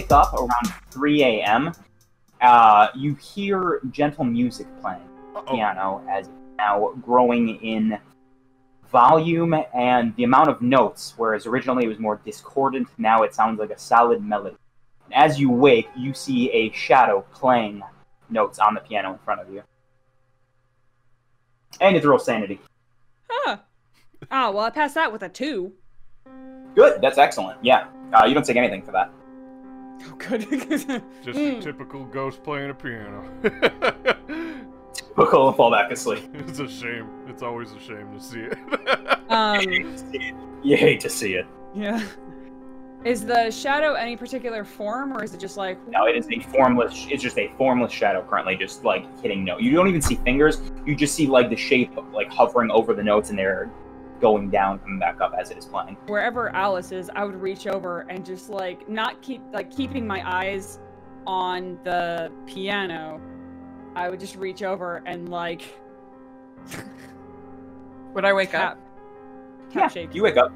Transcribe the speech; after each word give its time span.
wake 0.00 0.12
up 0.12 0.32
around 0.34 0.74
3 0.90 1.22
a.m., 1.22 1.72
uh, 2.40 2.88
you 2.94 3.14
hear 3.16 3.80
gentle 3.90 4.24
music 4.24 4.66
playing 4.80 5.02
Uh-oh. 5.36 5.54
piano 5.54 6.02
as 6.10 6.30
now 6.56 6.92
growing 7.02 7.56
in 7.56 7.98
volume 8.90 9.54
and 9.74 10.16
the 10.16 10.24
amount 10.24 10.48
of 10.48 10.62
notes, 10.62 11.14
whereas 11.16 11.46
originally 11.46 11.84
it 11.84 11.88
was 11.88 11.98
more 11.98 12.20
discordant, 12.24 12.88
now 12.96 13.22
it 13.22 13.34
sounds 13.34 13.60
like 13.60 13.70
a 13.70 13.78
solid 13.78 14.24
melody. 14.24 14.56
And 15.04 15.14
as 15.14 15.38
you 15.38 15.50
wake, 15.50 15.88
you 15.96 16.14
see 16.14 16.50
a 16.50 16.72
shadow 16.72 17.24
playing 17.32 17.82
notes 18.30 18.58
on 18.58 18.74
the 18.74 18.80
piano 18.80 19.12
in 19.12 19.18
front 19.18 19.42
of 19.42 19.52
you. 19.52 19.62
And 21.80 21.94
it's 21.94 22.06
real 22.06 22.18
sanity. 22.18 22.58
Huh. 23.28 23.58
Oh, 24.30 24.50
well, 24.52 24.64
I 24.64 24.70
passed 24.70 24.94
that 24.94 25.12
with 25.12 25.22
a 25.22 25.28
two. 25.28 25.72
Good, 26.74 27.00
that's 27.02 27.18
excellent. 27.18 27.62
Yeah, 27.62 27.86
uh, 28.12 28.24
you 28.24 28.34
don't 28.34 28.44
take 28.44 28.56
anything 28.56 28.82
for 28.82 28.92
that. 28.92 29.12
Oh, 30.02 30.14
good. 30.18 30.40
Just 30.48 30.88
a 30.88 31.02
Mm. 31.24 31.60
typical 31.62 32.04
ghost 32.04 32.42
playing 32.42 32.70
a 32.70 32.74
piano. 32.74 33.24
Typical 34.92 35.48
and 35.48 35.56
fall 35.56 35.70
back 35.70 35.90
asleep. 35.90 36.24
it's 36.34 36.58
a 36.58 36.68
shame. 36.68 37.08
It's 37.28 37.42
always 37.42 37.72
a 37.72 37.80
shame 37.80 38.12
to 38.12 38.20
see 38.20 38.40
it. 38.40 39.30
um, 39.30 39.60
You 40.62 40.76
hate 40.76 41.00
to 41.00 41.10
see 41.10 41.34
it. 41.34 41.46
yeah. 41.74 42.02
Is 43.02 43.24
the 43.24 43.50
shadow 43.50 43.94
any 43.94 44.14
particular 44.14 44.62
form, 44.62 45.14
or 45.16 45.24
is 45.24 45.32
it 45.32 45.40
just 45.40 45.56
like 45.56 45.78
No, 45.88 46.04
it 46.06 46.16
is 46.16 46.26
a 46.30 46.38
formless. 46.40 47.06
It's 47.08 47.22
just 47.22 47.38
a 47.38 47.50
formless 47.56 47.92
shadow 47.92 48.22
currently, 48.28 48.56
just 48.56 48.84
like 48.84 49.06
hitting 49.22 49.42
note. 49.42 49.62
You 49.62 49.70
don't 49.72 49.88
even 49.88 50.02
see 50.02 50.16
fingers. 50.16 50.60
You 50.84 50.94
just 50.94 51.14
see 51.14 51.26
like 51.26 51.48
the 51.48 51.56
shape 51.56 51.92
like 52.12 52.30
hovering 52.30 52.70
over 52.70 52.92
the 52.92 53.02
notes, 53.02 53.30
and 53.30 53.38
they're 53.38 53.70
going 54.20 54.50
down, 54.50 54.78
coming 54.80 54.98
back 54.98 55.20
up 55.20 55.32
as 55.38 55.50
it 55.50 55.58
is 55.58 55.64
playing. 55.66 55.96
wherever 56.06 56.50
Alice 56.54 56.92
is? 56.92 57.10
I 57.14 57.24
would 57.24 57.40
reach 57.40 57.66
over 57.66 58.00
and 58.08 58.24
just 58.24 58.50
like 58.50 58.88
not 58.88 59.20
keep 59.22 59.42
like 59.52 59.70
keeping 59.74 60.06
my 60.06 60.22
eyes 60.28 60.78
on 61.26 61.78
the 61.84 62.30
piano. 62.46 63.20
I 63.96 64.08
would 64.08 64.20
just 64.20 64.36
reach 64.36 64.62
over 64.62 65.02
and 65.06 65.28
like 65.28 65.62
Would 68.14 68.24
I 68.24 68.32
wake 68.32 68.50
tap, 68.50 68.72
up? 68.72 68.78
tap 69.72 69.82
Yeah, 69.82 69.88
shake. 69.88 70.14
you 70.14 70.22
wake 70.22 70.36
up. 70.36 70.52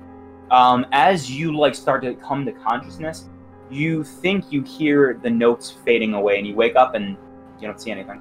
Um, 0.50 0.86
as 0.92 1.30
you 1.30 1.56
like 1.56 1.74
start 1.74 2.02
to 2.02 2.14
come 2.16 2.44
to 2.44 2.52
consciousness, 2.52 3.28
you 3.70 4.04
think 4.04 4.52
you 4.52 4.62
hear 4.62 5.18
the 5.22 5.30
notes 5.30 5.70
fading 5.70 6.14
away, 6.14 6.38
and 6.38 6.46
you 6.46 6.54
wake 6.54 6.76
up 6.76 6.94
and 6.94 7.16
you 7.60 7.66
don't 7.66 7.80
see 7.80 7.90
anything. 7.90 8.20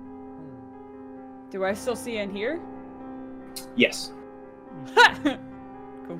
Do 1.49 1.65
I 1.65 1.73
still 1.73 1.95
see 1.95 2.17
and 2.17 2.31
hear? 2.31 2.59
Yes. 3.75 4.13
cool. 6.07 6.17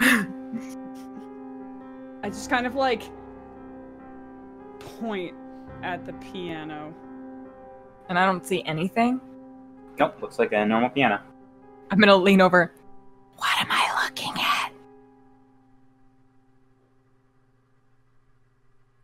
I 2.24 2.30
just 2.30 2.50
kind 2.50 2.66
of 2.66 2.76
like 2.76 3.04
point 4.80 5.36
at 5.82 6.06
the 6.06 6.14
piano. 6.14 6.94
And 8.10 8.18
I 8.18 8.26
don't 8.26 8.46
see 8.46 8.64
anything. 8.66 9.20
Nope. 10.00 10.22
Looks 10.22 10.40
like 10.40 10.52
a 10.54 10.66
normal 10.66 10.90
piano. 10.90 11.20
I'm 11.92 12.00
gonna 12.00 12.16
lean 12.16 12.42
over. 12.42 12.74
What 13.38 13.60
am 13.60 13.68
I 13.70 14.04
looking 14.06 14.34
at? 14.40 14.72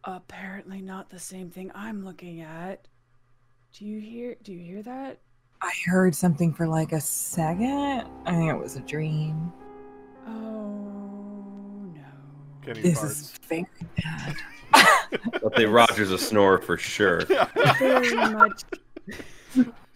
Apparently 0.04 0.82
not 0.82 1.10
the 1.10 1.20
same 1.20 1.50
thing 1.50 1.72
I'm 1.76 2.04
looking 2.04 2.42
at. 2.42 2.88
Do 3.74 3.86
you 3.86 4.00
hear 4.00 4.36
do 4.42 4.54
you 4.54 4.60
hear 4.60 4.82
that? 4.84 5.20
I 5.62 5.72
heard 5.86 6.16
something 6.16 6.54
for 6.54 6.68
like 6.68 6.94
a 6.94 7.02
second. 7.02 8.06
I 8.26 8.32
think 8.32 8.50
it 8.50 8.58
was 8.58 8.76
a 8.78 8.82
dream. 8.82 9.52
Oh 10.26 11.92
no. 11.94 12.02
Kenny 12.66 12.82
This 12.82 13.00
farts. 13.00 13.06
is 13.06 13.34
very 13.48 13.66
bad. 14.02 14.36
I'll 15.44 15.52
say 15.58 15.66
Roger's 15.66 16.12
a 16.12 16.18
snorer 16.18 16.60
for 16.60 16.78
sure. 16.78 17.22
Very 17.78 18.16
much. 18.16 18.64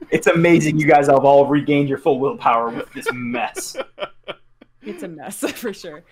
It's 0.10 0.28
amazing 0.28 0.78
you 0.80 0.88
guys 0.88 1.08
have 1.08 1.24
all 1.24 1.46
regained 1.46 1.88
your 1.88 1.98
full 1.98 2.20
willpower 2.20 2.70
with 2.70 2.92
this 2.94 3.08
mess. 3.14 3.76
It's 4.82 5.04
a 5.04 5.08
mess 5.08 5.40
for 5.52 5.74
sure. 5.74 6.04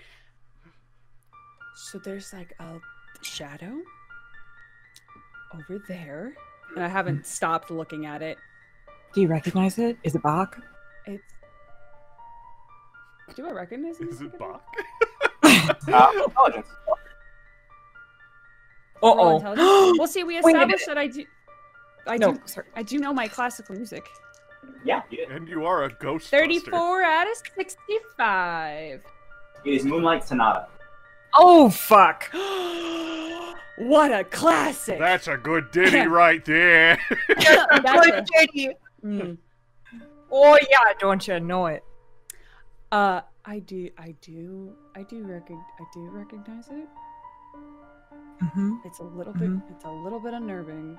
So 1.76 1.98
there's 2.00 2.32
like 2.32 2.54
a 2.60 2.80
shadow 3.22 3.76
over 5.54 5.84
there. 5.90 6.34
And 6.76 6.86
I 6.86 6.88
haven't 6.88 7.26
stopped 7.26 7.70
looking 7.70 8.06
at 8.06 8.22
it. 8.22 8.38
Do 9.14 9.22
you 9.22 9.28
recognize 9.28 9.78
it? 9.78 9.98
Is 10.04 10.16
it 10.16 10.24
Bach? 10.24 10.58
It's 11.06 11.24
Do 13.36 13.48
I 13.48 13.52
recognize 13.52 14.00
it? 14.00 14.10
Is 14.10 14.22
it 14.22 14.38
Bach? 14.40 14.64
Uh, 15.44 16.12
intelligence. 16.26 16.68
Uh-oh. 19.04 19.36
intelligence? 19.38 19.98
Well, 19.98 20.08
see, 20.08 20.24
we 20.24 20.38
established 20.38 20.86
that 20.88 20.98
I 20.98 21.08
do. 21.08 21.26
I 22.08 22.18
no, 22.18 22.34
do. 22.34 22.40
sorry. 22.46 22.68
I 22.76 22.84
do 22.84 22.98
know 22.98 23.14
my 23.14 23.28
classical 23.28 23.76
music. 23.76 24.08
Yeah, 24.84 25.02
you 25.10 25.18
did. 25.18 25.32
And 25.32 25.48
you 25.48 25.66
are 25.66 25.84
a 25.84 25.90
ghost. 25.90 26.30
Thirty-four 26.30 27.04
out 27.04 27.28
of 27.30 27.34
sixty-five. 27.56 29.02
It 29.66 29.70
is 29.70 29.84
Moonlight 29.86 30.24
Sonata. 30.28 30.68
Oh 31.36 31.70
fuck! 31.70 32.30
what 33.78 34.12
a 34.12 34.24
classic! 34.24 34.98
That's 35.00 35.28
a 35.28 35.38
good 35.38 35.72
ditty 35.72 36.08
right 36.08 36.44
there. 36.46 36.98
That's 37.28 38.08
a- 38.08 38.76
Mm. 39.04 39.38
Oh 40.34 40.58
yeah, 40.70 40.94
don't 40.98 41.28
you 41.28 41.42
know 41.42 41.66
it? 41.66 41.84
Uh, 42.90 43.20
I 43.44 43.60
do, 43.60 43.90
I 43.98 44.16
do, 44.22 44.74
I 44.96 45.04
do 45.04 45.26
recog- 45.26 45.66
I 45.80 45.84
do 45.94 46.10
recognize 46.10 46.70
it. 46.70 46.88
Mm-hmm. 48.42 48.76
It's 48.86 49.00
a 49.00 49.04
little 49.04 49.34
bit, 49.34 49.50
Mhm. 49.50 49.62
it's 49.72 49.84
a 49.84 49.92
little 49.92 50.20
bit 50.22 50.34
unnerving. 50.34 50.98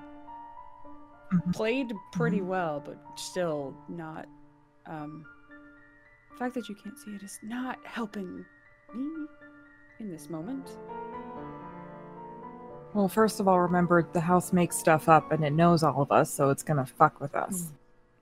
Mhm. 1.33 1.53
Played 1.55 1.93
pretty 2.11 2.41
Mhm. 2.41 2.45
well, 2.45 2.79
but 2.79 2.97
still 3.15 3.73
not. 3.89 4.27
Um, 4.85 5.25
the 6.31 6.37
fact 6.37 6.53
that 6.53 6.69
you 6.69 6.75
can't 6.75 6.97
see 6.99 7.15
it 7.15 7.23
is 7.23 7.39
not 7.41 7.79
helping 7.85 8.45
me 8.93 9.27
in 9.99 10.09
this 10.11 10.29
moment. 10.29 10.77
Well, 12.93 13.07
first 13.07 13.39
of 13.39 13.47
all, 13.47 13.59
remember 13.59 14.03
the 14.13 14.21
house 14.21 14.53
makes 14.53 14.75
stuff 14.77 15.09
up 15.09 15.31
and 15.31 15.43
it 15.43 15.53
knows 15.53 15.81
all 15.83 16.03
of 16.03 16.11
us, 16.11 16.31
so 16.31 16.49
it's 16.51 16.61
gonna 16.61 16.85
fuck 16.85 17.19
with 17.19 17.35
us. 17.35 17.71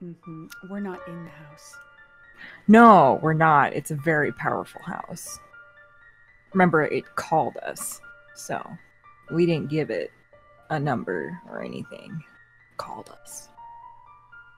Hmm 0.02 0.46
We're 0.70 0.80
not 0.80 1.00
in 1.08 1.24
the 1.26 1.30
house. 1.30 1.76
No, 2.68 3.20
we're 3.22 3.34
not. 3.34 3.74
It's 3.74 3.92
a 3.92 3.96
very 3.96 4.32
powerful 4.32 4.82
house. 4.82 5.40
Remember, 6.54 6.84
it 6.84 7.16
called 7.16 7.56
us, 7.58 8.02
so 8.36 8.62
we 9.32 9.46
didn't 9.46 9.70
give 9.70 9.90
it 9.90 10.12
a 10.70 10.80
number 10.80 11.40
or 11.50 11.62
anything. 11.64 12.12
It 12.20 12.78
called 12.78 13.10
us. 13.22 13.50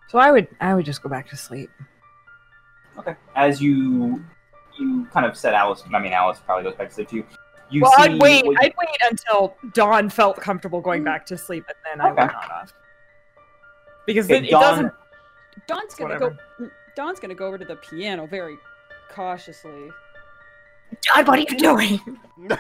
So 0.10 0.18
I 0.20 0.32
would, 0.32 0.48
I 0.62 0.74
would 0.76 0.86
just 0.86 1.02
go 1.02 1.10
back 1.10 1.28
to 1.30 1.38
sleep. 1.38 1.70
Okay. 2.98 3.16
As 3.36 3.62
you 3.62 4.24
you 4.80 5.06
kind 5.12 5.26
of 5.26 5.36
said 5.38 5.54
Alice 5.54 5.84
I 5.94 6.00
mean 6.00 6.14
Alice 6.14 6.40
probably 6.46 6.64
goes 6.64 6.76
back 6.76 6.90
to 6.90 6.94
sleep 6.96 7.10
too. 7.10 7.24
You 7.70 7.82
well, 7.82 7.92
see 7.98 8.04
I'd 8.04 8.20
wait. 8.22 8.46
what 8.46 8.54
you- 8.54 8.58
I'd 8.62 8.74
wait 8.78 8.98
until 9.10 9.56
Dawn 9.74 10.10
felt 10.10 10.38
comfortable 10.38 10.80
going 10.82 11.04
back 11.04 11.26
to 11.28 11.38
sleep, 11.38 11.66
and 11.68 12.00
then 12.00 12.06
I 12.06 12.12
Okay. 12.12 12.22
would 12.24 12.32
nod 12.32 12.52
off. 12.52 12.74
Because 14.06 14.26
Okay, 14.26 14.38
it, 14.38 14.46
it 14.46 14.52
Dawn- 14.52 14.62
doesn't. 14.62 14.94
Dawn's 15.68 15.96
gonna 15.96 16.14
Whatever. 16.14 16.38
go. 16.60 16.70
Dawn's 16.96 17.20
gonna 17.20 17.36
go 17.36 17.48
over 17.48 17.58
to 17.58 17.66
the 17.66 17.76
piano 17.78 18.28
very 18.28 18.58
cautiously. 19.10 19.90
Dawn, 21.02 21.26
what 21.26 21.40
are 21.40 21.42
you 21.42 21.58
doing? 21.58 22.00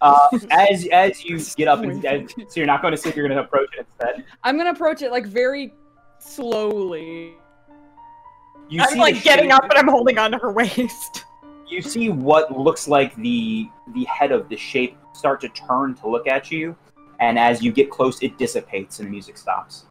uh, 0.00 0.28
as 0.50 0.86
as 0.92 1.24
you 1.24 1.38
get 1.56 1.68
up 1.68 1.80
and 1.80 2.04
as, 2.04 2.30
so 2.48 2.54
you're 2.56 2.66
not 2.66 2.82
going 2.82 2.92
to 2.92 2.96
sleep, 2.96 3.16
you're 3.16 3.26
going 3.28 3.36
to 3.38 3.44
approach 3.44 3.70
it 3.78 3.86
instead. 4.00 4.24
I'm 4.42 4.56
gonna 4.56 4.70
approach 4.70 5.02
it 5.02 5.10
like 5.10 5.26
very 5.26 5.72
slowly. 6.18 7.34
You 8.68 8.82
I'm 8.82 8.98
like 8.98 9.22
getting 9.22 9.50
shape- 9.50 9.54
up 9.54 9.64
and 9.64 9.74
I'm 9.74 9.88
holding 9.88 10.18
onto 10.18 10.38
her 10.38 10.52
waist. 10.52 11.24
You 11.68 11.80
see 11.80 12.10
what 12.10 12.54
looks 12.54 12.86
like 12.86 13.16
the 13.16 13.66
the 13.94 14.04
head 14.04 14.30
of 14.30 14.46
the 14.50 14.58
shape 14.58 14.98
start 15.14 15.40
to 15.40 15.48
turn 15.48 15.94
to 15.94 16.06
look 16.06 16.26
at 16.26 16.50
you, 16.50 16.76
and 17.18 17.38
as 17.38 17.62
you 17.62 17.72
get 17.72 17.88
close, 17.88 18.22
it 18.22 18.36
dissipates 18.36 18.98
and 18.98 19.06
the 19.08 19.10
music 19.10 19.38
stops. 19.38 19.86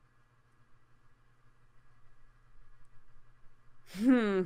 Hmm. 4.00 4.42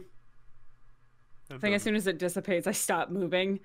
I 1.51 1.57
think 1.57 1.75
as 1.75 1.83
soon 1.83 1.95
as 1.95 2.07
it 2.07 2.17
dissipates, 2.17 2.67
I 2.67 2.71
stop 2.71 3.09
moving. 3.09 3.59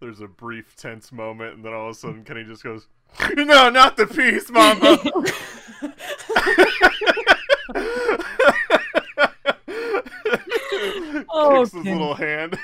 There's 0.00 0.20
a 0.20 0.26
brief 0.26 0.74
tense 0.76 1.12
moment, 1.12 1.56
and 1.56 1.64
then 1.64 1.72
all 1.72 1.90
of 1.90 1.96
a 1.96 1.98
sudden 1.98 2.24
Kenny 2.24 2.44
just 2.44 2.64
goes, 2.64 2.88
"No, 3.36 3.70
not 3.70 3.96
the 3.96 4.06
piece, 4.06 4.50
Mama." 4.50 4.98
Oh, 11.34 11.62
Kicks 11.64 11.72
his 11.72 11.84
little 11.84 12.14
hand. 12.14 12.58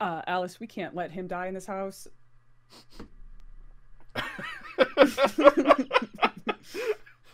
Uh, 0.00 0.22
Alice, 0.26 0.58
we 0.58 0.66
can't 0.66 0.94
let 0.94 1.12
him 1.12 1.28
die 1.28 1.46
in 1.46 1.54
this 1.54 1.66
house. 1.66 2.08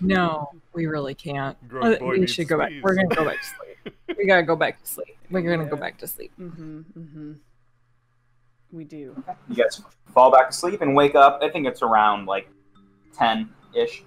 No, 0.00 0.50
we 0.74 0.86
really 0.86 1.14
can't. 1.14 1.56
Grown 1.68 1.98
boy 1.98 2.18
we 2.20 2.26
should 2.28 2.46
go 2.48 2.56
back. 2.58 2.68
sneeze. 2.70 2.82
We're 2.84 2.94
gonna 2.94 3.08
go 3.14 3.24
back 3.24 3.40
to 3.40 3.46
sleep. 3.46 3.96
We 4.16 4.26
gotta 4.26 4.42
go 4.44 4.54
back 4.56 4.80
to 4.80 4.86
sleep. 4.88 5.16
We're 5.30 5.42
gonna 5.42 5.68
go 5.68 5.76
back 5.76 5.98
to 5.98 6.06
sleep. 6.06 6.32
Mm-hmm. 6.38 6.78
Mm-hmm. 6.96 7.32
We 8.70 8.84
do. 8.84 9.20
You 9.48 9.56
guys 9.56 9.82
fall 10.14 10.30
back 10.30 10.50
asleep 10.50 10.82
and 10.82 10.94
wake 10.94 11.14
up. 11.16 11.40
I 11.42 11.48
think 11.48 11.66
it's 11.66 11.82
around 11.82 12.26
like 12.26 12.48
ten 13.16 13.50
ish, 13.74 14.04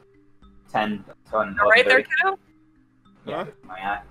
10, 0.72 1.04
10 1.30 1.58
All 1.60 1.70
right 1.70 1.86
there, 1.86 2.00
11:30. 2.00 2.06
kiddo. 2.06 2.40
Yeah, 3.26 3.44
Huh? 3.44 3.52
my 3.64 3.74
eye. 3.76 4.02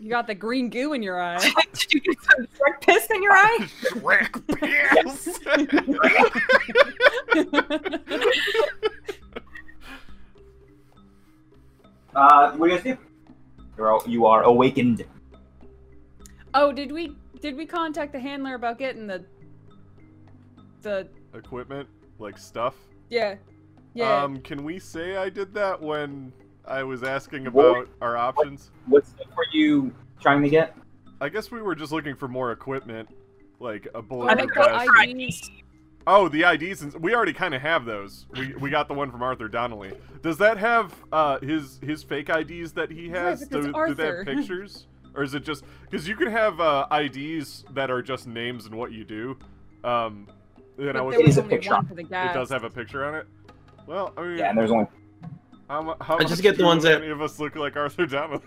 You 0.00 0.08
got 0.10 0.26
the 0.26 0.34
green 0.34 0.68
goo 0.70 0.94
in 0.94 1.02
your 1.02 1.20
eye. 1.22 1.38
Did 1.74 1.92
you 1.94 2.00
get 2.00 2.16
some 2.22 2.46
Shrek 2.46 2.80
piss 2.80 3.08
in 3.10 3.22
your 3.22 3.32
eye? 3.34 3.58
Shrek 3.82 4.32
piss. 4.58 5.38
what 12.62 12.68
do 12.68 12.74
you 12.74 12.78
guys 12.80 12.96
do? 12.96 12.98
You're 13.76 13.90
all, 13.90 14.04
you 14.06 14.24
are 14.24 14.44
awakened. 14.44 15.04
oh, 16.54 16.70
did 16.72 16.92
we 16.92 17.16
did 17.40 17.56
we 17.56 17.66
contact 17.66 18.12
the 18.12 18.20
handler 18.20 18.54
about 18.54 18.78
getting 18.78 19.08
the 19.08 19.24
the 20.82 21.08
Equipment, 21.34 21.88
like 22.20 22.38
stuff. 22.38 22.76
yeah 23.10 23.34
yeah 23.94 24.22
Um, 24.22 24.36
can 24.42 24.62
we 24.62 24.78
say 24.78 25.16
I 25.16 25.28
did 25.28 25.52
that 25.54 25.80
when 25.82 26.32
I 26.64 26.84
was 26.84 27.02
asking 27.02 27.46
What? 27.46 27.66
about 27.66 27.88
our 28.00 28.16
options? 28.16 28.70
What's 28.86 29.12
were 29.36 29.46
you 29.52 29.92
trying 30.20 30.42
to 30.42 30.48
get? 30.48 30.76
I 31.20 31.28
guess 31.30 31.50
we 31.50 31.62
were 31.62 31.74
just 31.74 31.90
looking 31.90 32.14
for 32.14 32.28
more 32.28 32.52
equipment, 32.52 33.08
like 33.58 33.86
a 33.94 33.98
Or 33.98 34.02
bullet. 34.02 34.38
like 34.38 34.54
vest. 34.54 34.86
the 35.02 35.10
IDs. 35.24 35.50
Oh, 36.06 36.28
the 36.28 36.42
IDs. 36.42 36.82
And, 36.82 36.94
we 36.94 37.14
already 37.14 37.32
kind 37.32 37.54
of 37.54 37.62
have 37.62 37.84
those. 37.84 38.26
We, 38.32 38.54
we 38.56 38.70
got 38.70 38.88
the 38.88 38.94
one 38.94 39.10
from 39.10 39.22
Arthur 39.22 39.48
Donnelly. 39.48 39.92
Does 40.22 40.36
that 40.38 40.58
have 40.58 40.92
uh, 41.12 41.38
his 41.40 41.78
his 41.82 42.02
fake 42.02 42.28
IDs 42.28 42.72
that 42.72 42.90
he 42.90 43.08
Right, 43.08 43.20
has? 43.22 43.40
but 43.44 43.62
do, 43.62 43.72
that's 43.72 43.88
do 43.88 43.94
they 43.94 44.06
have 44.06 44.26
pictures, 44.26 44.86
or 45.14 45.22
is 45.22 45.34
it 45.34 45.44
just 45.44 45.64
because 45.88 46.08
you 46.08 46.16
can 46.16 46.28
have 46.30 46.60
uh, 46.60 46.86
IDs 46.92 47.64
that 47.72 47.90
are 47.90 48.02
just 48.02 48.26
names 48.26 48.66
and 48.66 48.74
what 48.74 48.92
you 48.92 49.04
do? 49.04 49.36
Um, 49.84 50.28
and 50.78 50.90
I 50.90 50.92
But 50.94 51.04
was 51.04 51.16
there 51.16 51.26
was 51.26 51.38
only 51.38 51.50
picture 51.50 51.70
one 51.72 51.86
for 51.86 51.94
the 51.94 52.02
it 52.02 52.10
does 52.10 52.50
have 52.50 52.64
a 52.64 52.70
picture 52.70 53.04
on 53.04 53.14
it. 53.14 53.26
Well, 53.86 54.12
I 54.16 54.22
mean, 54.22 54.38
Yeah, 54.38 54.50
and 54.50 54.58
there's 54.58 54.70
only 54.70 54.86
how, 55.68 55.96
how 56.00 56.18
I 56.18 56.24
just 56.24 56.42
get 56.42 56.56
the 56.56 56.64
ones 56.64 56.82
that- 56.84 57.02
any 57.02 57.10
of 57.10 57.20
us 57.22 57.38
look 57.38 57.56
like 57.56 57.76
Arthur 57.76 58.06
Donnelly? 58.06 58.42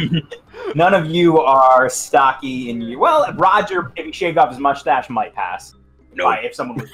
none 0.74 0.94
of 0.94 1.06
you 1.06 1.38
are 1.40 1.88
stocky 1.88 2.70
in 2.70 2.80
you. 2.80 2.98
Well, 2.98 3.32
Roger, 3.34 3.92
if 3.96 4.06
he 4.06 4.12
shaved 4.12 4.38
off 4.38 4.50
his 4.50 4.58
mustache, 4.58 5.10
might 5.10 5.34
pass. 5.34 5.74
No, 6.14 6.24
Right, 6.24 6.44
if 6.44 6.54
someone 6.54 6.78
was. 6.78 6.90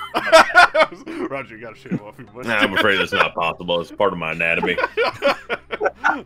Roger, 1.31 1.57
you 1.57 1.63
gotta 1.63 1.77
shave 1.77 2.01
off 2.03 2.19
your 2.19 2.27
mustache. 2.33 2.47
Nah, 2.47 2.57
I'm 2.59 2.75
afraid 2.77 2.99
that's 2.99 3.13
not 3.13 3.35
possible. 3.35 3.81
It's 3.81 3.91
part 3.91 4.13
of 4.13 4.19
my 4.19 4.33
anatomy. 4.33 4.77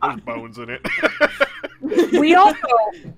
There's 0.03 0.21
bones 0.25 0.59
in 0.59 0.71
it. 0.71 0.87
we 2.19 2.35
also 2.35 2.59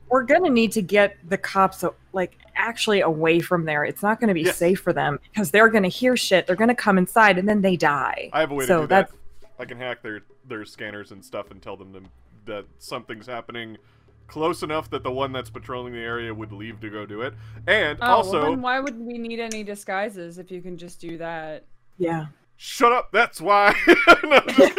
we're 0.08 0.22
gonna 0.24 0.50
need 0.50 0.72
to 0.72 0.82
get 0.82 1.16
the 1.28 1.38
cops 1.38 1.82
uh, 1.84 1.90
like 2.12 2.36
actually 2.54 3.00
away 3.00 3.40
from 3.40 3.64
there. 3.64 3.84
It's 3.84 4.02
not 4.02 4.20
gonna 4.20 4.34
be 4.34 4.42
Yes. 4.42 4.56
safe 4.56 4.80
for 4.80 4.92
them 4.92 5.18
because 5.32 5.50
they're 5.50 5.68
gonna 5.68 5.88
hear 5.88 6.16
shit. 6.16 6.46
They're 6.46 6.56
gonna 6.56 6.74
come 6.74 6.98
inside 6.98 7.38
and 7.38 7.48
then 7.48 7.60
they 7.62 7.76
die. 7.76 8.30
I 8.32 8.40
have 8.40 8.50
a 8.50 8.54
way 8.54 8.66
So 8.66 8.76
to 8.76 8.82
do 8.82 8.86
that. 8.88 9.08
that's- 9.08 9.16
I 9.58 9.64
can 9.64 9.78
hack 9.78 10.02
their 10.02 10.22
their 10.48 10.64
scanners 10.64 11.12
and 11.12 11.24
stuff 11.24 11.50
and 11.50 11.62
tell 11.62 11.76
them 11.76 11.92
to, 11.92 12.00
that 12.46 12.64
something's 12.78 13.26
happening 13.26 13.78
close 14.26 14.62
enough 14.62 14.90
that 14.90 15.02
the 15.02 15.10
one 15.12 15.32
that's 15.32 15.50
patrolling 15.50 15.92
the 15.92 16.00
area 16.00 16.32
would 16.34 16.52
leave 16.52 16.80
to 16.80 16.90
go 16.90 17.04
do 17.06 17.20
it. 17.22 17.34
And 17.66 17.98
Oh, 18.00 18.06
also, 18.16 18.40
well, 18.40 18.50
then 18.50 18.62
why 18.62 18.80
would 18.80 18.98
we 18.98 19.18
need 19.18 19.40
any 19.40 19.62
disguises 19.62 20.38
if 20.38 20.50
you 20.50 20.60
can 20.62 20.76
just 20.76 21.00
do 21.00 21.18
that? 21.18 21.64
Yeah. 21.98 22.26
shut 22.56 22.92
up. 22.92 23.10
That's 23.12 23.40
why. 23.40 23.74
No, 24.24 24.36
I'm 24.36 24.54
just. 24.54 24.72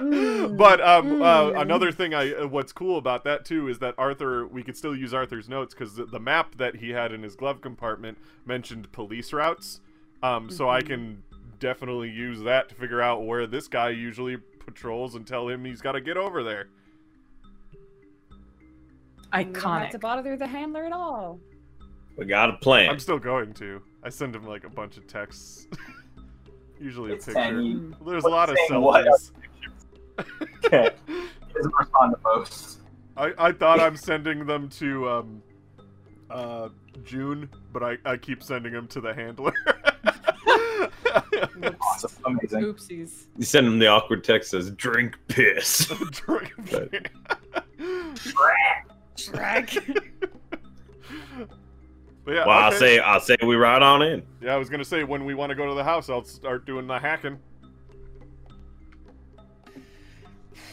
Mm, 0.00 0.56
but 0.58 0.80
um, 0.82 1.22
uh, 1.22 1.52
mm. 1.52 1.60
another 1.62 1.90
thing 1.90 2.12
I 2.12 2.32
uh, 2.34 2.46
what's 2.46 2.70
cool 2.72 2.98
about 2.98 3.24
that 3.24 3.44
too 3.46 3.68
is 3.68 3.78
that 3.78 3.94
Arthur 3.96 4.46
we 4.46 4.62
could 4.62 4.76
still 4.76 4.94
use 4.94 5.14
Arthur's 5.14 5.48
notes 5.48 5.72
because 5.74 5.94
the, 5.96 6.04
the 6.04 6.20
map 6.20 6.56
that 6.56 6.76
he 6.76 6.90
had 6.90 7.12
in 7.12 7.22
his 7.22 7.34
glove 7.34 7.62
compartment 7.62 8.18
mentioned 8.44 8.92
police 8.92 9.32
routes. 9.32 9.80
Um, 10.22 10.50
so 10.50 10.68
I 10.68 10.82
Mhm. 10.82 10.86
can 10.86 11.22
definitely 11.60 12.10
use 12.10 12.42
that 12.42 12.68
to 12.68 12.74
figure 12.74 13.00
out 13.00 13.24
where 13.24 13.46
this 13.46 13.68
guy 13.68 13.88
usually 13.88 14.36
patrols 14.36 15.14
and 15.14 15.26
tell 15.26 15.48
him 15.48 15.64
he's 15.64 15.80
got 15.80 15.92
to 15.92 16.00
get 16.02 16.18
over 16.18 16.42
there. 16.42 16.68
We 19.34 19.44
don't 19.44 19.54
Iconic. 19.54 19.90
to 19.90 19.98
bother 19.98 20.36
the 20.36 20.46
handler 20.46 20.84
at 20.84 20.92
all. 20.92 21.40
We 22.16 22.24
got 22.26 22.50
a 22.50 22.54
plan. 22.54 22.88
I'm 22.90 22.98
still 22.98 23.18
going 23.18 23.52
to. 23.54 23.82
I 24.02 24.08
send 24.08 24.34
him 24.34 24.46
like 24.46 24.64
a 24.64 24.70
bunch 24.70 24.96
of 24.96 25.06
texts. 25.06 25.66
Usually 26.80 27.10
a 27.12 27.14
It's 27.14 27.26
picture. 27.26 27.40
10, 27.40 27.60
you- 27.62 27.96
There's 28.06 28.24
a 28.24 28.28
lot 28.28 28.50
of 28.50 28.56
saying 28.68 28.80
what? 28.80 29.04
selfies. 29.06 29.32
Okay. 30.64 30.90
He 31.06 31.52
doesn't 31.54 31.74
respond 31.78 32.12
to 32.14 32.18
posts. 32.18 32.78
I, 33.16 33.32
I 33.38 33.52
thought 33.52 33.80
I'm 33.80 33.96
sending 33.96 34.46
them 34.46 34.68
to 34.70 35.08
um 35.08 35.42
uh 36.30 36.68
June, 37.04 37.48
but 37.72 37.82
I, 37.82 37.98
I 38.04 38.16
keep 38.16 38.42
sending 38.42 38.72
them 38.72 38.86
to 38.88 39.00
the 39.00 39.14
handler. 39.14 39.52
Awesome. 41.80 42.10
Amazing. 42.26 42.62
Oopsies. 42.62 43.26
You 43.38 43.44
send 43.44 43.66
him 43.66 43.78
the 43.78 43.86
awkward 43.86 44.22
text 44.24 44.50
says, 44.50 44.70
drink 44.72 45.16
piss. 45.28 45.86
Drink- 46.12 47.10
Shrek. 49.16 49.74
but 52.24 52.32
yeah, 52.34 52.46
Well, 52.46 52.50
I'll 52.50 52.72
say, 52.72 52.98
I'll 52.98 53.20
say 53.20 53.36
we 53.44 53.56
ride 53.56 53.82
on 53.82 54.02
in. 54.02 54.22
Yeah, 54.40 54.54
I 54.54 54.56
was 54.56 54.68
gonna 54.70 54.84
say 54.84 55.04
when 55.04 55.24
we 55.24 55.34
want 55.34 55.50
to 55.50 55.56
go 55.56 55.66
to 55.66 55.74
the 55.74 55.84
house, 55.84 56.08
I'll 56.10 56.24
start 56.24 56.66
doing 56.66 56.86
the 56.86 56.98
hacking. 56.98 57.38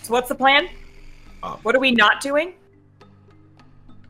So 0.02 0.14
what's 0.14 0.30
the 0.30 0.36
plan? 0.36 0.68
Uh, 1.42 1.56
What 1.64 1.76
are 1.76 1.80
we 1.80 1.92
not 1.92 2.22
doing? 2.22 2.54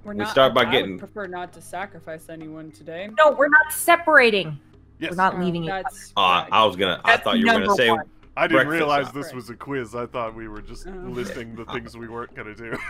We're 0.03 0.13
We 0.13 0.19
not, 0.19 0.29
start 0.31 0.53
by 0.53 0.61
I 0.61 0.65
would 0.65 0.71
getting- 0.71 0.99
prefer 0.99 1.27
not 1.27 1.53
to 1.53 1.61
sacrifice 1.61 2.27
anyone 2.29 2.71
today. 2.71 3.09
No, 3.17 3.31
we're 3.31 3.47
not 3.47 3.71
separating. 3.71 4.59
Yes, 4.99 5.11
We're 5.11 5.17
not 5.17 5.35
Oh, 5.35 5.39
leaving 5.39 5.63
it. 5.65 5.67
That's. 5.67 6.13
Uh. 6.15 6.45
I 6.51 6.65
was 6.65 6.75
gonna. 6.75 6.99
I 7.03 7.17
thought 7.17 7.37
you 7.37 7.45
were 7.45 7.53
gonna 7.53 7.75
say. 7.75 7.89
one. 7.89 8.09
I 8.35 8.47
didn't 8.47 8.67
breakfast. 8.67 8.79
realize 8.79 9.11
this 9.11 9.27
Right. 9.27 9.35
was 9.35 9.49
a 9.51 9.55
quiz. 9.55 9.93
I 9.95 10.05
thought 10.07 10.33
we 10.35 10.47
were 10.47 10.61
just 10.61 10.87
Oh. 10.87 10.91
listing 10.91 11.55
the 11.55 11.65
things 11.65 11.95
we 11.95 12.07
weren't 12.07 12.33
gonna 12.35 12.55
do. 12.55 12.77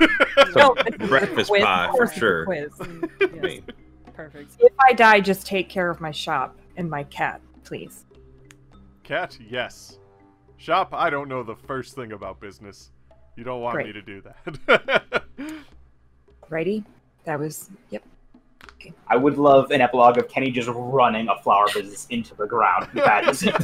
No, 0.55 0.73
this 0.75 0.87
is 0.87 0.93
a 1.01 1.07
breakfast 1.07 1.49
quiz. 1.49 1.63
pie, 1.63 1.87
for 1.87 1.91
course 1.93 2.09
it's 2.09 2.17
a 2.17 2.19
sure. 2.19 2.45
quiz. 2.45 2.71
Mm, 2.79 3.43
yes, 3.43 3.75
Perfect. 4.15 4.55
If 4.59 4.73
I 4.79 4.93
die, 4.93 5.19
just 5.19 5.45
take 5.47 5.67
care 5.69 5.89
of 5.89 5.99
my 5.99 6.11
shop 6.11 6.57
and 6.77 6.89
my 6.89 7.03
cat, 7.05 7.41
please. 7.63 8.05
Cat, 9.03 9.37
yes. 9.49 9.97
Shop, 10.57 10.89
I 10.93 11.09
don't 11.09 11.27
know 11.27 11.43
the 11.43 11.55
first 11.55 11.95
thing 11.95 12.11
about 12.13 12.39
business. 12.39 12.91
You 13.35 13.43
don't 13.43 13.61
want 13.61 13.77
me 13.79 13.91
to 13.91 14.01
do 14.01 14.21
that. 14.21 15.23
Ready? 16.49 16.83
That 17.25 17.39
was 17.39 17.69
yep. 17.89 18.03
I 19.07 19.15
would 19.15 19.37
love 19.37 19.71
an 19.71 19.79
epilogue 19.81 20.17
of 20.17 20.27
Kenny 20.27 20.51
just 20.51 20.67
running 20.71 21.27
a 21.29 21.37
flower 21.41 21.67
business 21.73 22.05
into 22.09 22.35
the 22.35 22.45
ground. 22.47 22.89
That 22.95 23.29
is 23.29 23.43
it. 23.43 23.55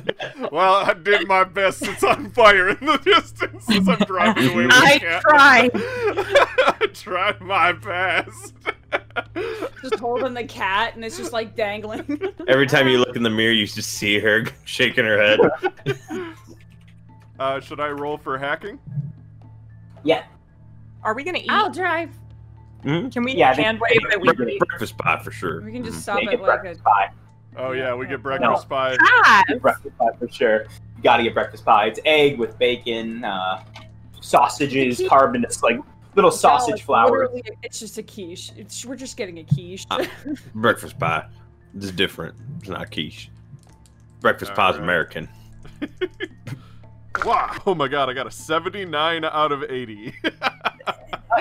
well, 0.51 0.75
I 0.75 0.93
did 0.93 1.27
my 1.27 1.43
best. 1.43 1.81
It's 1.83 2.03
on 2.03 2.29
fire 2.31 2.69
in 2.69 2.85
the 2.85 2.97
distance 2.97 3.69
as 3.69 3.87
I'm 3.89 3.97
driving 3.99 4.51
away 4.51 4.65
with 4.67 4.75
I 4.75 4.93
the 4.93 4.99
cat. 4.99 5.21
tried. 5.21 5.71
I 5.75 6.87
tried 6.93 7.41
my 7.41 7.71
best. 7.73 8.53
Just 9.81 9.95
holding 9.99 10.33
the 10.33 10.43
cat 10.43 10.95
and 10.95 11.05
it's 11.05 11.17
just 11.17 11.31
like 11.31 11.55
dangling. 11.55 12.19
every 12.47 12.65
time 12.67 12.87
you 12.87 12.97
look 12.97 13.15
in 13.15 13.23
the 13.23 13.29
mirror, 13.29 13.51
you 13.53 13.65
just 13.67 13.91
see 13.93 14.19
her 14.19 14.43
shaking 14.65 15.05
her 15.05 15.17
head. 15.21 15.39
uh, 17.39 17.59
should 17.59 17.79
I 17.79 17.89
roll 17.89 18.17
for 18.17 18.37
hacking? 18.37 18.79
Yeah. 20.03 20.23
Are 21.03 21.13
we 21.13 21.23
gonna 21.23 21.37
eat? 21.39 21.49
I'll 21.49 21.71
drive. 21.71 22.11
Mhm. 22.83 23.11
Can 23.11 23.23
we 23.23 23.33
Yeah, 23.33 23.53
they- 23.53 23.63
hand 23.63 23.79
wave 23.79 23.99
that 24.09 24.21
we 24.21 24.31
Bre- 24.33 24.49
eat? 24.49 24.59
breakfast 24.59 24.97
pie 24.97 25.19
for 25.23 25.31
sure. 25.31 25.61
We 25.61 25.71
can 25.71 25.83
just 25.83 25.97
Mhm. 25.99 26.01
stop 26.01 26.15
They 26.17 26.21
at 26.27 26.27
like 26.27 26.39
a. 26.39 26.43
breakfast 26.43 26.83
pie. 26.83 27.11
Oh 27.57 27.71
yeah, 27.73 27.93
we 27.93 28.05
get 28.05 28.11
No. 28.13 28.17
breakfast 28.19 28.69
pie. 28.69 28.95
Ah, 29.01 29.43
Get 29.47 29.61
breakfast 29.61 29.97
pie 29.97 30.11
for 30.17 30.27
sure. 30.29 30.61
You 30.97 31.03
gotta 31.03 31.23
get 31.23 31.33
breakfast 31.33 31.65
pie. 31.65 31.85
It's 31.87 31.99
egg 32.05 32.37
with 32.37 32.57
bacon, 32.57 33.23
uh, 33.25 33.63
sausages 34.21 35.01
carved 35.09 35.35
into 35.35 35.49
like 35.63 35.79
little 36.15 36.31
sausage 36.31 36.69
No, 36.69 36.75
it's 36.75 36.83
flowers. 36.83 37.29
It's 37.63 37.79
just 37.79 37.97
a 37.97 38.03
quiche. 38.03 38.51
It's 38.55 38.85
we're 38.85 38.95
just 38.95 39.17
getting 39.17 39.39
a 39.39 39.43
quiche. 39.43 39.85
Uh, 39.91 40.05
Breakfast 40.55 40.97
pie. 40.99 41.25
It's 41.75 41.91
different. 41.91 42.35
It's 42.59 42.69
not 42.69 42.91
quiche. 42.91 43.29
Breakfast 44.21 44.51
pie's 44.53 44.59
Alright. 44.59 44.81
American. 44.81 45.29
Wow! 47.25 47.53
Oh 47.65 47.75
my 47.75 47.89
god, 47.89 48.07
I 48.07 48.13
got 48.13 48.27
a 48.27 48.31
79 48.31 49.25
out 49.25 49.51
of 49.51 49.63
80. 49.63 50.13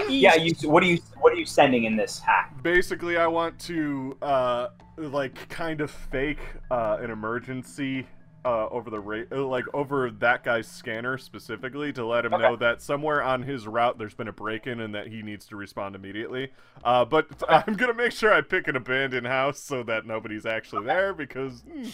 Yeah, 0.08 0.34
you. 0.36 0.54
What 0.68 0.82
are 0.82 0.86
you? 0.86 0.98
What 1.20 1.32
are 1.32 1.36
you 1.36 1.46
sending 1.46 1.84
in 1.84 1.96
this 1.96 2.18
hack? 2.18 2.54
Basically, 2.62 3.16
I 3.16 3.26
want 3.26 3.58
to 3.60 4.16
uh, 4.22 4.68
like 4.96 5.48
kind 5.48 5.80
of 5.80 5.90
fake 5.90 6.40
uh, 6.70 6.98
an 7.00 7.10
emergency 7.10 8.06
uh, 8.44 8.68
over 8.68 8.88
the 8.90 9.00
ra- 9.00 9.24
uh, 9.32 9.44
like 9.44 9.64
over 9.74 10.10
that 10.10 10.44
guy's 10.44 10.66
scanner 10.68 11.18
specifically 11.18 11.92
to 11.92 12.06
let 12.06 12.24
him 12.24 12.32
Okay. 12.34 12.42
know 12.42 12.56
that 12.56 12.80
somewhere 12.80 13.22
on 13.22 13.42
his 13.42 13.66
route 13.66 13.98
there's 13.98 14.14
been 14.14 14.28
a 14.28 14.32
break-in 14.32 14.80
and 14.80 14.94
that 14.94 15.08
he 15.08 15.22
needs 15.22 15.44
to 15.46 15.56
respond 15.56 15.94
immediately. 15.94 16.50
Uh, 16.84 17.04
but 17.04 17.26
I'm 17.48 17.74
gonna 17.74 17.94
make 17.94 18.12
sure 18.12 18.32
I 18.32 18.40
pick 18.40 18.68
an 18.68 18.76
abandoned 18.76 19.26
house 19.26 19.58
so 19.60 19.82
that 19.84 20.06
nobody's 20.06 20.46
actually 20.46 20.86
there 20.86 21.12
because. 21.14 21.62
hmm. 21.62 21.88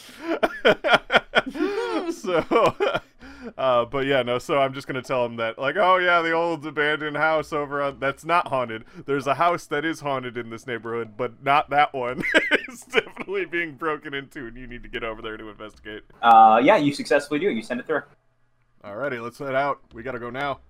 so, 2.10 2.74
Uh, 3.56 3.84
but 3.84 4.06
yeah, 4.06 4.22
no. 4.22 4.38
So 4.38 4.58
I'm 4.58 4.74
just 4.74 4.86
gonna 4.86 5.02
tell 5.02 5.24
him 5.24 5.36
that, 5.36 5.58
like, 5.58 5.76
oh 5.76 5.96
yeah, 5.96 6.22
the 6.22 6.32
old 6.32 6.64
abandoned 6.66 7.16
house 7.16 7.52
over 7.52 7.82
on 7.82 7.98
that's 8.00 8.24
not 8.24 8.48
haunted. 8.48 8.84
There's 9.06 9.26
a 9.26 9.34
house 9.34 9.66
that 9.66 9.84
is 9.84 10.00
haunted 10.00 10.36
in 10.36 10.50
this 10.50 10.66
neighborhood, 10.66 11.16
but 11.16 11.42
not 11.42 11.70
that 11.70 11.92
one. 11.92 12.22
it's 12.50 12.84
definitely 12.86 13.44
being 13.44 13.76
broken 13.76 14.14
into, 14.14 14.46
and 14.46 14.56
you 14.56 14.66
need 14.66 14.82
to 14.82 14.88
get 14.88 15.04
over 15.04 15.22
there 15.22 15.36
to 15.36 15.48
investigate. 15.48 16.02
Uh, 16.22 16.60
yeah, 16.62 16.76
you 16.76 16.92
successfully 16.92 17.40
do 17.40 17.48
it. 17.48 17.54
You 17.54 17.62
send 17.62 17.80
it 17.80 17.86
through. 17.86 18.02
Alrighty, 18.84 19.22
let's 19.22 19.38
head 19.38 19.54
out. 19.54 19.80
We 19.94 20.02
gotta 20.02 20.18
go 20.18 20.30
now. 20.30 20.60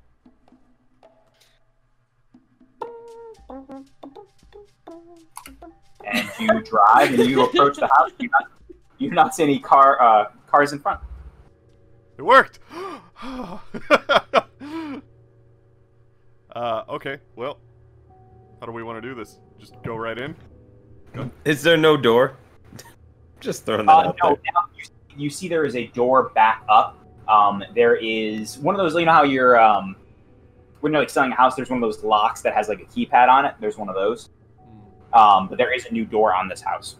And 6.07 6.29
you 6.39 6.63
drive 6.63 7.19
and 7.19 7.29
you 7.29 7.45
approach 7.45 7.77
the 7.77 7.89
house. 7.89 8.11
You 8.19 8.29
not, 8.29 8.45
you 8.99 9.11
not 9.11 9.35
see 9.35 9.43
any 9.43 9.59
car 9.59 10.01
uh, 10.01 10.31
cars 10.47 10.73
in 10.73 10.79
front. 10.79 11.01
It 12.17 12.23
worked. 12.23 12.61
uh, 13.23 13.59
okay. 16.89 17.19
Well, 17.37 17.59
how 18.61 18.67
do 18.67 18.73
we 18.73 18.83
want 18.83 19.03
to 19.03 19.09
do 19.09 19.15
this? 19.15 19.39
Just 19.59 19.75
go 19.83 19.97
right 19.97 20.17
in. 20.19 20.35
Is 21.45 21.63
there 21.63 21.77
no 21.77 21.97
door? 21.97 22.37
Just 23.41 23.67
throwing 23.67 23.87
that 23.87 23.93
Uh, 23.93 24.09
out 24.09 24.17
no, 24.23 24.29
there. 24.31 24.39
now 24.55 24.63
you, 24.77 24.85
you 25.25 25.31
see 25.31 25.49
there 25.49 25.65
is 25.65 25.77
a 25.77 25.87
door 25.89 26.31
back 26.35 26.65
up. 26.69 26.99
Um, 27.29 27.63
there 27.75 27.97
is 27.97 28.59
one 28.59 28.75
of 28.75 28.79
those. 28.79 28.95
You 28.99 29.07
know 29.07 29.13
how 29.13 29.23
you're 29.23 29.59
um, 29.61 29.97
when 30.81 30.93
you're 30.93 31.01
like 31.03 31.11
selling 31.11 31.33
a 31.33 31.37
house. 31.37 31.55
There's 31.57 31.71
one 31.71 31.83
of 31.83 31.87
those 31.87 32.03
locks 32.05 32.43
that 32.43 32.55
has 32.55 32.69
like 32.69 32.81
a 32.81 32.85
keypad 32.85 33.29
on 33.29 33.45
it. 33.45 33.55
There's 33.61 33.77
one 33.79 33.89
of 33.89 33.95
those. 33.95 34.31
Um, 35.13 35.49
but 35.49 35.59
there 35.59 35.73
is 35.73 35.87
a 35.87 35.93
new 35.93 36.05
door 36.05 36.35
on 36.35 36.49
this 36.49 36.61
house. 36.61 36.97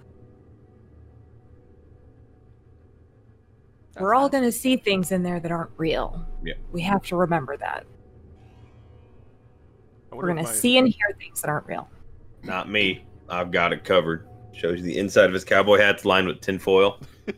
We're 3.99 4.15
all 4.15 4.29
going 4.29 4.45
to 4.45 4.53
see 4.53 4.77
things 4.77 5.13
in 5.13 5.23
there 5.23 5.41
that 5.41 5.51
aren't 5.53 5.71
real. 5.77 6.25
Yeah. 6.45 6.55
We 6.73 6.83
have 6.83 7.03
to 7.05 7.17
remember 7.17 7.57
that. 7.57 7.87
We're 10.11 10.33
going 10.33 10.45
to 10.45 10.53
see 10.53 10.79
and 10.79 10.89
hear 10.89 11.17
things 11.19 11.41
that 11.41 11.49
aren't 11.49 11.67
real. 11.67 11.89
Not 12.43 12.69
me. 12.71 13.05
I've 13.29 13.51
got 13.51 13.73
it 13.73 13.85
covered. 13.85 14.29
Shows 14.53 14.79
you 14.79 14.85
the 14.85 14.99
inside 14.99 15.27
of 15.27 15.33
his 15.33 15.45
cowboy 15.45 15.79
hat's 15.79 16.05
lined 16.05 16.29
with 16.29 16.41
tinfoil. 16.41 17.01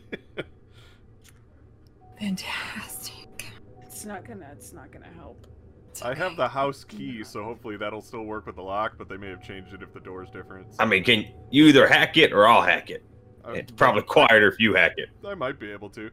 Fantastic. 2.19 3.45
It's 3.81 4.05
not 4.05 4.23
gonna. 4.25 4.47
It's 4.51 4.73
not 4.73 4.91
gonna 4.91 5.09
help. 5.15 5.47
It's 5.89 6.01
I 6.03 6.13
have 6.13 6.35
the 6.35 6.47
house 6.47 6.83
key, 6.83 7.23
so 7.23 7.43
hopefully 7.43 7.77
that'll 7.77 8.01
still 8.01 8.23
work 8.23 8.45
with 8.45 8.55
the 8.55 8.61
lock. 8.61 8.93
But 8.97 9.09
they 9.09 9.17
may 9.17 9.29
have 9.29 9.41
changed 9.41 9.73
it 9.73 9.81
if 9.81 9.93
the 9.93 9.99
door's 9.99 10.29
different. 10.29 10.67
I 10.77 10.85
mean, 10.85 11.03
can 11.03 11.25
you 11.49 11.65
either 11.65 11.87
hack 11.87 12.17
it 12.17 12.33
or 12.33 12.47
I'll 12.47 12.61
hack 12.61 12.89
it? 12.91 13.03
Uh, 13.43 13.53
It's 13.53 13.71
probably 13.71 14.03
quieter 14.03 14.47
if 14.47 14.59
you 14.59 14.75
hack 14.75 14.93
it. 14.97 15.09
I 15.25 15.33
might 15.33 15.59
be 15.59 15.71
able 15.71 15.89
to. 15.91 16.11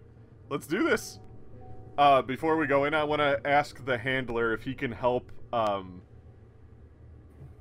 Let's 0.50 0.66
do 0.66 0.82
this. 0.82 1.20
Uh, 1.96 2.22
before 2.22 2.56
we 2.56 2.66
go 2.66 2.84
in, 2.84 2.94
I 2.94 3.04
want 3.04 3.20
to 3.20 3.40
ask 3.44 3.84
the 3.84 3.96
handler 3.96 4.52
if 4.52 4.62
he 4.62 4.74
can 4.74 4.90
help 4.90 5.30
um, 5.52 6.02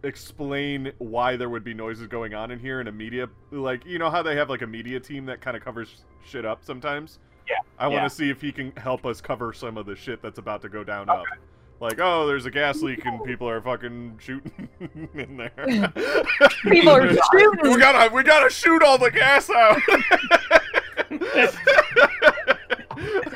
explain 0.03 0.91
why 0.97 1.35
there 1.35 1.49
would 1.49 1.63
be 1.63 1.73
noises 1.73 2.07
going 2.07 2.33
on 2.33 2.51
in 2.51 2.59
here 2.59 2.81
in 2.81 2.87
a 2.87 2.91
media. 2.91 3.29
Like, 3.51 3.85
you 3.85 3.99
know 3.99 4.09
how 4.09 4.23
they 4.23 4.35
have 4.35 4.49
like 4.49 4.61
a 4.61 4.67
media 4.67 4.99
team 4.99 5.25
that 5.27 5.41
kind 5.41 5.55
of 5.55 5.63
covers 5.63 6.03
shit 6.25 6.45
up 6.45 6.63
sometimes. 6.63 7.19
Yeah, 7.47 7.55
I 7.77 7.87
want 7.87 7.99
to 7.99 8.03
yeah. 8.03 8.07
see 8.07 8.29
if 8.29 8.41
he 8.41 8.51
can 8.51 8.71
help 8.77 9.05
us 9.05 9.21
cover 9.21 9.53
some 9.53 9.77
of 9.77 9.85
the 9.85 9.95
shit 9.95 10.21
that's 10.21 10.39
about 10.39 10.61
to 10.63 10.69
go 10.69 10.83
down 10.83 11.09
up. 11.09 11.25
Like, 11.79 11.99
oh, 11.99 12.25
there's 12.25 12.45
a 12.45 12.51
gas 12.51 12.81
leak 12.81 13.05
and 13.05 13.21
people 13.25 13.49
are 13.49 13.61
fucking 13.61 14.17
shooting 14.21 14.69
in 15.13 15.35
there. 15.37 15.91
People 16.63 16.91
are 16.91 17.01
we 17.63 17.77
gotta, 17.77 18.13
we 18.13 18.23
gotta 18.23 18.49
shoot 18.49 18.81
all 18.81 18.97
the 18.97 19.11
gas 19.11 19.49
out. 19.49 19.81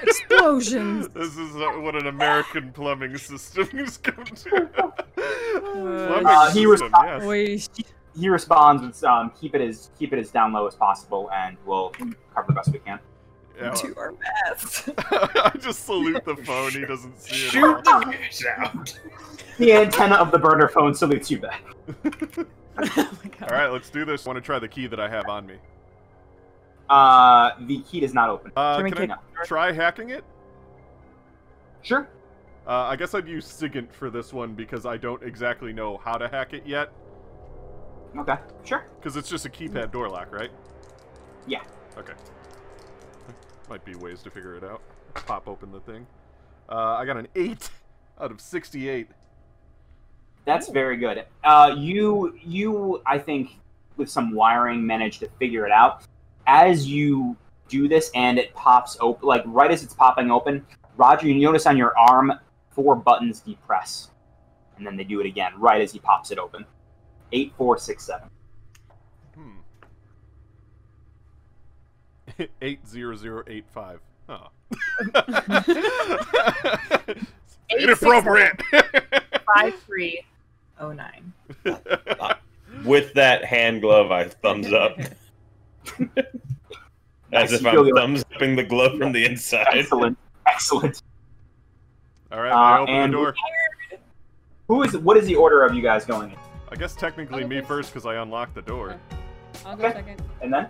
Explosions. 0.01 1.07
This 1.13 1.37
is 1.37 1.53
what 1.53 1.95
an 1.95 2.07
American 2.07 2.71
plumbing 2.71 3.17
system 3.17 3.69
is 3.73 3.97
come 3.97 4.23
to. 4.25 4.69
plumbing 5.15 6.25
Uh, 6.25 6.51
he 6.51 6.67
was- 6.67 6.79
system, 6.79 6.99
yes. 7.03 7.23
Wait. 7.23 7.69
He 8.19 8.29
responds 8.29 8.81
with 8.81 9.03
um, 9.03 9.31
"Keep 9.39 9.53
it 9.55 9.61
as 9.61 9.91
keep 9.99 10.11
it 10.11 10.17
as 10.17 10.31
down 10.31 10.51
low 10.51 10.65
as 10.65 10.73
possible, 10.73 11.29
and 11.31 11.55
we'll 11.67 11.89
cover 12.33 12.47
the 12.47 12.53
best 12.53 12.71
we 12.71 12.79
can." 12.79 12.99
Yeah, 13.59 13.75
Do 13.79 13.93
our 13.97 14.13
best. 14.13 14.89
I 14.97 15.51
just 15.59 15.85
salute 15.85 16.23
the 16.25 16.35
phone. 16.37 16.71
He 16.71 16.83
doesn't 16.85 17.19
see 17.19 17.35
it. 17.35 17.51
Shoot 17.51 17.83
the 17.83 18.17
gas 18.19 18.43
out. 18.57 18.99
The 19.59 19.73
antenna 19.73 20.15
of 20.15 20.31
the 20.31 20.37
burner 20.39 20.67
phone 20.67 20.93
salutes 20.95 21.29
you 21.31 21.39
back. 21.39 21.63
oh. 22.05 22.45
All 23.41 23.47
right, 23.49 23.67
let's 23.67 23.89
do 23.91 24.03
this. 24.05 24.25
I 24.25 24.29
want 24.29 24.37
to 24.37 24.41
try 24.45 24.57
the 24.59 24.67
key 24.67 24.87
that 24.87 24.99
I 24.99 25.09
have 25.09 25.27
on 25.29 25.45
me. 25.45 25.55
Uh, 26.89 27.51
the 27.61 27.79
key 27.81 27.99
does 27.99 28.13
not 28.13 28.29
open. 28.29 28.51
Uh, 28.55 28.77
Can 28.81 28.91
can 28.91 29.11
I 29.11 29.15
No. 29.15 29.43
try 29.43 29.71
hacking 29.71 30.09
it? 30.11 30.23
Sure. 31.81 32.07
Uh, 32.65 32.83
I 32.83 32.95
guess 32.95 33.13
I'd 33.13 33.27
use 33.27 33.45
Sigint 33.47 33.91
for 33.93 34.09
this 34.09 34.33
one 34.33 34.53
because 34.53 34.85
I 34.85 34.97
don't 34.97 35.21
exactly 35.23 35.71
know 35.73 35.97
how 35.97 36.17
to 36.17 36.27
hack 36.27 36.53
it 36.53 36.65
yet. 36.65 36.91
Okay. 38.17 38.35
Sure. 38.65 38.85
Because 38.99 39.15
it's 39.15 39.29
just 39.29 39.45
a 39.45 39.49
keypad 39.49 39.91
door 39.91 40.09
lock, 40.09 40.33
right? 40.33 40.51
Yeah. 41.45 41.61
Okay. 41.97 42.13
Might 43.69 43.83
be 43.85 43.95
ways 43.95 44.21
to 44.23 44.29
figure 44.29 44.55
it 44.55 44.63
out. 44.63 44.81
Pop 45.25 45.47
open 45.47 45.71
the 45.71 45.79
thing. 45.81 46.05
Uh, 46.69 46.95
I 46.95 47.05
got 47.05 47.17
an 47.17 47.27
8 47.35 47.69
out 48.21 48.31
of 48.31 48.41
68. 48.41 49.07
That's 50.45 50.69
very 50.69 50.95
good. 50.97 51.25
Uh, 51.43 51.75
you 51.77 52.33
you 52.41 53.01
I 53.05 53.17
think 53.17 53.51
with 53.97 54.09
some 54.09 54.31
wiring 54.33 54.85
managed 54.85 55.19
to 55.19 55.29
figure 55.39 55.65
it 55.65 55.71
out. 55.71 56.03
As 56.47 56.87
you 56.87 57.37
do 57.67 57.87
this 57.87 58.09
and 58.15 58.39
it 58.39 58.53
pops 58.55 58.97
open, 58.99 59.27
like 59.27 59.43
right 59.45 59.69
as 59.69 59.83
it's 59.83 59.93
popping 59.93 60.31
open, 60.31 60.65
Roger, 60.95 61.27
you 61.27 61.35
notice 61.35 61.65
on 61.65 61.77
your 61.77 61.97
arm 61.97 62.31
four 62.69 62.95
buttons 62.95 63.41
depress, 63.41 64.09
and 64.77 64.87
then 64.87 64.95
they 64.95 65.03
do 65.03 65.19
it 65.19 65.25
again 65.25 65.51
right 65.57 65.81
as 65.81 65.91
he 65.91 65.99
pops 65.99 66.31
it 66.31 66.39
open. 66.39 66.65
Eight, 67.31 67.53
four, 67.57 67.77
six, 67.77 68.05
seven. 68.05 68.29
Hmm. 69.35 69.57
80085. 72.61 73.99
Oh. 74.29 74.47
Inappropriate! 77.69 78.61
Five 79.55 79.79
three 79.85 80.23
oh 80.79 80.91
nine. 80.91 81.31
With 82.85 83.13
that 83.13 83.45
hand 83.45 83.81
glove, 83.81 84.11
I 84.11 84.25
thumbs 84.25 84.73
up. 84.73 84.97
As 87.33 87.51
if 87.53 87.65
I'm 87.65 87.75
the- 87.85 87.91
thumbs 87.95 88.23
upping 88.35 88.55
the 88.55 88.63
glove 88.63 88.97
from 88.97 89.11
the 89.11 89.25
inside. 89.25 89.67
Excellent, 89.71 90.17
excellent. 90.47 91.01
Alright, 92.31 92.51
I 92.53 92.77
Uh, 92.77 92.81
open 92.81 92.93
and- 92.95 93.13
the 93.13 93.17
door. 93.17 93.35
Who 94.67 94.83
is? 94.83 94.97
What 94.97 95.15
is 95.17 95.25
the 95.25 95.35
order 95.35 95.63
of 95.63 95.73
you 95.73 95.81
guys 95.81 96.05
going 96.05 96.31
in? 96.31 96.37
I 96.69 96.75
guess 96.75 96.93
technically 96.95 97.45
me 97.45 97.61
first 97.61 97.93
because 97.93 98.05
I 98.05 98.15
unlocked 98.15 98.53
the 98.55 98.61
door. 98.61 98.95
I'll 99.65 99.77
go 99.77 99.85
Okay. 99.85 99.93
second. 99.95 100.21
And 100.41 100.53
then 100.53 100.67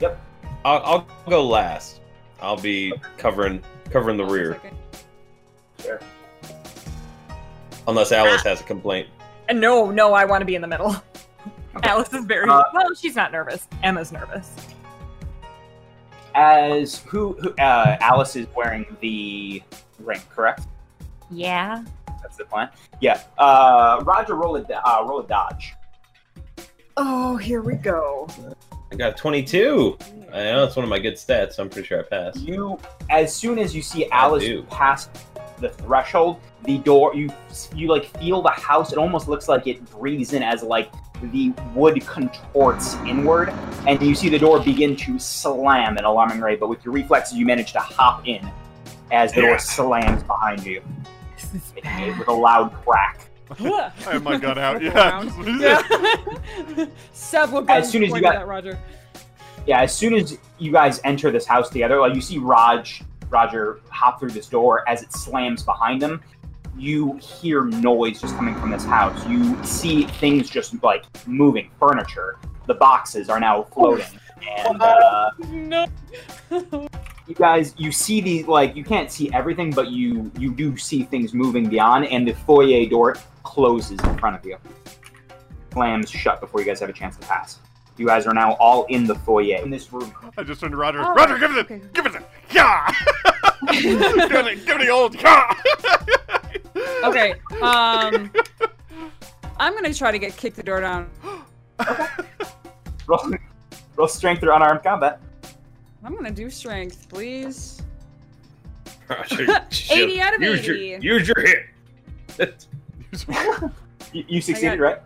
Yep. 0.00 0.18
I'll, 0.64 0.82
I'll 0.84 1.06
go 1.28 1.46
last. 1.46 2.00
I'll 2.40 2.56
be 2.60 2.92
covering 3.18 3.62
covering 3.90 4.16
the 4.16 4.24
I'll 4.24 4.30
rear, 4.30 4.60
sure. 5.82 6.00
unless 7.88 8.12
Alice 8.12 8.42
has 8.42 8.60
a 8.60 8.64
complaint. 8.64 9.08
No, 9.52 9.90
no, 9.90 10.12
I 10.12 10.24
want 10.24 10.40
to 10.40 10.44
be 10.46 10.54
in 10.54 10.60
the 10.62 10.68
middle. 10.68 10.96
Alice 11.84 12.12
is 12.12 12.24
very 12.24 12.48
Uh, 12.48 12.62
well. 12.72 12.94
She's 12.94 13.16
not 13.16 13.32
nervous. 13.32 13.68
Emma's 13.82 14.12
nervous. 14.12 14.50
As 16.34 16.98
who? 17.00 17.32
who 17.40 17.50
uh, 17.54 17.96
Alice 18.00 18.36
is 18.36 18.46
wearing 18.54 18.84
the 19.00 19.62
ring, 19.98 20.20
correct? 20.34 20.66
Yeah. 21.30 21.82
That's 22.22 22.36
the 22.36 22.44
plan. 22.44 22.68
Yeah. 23.00 23.22
Uh, 23.38 24.02
Roger, 24.04 24.34
roll 24.34 24.56
a 24.56 24.62
uh, 24.62 25.04
roll 25.06 25.20
a 25.20 25.26
dodge. 25.26 25.74
Oh, 26.96 27.36
here 27.36 27.62
we 27.62 27.74
go. 27.74 28.26
I 28.92 28.96
got 28.96 29.16
22. 29.16 29.96
I 30.32 30.44
know 30.44 30.64
it's 30.64 30.76
one 30.76 30.84
of 30.84 30.88
my 30.90 30.98
good 30.98 31.14
stats, 31.14 31.54
so 31.54 31.62
I'm 31.62 31.68
pretty 31.70 31.86
sure 31.88 32.00
I 32.00 32.02
passed. 32.02 32.38
You, 32.40 32.78
as 33.10 33.34
soon 33.34 33.58
as 33.58 33.74
you 33.74 33.82
see 33.82 34.08
Alice 34.10 34.44
do. 34.44 34.62
pass 34.64 35.08
the 35.58 35.70
threshold, 35.70 36.40
the 36.64 36.78
door, 36.78 37.14
you 37.14 37.30
you 37.74 37.88
like 37.88 38.06
feel 38.18 38.42
the 38.42 38.50
house. 38.50 38.92
It 38.92 38.98
almost 38.98 39.28
looks 39.28 39.48
like 39.48 39.66
it 39.66 39.84
breathes 39.90 40.32
in 40.34 40.42
as 40.42 40.62
like 40.62 40.90
the 41.22 41.52
wood 41.74 42.04
contorts 42.06 42.94
inward, 43.06 43.50
and 43.86 44.00
you 44.02 44.14
see 44.14 44.28
the 44.28 44.38
door 44.38 44.60
begin 44.60 44.96
to 44.96 45.18
slam 45.18 45.94
at 45.94 46.00
an 46.00 46.04
alarming 46.04 46.40
rate. 46.40 46.60
But 46.60 46.68
with 46.68 46.84
your 46.84 46.92
reflexes, 46.94 47.36
you 47.38 47.46
manage 47.46 47.72
to 47.72 47.80
hop 47.80 48.26
in 48.26 48.48
as 49.10 49.32
the 49.32 49.42
door 49.42 49.58
slams 49.58 50.22
behind 50.24 50.64
you 50.64 50.82
with 52.18 52.28
a 52.28 52.32
loud 52.32 52.72
crack. 52.84 53.28
I 53.50 53.54
have 54.00 54.16
oh 54.16 54.20
my 54.20 54.36
gun 54.38 54.58
out. 54.58 54.80
Circle 54.82 55.60
Yeah. 55.60 55.80
around. 55.80 56.76
yeah. 56.76 56.86
Several 57.12 57.62
guns 57.62 57.88
soon 57.88 58.02
as 58.04 58.10
you 58.10 58.20
got- 58.20 58.36
at 58.36 58.46
Roger. 58.46 58.78
Yeah, 59.66 59.82
as 59.82 59.94
soon 59.94 60.14
as 60.14 60.38
you 60.58 60.70
guys 60.72 61.00
enter 61.04 61.30
this 61.32 61.44
house 61.46 61.68
together, 61.68 62.00
like 62.00 62.14
you 62.14 62.20
see 62.20 62.38
Raj, 62.38 63.02
Roger 63.30 63.80
hop 63.90 64.20
through 64.20 64.30
this 64.30 64.46
door 64.46 64.88
as 64.88 65.02
it 65.02 65.12
slams 65.12 65.62
behind 65.64 66.00
him. 66.02 66.20
You 66.78 67.16
hear 67.16 67.64
noise 67.64 68.20
just 68.20 68.34
coming 68.36 68.54
from 68.56 68.70
this 68.70 68.84
house. 68.84 69.26
You 69.26 69.62
see 69.64 70.04
things 70.04 70.50
just 70.50 70.82
like 70.82 71.04
moving, 71.26 71.70
furniture. 71.78 72.38
The 72.66 72.74
boxes 72.74 73.28
are 73.30 73.40
now 73.40 73.62
floating, 73.64 74.06
and 74.58 74.82
uh, 74.82 75.30
No. 75.50 75.86
you 76.50 77.34
guys 77.34 77.74
you 77.78 77.92
see 77.92 78.20
these 78.20 78.46
like 78.46 78.76
you 78.76 78.84
can't 78.84 79.10
see 79.10 79.32
everything, 79.32 79.70
but 79.70 79.88
you 79.90 80.30
you 80.38 80.52
do 80.52 80.76
see 80.76 81.04
things 81.04 81.32
moving 81.32 81.68
beyond, 81.68 82.06
and 82.06 82.26
the 82.26 82.32
foyer 82.32 82.84
door 82.88 83.16
closes 83.44 83.98
in 84.00 84.18
front 84.18 84.36
of 84.36 84.44
you, 84.44 84.58
slams 85.72 86.10
shut 86.10 86.40
before 86.40 86.60
you 86.60 86.66
guys 86.66 86.80
have 86.80 86.88
a 86.90 86.92
chance 86.92 87.16
to 87.16 87.26
pass. 87.26 87.60
You 87.96 88.06
guys 88.06 88.26
are 88.26 88.34
now 88.34 88.52
all 88.54 88.84
in 88.86 89.04
the 89.04 89.14
foyer 89.14 89.62
in 89.62 89.70
this 89.70 89.90
room. 89.92 90.12
I 90.36 90.42
just 90.42 90.60
turned 90.60 90.72
to 90.72 90.76
Roger. 90.76 91.00
Oh, 91.02 91.14
Roger, 91.14 91.38
give 91.38 91.52
it, 91.56 91.58
okay. 91.60 91.80
give 91.94 92.04
it, 92.04 92.12
yeah. 92.50 92.92
give 93.70 94.02
it, 94.02 94.66
give 94.66 94.76
it 94.80 94.84
the 94.84 94.90
old 94.90 95.14
yeah. 95.14 95.54
Okay. 97.04 97.34
Um, 97.62 98.30
I'm 99.58 99.74
gonna 99.74 99.94
try 99.94 100.10
to 100.10 100.18
get 100.18 100.36
kick 100.36 100.54
the 100.54 100.62
door 100.62 100.80
down. 100.80 101.10
Okay. 101.80 102.06
Roll, 103.06 103.34
roll 103.96 104.08
strength 104.08 104.42
or 104.42 104.50
unarmed 104.50 104.82
combat. 104.82 105.20
I'm 106.04 106.14
gonna 106.14 106.30
do 106.30 106.50
strength, 106.50 107.08
please. 107.08 107.82
80 109.10 110.20
out 110.20 110.34
of 110.34 110.42
use 110.42 110.60
80. 110.60 110.98
Your, 111.00 111.18
use 111.18 111.28
your 111.28 111.46
hit. 112.38 112.66
You, 114.12 114.24
you 114.28 114.40
succeeded, 114.40 114.78
right? 114.78 114.98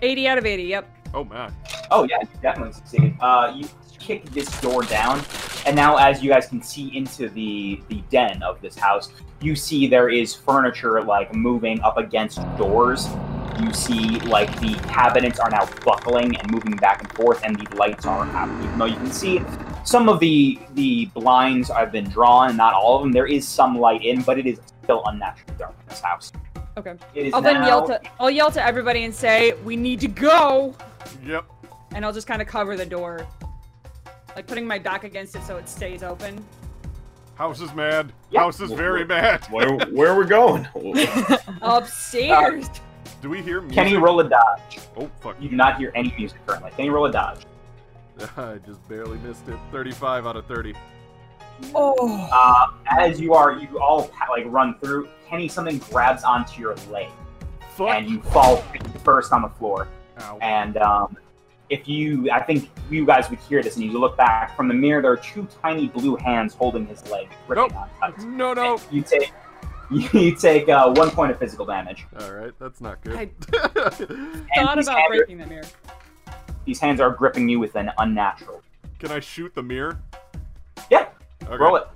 80 0.00 0.28
out 0.28 0.38
of 0.38 0.46
80. 0.46 0.62
Yep. 0.62 0.96
oh 1.12 1.24
man. 1.24 1.52
Oh 1.90 2.04
yeah, 2.04 2.20
you 2.20 2.28
definitely 2.40 2.72
succeeded. 2.72 3.14
Uh, 3.20 3.52
you 3.56 3.68
kick 4.04 4.24
this 4.30 4.48
door 4.60 4.82
down, 4.82 5.22
and 5.66 5.74
now 5.74 5.96
as 5.96 6.22
you 6.22 6.28
guys 6.30 6.46
can 6.46 6.62
see 6.62 6.94
into 6.96 7.28
the 7.30 7.80
the 7.88 8.02
den 8.10 8.42
of 8.42 8.60
this 8.60 8.76
house, 8.76 9.08
you 9.40 9.56
see 9.56 9.86
there 9.86 10.10
is 10.10 10.34
furniture 10.34 11.02
like 11.02 11.34
moving 11.34 11.80
up 11.80 11.96
against 11.96 12.38
doors. 12.58 13.08
You 13.60 13.72
see 13.72 14.20
like 14.20 14.50
the 14.60 14.74
cabinets 14.88 15.38
are 15.38 15.48
now 15.48 15.66
buckling 15.84 16.36
and 16.36 16.50
moving 16.50 16.76
back 16.76 17.02
and 17.02 17.10
forth, 17.12 17.40
and 17.44 17.56
the 17.56 17.76
lights 17.76 18.04
are 18.04 18.26
out. 18.26 18.48
Even 18.64 18.78
though 18.78 18.84
you 18.86 18.96
can 18.96 19.12
see 19.12 19.40
some 19.84 20.08
of 20.08 20.20
the 20.20 20.58
the 20.74 21.06
blinds 21.14 21.68
have 21.70 21.92
been 21.92 22.08
drawn, 22.08 22.56
not 22.56 22.74
all 22.74 22.96
of 22.96 23.02
them. 23.02 23.12
There 23.12 23.26
is 23.26 23.46
some 23.48 23.78
light 23.78 24.04
in, 24.04 24.22
but 24.22 24.38
it 24.38 24.46
is 24.46 24.60
still 24.82 25.02
unnaturally 25.06 25.54
dark 25.58 25.74
in 25.80 25.88
this 25.88 26.00
house. 26.00 26.32
Okay. 26.76 26.94
It 27.14 27.26
is 27.26 27.34
I'll 27.34 27.40
then 27.40 27.62
yell 27.64 27.86
to 27.86 28.00
I'll 28.20 28.30
yell 28.30 28.50
to 28.50 28.62
everybody 28.62 29.04
and 29.04 29.14
say, 29.14 29.52
"We 29.64 29.76
need 29.76 30.00
to 30.00 30.08
go," 30.08 30.74
Yep. 31.24 31.44
and 31.94 32.04
I'll 32.04 32.12
just 32.12 32.26
kind 32.26 32.42
of 32.42 32.48
cover 32.48 32.76
the 32.76 32.86
door, 32.86 33.26
like 34.36 34.46
putting 34.46 34.66
my 34.66 34.78
back 34.78 35.04
against 35.04 35.36
it 35.36 35.42
so 35.44 35.56
it 35.56 35.68
stays 35.68 36.02
open. 36.02 36.44
House 37.34 37.60
is 37.60 37.74
mad. 37.74 38.12
Yep. 38.30 38.42
House 38.42 38.60
is 38.60 38.70
very 38.72 39.04
mad. 39.04 39.44
Where, 39.50 39.76
where 39.88 40.10
are 40.12 40.18
we 40.18 40.26
going? 40.26 40.68
Upstairs. 41.62 42.68
Do 43.20 43.28
we 43.28 43.42
hear 43.42 43.60
music? 43.60 43.76
Can 43.76 43.90
you 43.90 43.98
roll 43.98 44.20
a 44.20 44.28
dodge? 44.28 44.78
Oh 44.96 45.10
fuck. 45.20 45.40
You 45.40 45.48
do 45.48 45.56
not 45.56 45.78
hear 45.78 45.90
any 45.94 46.14
music 46.16 46.38
currently. 46.46 46.70
Can 46.72 46.84
you 46.84 46.92
roll 46.92 47.06
a 47.06 47.12
dodge? 47.12 47.40
I 48.36 48.58
just 48.66 48.86
barely 48.88 49.18
missed 49.18 49.48
it. 49.48 49.58
35 49.72 50.26
out 50.26 50.36
of 50.36 50.46
30. 50.46 50.74
Oh. 51.74 52.28
Uh, 52.32 52.66
as 53.00 53.20
you 53.20 53.34
are, 53.34 53.52
you 53.52 53.80
all 53.80 54.10
like 54.30 54.44
run 54.46 54.78
through. 54.78 55.08
Kenny, 55.28 55.48
something 55.48 55.78
grabs 55.78 56.22
onto 56.22 56.60
your 56.60 56.76
leg, 56.90 57.08
Fuck. 57.70 57.88
and 57.88 58.08
you 58.08 58.20
fall 58.22 58.58
first 59.02 59.32
on 59.32 59.42
the 59.42 59.48
floor. 59.48 59.88
Ow. 60.20 60.38
And 60.40 60.76
um, 60.76 61.16
if 61.70 61.88
you, 61.88 62.30
I 62.30 62.42
think 62.42 62.70
you 62.90 63.06
guys 63.06 63.30
would 63.30 63.38
hear 63.40 63.62
this, 63.62 63.76
and 63.76 63.84
you 63.84 63.98
look 63.98 64.16
back 64.16 64.54
from 64.56 64.68
the 64.68 64.74
mirror. 64.74 65.00
There 65.02 65.12
are 65.12 65.16
two 65.16 65.46
tiny 65.62 65.88
blue 65.88 66.16
hands 66.16 66.54
holding 66.54 66.86
his 66.86 67.08
leg, 67.10 67.28
Nope. 67.48 67.74
on 67.74 67.88
tight. 68.00 68.18
No, 68.26 68.52
no. 68.52 68.78
You 68.90 69.02
take, 69.02 69.32
you 69.90 70.34
take 70.36 70.68
uh, 70.68 70.92
one 70.92 71.10
point 71.10 71.30
of 71.32 71.38
physical 71.38 71.64
damage. 71.66 72.06
All 72.20 72.32
right, 72.32 72.52
that's 72.58 72.80
not 72.80 73.00
good. 73.02 73.16
I 73.16 73.26
thought 73.52 74.76
these 74.76 74.88
about 74.88 74.98
hands, 74.98 75.08
breaking 75.08 75.38
the 75.38 75.46
mirror. 75.46 75.64
these 76.64 76.78
hands 76.80 77.00
are 77.00 77.10
gripping 77.10 77.48
you 77.48 77.58
with 77.60 77.74
an 77.76 77.90
unnatural. 77.98 78.62
Can 78.98 79.10
I 79.10 79.20
shoot 79.20 79.54
the 79.54 79.62
mirror? 79.62 79.98
Yeah, 80.90 81.08
Okay. 81.44 81.56
roll 81.56 81.76
it. 81.76 81.86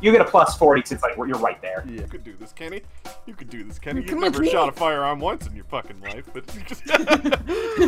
Boy. 0.00 0.06
You 0.06 0.12
get 0.12 0.20
a 0.20 0.24
plus 0.24 0.56
forty 0.56 0.82
since 0.84 1.02
like 1.02 1.16
you're 1.16 1.38
right 1.38 1.60
there. 1.60 1.84
Yeah, 1.86 2.02
you 2.02 2.06
could 2.06 2.24
do 2.24 2.34
this, 2.38 2.52
Kenny. 2.52 2.82
You 3.26 3.34
could 3.34 3.50
do 3.50 3.64
this, 3.64 3.78
Kenny. 3.78 4.00
You've 4.00 4.10
Come 4.10 4.20
never 4.20 4.40
me. 4.40 4.50
shot 4.50 4.68
a 4.68 4.72
firearm 4.72 5.20
once 5.20 5.46
in 5.46 5.54
your 5.54 5.64
fucking 5.66 6.00
life, 6.00 6.28
but 6.32 6.44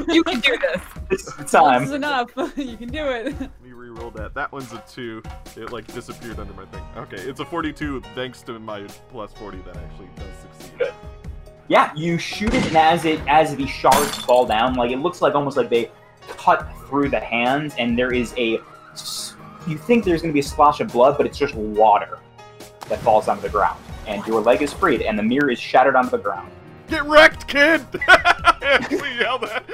You 0.08 0.24
can 0.24 0.40
do 0.40 0.56
this. 0.58 0.82
This 1.08 1.20
is 1.26 1.34
the 1.34 1.42
Once 1.42 1.52
time. 1.52 1.82
is 1.84 1.90
enough. 1.92 2.30
you 2.56 2.76
can 2.76 2.88
do 2.88 3.04
it. 3.08 3.26
Let 3.40 3.62
me 3.62 3.72
re-roll 3.72 4.10
that. 4.12 4.34
That 4.34 4.50
one's 4.52 4.72
a 4.72 4.82
two. 4.88 5.22
It 5.56 5.72
like 5.72 5.86
disappeared 5.92 6.38
under 6.38 6.52
my 6.54 6.64
thing. 6.66 6.82
Okay, 6.96 7.16
it's 7.18 7.40
a 7.40 7.44
42 7.44 8.00
thanks 8.14 8.42
to 8.42 8.58
my 8.58 8.82
plus 9.10 9.32
40 9.34 9.58
that 9.58 9.76
actually 9.76 10.08
does 10.16 10.26
succeed. 10.42 10.78
Good. 10.78 10.92
Yeah, 11.68 11.92
you 11.94 12.18
shoot 12.18 12.52
it, 12.52 12.66
and 12.66 12.76
as 12.76 13.04
it 13.04 13.20
as 13.28 13.54
the 13.54 13.66
shards 13.66 14.16
fall 14.24 14.44
down, 14.44 14.74
like 14.74 14.90
it 14.90 14.98
looks 14.98 15.22
like 15.22 15.36
almost 15.36 15.56
like 15.56 15.70
they 15.70 15.90
cut 16.36 16.68
through 16.88 17.10
the 17.10 17.20
hands, 17.20 17.74
and 17.78 17.96
there 17.96 18.12
is 18.12 18.34
a. 18.36 18.58
You 19.66 19.76
think 19.76 20.04
there's 20.04 20.22
going 20.22 20.32
to 20.32 20.34
be 20.34 20.40
a 20.40 20.42
splash 20.42 20.80
of 20.80 20.92
blood, 20.92 21.16
but 21.16 21.26
it's 21.26 21.38
just 21.38 21.54
water 21.54 22.18
that 22.88 22.98
falls 23.00 23.28
onto 23.28 23.42
the 23.42 23.48
ground, 23.48 23.82
and 24.06 24.26
your 24.26 24.40
leg 24.40 24.62
is 24.62 24.72
freed, 24.72 25.02
and 25.02 25.18
the 25.18 25.22
mirror 25.22 25.50
is 25.50 25.60
shattered 25.60 25.96
onto 25.96 26.10
the 26.10 26.18
ground. 26.18 26.50
Get 26.88 27.04
wrecked, 27.04 27.46
kid! 27.46 27.86
I 28.08 28.58
actually 28.62 29.16
yelled 29.16 29.42
that. 29.42 29.64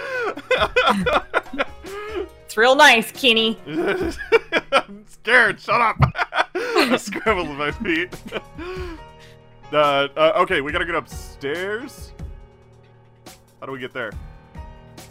It's 2.56 2.56
real 2.56 2.74
nice, 2.74 3.12
Kenny. 3.12 3.58
I'm 3.66 5.04
scared. 5.06 5.60
Shut 5.60 5.78
up. 5.78 5.96
I 6.54 6.96
scrambled 6.96 7.50
with 7.50 7.58
my 7.58 7.70
feet. 7.70 8.14
Uh, 9.72 10.06
uh, 10.16 10.32
okay, 10.36 10.60
we 10.60 10.70
gotta 10.70 10.86
get 10.86 10.94
upstairs. 10.94 12.12
How 13.58 13.66
do 13.66 13.72
we 13.72 13.80
get 13.80 13.92
there? 13.92 14.12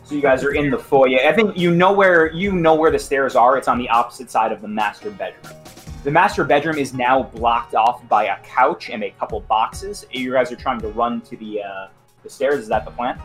So 0.05 0.13
you 0.13 0.21
guys 0.21 0.43
are 0.43 0.53
in 0.53 0.69
the 0.69 0.77
foyer. 0.77 1.17
I 1.27 1.33
think 1.33 1.57
you 1.57 1.73
know 1.73 1.91
where 1.91 2.31
you 2.31 2.51
know 2.51 2.75
where 2.75 2.91
the 2.91 2.99
stairs 2.99 3.35
are. 3.35 3.57
It's 3.57 3.67
on 3.67 3.79
the 3.79 3.89
opposite 3.89 4.29
side 4.29 4.51
of 4.51 4.61
the 4.61 4.67
master 4.67 5.09
bedroom. 5.09 5.55
The 6.03 6.11
master 6.11 6.43
bedroom 6.43 6.77
is 6.77 6.93
now 6.93 7.23
blocked 7.23 7.73
off 7.73 8.07
by 8.07 8.25
a 8.25 8.39
couch 8.43 8.91
and 8.91 9.03
a 9.03 9.09
couple 9.09 9.39
boxes. 9.39 10.05
You 10.11 10.31
guys 10.31 10.51
are 10.51 10.55
trying 10.55 10.79
to 10.81 10.89
run 10.89 11.21
to 11.21 11.37
the 11.37 11.63
uh, 11.63 11.87
the 12.21 12.29
stairs. 12.29 12.59
Is 12.59 12.67
that 12.67 12.85
the 12.85 12.91
plan? 12.91 13.19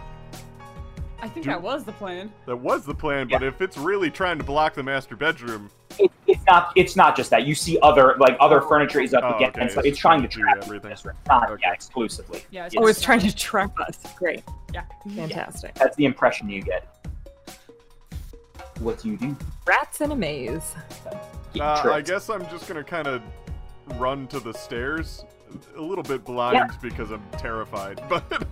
I 1.22 1.28
think 1.28 1.44
Do- 1.44 1.50
that 1.50 1.61
was 1.62 1.85
the 1.85 1.92
plan. 1.92 2.33
That 2.46 2.56
was 2.56 2.85
the 2.85 2.94
plan, 2.94 3.28
but 3.28 3.42
if 3.42 3.61
it's 3.61 3.76
really 3.76 4.11
trying 4.11 4.38
to 4.38 4.44
block 4.44 4.74
the 4.74 4.83
master 4.83 5.16
bedroom, 5.16 5.70
It, 5.98 6.11
it's 6.26 6.44
not. 6.46 6.72
It's 6.76 6.96
not 6.96 7.16
just 7.16 7.30
that. 7.30 7.46
You 7.46 7.54
see 7.54 7.78
other 7.83 8.16
like 8.18 8.37
other 8.40 8.61
furniture 8.62 9.00
is 9.00 9.12
up 9.12 9.24
Oh, 9.24 9.37
against. 9.37 9.59
okay, 9.59 9.68
so 9.68 9.80
it's 9.80 9.88
it's 9.88 9.98
trying 9.98 10.22
to 10.22 10.28
trap 10.28 10.35
do 10.35 10.40
you 10.40 10.56
in 10.56 10.64
everything. 10.64 10.90
this 10.90 11.04
room. 11.04 11.16
Not 11.28 11.50
Okay. 11.50 11.62
yeah, 11.66 11.72
exclusively. 11.72 12.42
Yeah, 12.50 12.66
it's 12.66 12.74
Oh, 12.78 12.87
it's 12.87 13.00
trying 13.02 13.20
to 13.20 13.35
trap 13.48 13.78
us. 13.80 13.98
Great. 14.16 14.42
Yeah. 14.72 14.83
Fantastic. 15.14 15.74
That's 15.74 15.96
the 15.96 16.04
impression 16.06 16.48
you 16.48 16.62
get. 16.62 16.87
What 18.78 18.98
do 19.00 19.11
you 19.11 19.16
do? 19.18 19.37
Rats 19.66 20.00
in 20.00 20.11
a 20.12 20.16
maze. 20.16 20.74
Uh, 21.61 21.90
I 21.92 22.00
guess 22.00 22.30
I'm 22.30 22.46
just 22.48 22.66
gonna 22.66 22.85
kind 22.85 23.06
of 23.09 23.20
run 23.98 24.26
to 24.28 24.40
the 24.40 24.54
stairs, 24.54 25.24
a 25.76 25.80
little 25.83 26.04
bit 26.04 26.24
blind 26.24 26.70
because 26.80 27.11
I'm 27.11 27.22
terrified. 27.33 28.00
But 28.09 28.46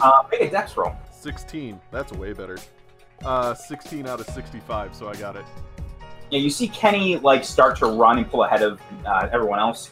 Uh, 0.00 0.24
make 0.32 0.40
a 0.40 0.50
dex 0.50 0.76
roll. 0.76 0.92
16, 1.22 1.80
that's 1.90 2.12
way 2.12 2.32
better. 2.32 2.58
Uh, 3.24 3.54
16 3.54 4.06
out 4.08 4.20
of 4.20 4.26
65, 4.26 4.94
so 4.94 5.08
I 5.08 5.14
got 5.14 5.36
it. 5.36 5.44
Yeah, 6.30 6.40
you 6.40 6.50
see 6.50 6.66
Kenny 6.68 7.18
like 7.18 7.44
start 7.44 7.76
to 7.78 7.86
run 7.86 8.18
and 8.18 8.28
pull 8.28 8.42
ahead 8.42 8.62
of 8.62 8.80
uh, 9.06 9.28
everyone 9.32 9.58
else 9.58 9.90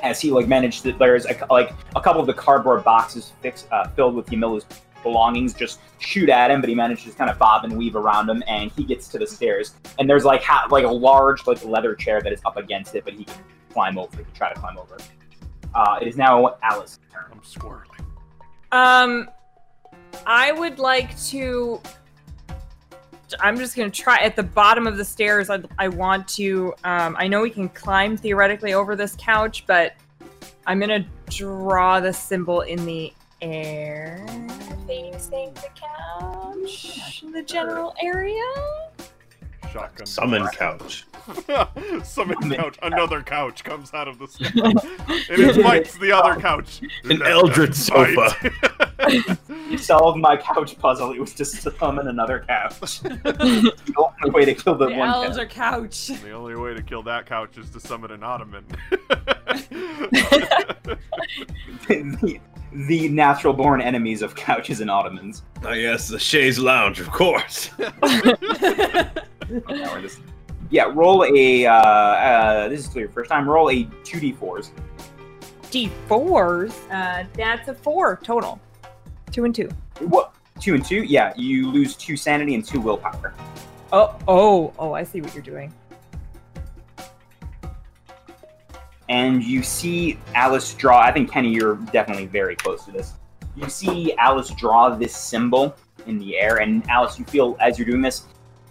as 0.00 0.20
he 0.20 0.30
like 0.30 0.48
managed 0.48 0.82
to. 0.82 0.92
There's 0.92 1.26
a, 1.26 1.46
like 1.50 1.72
a 1.94 2.00
couple 2.00 2.20
of 2.20 2.26
the 2.26 2.34
cardboard 2.34 2.82
boxes 2.82 3.32
fixed, 3.40 3.70
uh, 3.70 3.88
filled 3.88 4.14
with 4.14 4.26
Yamila's 4.26 4.64
belongings 5.02 5.54
just 5.54 5.80
shoot 5.98 6.28
at 6.28 6.50
him, 6.50 6.60
but 6.60 6.68
he 6.68 6.74
managed 6.74 7.04
to 7.04 7.12
kind 7.12 7.30
of 7.30 7.38
bob 7.38 7.64
and 7.64 7.76
weave 7.76 7.96
around 7.96 8.28
him, 8.28 8.42
and 8.48 8.70
he 8.72 8.84
gets 8.84 9.08
to 9.08 9.18
the 9.18 9.26
stairs. 9.26 9.74
And 9.98 10.08
there's 10.08 10.24
like 10.24 10.42
ha- 10.42 10.66
like 10.70 10.84
a 10.84 10.92
large 10.92 11.46
like 11.46 11.64
leather 11.64 11.94
chair 11.94 12.20
that 12.22 12.32
is 12.32 12.40
up 12.44 12.56
against 12.56 12.94
it, 12.94 13.04
but 13.04 13.14
he 13.14 13.24
can 13.24 13.36
climb 13.72 13.98
over. 13.98 14.16
He 14.16 14.24
can 14.24 14.32
try 14.32 14.52
to 14.52 14.58
climb 14.58 14.78
over. 14.78 14.96
Uh, 15.74 15.98
it 16.00 16.08
is 16.08 16.16
now 16.16 16.56
Alice's 16.62 16.98
turn. 17.12 17.26
I'm 17.30 17.40
squirrely. 17.40 17.84
Um, 18.72 19.28
I 20.26 20.52
would 20.52 20.78
like 20.78 21.18
to. 21.26 21.80
I'm 23.38 23.56
just 23.56 23.76
gonna 23.76 23.90
try 23.90 24.18
at 24.18 24.34
the 24.34 24.42
bottom 24.42 24.86
of 24.86 24.96
the 24.96 25.04
stairs. 25.04 25.50
I, 25.50 25.60
I 25.78 25.88
want 25.88 26.26
to. 26.28 26.74
Um, 26.84 27.16
I 27.18 27.28
know 27.28 27.42
we 27.42 27.50
can 27.50 27.68
climb 27.68 28.16
theoretically 28.16 28.74
over 28.74 28.96
this 28.96 29.16
couch, 29.18 29.64
but 29.66 29.94
I'm 30.66 30.80
gonna 30.80 31.06
draw 31.28 32.00
the 32.00 32.12
symbol 32.12 32.62
in 32.62 32.84
the 32.84 33.12
air 33.40 34.26
facing 34.86 35.54
the 35.54 35.68
couch, 35.74 37.24
the 37.32 37.42
general 37.42 37.94
area. 38.02 38.42
Shotgun. 39.72 40.06
Summon 40.06 40.46
couch. 40.48 41.04
Summon 42.04 42.50
couch. 42.50 42.78
Another 42.82 43.22
couch 43.22 43.62
comes 43.64 43.92
out 43.94 44.08
of 44.08 44.18
the 44.18 44.26
sky. 44.26 44.48
and 45.30 45.40
it 45.42 45.62
fights 45.62 45.96
the 45.98 46.12
other 46.12 46.40
couch. 46.40 46.80
An 47.04 47.18
Let 47.18 47.30
eldritch 47.30 47.74
sofa. 47.74 48.30
fight. 48.30 49.38
You 49.70 49.78
solved 49.78 50.18
my 50.18 50.36
couch 50.36 50.78
puzzle. 50.78 51.12
It 51.12 51.20
was 51.20 51.34
to 51.34 51.44
summon 51.44 52.08
another 52.08 52.44
couch. 52.48 53.00
the 53.00 53.94
only 53.96 54.30
way 54.30 54.44
to 54.44 54.54
kill 54.54 54.74
the, 54.74 54.88
The 54.88 54.94
one 54.96 55.08
elves 55.08 55.36
couch. 55.36 55.50
couch. 55.50 56.06
the 56.22 56.32
only 56.32 56.56
way 56.56 56.74
to 56.74 56.82
kill 56.82 57.02
that 57.04 57.26
couch 57.26 57.56
is 57.58 57.70
to 57.70 57.80
summon 57.80 58.10
an 58.10 58.22
ottoman. 58.24 58.64
the, 61.88 62.40
the 62.72 63.08
natural 63.08 63.52
born 63.52 63.80
enemies 63.80 64.22
of 64.22 64.34
couches 64.34 64.80
and 64.80 64.90
ottomans. 64.90 65.42
Oh 65.64 65.72
yes, 65.72 66.08
the 66.08 66.18
chaise 66.18 66.58
lounge, 66.58 67.00
of 67.00 67.10
course. 67.10 67.70
Just 70.00 70.20
Yeah, 70.70 70.90
roll 70.94 71.24
a. 71.24 71.66
Uh, 71.66 71.72
uh, 71.74 72.68
this 72.68 72.80
is 72.80 72.86
still 72.86 73.00
your 73.00 73.10
first 73.10 73.30
time. 73.30 73.48
Roll 73.48 73.70
a 73.70 73.88
two 74.04 74.20
d 74.20 74.32
fours. 74.32 74.70
D4s. 75.70 76.72
Uh, 76.90 77.24
that's 77.34 77.68
a 77.68 77.74
four 77.74 78.18
total. 78.22 78.60
Two 79.30 79.44
and 79.44 79.54
two. 79.54 79.68
What? 80.00 80.34
Two 80.60 80.74
and 80.74 80.84
two. 80.84 81.02
Yeah, 81.02 81.32
you 81.36 81.70
lose 81.70 81.94
two 81.94 82.16
sanity 82.16 82.54
and 82.54 82.64
two 82.64 82.80
willpower. 82.80 83.32
Oh, 83.92 84.16
oh, 84.28 84.72
oh! 84.78 84.92
I 84.92 85.04
see 85.04 85.20
what 85.20 85.34
you're 85.34 85.42
doing. 85.42 85.72
and 89.10 89.42
you 89.42 89.62
see 89.62 90.18
Alice 90.34 90.72
draw. 90.74 91.00
I 91.00 91.10
think 91.10 91.30
Kenny, 91.30 91.50
you're 91.52 91.74
definitely 91.92 92.26
very 92.26 92.54
close 92.54 92.84
to 92.84 92.92
this. 92.92 93.14
You 93.56 93.68
see 93.68 94.14
Alice 94.14 94.50
draw 94.50 94.88
this 94.88 95.14
symbol 95.14 95.74
in 96.06 96.18
the 96.18 96.38
air, 96.38 96.58
and 96.58 96.88
Alice, 96.88 97.18
you 97.18 97.24
feel 97.24 97.56
as 97.60 97.76
you're 97.76 97.86
doing 97.86 98.02
this, 98.02 98.26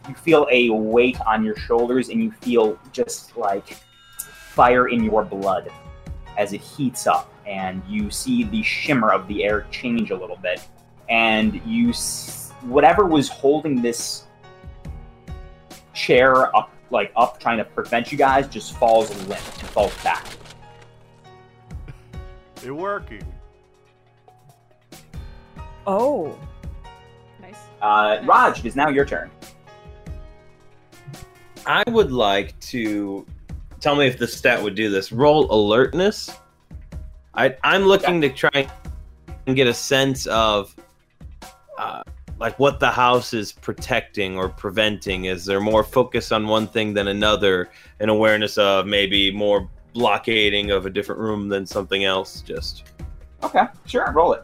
you 0.08 0.16
feel 0.16 0.48
a 0.52 0.70
weight 0.70 1.20
on 1.22 1.44
your 1.44 1.56
shoulders, 1.56 2.10
and 2.10 2.24
you 2.24 2.32
feel 2.32 2.78
just 2.92 3.36
like 3.38 3.78
fire 4.54 4.88
in 4.88 5.04
your 5.04 5.24
blood 5.24 5.72
as 6.38 6.54
it 6.54 6.62
heats 6.62 7.06
up, 7.08 7.32
and 7.46 7.82
you 7.88 8.10
see 8.10 8.44
the 8.46 8.64
shimmer 8.64 9.12
of 9.12 9.28
the 9.28 9.44
air 9.44 9.68
change 9.72 10.12
a 10.12 10.16
little 10.16 10.38
bit, 10.38 10.66
and 11.10 11.62
you 11.66 11.90
s- 11.90 12.52
whatever 12.62 13.06
was 13.06 13.30
holding 13.30 13.82
this 13.82 14.26
chair 15.94 16.56
up 16.56 16.72
like 16.92 17.12
up 17.16 17.40
trying 17.40 17.58
to 17.58 17.66
prevent 17.66 18.12
you 18.12 18.18
guys 18.18 18.48
just 18.48 18.76
falls 18.78 19.10
limp 19.28 19.42
and 19.60 19.70
falls 19.70 19.94
back. 20.04 20.26
It 22.64 22.72
working. 22.72 23.22
Oh, 25.86 26.38
Nice. 27.42 27.56
Uh, 27.82 28.20
Raj, 28.26 28.60
it 28.60 28.66
is 28.66 28.76
now 28.76 28.90
your 28.90 29.06
turn. 29.06 29.30
I 31.66 31.84
would 31.90 32.12
like 32.12 32.60
to 32.62 33.26
tell 33.80 33.96
me 33.96 34.08
if 34.08 34.18
the 34.18 34.28
stat 34.28 34.62
would 34.62 34.76
do 34.76 34.90
this. 34.90 35.12
Roll 35.12 35.52
alertness. 35.52 36.32
I 37.36 37.56
I'm 37.64 37.84
looking 37.84 38.22
to 38.22 38.30
try 38.30 38.68
and 39.48 39.56
get 39.56 39.68
a 39.68 39.74
sense 39.74 40.26
of 40.28 40.76
uh, 41.78 42.04
like 42.40 42.58
what 42.60 42.80
the 42.80 42.90
house 42.90 43.34
is 43.34 43.52
protecting 43.52 44.38
or 44.38 44.50
preventing. 44.50 45.26
Is 45.26 45.46
there 45.46 45.60
more 45.60 45.84
focus 45.84 46.32
on 46.32 46.48
one 46.48 46.68
thing 46.68 46.94
than 46.94 47.08
another, 47.08 47.70
An 48.00 48.10
awareness 48.10 48.58
of 48.58 48.86
maybe 48.88 49.32
more 49.32 49.70
blockading 49.94 50.72
of 50.72 50.86
a 50.86 50.90
different 50.90 51.22
room 51.22 51.50
than 51.50 51.66
something 51.66 52.04
else? 52.06 52.42
Just 52.42 52.92
Okay, 53.44 53.64
sure, 53.86 54.12
roll 54.12 54.34
it. 54.34 54.44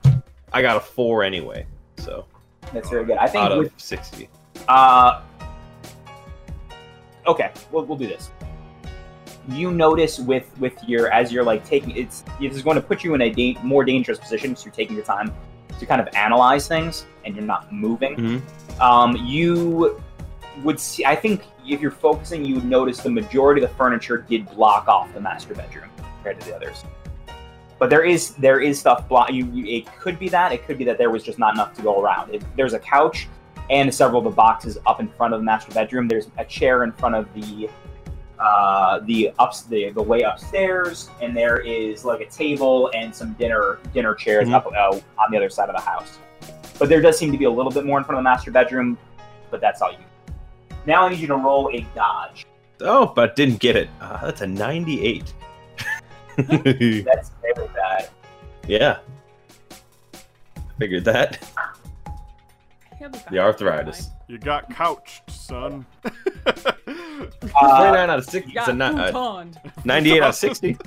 I 0.54 0.62
got 0.62 0.78
a 0.78 0.80
four 0.80 1.24
anyway, 1.24 1.66
so 1.98 2.26
That's 2.74 2.90
very 2.90 3.04
good. 3.06 3.18
I 3.18 3.28
think 3.28 3.44
out 3.44 3.52
of 3.52 3.58
with 3.60 3.74
sixty. 3.78 4.30
uh, 4.70 5.22
okay, 7.28 7.52
we'll, 7.72 7.86
we'll 7.86 7.98
do 7.98 8.08
this. 8.08 8.32
You 9.48 9.72
notice 9.72 10.20
with 10.20 10.50
with 10.60 10.74
your 10.88 11.12
as 11.12 11.32
you're 11.32 11.44
like 11.44 11.64
taking 11.66 11.96
it's 11.96 12.24
it 12.42 12.52
is 12.52 12.64
going 12.64 12.76
to 12.76 12.82
put 12.82 13.04
you 13.04 13.14
in 13.14 13.22
a 13.22 13.30
da- 13.30 13.58
more 13.62 13.84
dangerous 13.86 14.18
position 14.18 14.52
because 14.52 14.66
you're 14.66 14.74
taking 14.74 14.96
your 14.96 15.06
time 15.06 15.32
to 15.80 15.86
kind 15.86 16.02
of 16.02 16.08
analyze 16.16 16.68
things 16.68 17.06
and 17.26 17.36
you're 17.36 17.46
not 17.46 17.72
moving. 17.72 18.16
Mhm. 18.16 18.82
Um, 18.82 19.16
you 19.18 20.02
would 20.64 20.80
see. 20.80 21.06
I 21.06 21.16
think 21.16 21.44
if 21.68 21.80
you're 21.80 21.92
focusing, 21.92 22.44
you 22.44 22.56
would 22.56 22.66
notice 22.66 23.02
the 23.02 23.10
majority 23.10 23.64
of 23.64 23.70
the 23.70 23.76
furniture 23.76 24.18
did 24.18 24.50
block 24.52 24.88
off 24.88 25.14
the 25.14 25.22
master 25.22 25.54
bedroom 25.54 25.90
compared 25.98 26.40
to 26.42 26.48
the 26.48 26.56
others. 26.56 26.84
But 27.78 27.90
there 27.90 28.04
is 28.04 28.34
there 28.36 28.62
is 28.62 28.80
stuff 28.80 29.08
block. 29.08 29.32
You, 29.32 29.46
you 29.48 29.66
it 29.80 29.86
could 30.00 30.18
be 30.18 30.30
that 30.30 30.54
it 30.54 30.66
could 30.66 30.78
be 30.78 30.86
that 30.86 30.98
there 30.98 31.10
was 31.12 31.24
just 31.24 31.38
not 31.38 31.54
enough 31.54 31.74
to 31.76 31.82
go 31.84 32.02
around. 32.02 32.34
It, 32.34 32.42
there's 32.56 32.74
a 32.74 32.80
couch 32.80 33.28
and 33.70 33.94
several 33.94 34.20
of 34.20 34.26
the 34.26 34.36
boxes 34.36 34.78
up 34.86 35.00
in 35.00 35.08
front 35.10 35.34
of 35.34 35.40
the 35.40 35.44
master 35.46 35.72
bedroom. 35.74 36.08
There's 36.08 36.28
a 36.38 36.46
chair 36.46 36.84
in 36.84 36.92
front 36.92 37.16
of 37.16 37.32
the 37.34 37.70
uh, 38.38 39.00
the 39.06 39.32
ups 39.40 39.64
the, 39.64 39.92
the 39.92 40.02
way 40.04 40.22
upstairs, 40.24 41.10
and 41.22 41.36
there 41.36 41.58
is 41.60 42.04
like 42.04 42.20
a 42.20 42.26
table 42.30 42.92
and 42.94 43.14
some 43.16 43.32
dinner 43.34 43.80
dinner 43.94 44.14
chairs 44.14 44.48
Mhm. 44.50 44.54
up 44.54 44.68
uh, 44.68 45.00
on 45.22 45.32
the 45.32 45.38
other 45.38 45.50
side 45.50 45.70
of 45.70 45.76
the 45.76 45.82
house. 45.82 46.18
But 46.78 46.90
there 46.90 47.02
does 47.02 47.18
seem 47.18 47.32
to 47.32 47.38
be 47.38 47.46
a 47.46 47.50
little 47.50 47.72
bit 47.72 47.86
more 47.86 47.98
in 47.98 48.04
front 48.04 48.18
of 48.18 48.24
the 48.24 48.30
master 48.30 48.52
bedroom. 48.52 48.98
But 49.52 49.62
that's 49.62 49.82
all 49.82 49.92
you. 49.92 49.98
Now 50.86 51.06
I 51.06 51.10
need 51.10 51.20
you 51.20 51.28
to 51.28 51.36
roll 51.36 51.70
a 51.74 51.86
dodge. 51.96 52.46
Oh, 52.82 53.06
but 53.06 53.38
didn't 53.38 53.60
get 53.62 53.78
it. 53.78 53.90
Uh, 54.02 54.26
that's 54.26 54.42
a 54.42 54.48
ninety-eight. 54.48 55.34
That's 56.38 57.32
very 57.42 57.68
bad. 57.74 58.10
yeah, 58.68 58.98
figured 60.78 61.06
that. 61.06 61.40
He'll 63.06 63.12
be 63.12 63.20
fine. 63.20 63.34
The 63.34 63.40
arthritis. 63.40 64.10
You 64.28 64.40
got 64.40 64.74
couched, 64.74 65.30
son. 65.30 65.86
Uh, 67.56 67.78
29 67.78 68.10
out 68.10 68.20
of 68.20 68.26
60. 68.26 68.52
Got 68.52 68.62
It's 68.62 68.70
a 68.70 68.74
ni- 68.74 69.02
uh, 69.02 69.46
98 69.86 70.22
out 70.22 70.30
of 70.30 70.36
60. 70.36 70.78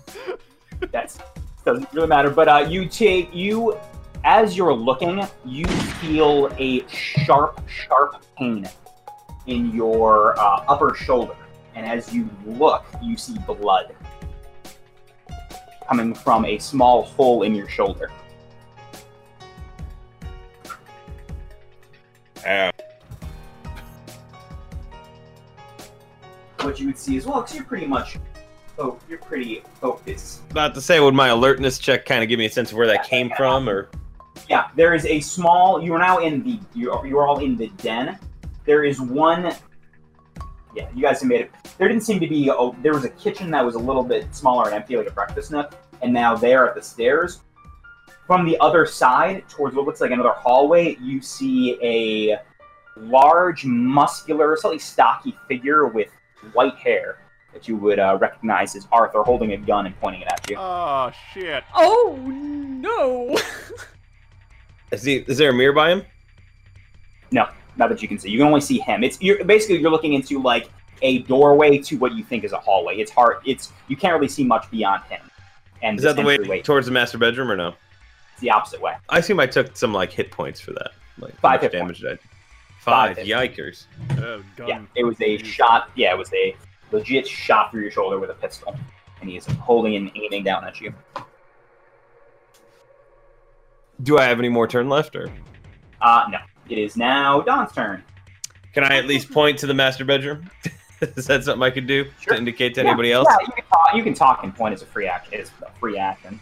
that's 0.92 1.18
doesn't 1.64 1.92
really 1.92 2.08
matter. 2.08 2.30
But 2.30 2.48
uh, 2.48 2.66
you 2.68 2.88
take 2.88 3.34
you 3.34 3.78
as 4.24 4.56
you're 4.56 4.72
looking, 4.72 5.22
you 5.44 5.66
feel 5.66 6.50
a 6.58 6.86
sharp, 6.88 7.60
sharp 7.68 8.24
pain 8.38 8.66
in 9.46 9.72
your 9.74 10.38
uh, 10.40 10.64
upper 10.68 10.94
shoulder, 10.94 11.36
and 11.74 11.86
as 11.86 12.12
you 12.14 12.28
look, 12.46 12.86
you 13.02 13.16
see 13.18 13.36
blood 13.46 13.94
coming 15.86 16.14
from 16.14 16.46
a 16.46 16.58
small 16.58 17.02
hole 17.02 17.42
in 17.42 17.54
your 17.54 17.68
shoulder. 17.68 18.10
Ow. 22.46 22.70
What 26.60 26.78
you 26.78 26.86
would 26.86 26.98
see 26.98 27.16
as 27.16 27.26
well, 27.26 27.40
because 27.40 27.56
you're 27.56 27.64
pretty 27.64 27.86
much, 27.86 28.18
oh, 28.78 28.98
you're 29.08 29.18
pretty 29.18 29.62
focused. 29.80 30.42
About 30.50 30.74
to 30.74 30.80
say, 30.80 31.00
would 31.00 31.14
my 31.14 31.28
alertness 31.28 31.78
check 31.78 32.06
kind 32.06 32.22
of 32.22 32.28
give 32.28 32.38
me 32.38 32.46
a 32.46 32.50
sense 32.50 32.70
of 32.70 32.76
where 32.76 32.86
that 32.86 33.04
came 33.04 33.30
from, 33.36 33.68
or 33.68 33.90
Yeah, 34.48 34.68
there 34.76 34.94
is 34.94 35.04
a 35.06 35.20
small. 35.20 35.82
You 35.82 35.94
are 35.94 35.98
now 35.98 36.18
in 36.18 36.42
the. 36.42 36.60
You 36.74 36.92
are, 36.92 37.06
you 37.06 37.18
are 37.18 37.26
all 37.26 37.44
in 37.44 37.56
the 37.56 37.68
den. 37.78 38.18
There 38.64 38.84
is 38.84 39.00
one. 39.00 39.52
Yeah, 40.74 40.88
you 40.94 41.02
guys 41.02 41.20
have 41.20 41.28
made 41.28 41.42
it. 41.42 41.50
There 41.78 41.88
didn't 41.88 42.04
seem 42.04 42.20
to 42.20 42.28
be. 42.28 42.48
A, 42.48 42.70
there 42.80 42.94
was 42.94 43.04
a 43.04 43.10
kitchen 43.10 43.50
that 43.50 43.64
was 43.64 43.74
a 43.74 43.80
little 43.80 44.04
bit 44.04 44.34
smaller 44.34 44.66
and 44.66 44.74
empty, 44.74 44.96
like 44.96 45.08
a 45.08 45.12
breakfast 45.12 45.50
nook, 45.50 45.74
and 46.00 46.12
now 46.12 46.36
there 46.36 46.68
at 46.68 46.74
the 46.74 46.82
stairs. 46.82 47.40
From 48.32 48.46
the 48.46 48.56
other 48.60 48.86
side, 48.86 49.46
towards 49.50 49.76
what 49.76 49.84
looks 49.84 50.00
like 50.00 50.10
another 50.10 50.30
hallway, 50.30 50.96
you 51.02 51.20
see 51.20 51.76
a 51.82 52.38
large, 52.96 53.66
muscular, 53.66 54.56
slightly 54.56 54.78
stocky 54.78 55.36
figure 55.46 55.86
with 55.86 56.08
white 56.54 56.74
hair 56.76 57.18
that 57.52 57.68
you 57.68 57.76
would 57.76 57.98
uh, 57.98 58.16
recognize 58.18 58.74
as 58.74 58.88
Arthur, 58.90 59.22
holding 59.22 59.52
a 59.52 59.58
gun 59.58 59.84
and 59.84 60.00
pointing 60.00 60.22
it 60.22 60.28
at 60.28 60.48
you. 60.48 60.56
oh 60.58 61.12
shit. 61.34 61.62
Oh 61.74 62.18
no! 62.26 63.36
is, 64.92 65.02
he, 65.02 65.16
is 65.16 65.36
there 65.36 65.50
a 65.50 65.52
mirror 65.52 65.74
by 65.74 65.90
him? 65.90 66.02
No, 67.32 67.50
not 67.76 67.90
that 67.90 68.00
you 68.00 68.08
can 68.08 68.18
see. 68.18 68.30
You 68.30 68.38
can 68.38 68.46
only 68.46 68.62
see 68.62 68.78
him. 68.78 69.04
It's 69.04 69.20
you're 69.20 69.44
basically 69.44 69.76
you're 69.76 69.90
looking 69.90 70.14
into 70.14 70.40
like 70.40 70.70
a 71.02 71.18
doorway 71.24 71.76
to 71.76 71.96
what 71.96 72.14
you 72.14 72.24
think 72.24 72.44
is 72.44 72.52
a 72.52 72.58
hallway. 72.58 72.96
It's 72.96 73.10
hard. 73.10 73.42
It's 73.44 73.74
you 73.88 73.96
can't 73.98 74.14
really 74.14 74.28
see 74.28 74.42
much 74.44 74.70
beyond 74.70 75.02
him. 75.10 75.20
And 75.82 75.98
Is 75.98 76.04
that 76.04 76.16
the 76.16 76.22
way 76.22 76.36
entryway- 76.36 76.62
towards 76.62 76.86
the 76.86 76.92
master 76.92 77.18
bedroom, 77.18 77.50
or 77.50 77.56
no? 77.56 77.74
It's 78.42 78.50
the 78.50 78.56
opposite 78.56 78.80
way. 78.80 78.94
I 79.08 79.18
assume 79.18 79.38
I 79.38 79.46
took 79.46 79.76
some 79.76 79.92
like 79.94 80.10
hit 80.10 80.32
points 80.32 80.60
for 80.60 80.72
that. 80.72 80.90
Like 81.18 81.32
how 81.34 81.38
Five 81.40 81.62
much 81.62 81.72
hit 81.72 81.78
damage 81.78 82.00
did 82.00 82.12
I? 82.12 82.18
Five 82.80 83.16
Five. 83.16 83.26
Yikers. 83.26 83.86
Yeah. 84.18 84.66
Yeah, 84.66 84.82
it 84.96 85.04
was 85.04 85.20
a 85.20 85.38
shot. 85.38 85.90
Yeah, 85.94 86.12
it 86.12 86.18
was 86.18 86.32
a 86.34 86.56
legit 86.90 87.24
shot 87.28 87.70
through 87.70 87.82
your 87.82 87.92
shoulder 87.92 88.18
with 88.18 88.30
a 88.30 88.34
pistol, 88.34 88.76
and 89.20 89.30
he 89.30 89.36
is 89.36 89.46
holding 89.46 89.94
and 89.94 90.10
aiming 90.16 90.42
down 90.42 90.64
at 90.64 90.80
you. 90.80 90.92
Do 94.02 94.18
I 94.18 94.24
have 94.24 94.40
any 94.40 94.48
more 94.48 94.66
turn 94.66 94.88
left, 94.88 95.14
or 95.14 95.30
Uh, 96.00 96.24
no. 96.30 96.38
It 96.68 96.78
is 96.78 96.96
now 96.96 97.40
Dawn's 97.42 97.70
turn. 97.72 98.02
can 98.74 98.82
I 98.82 98.96
at 98.96 99.06
least 99.06 99.30
point 99.30 99.58
to 99.60 99.66
the 99.68 99.74
master 99.74 100.04
bedroom? 100.04 100.50
is 101.00 101.26
that 101.26 101.44
something 101.44 101.62
I 101.62 101.70
could 101.70 101.86
do 101.86 102.06
Sure. 102.20 102.32
to 102.34 102.38
indicate 102.38 102.74
to 102.74 102.82
Yeah, 102.82 102.88
anybody 102.88 103.12
else? 103.12 103.28
Yeah, 103.30 103.46
you 103.46 103.52
can 103.52 103.64
talk. 103.66 103.94
You 103.94 104.02
can 104.02 104.14
talk 104.14 104.42
and 104.42 104.52
point 104.54 104.74
as 104.74 104.82
a 104.82 104.86
free 104.86 105.06
action. 105.06 105.34
It's 105.34 105.52
a 105.64 105.70
free 105.78 105.96
action. 105.98 106.40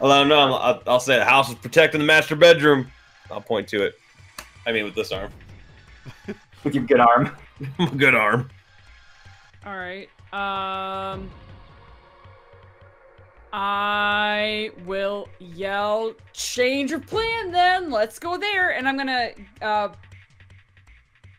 I'll 0.00 0.08
let 0.08 0.20
'em 0.20 0.28
know. 0.28 0.54
I'll, 0.54 0.82
I'll 0.86 1.00
say 1.00 1.16
the 1.16 1.24
house 1.24 1.48
is 1.48 1.54
protecting 1.56 2.00
the 2.00 2.06
master 2.06 2.36
bedroom. 2.36 2.90
I'll 3.30 3.40
point 3.40 3.68
to 3.68 3.84
it. 3.84 3.94
I 4.66 4.72
mean, 4.72 4.84
with 4.84 4.94
this 4.94 5.12
arm. 5.12 5.32
With 6.64 6.74
your 6.74 6.84
good 6.84 7.00
arm. 7.00 7.36
Good 7.96 8.14
arm. 8.14 8.50
All 9.64 9.76
right. 9.76 10.08
Um. 10.32 11.30
I 13.52 14.70
will 14.84 15.28
yell, 15.38 16.12
change 16.32 16.92
of 16.92 17.06
plan 17.06 17.50
then. 17.50 17.90
Let's 17.90 18.18
go 18.18 18.36
there. 18.36 18.70
And 18.70 18.88
I'm 18.88 18.96
gonna 18.96 19.30
uh 19.62 19.88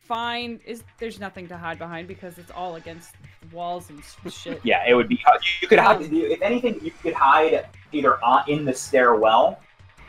find 0.01 0.59
is 0.65 0.83
there's 0.97 1.19
nothing 1.19 1.47
to 1.49 1.57
hide 1.57 1.77
behind 1.77 2.07
because 2.07 2.37
it's 2.37 2.51
all 2.51 2.77
against 2.77 3.13
walls 3.51 3.89
and 3.89 4.01
shit. 4.33 4.59
Yeah, 4.63 4.83
it 4.87 4.93
would 4.95 5.07
be. 5.07 5.21
You 5.61 5.67
could 5.67 5.79
hide. 5.79 6.01
If 6.01 6.41
anything, 6.41 6.79
you 6.83 6.91
could 6.91 7.13
hide 7.13 7.53
either 7.91 8.23
on, 8.23 8.43
in 8.47 8.65
the 8.65 8.73
stairwell 8.73 9.59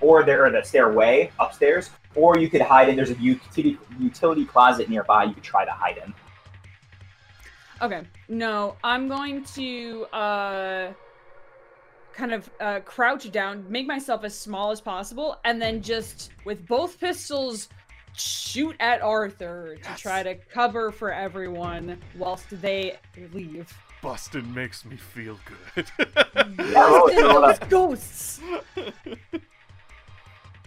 or 0.01 0.23
there 0.23 0.47
or 0.47 0.51
the 0.51 0.63
stairway 0.63 1.31
upstairs, 1.39 1.91
or 2.15 2.39
you 2.39 2.49
could 2.49 2.61
hide 2.61 2.89
in. 2.89 2.97
There's 2.97 3.11
a 3.11 3.15
utility 3.15 3.79
utility 3.99 4.45
closet 4.45 4.89
nearby. 4.89 5.25
You 5.25 5.35
could 5.35 5.43
try 5.43 5.65
to 5.65 5.71
hide 5.71 5.99
in. 6.05 6.15
Okay. 7.83 8.03
No, 8.29 8.77
I'm 8.85 9.09
going 9.09 9.45
to 9.57 10.05
uh 10.13 10.93
kind 12.13 12.33
of 12.33 12.51
uh 12.61 12.81
crouch 12.81 13.31
down, 13.31 13.65
make 13.69 13.87
myself 13.87 14.25
as 14.25 14.39
small 14.39 14.71
as 14.71 14.81
possible, 14.81 15.39
and 15.45 15.61
then 15.61 15.83
just 15.83 16.31
with 16.45 16.67
both 16.67 16.99
pistols 16.99 17.69
shoot 18.13 18.75
at 18.81 19.01
Arthur 19.03 19.77
to 19.77 19.97
try 19.97 20.23
to 20.23 20.35
cover 20.35 20.91
for 20.91 21.13
everyone 21.13 21.99
whilst 22.17 22.47
they 22.61 22.99
leave. 23.33 23.73
Bustin 24.03 24.53
makes 24.55 24.85
me 24.85 24.97
feel 24.97 25.39
good. 25.75 25.87
Yeah, 26.59 26.81
roll 26.81 27.09
it, 27.09 27.17
those 27.17 27.69
ghosts. 27.69 28.41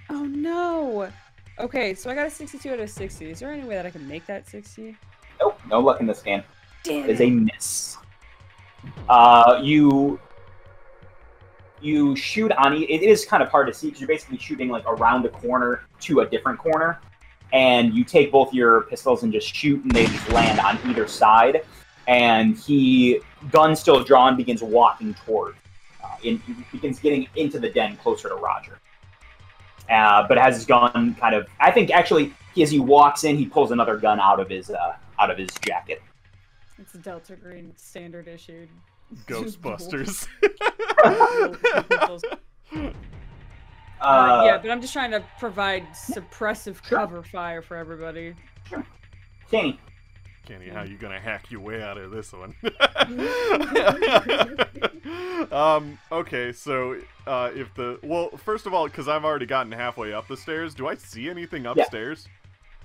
Oh 0.10 0.24
no. 0.26 1.12
Okay, 1.60 1.94
so 1.94 2.10
I 2.10 2.16
got 2.16 2.28
a 2.28 2.30
62 2.30 2.72
out 2.72 2.80
of 2.80 2.90
60. 2.90 3.32
Is 3.32 3.40
there 3.40 3.52
any 3.52 3.64
way 3.64 3.76
that 3.76 3.86
I 3.86 3.90
can 3.90 4.08
make 4.08 4.26
that 4.28 4.48
60? 4.48 4.96
Nope, 5.40 5.60
no 5.68 5.80
luck 5.80 6.00
in 6.00 6.08
this 6.08 6.22
game. 6.22 6.44
Damn 6.84 7.06
It 7.06 7.10
is 7.12 7.22
a 7.22 7.30
miss. 7.30 7.98
Uh, 9.10 9.60
you 9.64 10.20
you 11.82 12.16
shoot 12.16 12.52
on 12.54 12.74
e- 12.74 12.84
it 12.84 13.02
is 13.02 13.26
kind 13.26 13.44
of 13.44 13.50
hard 13.50 13.68
to 13.68 13.74
see 13.74 13.88
because 13.88 14.02
you're 14.02 14.08
basically 14.08 14.38
shooting 14.38 14.70
like 14.70 14.86
around 14.86 15.26
a 15.26 15.30
corner 15.30 15.82
to 16.02 16.22
a 16.22 16.26
different 16.30 16.60
corner, 16.60 17.00
and 17.52 17.94
you 17.94 18.04
take 18.04 18.32
both 18.32 18.54
your 18.54 18.82
pistols 18.84 19.24
and 19.24 19.34
just 19.34 19.54
shoot, 19.54 19.82
and 19.84 19.92
they 19.92 20.06
just 20.06 20.30
land 20.30 20.60
on 20.60 20.80
either 20.90 21.08
side. 21.08 21.64
And 22.08 22.58
he, 22.58 23.20
gun 23.52 23.76
still 23.76 24.04
drawn, 24.04 24.36
begins 24.36 24.62
walking 24.62 25.14
toward, 25.14 25.56
uh, 26.04 26.16
in, 26.24 26.42
begins 26.72 27.00
getting 27.00 27.28
into 27.36 27.60
the 27.60 27.70
den 27.70 27.96
closer 27.98 28.30
to 28.30 28.36
Roger. 28.36 28.80
Uh, 29.90 30.28
but 30.28 30.38
has 30.38 30.56
his 30.56 30.66
gun 30.66 31.16
kind 31.20 31.36
of, 31.36 31.48
I 31.60 31.72
think 31.72 31.92
actually, 31.92 32.34
as 32.62 32.72
he 32.72 32.80
walks 32.80 33.24
in, 33.24 33.38
he 33.38 33.46
pulls 33.46 33.72
another 33.72 33.98
gun 33.98 34.20
out 34.20 34.40
of 34.40 34.50
his 34.50 34.70
uh, 34.70 34.96
out 35.20 35.30
of 35.30 35.38
his 35.38 35.50
jacket. 35.62 36.02
It's 36.80 36.96
a 36.96 36.98
Delta 36.98 37.36
Green 37.36 37.74
standard 37.76 38.28
issued. 38.28 38.70
Ghostbusters. 39.28 40.28
Uh, 44.02 44.44
yeah, 44.46 44.58
but 44.58 44.70
I'm 44.70 44.82
just 44.82 44.92
trying 44.92 45.12
to 45.12 45.24
provide 45.40 45.88
suppressive 45.94 46.84
Sure. 46.84 47.00
cover 47.00 47.24
fire 47.24 47.62
for 47.62 47.78
everybody. 47.78 48.36
Kenny, 49.50 49.80
Kenny, 50.46 50.68
how 50.68 50.84
you 50.84 50.98
gonna 50.98 51.20
hack 51.20 51.50
your 51.52 51.62
way 51.62 51.82
out 51.82 51.98
of 51.98 52.12
this 52.12 52.34
one? 52.34 52.54
um. 55.52 55.98
Okay. 56.12 56.52
So, 56.52 57.00
uh, 57.26 57.52
if 57.56 57.74
the 57.76 57.98
well, 58.04 58.30
first 58.32 58.66
of 58.66 58.74
all, 58.74 58.86
because 58.86 59.08
I've 59.08 59.24
already 59.24 59.46
gotten 59.46 59.72
halfway 59.72 60.12
up 60.14 60.28
the 60.28 60.36
stairs, 60.36 60.74
do 60.74 60.88
I 60.88 60.96
see 60.96 61.30
anything 61.30 61.66
upstairs? 61.66 62.28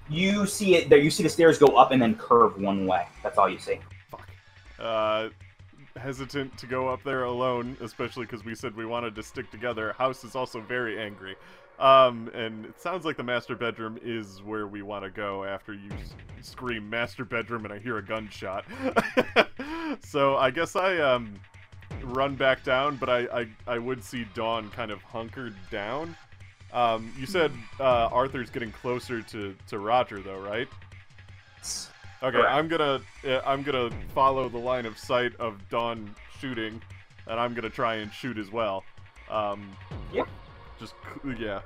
Yeah. 0.09 0.17
you 0.33 0.47
see 0.47 0.77
it 0.77 0.89
there. 0.89 0.99
You 0.99 1.11
see 1.11 1.25
the 1.25 1.29
stairs 1.29 1.59
go 1.59 1.77
up 1.77 1.91
and 1.91 2.01
then 2.01 2.15
curve 2.15 2.61
one 2.61 2.87
way. 2.87 3.07
That's 3.23 3.39
all 3.39 3.49
you 3.49 3.59
see. 3.59 3.81
Fuck. 4.11 4.29
Uh, 4.79 5.31
hesitant 5.97 6.57
to 6.59 6.67
go 6.67 6.89
up 6.89 7.03
there 7.03 7.25
alone, 7.25 7.77
especially 7.81 8.25
because 8.27 8.45
we 8.45 8.55
said 8.55 8.77
we 8.77 8.87
wanted 8.87 9.15
to 9.17 9.23
stick 9.23 9.51
together. 9.51 9.93
House 9.95 10.23
is 10.23 10.37
also 10.37 10.61
very 10.61 11.01
angry. 11.01 11.35
Um, 11.79 12.29
and 12.35 12.65
it 12.67 12.81
sounds 12.81 13.05
like 13.05 13.17
the 13.17 13.23
master 13.23 13.55
bedroom 13.55 13.99
is 14.03 14.43
where 14.43 14.67
we 14.67 14.83
want 14.83 15.05
to 15.05 15.11
go 15.11 15.45
after 15.45 15.73
you 15.75 15.91
s- 15.93 16.13
scream 16.43 16.91
master 16.91 17.25
bedroom 17.25 17.65
and 17.65 17.73
I 17.73 17.79
hear 17.79 17.99
a 17.99 18.03
gunshot. 18.05 18.65
so 20.05 20.37
I 20.37 20.51
guess 20.51 20.75
I 20.77 20.99
um 20.99 21.35
run 22.03 22.35
back 22.35 22.65
down, 22.65 22.97
but 22.97 23.09
I 23.09 23.19
I, 23.41 23.49
I 23.67 23.79
would 23.79 24.03
see 24.03 24.27
Dawn 24.35 24.71
kind 24.71 24.91
of 24.91 25.01
hunkered 25.03 25.55
down. 25.71 26.17
Um, 26.73 27.13
you 27.19 27.27
said 27.27 27.51
uh, 27.81 28.09
Arthur's 28.13 28.51
getting 28.51 28.73
closer 28.73 29.23
to, 29.23 29.55
to 29.69 29.79
Roger 29.79 30.21
though, 30.21 30.41
right? 30.41 30.69
Okay, 32.23 32.39
I'm 32.39 32.67
gonna 32.69 33.01
uh, 33.27 33.41
I'm 33.47 33.63
gonna 33.63 33.91
follow 34.15 34.49
the 34.49 34.59
line 34.59 34.85
of 34.85 34.99
sight 34.99 35.35
of 35.37 35.57
Dawn 35.71 36.15
shooting, 36.41 36.83
and 37.29 37.39
I'm 37.39 37.55
gonna 37.55 37.71
try 37.71 37.97
and 37.97 38.13
shoot 38.13 38.37
as 38.37 38.51
well. 38.51 38.85
Um, 39.31 39.71
Yeah. 40.13 40.25
Just 40.79 40.95
yeah. 41.39 41.61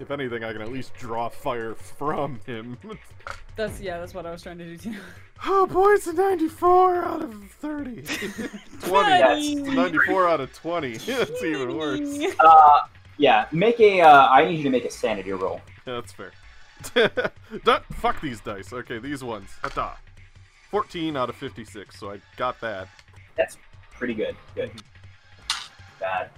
If 0.00 0.10
anything, 0.10 0.42
I 0.42 0.52
can 0.52 0.60
at 0.60 0.72
least 0.72 0.94
draw 0.94 1.28
fire 1.28 1.74
from 1.74 2.40
him. 2.46 2.78
That's 3.56 3.80
yeah, 3.80 4.00
that's 4.00 4.12
what 4.12 4.26
I 4.26 4.32
was 4.32 4.42
trying 4.42 4.58
to 4.58 4.64
do 4.64 4.76
too. 4.76 4.96
oh 5.46 5.66
boy, 5.66 5.92
it's 5.92 6.08
a 6.08 6.12
94 6.12 7.04
out 7.04 7.22
of 7.22 7.50
30. 7.60 8.02
20. 8.02 8.52
That's- 8.82 9.54
94 9.54 10.28
out 10.28 10.40
of 10.40 10.52
20. 10.52 10.96
That's 10.96 11.44
even 11.44 11.76
worse. 11.76 12.34
Uh, 12.40 12.80
yeah. 13.16 13.46
Make 13.52 13.78
a. 13.78 14.00
Uh, 14.00 14.26
I 14.26 14.44
need 14.46 14.56
you 14.56 14.64
to 14.64 14.70
make 14.70 14.84
a 14.84 14.90
sanity 14.90 15.30
roll. 15.30 15.60
Yeah, 15.86 16.00
that's 16.00 16.12
fair. 16.12 16.32
Don't, 17.64 17.84
fuck 17.94 18.20
these 18.20 18.40
dice. 18.40 18.72
Okay, 18.72 18.98
these 18.98 19.22
ones. 19.22 19.50
Hata. 19.62 19.92
14 20.70 21.16
out 21.16 21.28
of 21.28 21.36
56, 21.36 21.96
so 21.96 22.10
I 22.10 22.20
got 22.36 22.60
that. 22.60 22.88
That's 23.36 23.56
pretty 23.92 24.14
good. 24.14 24.34
Good. 24.56 24.72
Bad. 26.00 26.30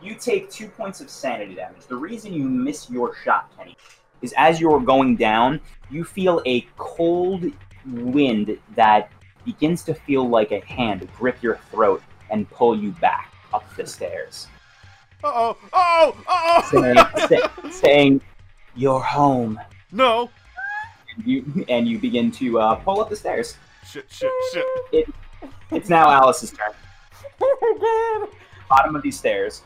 You 0.00 0.14
take 0.14 0.50
two 0.50 0.68
points 0.68 1.00
of 1.00 1.10
sanity 1.10 1.54
damage. 1.54 1.86
The 1.88 1.96
reason 1.96 2.32
you 2.32 2.44
miss 2.44 2.88
your 2.88 3.14
shot, 3.24 3.50
Kenny, 3.56 3.76
is 4.22 4.32
as 4.36 4.60
you're 4.60 4.80
going 4.80 5.16
down, 5.16 5.60
you 5.90 6.04
feel 6.04 6.40
a 6.46 6.62
cold 6.76 7.44
wind 7.86 8.58
that 8.74 9.10
begins 9.44 9.82
to 9.84 9.94
feel 9.94 10.28
like 10.28 10.52
a 10.52 10.60
hand 10.66 11.08
grip 11.16 11.42
your 11.42 11.56
throat 11.70 12.02
and 12.30 12.48
pull 12.50 12.76
you 12.78 12.90
back 13.00 13.32
up 13.54 13.64
the 13.76 13.86
stairs, 13.86 14.46
Uh-oh! 15.24 15.56
Oh! 15.72 16.16
Uh-oh! 16.28 17.26
say- 17.26 17.70
saying 17.70 18.20
"You're 18.76 19.00
home." 19.00 19.58
no! 19.90 20.28
And 21.16 21.26
you 21.26 21.64
and 21.68 21.88
you 21.88 21.98
begin 21.98 22.30
to 22.32 22.60
uh, 22.60 22.74
pull 22.76 23.00
up 23.00 23.08
the 23.08 23.16
stairs. 23.16 23.56
Shit, 23.86 24.04
shit, 24.10 24.30
shit. 24.52 25.08
It's 25.70 25.88
now 25.88 26.10
Alice's 26.10 26.52
turn. 26.52 26.72
Bottom 28.68 28.94
of 28.94 29.02
these 29.02 29.18
stairs. 29.18 29.62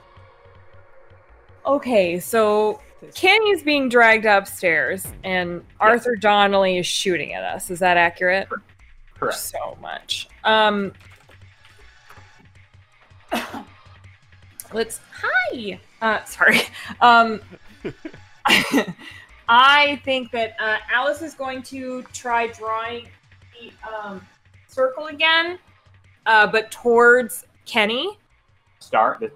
Okay, 1.65 2.19
so 2.19 2.81
Kenny's 3.15 3.63
being 3.63 3.89
dragged 3.89 4.27
upstairs, 4.27 5.07
and 5.23 5.65
Arthur 5.79 6.17
Donnelly 6.17 6.79
is 6.79 6.87
shooting 6.87 7.35
at 7.35 7.45
us. 7.45 7.71
Is 7.71 7.79
that 7.79 7.97
accurate? 7.97 8.49
Correct. 9.15 9.39
So 9.39 9.77
much. 9.81 10.29
Um, 10.45 10.93
let's. 14.73 15.01
Hi. 15.23 15.81
Uh, 16.01 16.25
sorry. 16.25 16.61
Um, 17.01 17.41
I 19.49 20.01
think 20.05 20.31
that 20.33 20.57
uh, 20.61 20.79
Alice 20.93 21.23
is 21.23 21.35
going 21.35 21.63
to 21.65 22.03
try 22.13 22.49
drawing 22.49 23.09
the 23.53 23.73
um, 23.89 24.27
circle 24.67 25.07
again, 25.07 25.59
uh, 26.27 26.47
but 26.47 26.71
towards 26.71 27.45
Kenny. 27.67 28.19
Star, 28.79 29.19
the 29.21 29.31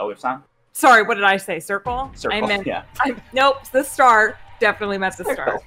other 0.00 0.16
sign. 0.16 0.42
Sorry, 0.78 1.02
what 1.02 1.16
did 1.16 1.24
I 1.24 1.38
say? 1.38 1.58
Circle. 1.58 2.12
Circle. 2.14 2.38
I 2.38 2.46
meant 2.46 2.64
yeah. 2.64 2.84
I, 3.00 3.16
nope, 3.32 3.68
the 3.72 3.82
star. 3.82 4.38
Definitely 4.60 4.98
meant 4.98 5.16
the 5.16 5.24
star. 5.24 5.60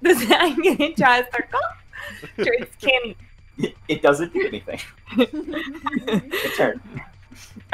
This, 0.00 0.24
I'm 0.30 0.54
gonna 0.62 0.92
a 0.96 1.26
circle. 1.32 1.60
Towards 2.36 2.76
Kenny. 2.80 3.16
It, 3.58 3.76
it 3.86 4.02
doesn't 4.02 4.32
do 4.32 4.46
anything. 4.46 4.80
Good 5.14 6.52
turn. 6.56 6.80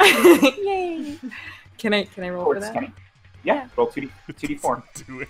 Yay! 0.01 1.17
Can 1.77 1.93
I 1.93 2.03
can 2.03 2.25
I 2.25 2.29
roll 2.29 2.43
for 2.45 2.55
Towards 2.55 2.65
that? 2.65 2.73
Kenny. 2.73 2.91
Yeah. 3.43 3.67
Roll 3.77 3.87
two 3.87 4.01
d 4.01 4.09
two 4.37 4.47
d 4.47 4.55
four. 4.55 4.83
Do 5.07 5.21
it. 5.21 5.29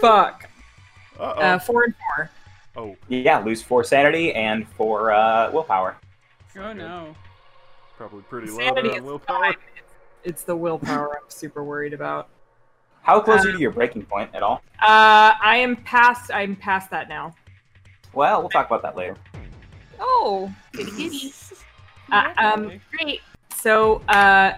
Fuck. 0.00 0.50
Uh-oh. 1.18 1.40
Uh, 1.40 1.58
four 1.60 1.84
and 1.84 1.94
four. 1.96 2.30
oh, 2.76 2.96
Yeah. 3.08 3.38
Lose 3.38 3.62
four 3.62 3.82
sanity 3.84 4.34
and 4.34 4.68
four 4.68 5.12
uh, 5.12 5.50
willpower. 5.50 5.96
Oh 6.58 6.72
no. 6.72 7.14
probably 7.96 8.22
pretty 8.22 8.50
low 8.50 8.58
Sanity 8.58 8.88
there 8.88 8.96
is 8.96 9.00
on 9.00 9.06
willpower. 9.06 9.38
fine. 9.44 9.54
It's 10.24 10.42
the 10.42 10.56
willpower 10.56 11.16
I'm 11.16 11.28
super 11.28 11.62
worried 11.62 11.92
about. 11.92 12.28
How 13.02 13.20
close 13.20 13.40
Uh, 13.40 13.44
are 13.44 13.46
you 13.48 13.52
to 13.56 13.60
your 13.60 13.70
breaking 13.70 14.04
point 14.06 14.30
at 14.34 14.42
all? 14.42 14.62
Uh, 14.80 15.34
I 15.40 15.56
am 15.58 15.76
past. 15.76 16.30
I'm 16.34 16.56
past 16.56 16.90
that 16.90 17.08
now. 17.08 17.34
Well, 18.12 18.40
we'll 18.40 18.48
talk 18.50 18.66
about 18.66 18.82
that 18.82 18.96
later. 18.96 19.16
Oh, 20.00 20.52
goody 20.72 20.90
goody. 20.90 21.32
Uh, 22.10 22.32
um, 22.36 22.80
great. 22.90 23.20
So, 23.54 23.96
uh, 24.08 24.54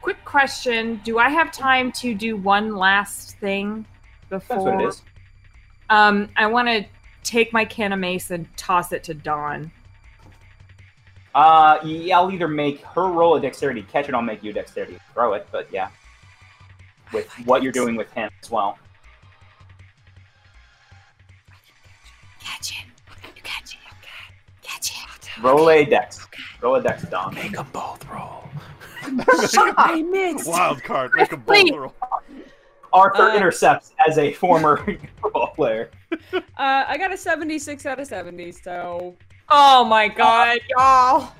quick 0.00 0.22
question: 0.24 1.00
Do 1.04 1.18
I 1.18 1.28
have 1.28 1.52
time 1.52 1.92
to 1.92 2.14
do 2.14 2.36
one 2.36 2.76
last 2.76 3.38
thing 3.38 3.86
before? 4.28 4.38
That's 4.38 4.48
before? 4.48 4.76
what 4.76 4.84
it 4.84 4.88
is. 4.88 5.02
Um, 5.90 6.28
I 6.36 6.46
want 6.46 6.68
to 6.68 6.84
take 7.22 7.52
my 7.52 7.64
can 7.64 7.92
of 7.92 7.98
mace 8.00 8.30
and 8.30 8.46
toss 8.56 8.92
it 8.92 9.04
to 9.04 9.14
Dawn. 9.14 9.70
Uh, 11.34 11.78
yeah, 11.84 12.18
I'll 12.18 12.30
either 12.30 12.48
make 12.48 12.82
her 12.82 13.06
roll 13.08 13.36
a 13.36 13.40
dexterity 13.40 13.82
catch 13.82 14.08
it, 14.08 14.14
I'll 14.14 14.22
make 14.22 14.42
you 14.42 14.52
dexterity 14.52 14.98
throw 15.14 15.32
it. 15.34 15.46
But 15.50 15.68
yeah, 15.72 15.88
with 17.12 17.26
what 17.46 17.62
you're 17.62 17.72
doing 17.72 17.96
with 17.96 18.10
him 18.12 18.30
as 18.42 18.50
well. 18.50 18.78
Catch 22.40 22.72
it. 22.72 22.86
You 23.36 23.42
catch 23.42 23.74
it. 23.74 23.78
Catch 24.62 24.90
it. 24.90 25.42
Roll 25.42 25.70
a 25.70 25.84
dex. 25.84 26.26
Roll 26.60 26.74
a 26.76 26.82
dex, 26.82 27.02
Dawn. 27.04 27.34
Make 27.34 27.52
them 27.52 27.66
both 27.72 28.04
roll. 28.10 28.44
I 29.04 30.02
missed. 30.02 30.48
Wild 30.48 30.82
card. 30.82 31.12
Make 31.14 31.32
a 31.32 31.36
bold 31.36 31.48
Wait. 31.48 31.74
roll. 31.74 31.94
Arthur 32.92 33.22
Uh, 33.30 33.36
intercepts 33.36 33.92
as 34.06 34.18
a 34.18 34.32
former 34.34 34.76
football 35.22 35.48
player. 35.54 35.90
Uh, 36.12 36.40
I 36.58 36.96
got 36.98 37.10
a 37.12 37.16
76 37.16 37.86
out 37.86 37.98
of 37.98 38.06
70, 38.06 38.52
so 38.52 39.16
Oh 39.54 39.84
my 39.84 40.08
god, 40.08 40.60
y'all. 40.70 41.34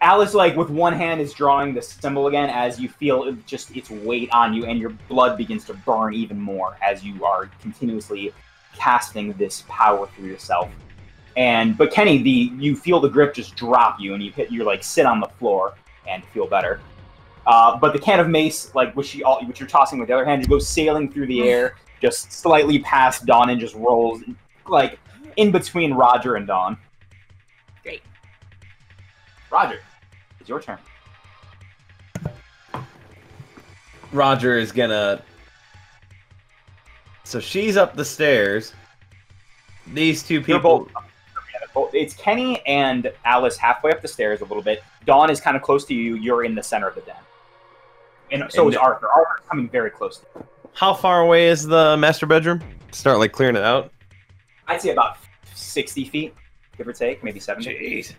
Alice, 0.00 0.34
like 0.34 0.54
with 0.54 0.70
one 0.70 0.92
hand, 0.92 1.20
is 1.20 1.32
drawing 1.32 1.74
the 1.74 1.82
symbol 1.82 2.28
again 2.28 2.48
as 2.48 2.78
you 2.78 2.88
feel 2.88 3.24
it 3.24 3.44
just 3.44 3.76
its 3.76 3.90
weight 3.90 4.30
on 4.32 4.54
you, 4.54 4.66
and 4.66 4.78
your 4.78 4.90
blood 5.08 5.36
begins 5.36 5.64
to 5.64 5.74
burn 5.74 6.14
even 6.14 6.40
more 6.40 6.76
as 6.80 7.02
you 7.02 7.24
are 7.24 7.50
continuously 7.60 8.32
casting 8.76 9.32
this 9.32 9.64
power 9.68 10.06
through 10.06 10.28
yourself. 10.28 10.70
And 11.36 11.76
but 11.76 11.90
Kenny, 11.90 12.22
the 12.22 12.52
you 12.56 12.76
feel 12.76 13.00
the 13.00 13.08
grip 13.08 13.34
just 13.34 13.56
drop 13.56 13.98
you, 13.98 14.14
and 14.14 14.22
you 14.22 14.30
hit 14.30 14.52
you're 14.52 14.64
like 14.64 14.84
sit 14.84 15.04
on 15.04 15.18
the 15.18 15.28
floor 15.40 15.74
and 16.06 16.24
feel 16.26 16.46
better. 16.46 16.80
Uh, 17.48 17.76
but 17.76 17.92
the 17.92 17.98
can 17.98 18.20
of 18.20 18.28
mace, 18.28 18.72
like 18.76 18.94
which 18.94 19.12
you 19.12 19.24
all, 19.24 19.44
which 19.44 19.58
you're 19.58 19.68
tossing 19.68 19.98
with 19.98 20.06
the 20.06 20.14
other 20.14 20.24
hand, 20.24 20.40
you 20.40 20.46
go 20.46 20.60
sailing 20.60 21.10
through 21.10 21.26
the 21.26 21.48
air, 21.48 21.74
just 22.00 22.30
slightly 22.30 22.78
past 22.78 23.26
Dawn, 23.26 23.50
and 23.50 23.60
just 23.60 23.74
rolls 23.74 24.22
like 24.68 25.00
in 25.36 25.50
between 25.50 25.94
Roger 25.94 26.36
and 26.36 26.46
Dawn. 26.46 26.78
Great. 27.84 28.02
Roger, 29.52 29.78
it's 30.40 30.48
your 30.48 30.60
turn. 30.60 30.78
Roger 34.12 34.58
is 34.58 34.72
gonna. 34.72 35.22
So 37.24 37.40
she's 37.40 37.76
up 37.76 37.94
the 37.96 38.04
stairs. 38.04 38.72
These 39.92 40.22
two 40.22 40.40
people. 40.40 40.88
both. 41.74 41.92
It's 41.92 42.14
Kenny 42.14 42.64
and 42.66 43.12
Alice 43.24 43.56
halfway 43.56 43.90
up 43.90 44.00
the 44.00 44.08
stairs 44.08 44.40
a 44.40 44.44
little 44.44 44.62
bit. 44.62 44.82
Dawn 45.06 45.28
is 45.30 45.40
kind 45.40 45.56
of 45.56 45.62
close 45.62 45.84
to 45.86 45.94
you. 45.94 46.14
You're 46.14 46.44
in 46.44 46.54
the 46.54 46.62
center 46.62 46.86
of 46.88 46.94
the 46.94 47.00
den. 47.02 47.16
And 48.30 48.44
so 48.50 48.62
And- 48.64 48.72
is 48.74 48.76
Arthur. 48.76 49.08
Arthur's 49.10 49.44
coming 49.48 49.68
very 49.68 49.90
close 49.90 50.18
to 50.18 50.26
you. 50.36 50.46
How 50.74 50.94
far 50.94 51.20
away 51.20 51.48
is 51.48 51.64
the 51.66 51.96
master 51.96 52.26
bedroom? 52.26 52.60
Start 52.92 53.18
like 53.18 53.32
clearing 53.32 53.56
it 53.56 53.62
out. 53.62 53.92
I'd 54.68 54.80
say 54.80 54.90
about 54.90 55.18
60 55.54 56.04
feet, 56.06 56.34
give 56.76 56.88
or 56.88 56.92
take, 56.92 57.22
maybe 57.22 57.40
70. 57.40 57.70
Jeez. 57.70 58.14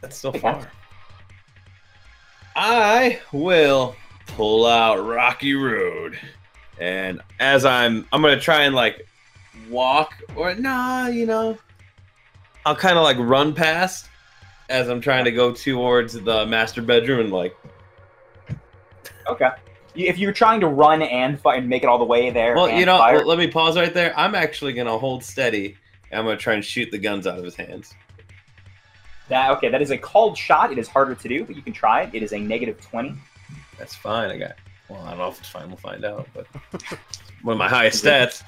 That's 0.00 0.24
Okay. 0.24 0.38
far. 0.38 0.70
I 2.56 3.20
will 3.32 3.96
pull 4.26 4.66
out 4.66 4.96
Rocky 5.06 5.54
Road. 5.54 6.18
And 6.80 7.20
as 7.38 7.64
I'm 7.64 8.06
I'm 8.12 8.20
gonna 8.22 8.40
try 8.40 8.62
and 8.62 8.74
like 8.74 9.06
walk 9.70 10.14
or 10.34 10.54
nah, 10.54 11.06
you 11.06 11.26
know. 11.26 11.56
I'll 12.66 12.76
kind 12.76 12.96
of 12.96 13.04
like 13.04 13.16
run 13.18 13.54
past 13.54 14.08
as 14.68 14.88
I'm 14.88 15.00
trying 15.00 15.24
to 15.24 15.32
go 15.32 15.52
towards 15.52 16.14
the 16.14 16.46
master 16.46 16.82
bedroom 16.82 17.20
and 17.20 17.32
like 17.32 17.56
Okay. 19.28 19.48
If 19.94 20.18
you're 20.18 20.32
trying 20.32 20.60
to 20.60 20.68
run 20.68 21.02
and 21.02 21.38
fight 21.40 21.58
and 21.58 21.68
make 21.68 21.82
it 21.82 21.86
all 21.86 21.98
the 21.98 22.04
way 22.04 22.30
there, 22.30 22.54
Well, 22.56 22.70
you 22.70 22.86
know, 22.86 22.98
fire, 22.98 23.24
let 23.24 23.38
me 23.38 23.46
pause 23.46 23.76
right 23.76 23.92
there. 23.92 24.18
I'm 24.18 24.34
actually 24.34 24.72
gonna 24.72 24.98
hold 24.98 25.22
steady 25.22 25.76
and 26.12 26.20
I'm 26.20 26.24
gonna 26.26 26.36
try 26.36 26.54
and 26.54 26.64
shoot 26.64 26.90
the 26.90 26.98
guns 26.98 27.26
out 27.26 27.38
of 27.38 27.44
his 27.44 27.56
hands. 27.56 27.94
that 29.28 29.50
okay, 29.56 29.68
that 29.70 29.82
is 29.82 29.90
a 29.90 29.98
called 29.98 30.36
shot. 30.38 30.70
It 30.70 30.78
is 30.78 30.86
harder 30.86 31.14
to 31.14 31.28
do, 31.28 31.44
but 31.44 31.56
you 31.56 31.62
can 31.62 31.72
try 31.72 32.02
it. 32.02 32.14
It 32.14 32.22
is 32.22 32.32
a 32.32 32.38
negative 32.38 32.80
20. 32.80 33.14
That's 33.78 33.94
fine. 33.94 34.30
I 34.30 34.38
got. 34.38 34.52
Well, 34.88 35.00
I 35.02 35.10
don't 35.10 35.18
know 35.18 35.28
if 35.28 35.40
it's 35.40 35.48
fine. 35.48 35.68
We'll 35.68 35.78
find 35.78 36.04
out. 36.04 36.28
But 36.34 36.46
one 37.42 37.54
of 37.54 37.58
my 37.58 37.68
highest 37.68 38.04
stats. 38.04 38.42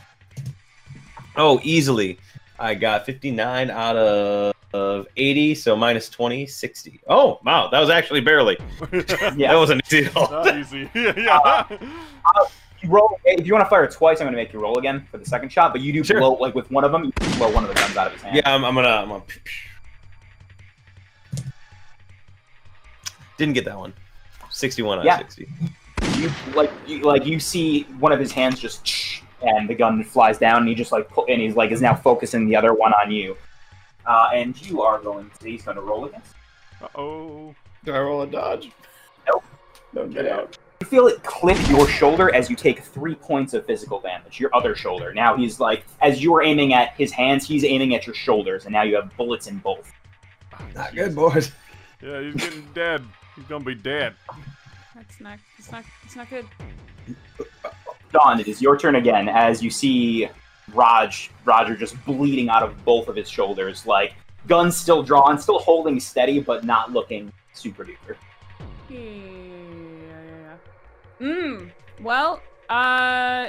Oh, 1.36 1.58
easily. 1.62 2.18
I 2.58 2.74
got 2.74 3.06
59 3.06 3.70
out 3.70 3.96
of, 3.96 4.54
of 4.72 5.06
80, 5.16 5.54
so 5.56 5.74
minus 5.74 6.08
20, 6.08 6.46
60. 6.46 7.00
Oh, 7.08 7.40
wow. 7.44 7.68
That 7.68 7.80
was 7.80 7.90
actually 7.90 8.20
barely. 8.20 8.56
Yeah. 8.92 9.52
That 9.52 9.56
wasn't 9.56 9.82
easy 9.86 10.04
at 10.04 10.16
all. 10.16 10.30
Not 10.30 10.56
easy. 10.56 10.88
yeah. 10.94 11.38
Uh, 11.38 12.44
You 12.84 12.90
roll 12.90 13.18
if 13.24 13.46
you 13.46 13.52
want 13.52 13.64
to 13.64 13.70
fire 13.70 13.86
twice, 13.86 14.20
I'm 14.20 14.26
going 14.26 14.32
to 14.34 14.36
make 14.36 14.52
you 14.52 14.60
roll 14.60 14.78
again 14.78 15.06
for 15.10 15.18
the 15.18 15.24
second 15.24 15.50
shot. 15.50 15.72
But 15.72 15.80
you 15.80 15.92
do 15.92 16.04
Sure. 16.04 16.18
blow 16.20 16.34
like 16.34 16.54
with 16.54 16.70
one 16.70 16.84
of 16.84 16.92
them, 16.92 17.04
you 17.04 17.12
blow 17.36 17.50
one 17.50 17.64
of 17.64 17.68
the 17.68 17.74
guns 17.74 17.96
out 17.96 18.06
of 18.08 18.12
his 18.12 18.22
hand. 18.22 18.36
yeah, 18.36 18.42
I'm, 18.54 18.64
I'm 18.64 18.74
gonna. 18.74 18.88
I'm 18.88 19.08
gonna. 19.08 19.22
Didn't 23.36 23.54
get 23.54 23.64
that 23.64 23.76
one. 23.78 23.92
61 24.50 25.00
out 25.00 25.04
Yeah. 25.04 25.20
of 25.20 25.30
60. 25.32 25.48
you 26.18 26.30
like 26.54 26.70
you, 26.86 27.00
like 27.00 27.26
you 27.26 27.40
see 27.40 27.82
one 27.98 28.12
of 28.12 28.20
his 28.20 28.30
hands 28.32 28.60
just 28.60 29.22
and 29.42 29.68
the 29.68 29.74
gun 29.74 30.04
flies 30.04 30.38
down 30.38 30.58
and 30.58 30.68
he 30.68 30.74
just 30.74 30.92
like 30.92 31.08
pull, 31.08 31.26
and 31.28 31.40
he's 31.40 31.56
like 31.56 31.72
is 31.72 31.80
now 31.82 31.94
focusing 31.94 32.46
the 32.46 32.54
other 32.54 32.72
one 32.72 32.92
on 32.92 33.10
you 33.10 33.36
uh, 34.06 34.28
and 34.32 34.60
you 34.68 34.80
are 34.82 34.98
going 35.00 35.28
to 35.40 35.48
he's 35.48 35.62
going 35.62 35.76
to 35.76 35.82
roll 35.82 36.04
against 36.04 36.34
oh. 36.94 37.54
Do 37.84 37.92
I 37.92 37.98
roll 38.00 38.22
a 38.22 38.26
dodge? 38.26 38.70
Nope. 39.26 39.44
No, 39.92 40.06
get 40.06 40.26
out. 40.26 40.56
You 40.84 40.90
feel 40.90 41.06
it 41.06 41.22
clip 41.22 41.56
your 41.70 41.88
shoulder 41.88 42.34
as 42.34 42.50
you 42.50 42.56
take 42.56 42.80
three 42.82 43.14
points 43.14 43.54
of 43.54 43.64
physical 43.64 44.00
damage 44.00 44.38
your 44.38 44.54
other 44.54 44.76
shoulder 44.76 45.14
now 45.14 45.34
he's 45.34 45.58
like 45.58 45.86
as 46.02 46.22
you 46.22 46.34
are 46.34 46.42
aiming 46.42 46.74
at 46.74 46.92
his 46.92 47.10
hands 47.10 47.48
he's 47.48 47.64
aiming 47.64 47.94
at 47.94 48.06
your 48.06 48.14
shoulders 48.14 48.66
and 48.66 48.74
now 48.74 48.82
you 48.82 48.94
have 48.94 49.16
bullets 49.16 49.46
in 49.46 49.56
both 49.60 49.90
ah, 50.52 50.62
Not 50.74 50.94
good, 50.94 51.14
boys. 51.14 51.52
Yeah, 52.02 52.20
he's 52.20 52.34
getting 52.34 52.68
dead. 52.74 53.02
He's 53.34 53.46
gonna 53.46 53.64
be 53.64 53.74
dead. 53.74 54.14
that's 54.94 55.22
not 55.22 55.38
it's 55.56 55.72
not 55.72 55.84
it's 56.04 56.16
not 56.16 56.28
good. 56.28 56.44
Dawn, 58.12 58.38
it 58.38 58.46
is 58.46 58.60
your 58.60 58.76
turn 58.76 58.96
again 58.96 59.26
as 59.30 59.62
you 59.62 59.70
see 59.70 60.28
Raj 60.74 61.30
Roger 61.46 61.76
just 61.76 61.96
bleeding 62.04 62.50
out 62.50 62.62
of 62.62 62.84
both 62.84 63.08
of 63.08 63.16
his 63.16 63.30
shoulders, 63.30 63.86
like 63.86 64.16
guns 64.48 64.76
still 64.76 65.02
drawn, 65.02 65.38
still 65.38 65.60
holding 65.60 65.98
steady, 65.98 66.40
but 66.40 66.62
not 66.62 66.92
looking 66.92 67.32
super 67.54 67.86
duper. 67.86 68.16
Yeah, 68.90 68.98
yeah, 68.98 69.00
yeah. 69.00 69.33
Mm. 71.20 71.70
Well, 72.00 72.40
uh. 72.68 73.48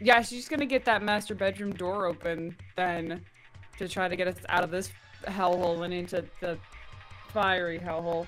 Yeah, 0.00 0.22
she's 0.22 0.48
gonna 0.48 0.66
get 0.66 0.84
that 0.86 1.02
master 1.02 1.34
bedroom 1.34 1.72
door 1.72 2.06
open 2.06 2.56
then 2.76 3.24
to 3.78 3.88
try 3.88 4.08
to 4.08 4.16
get 4.16 4.26
us 4.26 4.36
out 4.48 4.64
of 4.64 4.70
this 4.70 4.90
hellhole 5.26 5.84
and 5.84 5.94
into 5.94 6.24
the 6.40 6.58
fiery 7.28 7.78
hellhole. 7.78 8.26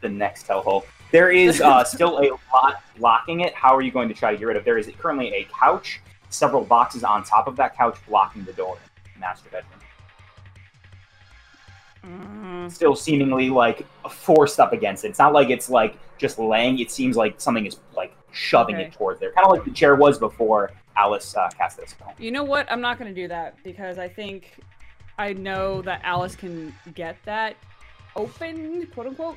The 0.00 0.08
next 0.08 0.46
hellhole. 0.46 0.84
There 1.12 1.30
is 1.30 1.60
uh, 1.60 1.84
still 1.94 2.18
a 2.20 2.30
lot 2.54 2.82
blocking 2.96 3.40
it. 3.40 3.54
How 3.54 3.74
are 3.76 3.82
you 3.82 3.90
going 3.90 4.08
to 4.08 4.14
try 4.14 4.32
to 4.32 4.38
get 4.38 4.44
rid 4.44 4.56
of? 4.56 4.64
There 4.64 4.78
is 4.78 4.90
currently 4.98 5.34
a 5.34 5.48
couch, 5.52 6.00
several 6.30 6.64
boxes 6.64 7.04
on 7.04 7.24
top 7.24 7.46
of 7.46 7.56
that 7.56 7.76
couch 7.76 7.98
blocking 8.08 8.44
the 8.44 8.52
door. 8.52 8.76
in 8.76 9.12
the 9.14 9.20
Master 9.20 9.48
bedroom. 9.50 9.80
Mm. 12.04 12.70
Still 12.70 12.94
seemingly 12.96 13.50
like 13.50 13.86
forced 14.08 14.58
up 14.60 14.72
against 14.72 15.04
it. 15.04 15.08
It's 15.08 15.18
not 15.18 15.32
like 15.32 15.50
it's 15.50 15.68
like 15.68 15.96
just 16.18 16.38
laying. 16.38 16.78
It 16.78 16.90
seems 16.90 17.16
like 17.16 17.40
something 17.40 17.66
is 17.66 17.78
like 17.96 18.12
shoving 18.32 18.76
Okay. 18.76 18.84
it 18.84 18.92
towards 18.92 19.20
there, 19.20 19.32
kind 19.32 19.44
of 19.46 19.50
like 19.52 19.64
the 19.64 19.70
chair 19.72 19.96
was 19.96 20.18
before 20.18 20.70
Alice 20.96 21.36
uh, 21.36 21.48
cast 21.56 21.78
this 21.78 21.90
spell. 21.90 22.14
You 22.18 22.30
know 22.30 22.44
what? 22.44 22.70
I'm 22.70 22.80
not 22.80 22.98
gonna 22.98 23.12
do 23.14 23.28
that 23.28 23.56
because 23.64 23.98
I 23.98 24.08
think 24.08 24.56
I 25.18 25.32
know 25.32 25.82
that 25.82 26.00
Alice 26.04 26.36
can 26.36 26.74
get 26.94 27.16
that 27.24 27.56
open, 28.16 28.86
quote 28.94 29.06
unquote. 29.08 29.36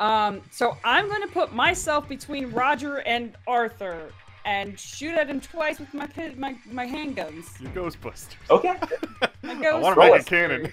Um, 0.00 0.40
so 0.50 0.76
I'm 0.82 1.08
gonna 1.08 1.26
put 1.26 1.52
myself 1.54 2.08
between 2.08 2.50
Roger 2.50 2.98
and 3.00 3.34
Arthur 3.46 4.10
and 4.44 4.78
shoot 4.78 5.14
at 5.14 5.28
him 5.28 5.40
twice 5.40 5.78
with 5.78 5.92
my 5.94 6.06
pi- 6.06 6.34
my 6.36 6.56
my 6.70 6.86
handguns. 6.86 7.60
You 7.60 7.68
Ghostbusters. 7.68 8.36
Okay, 8.50 8.76
My 9.42 9.54
ghost 9.54 9.66
I 9.66 9.78
want 9.78 9.94
to 9.94 10.00
roll 10.00 10.12
make 10.12 10.22
a 10.22 10.24
cannon. 10.24 10.72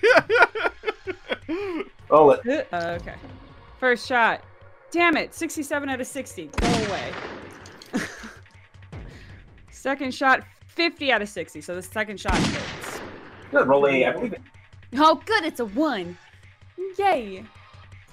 roll 2.10 2.32
it. 2.32 2.68
Uh, 2.72 2.98
okay. 3.02 3.16
First 3.80 4.08
shot. 4.08 4.44
Damn 4.92 5.18
it! 5.18 5.34
67 5.34 5.90
out 5.90 6.00
of 6.00 6.08
60. 6.08 6.48
Go 6.48 6.68
away. 6.68 7.14
second 9.72 10.14
shot. 10.14 10.44
50 10.68 11.12
out 11.12 11.22
of 11.22 11.30
60. 11.30 11.62
So 11.62 11.76
the 11.76 11.82
second 11.82 12.20
shot 12.20 12.36
hits. 12.36 13.02
Good. 13.52 13.68
Roll 13.68 13.88
a. 13.88 14.06
I 14.06 14.12
believe 14.12 14.34
it. 14.34 14.42
Oh, 14.96 15.22
good. 15.26 15.44
It's 15.44 15.60
a 15.60 15.66
one. 15.66 16.18
Yay. 16.98 17.44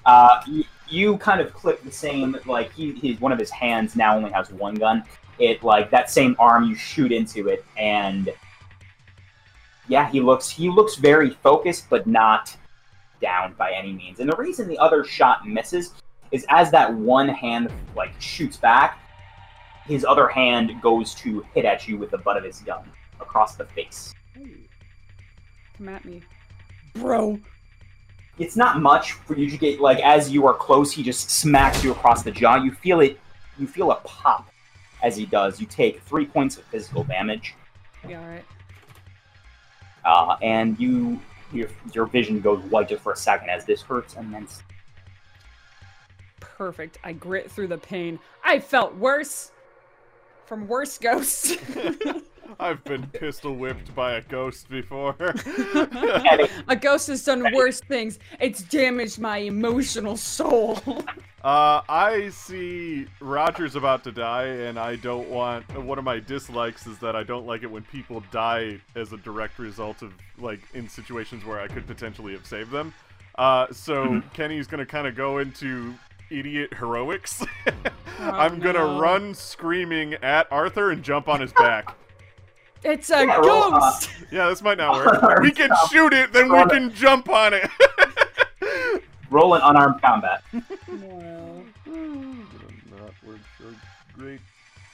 Uh, 0.05 0.41
you, 0.47 0.63
you 0.89 1.17
kind 1.17 1.41
of 1.41 1.53
clip 1.53 1.81
the 1.83 1.91
same. 1.91 2.37
Like 2.45 2.73
he, 2.73 2.93
he, 2.93 3.13
one 3.15 3.31
of 3.31 3.39
his 3.39 3.49
hands 3.49 3.95
now 3.95 4.15
only 4.17 4.31
has 4.31 4.51
one 4.51 4.75
gun. 4.75 5.03
It 5.39 5.63
like 5.63 5.89
that 5.91 6.09
same 6.09 6.35
arm. 6.39 6.65
You 6.65 6.75
shoot 6.75 7.11
into 7.11 7.47
it, 7.49 7.65
and 7.77 8.33
yeah, 9.87 10.09
he 10.09 10.21
looks 10.21 10.49
he 10.49 10.69
looks 10.69 10.95
very 10.95 11.31
focused, 11.31 11.89
but 11.89 12.07
not 12.07 12.55
down 13.21 13.53
by 13.53 13.71
any 13.71 13.93
means. 13.93 14.19
And 14.19 14.31
the 14.31 14.37
reason 14.37 14.67
the 14.67 14.77
other 14.77 15.03
shot 15.03 15.47
misses 15.47 15.93
is 16.31 16.45
as 16.49 16.71
that 16.71 16.93
one 16.93 17.27
hand 17.27 17.71
like 17.95 18.13
shoots 18.19 18.57
back, 18.57 18.99
his 19.85 20.05
other 20.05 20.27
hand 20.27 20.81
goes 20.81 21.13
to 21.15 21.45
hit 21.53 21.65
at 21.65 21.87
you 21.87 21.97
with 21.97 22.11
the 22.11 22.17
butt 22.17 22.37
of 22.37 22.43
his 22.43 22.59
gun 22.61 22.89
across 23.19 23.55
the 23.55 23.65
face. 23.65 24.13
Come 25.77 25.89
at 25.89 26.05
me. 26.05 26.21
Bro. 26.95 27.39
it's 28.39 28.55
not 28.55 28.81
much 28.81 29.11
for 29.13 29.37
you 29.37 29.49
to 29.49 29.57
get 29.57 29.81
like 29.81 29.99
as 29.99 30.31
you 30.31 30.47
are 30.47 30.53
close 30.53 30.93
he 30.93 31.03
just 31.03 31.29
smacks 31.29 31.83
you 31.83 31.91
across 31.91 32.23
the 32.23 32.31
jaw 32.31 32.55
you 32.55 32.71
feel 32.71 33.01
it 33.01 33.19
you 33.57 33.67
feel 33.67 33.91
a 33.91 33.95
pop 34.05 34.49
as 35.03 35.15
he 35.15 35.25
does 35.25 35.59
you 35.59 35.65
take 35.67 36.01
three 36.03 36.25
points 36.25 36.57
of 36.57 36.63
physical 36.65 37.03
damage 37.03 37.55
Yeah, 38.07 38.19
alright. 38.21 38.45
uh, 40.05 40.37
and 40.41 40.79
you 40.79 41.19
your 41.53 41.69
your 41.93 42.05
vision 42.05 42.39
goes 42.41 42.59
white 42.65 42.89
just 42.89 43.03
for 43.03 43.13
a 43.13 43.15
second 43.17 43.49
as 43.49 43.65
this 43.65 43.81
hurts, 43.81 44.15
and 44.15 44.33
then 44.33 44.47
Perfect. 46.39 46.97
I 47.03 47.11
grit 47.13 47.51
through 47.51 47.67
the 47.67 47.77
pain. 47.77 48.19
I 48.43 48.59
felt 48.59 48.95
worse 48.95 49.51
from 50.45 50.67
worse 50.67 50.97
ghosts. 50.97 51.55
I've 52.59 52.83
been 52.83 53.07
pistol 53.07 53.55
whipped 53.55 53.93
by 53.95 54.13
a 54.13 54.21
ghost 54.21 54.69
before. 54.69 55.15
a 56.67 56.75
ghost 56.79 57.07
has 57.07 57.23
done 57.23 57.53
worse 57.53 57.81
things. 57.81 58.19
It's 58.39 58.61
damaged 58.63 59.19
my 59.19 59.37
emotional 59.39 60.17
soul. 60.17 60.79
Uh, 61.45 61.83
I 61.87 62.29
see 62.29 63.05
Roger's 63.21 63.75
about 63.75 64.03
to 64.05 64.11
die, 64.11 64.45
and 64.47 64.79
I 64.79 64.95
don't 64.95 65.29
want. 65.29 65.63
One 65.79 65.99
of 65.99 66.03
my 66.03 66.19
dislikes 66.19 66.87
is 66.87 66.97
that 66.97 67.15
I 67.15 67.21
don't 67.21 67.45
like 67.45 67.61
it 67.61 67.69
when 67.69 67.83
people 67.83 68.23
die 68.31 68.81
as 68.95 69.13
a 69.13 69.17
direct 69.17 69.59
result 69.59 70.01
of, 70.01 70.11
like, 70.39 70.61
in 70.73 70.89
situations 70.89 71.45
where 71.45 71.59
I 71.61 71.67
could 71.67 71.85
potentially 71.85 72.33
have 72.33 72.47
saved 72.47 72.71
them. 72.71 72.95
Uh, 73.37 73.67
so 73.71 74.07
Mhm. 74.07 74.33
Kenny's 74.33 74.65
gonna 74.65 74.87
kind 74.87 75.05
of 75.05 75.13
go 75.15 75.37
into 75.37 75.93
idiot 76.31 76.73
heroics. 76.73 77.45
Oh, 77.67 77.71
I'm 78.21 78.59
gonna 78.59 78.79
no. 78.79 78.99
run 78.99 79.35
screaming 79.35 80.15
at 80.23 80.47
Arthur 80.51 80.89
and 80.89 81.03
jump 81.03 81.27
on 81.29 81.41
his 81.41 81.53
back. 81.53 81.95
It's 82.85 83.09
a 83.09 83.25
Yeah, 83.25 83.37
roll, 83.37 83.63
uh, 83.73 83.79
ghost. 83.79 84.09
Yeah, 84.31 84.47
this 84.47 84.61
might 84.61 84.77
not 84.77 84.93
work. 85.03 85.39
We 85.41 85.51
can 85.51 85.67
Stop. 85.75 85.91
shoot 85.91 86.13
it, 86.13 86.31
then 86.31 86.49
we 86.49 86.55
Run 86.57 86.69
it. 86.69 86.73
can 86.73 86.93
jump 86.93 87.29
on 87.29 87.53
it. 87.53 87.69
roll 89.31 89.55
an 89.55 89.61
unarmed 89.63 90.01
combat. 90.01 90.43
Well, 90.53 91.63
not 91.87 93.13
work 93.25 93.39
so 93.57 93.65
great. 94.13 94.39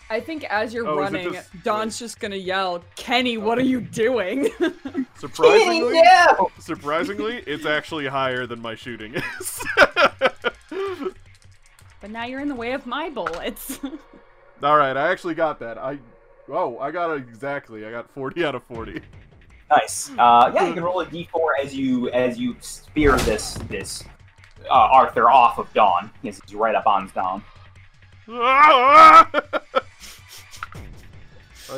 I 0.10 0.20
think 0.20 0.44
as 0.46 0.74
you're 0.74 0.88
Oh, 0.88 0.98
running, 0.98 1.34
just- 1.34 1.50
Dawn's 1.64 2.00
just 2.00 2.20
gonna 2.20 2.36
yell, 2.38 2.84
"Kenny, 2.96 3.38
what 3.38 3.58
are 3.58 3.64
you 3.64 3.82
doing?" 3.82 4.50
Surprisingly, 5.18 6.02
no! 6.02 6.50
surprisingly, 6.60 7.38
it's 7.46 7.66
actually 7.66 8.08
higher 8.08 8.46
than 8.46 8.62
my 8.62 8.76
shooting 8.76 9.16
is. 9.16 9.64
but 12.02 12.10
now 12.10 12.26
you're 12.26 12.39
in 12.42 12.48
the 12.50 12.56
way 12.56 12.72
of 12.74 12.86
my 12.86 13.10
bullets. 13.10 13.80
All 14.64 14.78
right, 14.78 14.96
I 14.98 15.12
actually 15.12 15.36
got 15.36 15.60
that. 15.60 15.78
I 15.78 16.00
oh, 16.52 16.78
I 16.80 16.91
got 16.91 17.12
it 17.12 17.18
exactly. 17.28 17.86
I 17.86 17.91
got 17.91 18.10
40 18.14 18.45
out 18.45 18.56
of 18.56 18.64
40. 18.64 19.02
Nice. 19.70 20.12
Uh, 20.18 20.52
yeah, 20.54 20.68
you 20.68 20.74
can 20.74 20.84
roll 20.84 20.99
a 20.99 21.06
d4 21.06 21.30
as 21.64 21.74
you 21.74 22.10
as 22.10 22.38
you 22.38 22.56
spear 22.60 23.16
this 23.20 23.54
this 23.70 24.04
uh, 24.70 24.74
Arthur 24.74 25.30
off 25.30 25.58
of 25.60 25.72
Dawn. 25.74 26.12
Yes, 26.24 26.41
he's 26.45 26.54
right 26.56 26.76
up 26.76 26.86
on 26.88 27.10
Dawn. 27.16 27.41
I 28.28 29.24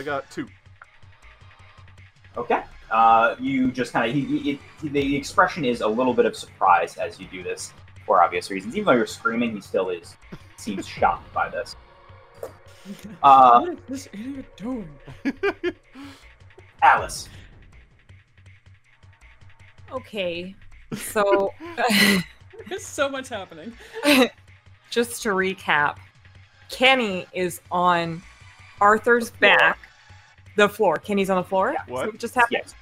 got 0.03 0.29
two. 0.31 0.47
Okay. 2.35 2.63
Uh, 2.89 3.35
you 3.39 3.71
just 3.71 3.93
kind 3.93 4.09
of 4.09 4.15
he, 4.15 4.21
he, 4.39 4.59
he- 4.81 4.87
the 4.89 5.15
expression 5.15 5.63
is 5.65 5.81
a 5.81 5.87
little 5.87 6.13
bit 6.13 6.25
of 6.25 6.35
surprise 6.35 6.97
as 6.97 7.19
you 7.19 7.27
do 7.27 7.43
this 7.43 7.73
for 8.05 8.21
obvious 8.23 8.49
reasons. 8.51 8.75
Even 8.75 8.85
though 8.85 8.91
you're 8.93 9.05
screaming, 9.05 9.53
he 9.55 9.61
still 9.61 9.89
is 9.89 10.15
seems 10.57 10.87
shocked 10.87 11.31
by 11.33 11.49
this. 11.49 11.75
Uh, 13.21 13.61
what 13.61 13.69
is 13.73 13.79
this 13.87 14.07
idiot 14.13 14.45
doing? 14.57 14.89
Alice. 16.81 17.29
Okay. 19.91 20.55
So, 20.95 21.51
There's 22.69 22.85
so 22.85 23.09
much 23.09 23.29
happening. 23.29 23.73
just 24.89 25.23
to 25.23 25.29
recap, 25.29 25.97
Kenny 26.69 27.25
is 27.33 27.61
on 27.71 28.21
Arthur's 28.81 29.31
The 29.31 29.37
back. 29.39 29.79
The 30.55 30.69
floor. 30.69 30.97
Kenny's 30.97 31.29
on 31.29 31.37
the 31.37 31.43
floor. 31.43 31.73
Yeah. 31.73 31.83
What? 31.87 32.03
So 32.05 32.09
it 32.09 32.19
just 32.19 32.35
happened. 32.35 32.61
Yes. 32.63 32.75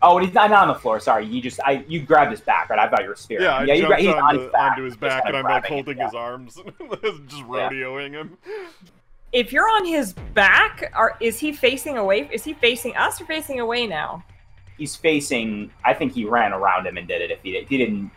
Oh, 0.00 0.16
and 0.16 0.26
he's 0.26 0.34
not, 0.34 0.50
not 0.50 0.68
on 0.68 0.74
the 0.74 0.78
floor. 0.80 1.00
Sorry, 1.00 1.26
you 1.26 1.40
just 1.42 1.58
I 1.64 1.84
you 1.88 2.00
grabbed 2.00 2.30
his 2.30 2.40
back, 2.40 2.70
right? 2.70 2.78
I 2.78 2.88
thought 2.88 3.02
you 3.02 3.08
were 3.08 3.16
spearing. 3.16 3.44
Yeah, 3.44 3.56
I 3.56 3.64
yeah, 3.64 3.74
you 3.74 3.86
gra- 3.86 3.96
jumped 3.96 4.02
he's 4.02 4.14
on 4.14 4.22
onto, 4.22 4.40
his 4.42 4.52
back. 4.52 4.70
onto 4.70 4.82
his 4.84 4.96
back, 4.96 5.22
and 5.26 5.36
I'm 5.36 5.44
like 5.44 5.66
holding 5.66 5.96
him, 5.96 6.04
his 6.04 6.14
arms, 6.14 6.54
just 7.26 7.42
rodeoing 7.42 8.12
him. 8.12 8.38
If 9.32 9.52
you're 9.52 9.68
on 9.68 9.84
his 9.84 10.14
back, 10.34 10.90
are 10.94 11.16
is 11.20 11.38
he 11.38 11.52
facing 11.52 11.98
away? 11.98 12.28
Is 12.32 12.44
he 12.44 12.54
facing 12.54 12.96
us 12.96 13.20
or 13.20 13.26
facing 13.26 13.60
away 13.60 13.86
now? 13.86 14.24
he's 14.78 14.94
facing. 14.94 15.68
I 15.84 15.92
think 15.92 16.12
he 16.12 16.24
ran 16.24 16.52
around 16.52 16.86
him 16.86 16.96
and 16.98 17.08
did 17.08 17.20
it. 17.20 17.32
If 17.32 17.42
he, 17.42 17.60
he 17.68 17.78
didn't 17.78 18.12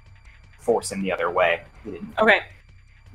force 0.59 0.91
him 0.91 1.01
the 1.01 1.11
other 1.11 1.31
way, 1.31 1.63
he 1.83 1.89
didn't. 1.89 2.13
Okay. 2.19 2.41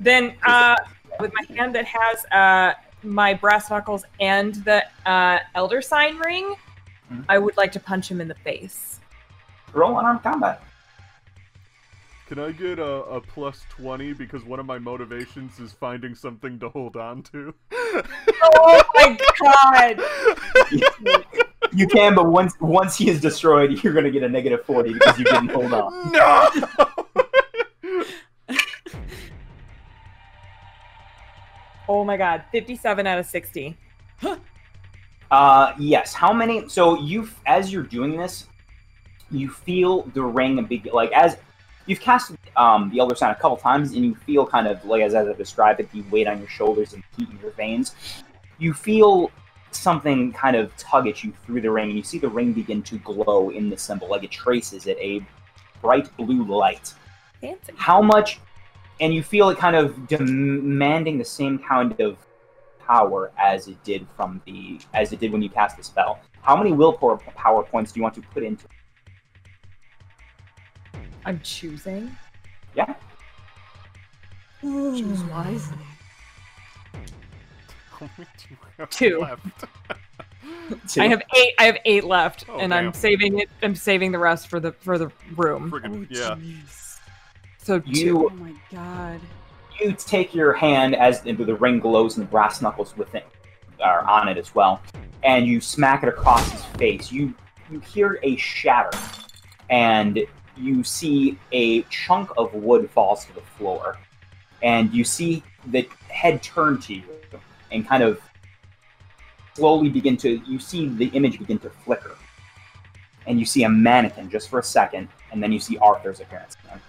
Then, 0.01 0.35
uh, 0.45 0.75
with 1.21 1.31
my 1.33 1.55
hand 1.55 1.73
that 1.73 1.85
has 1.85 2.25
uh, 2.25 2.73
my 3.03 3.33
brass 3.33 3.69
knuckles 3.69 4.03
and 4.19 4.53
the 4.65 4.83
uh, 5.09 5.39
elder 5.55 5.81
sign 5.81 6.17
ring, 6.17 6.55
Mhm. 7.09 7.23
I 7.29 7.37
would 7.37 7.55
like 7.55 7.71
to 7.71 7.79
punch 7.79 8.11
him 8.11 8.19
in 8.19 8.27
the 8.27 8.35
face. 8.35 8.99
Roll 9.71 9.97
unarmed 9.97 10.23
combat. 10.23 10.61
Can 12.27 12.39
I 12.39 12.51
get 12.51 12.77
a, 12.77 13.03
a 13.05 13.21
plus 13.21 13.63
20 13.69 14.11
because 14.11 14.43
one 14.43 14.59
of 14.59 14.65
my 14.65 14.77
motivations 14.77 15.61
is 15.61 15.71
finding 15.71 16.13
something 16.13 16.59
to 16.59 16.67
hold 16.67 16.97
on 16.97 17.23
to? 17.23 17.53
Oh 18.43 18.83
my 18.95 19.17
god! 19.41 20.01
You 21.73 21.87
can, 21.87 22.15
but 22.15 22.27
once 22.27 22.53
once 22.59 22.97
he 22.97 23.09
is 23.09 23.21
destroyed, 23.21 23.81
you're 23.81 23.93
gonna 23.93 24.11
get 24.11 24.23
a 24.23 24.29
negative 24.29 24.65
forty 24.65 24.93
because 24.93 25.17
you 25.17 25.25
didn't 25.25 25.49
hold 25.49 25.73
on. 25.73 26.11
no! 26.11 26.49
Oh 31.87 32.03
my 32.03 32.17
god! 32.17 32.43
Fifty-seven 32.51 33.07
out 33.07 33.19
of 33.19 33.25
sixty. 33.25 33.77
Uh, 35.31 35.73
yes. 35.79 36.13
How 36.13 36.33
many? 36.33 36.67
So 36.67 36.99
you, 36.99 37.29
as 37.45 37.71
you're 37.71 37.83
doing 37.83 38.17
this, 38.17 38.47
you 39.31 39.49
feel 39.49 40.03
the 40.13 40.23
ring 40.23 40.63
big, 40.65 40.87
like 40.93 41.11
as 41.11 41.37
you've 41.87 41.99
cast 41.99 42.33
um, 42.55 42.89
the 42.91 42.99
Elder 42.99 43.15
Sign 43.15 43.31
a 43.31 43.35
couple 43.35 43.57
times, 43.57 43.93
and 43.93 44.05
you 44.05 44.13
feel 44.13 44.45
kind 44.45 44.67
of 44.67 44.85
like 44.85 45.01
as, 45.01 45.15
as 45.15 45.27
I 45.27 45.33
described 45.33 45.79
it, 45.79 45.91
the 45.91 46.03
weight 46.03 46.27
on 46.27 46.37
your 46.39 46.49
shoulders 46.49 46.93
and 46.93 47.03
heat 47.17 47.29
in 47.29 47.39
your 47.39 47.51
veins. 47.51 47.95
You 48.59 48.73
feel 48.73 49.31
something 49.71 50.31
kind 50.33 50.55
of 50.55 50.75
tug 50.77 51.07
at 51.07 51.23
you 51.23 51.33
through 51.45 51.61
the 51.61 51.71
ring, 51.71 51.89
and 51.89 51.97
you 51.97 52.03
see 52.03 52.19
the 52.19 52.29
ring 52.29 52.53
begin 52.53 52.83
to 52.83 52.99
glow 52.99 53.49
in 53.49 53.69
the 53.69 53.77
symbol, 53.77 54.09
like 54.09 54.23
it 54.23 54.31
traces 54.31 54.85
it 54.85 54.97
a 54.99 55.25
bright 55.81 56.15
blue 56.17 56.45
light. 56.45 56.93
Fancy. 57.41 57.73
how 57.75 58.01
much 58.01 58.39
and 58.99 59.13
you 59.13 59.21
feel 59.21 59.49
it 59.49 59.57
kind 59.57 59.75
of 59.75 60.07
demanding 60.07 61.17
the 61.17 61.25
same 61.25 61.59
kind 61.59 61.99
of 61.99 62.17
power 62.79 63.31
as 63.37 63.67
it 63.67 63.83
did 63.83 64.07
from 64.15 64.41
the 64.45 64.79
as 64.93 65.11
it 65.13 65.19
did 65.19 65.31
when 65.31 65.41
you 65.41 65.49
cast 65.49 65.77
the 65.77 65.83
spell 65.83 66.19
how 66.41 66.55
many 66.55 66.71
willpower 66.71 67.17
power 67.17 67.63
points 67.63 67.91
do 67.91 67.99
you 67.99 68.03
want 68.03 68.15
to 68.15 68.21
put 68.33 68.43
into 68.43 68.65
I'm 71.27 71.41
choosing. 71.43 72.15
Yeah. 72.73 72.95
Choose 74.61 75.21
wisely. 75.31 75.77
Two 78.37 78.55
Two. 78.89 79.19
left. 79.19 79.45
Two. 80.87 81.01
I 81.01 81.07
have 81.07 81.21
eight. 81.35 81.53
I 81.59 81.63
have 81.65 81.77
eight 81.85 82.03
left, 82.05 82.45
Oh, 82.47 82.57
and 82.59 82.71
damn. 82.71 82.87
I'm 82.87 82.93
saving 82.93 83.39
it. 83.39 83.49
I'm 83.61 83.75
saving 83.75 84.11
the 84.13 84.19
rest 84.19 84.47
for 84.47 84.59
the 84.61 84.71
for 84.71 84.97
the 84.97 85.11
room. 85.35 85.69
Friggin' 85.71 86.05
oh, 86.05 86.07
yeah. 86.09 86.35
So 87.57 87.79
two. 87.79 87.89
you 87.91 88.29
Oh 88.29 88.33
my 88.35 88.53
god. 88.71 89.19
you 89.81 89.91
take 89.93 90.33
your 90.33 90.53
hand 90.53 90.95
as 90.95 91.21
the, 91.21 91.33
the 91.33 91.55
ring 91.55 91.79
glows 91.79 92.15
and 92.17 92.25
the 92.25 92.31
brass 92.31 92.61
knuckles 92.61 92.95
within 92.95 93.21
are 93.83 94.03
on 94.07 94.27
it 94.29 94.37
as 94.37 94.55
well 94.55 94.81
and 95.23 95.45
you 95.45 95.59
smack 95.61 96.01
it 96.01 96.09
across 96.09 96.49
his 96.49 96.63
face 96.79 97.11
you 97.11 97.31
you 97.69 97.79
hear 97.81 98.19
a 98.23 98.35
shatter 98.37 98.97
and 99.69 100.25
you 100.59 100.83
see 100.83 101.37
a 101.51 101.81
chunk 101.83 102.29
of 102.37 102.53
wood 102.53 102.89
falls 102.89 103.25
to 103.25 103.33
the 103.33 103.41
floor 103.41 103.97
and 104.61 104.93
you 104.93 105.03
see 105.03 105.43
the 105.67 105.87
head 106.09 106.41
turn 106.41 106.79
to 106.79 106.93
you 106.93 107.03
and 107.71 107.87
kind 107.87 108.03
of 108.03 108.21
slowly 109.55 109.89
begin 109.89 110.15
to 110.17 110.41
you 110.47 110.59
see 110.59 110.87
the 110.87 111.07
image 111.07 111.39
begin 111.39 111.59
to 111.59 111.69
flicker 111.69 112.15
and 113.25 113.39
you 113.39 113.45
see 113.45 113.63
a 113.63 113.69
mannequin 113.69 114.29
just 114.29 114.49
for 114.49 114.59
a 114.59 114.63
second 114.63 115.07
and 115.31 115.41
then 115.41 115.51
you 115.51 115.59
see 115.59 115.77
arthur's 115.77 116.19
appearance 116.19 116.55
again. 116.65 116.81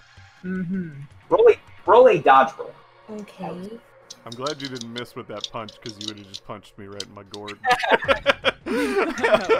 Mm-hmm. 0.44 0.90
roll 1.30 1.48
a 1.50 1.56
roll 1.86 2.08
a 2.08 2.18
dodge 2.18 2.52
roll 2.58 2.72
Okay. 3.10 3.70
I'm 4.26 4.32
glad 4.32 4.60
you 4.60 4.68
didn't 4.68 4.92
miss 4.92 5.16
with 5.16 5.28
that 5.28 5.50
punch 5.50 5.72
because 5.80 5.98
you 5.98 6.06
would 6.08 6.18
have 6.18 6.28
just 6.28 6.46
punched 6.46 6.76
me 6.76 6.86
right 6.86 7.02
in 7.02 7.14
my 7.14 7.22
gourd. 7.30 7.58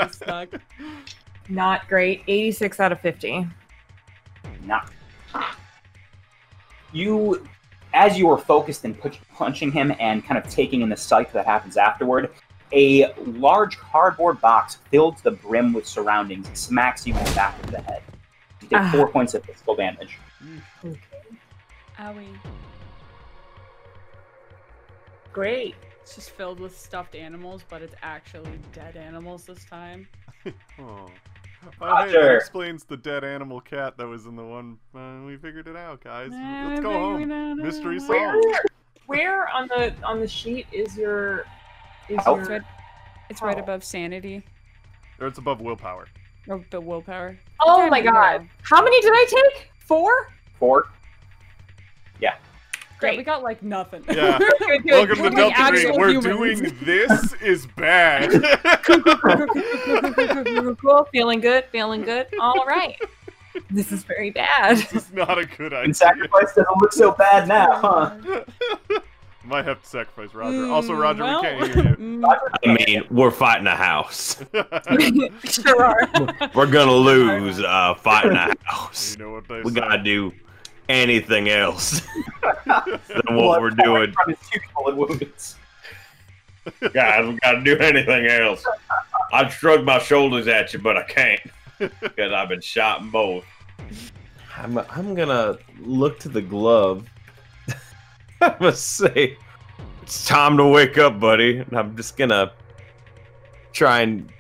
stuck. 0.13 0.49
Not 1.49 1.89
great. 1.89 2.25
86 2.29 2.79
out 2.79 2.93
of 2.93 3.01
50. 3.01 3.47
Not. 4.69 4.91
You, 6.93 7.47
as 7.93 8.17
you 8.19 8.31
are 8.31 8.39
focused 8.39 8.85
and 8.85 8.99
punch, 8.99 9.19
punching 9.35 9.73
him 9.73 9.93
and 9.99 10.25
kind 10.25 10.39
of 10.43 10.49
taking 10.51 10.83
in 10.83 10.89
the 10.89 10.97
sight 10.97 11.33
that 11.33 11.45
happens 11.47 11.77
afterward, 11.77 12.31
a 12.73 13.13
large 13.25 13.79
cardboard 13.79 14.41
box 14.41 14.77
filled 14.91 15.17
to 15.19 15.25
the 15.25 15.31
brim 15.31 15.73
with 15.73 15.87
surroundings 15.87 16.47
smacks 16.59 17.07
you 17.07 17.17
in 17.17 17.25
the 17.25 17.31
back 17.33 17.59
of 17.65 17.71
the 17.71 17.81
head. 17.81 18.03
You 18.61 18.69
take 18.69 18.79
Ah. 18.81 18.93
four 18.93 19.09
points 19.09 19.35
of 19.35 19.43
physical 19.45 19.75
damage. 19.75 20.19
Owie. 21.99 22.37
Great. 25.33 25.75
It's 26.03 26.15
just 26.15 26.31
filled 26.31 26.61
with 26.61 26.79
stuffed 26.79 27.15
animals, 27.15 27.65
but 27.69 27.83
it's 27.83 27.95
actually 28.03 28.59
dead 28.73 28.97
animals 28.97 29.45
this 29.45 29.65
time. 29.65 30.09
oh. 30.79 31.11
Oh, 31.81 32.05
hey, 32.07 32.13
that 32.13 32.35
explains 32.37 32.85
the 32.85 32.97
dead 32.97 33.25
animal 33.25 33.61
cat 33.61 33.97
that 33.99 34.07
was 34.07 34.27
in 34.27 34.37
the 34.37 34.45
one. 34.45 34.79
Uh, 34.95 35.25
we 35.27 35.37
figured 35.37 35.67
it 35.69 35.77
out, 35.77 36.03
guys. 36.03 36.31
Nah, 36.31 36.69
Let's 36.69 36.81
go 36.81 36.93
home. 36.93 37.29
don't 37.29 37.57
Mystery 37.63 37.99
solved. 38.01 38.45
Where 39.07 39.49
on 39.49 39.69
the 39.69 39.95
on 40.05 40.21
the 40.21 40.29
sheet 40.29 40.67
is 40.73 40.97
your 40.97 41.45
is 42.09 42.19
Oh. 42.27 42.37
It's 42.39 42.49
right, 42.49 42.63
it's 43.31 43.43
right 43.43 43.57
Oh. 43.57 43.63
above 43.63 43.83
sanity 43.83 44.43
Or 45.21 45.27
it's 45.27 45.39
above 45.39 45.61
willpower. 45.61 46.07
or 46.49 46.65
the 46.71 46.81
willpower. 46.81 47.39
Oh 47.61 47.89
my 47.89 48.01
god. 48.03 48.43
no. 48.43 48.49
How 48.63 48.83
many 48.83 49.01
did 49.01 49.13
I 49.13 49.27
take? 49.29 49.73
Four? 49.79 50.29
Four. 50.59 50.87
Yeah, 52.21 52.35
Great. 52.99 53.17
we 53.19 53.23
got 53.25 53.43
like 53.43 53.63
nothing. 53.63 54.03
Yeah. 54.09 54.39
Good, 54.59 54.83
good. 54.83 54.91
Welcome 54.93 55.21
We're 55.23 55.31
to 55.31 55.37
like 55.37 55.57
Delta 55.57 55.71
Green. 55.71 55.87
actual 55.87 55.99
We're 55.99 56.11
humans. 56.11 56.61
doing 56.61 56.77
this 56.83 57.33
is 57.41 57.67
bad. 57.77 58.31
cool. 60.81 61.05
Feeling 61.13 61.41
good. 61.41 61.65
Feeling 61.67 62.03
good. 62.03 62.27
All 62.41 62.65
right. 62.67 62.97
This 63.71 63.93
is 63.93 64.05
very 64.05 64.31
bad. 64.31 64.79
this 64.79 64.93
is 64.93 65.13
not 65.13 65.39
a 65.39 65.45
good 65.47 65.73
idea. 65.73 65.85
And 65.85 65.97
sacrifice 65.97 66.55
doesn't 66.55 66.81
look 66.81 66.93
so 66.93 67.13
bad 67.13 67.49
now, 67.49 67.73
huh? 67.81 68.17
Might 69.45 69.65
have 69.65 69.83
to 69.83 69.89
sacrifice 69.89 70.35
Roger. 70.35 70.67
also, 70.71 70.93
Roger, 70.95 71.23
well, 71.25 71.41
we 71.43 71.49
can't 71.49 71.75
hear 71.75 71.89
you. 71.91 71.97
mm, 71.97 72.39
I 72.65 72.73
mean, 72.87 73.05
we're 73.11 73.31
fighting 73.31 73.67
a 73.67 73.75
house. 73.77 74.37
sure 75.45 75.85
are. 75.85 76.09
We're 76.55 76.67
gonna 76.71 76.93
lose 76.93 77.59
uh, 77.61 77.95
fighting 77.95 78.33
a 78.33 78.55
house. 78.65 79.17
you 79.17 79.25
know 79.25 79.33
what 79.33 79.49
they 79.49 79.63
We 79.63 79.73
say. 79.73 79.81
gotta 79.81 80.03
do 80.03 80.33
anything 80.89 81.49
else 81.49 82.01
than 82.67 83.01
what 83.37 83.61
Blood 83.61 83.63
we're 83.63 83.71
doing. 83.71 84.13
From 84.13 84.31
his 84.31 84.39
two 84.51 84.61
bullet 84.75 84.97
wounds. 84.97 85.57
Guys, 86.93 87.27
we 87.27 87.39
gotta 87.41 87.63
do 87.63 87.77
anything 87.79 88.27
else. 88.27 88.65
I'd 89.33 89.53
shrug 89.53 89.85
my 89.85 89.99
shoulders 89.99 90.49
at 90.49 90.73
you, 90.73 90.79
but 90.79 90.97
I 90.97 91.03
can't 91.05 91.41
because 91.79 92.33
I've 92.33 92.49
been 92.49 92.61
shot 92.61 93.01
in 93.01 93.11
both. 93.11 93.45
I'm, 94.57 94.79
I'm 94.79 95.15
gonna 95.15 95.59
look 95.81 96.19
to 96.21 96.29
the 96.29 96.43
glove. 96.43 97.07
I'm 98.41 98.55
gonna 98.59 98.73
say, 98.73 99.37
it's 100.03 100.27
time 100.27 100.57
to 100.57 100.65
wake 100.65 100.99
up, 100.99 101.21
buddy. 101.21 101.59
And 101.59 101.77
I'm 101.77 101.97
just 101.97 102.17
gonna 102.17 102.53
try 103.73 104.01
and 104.01 104.31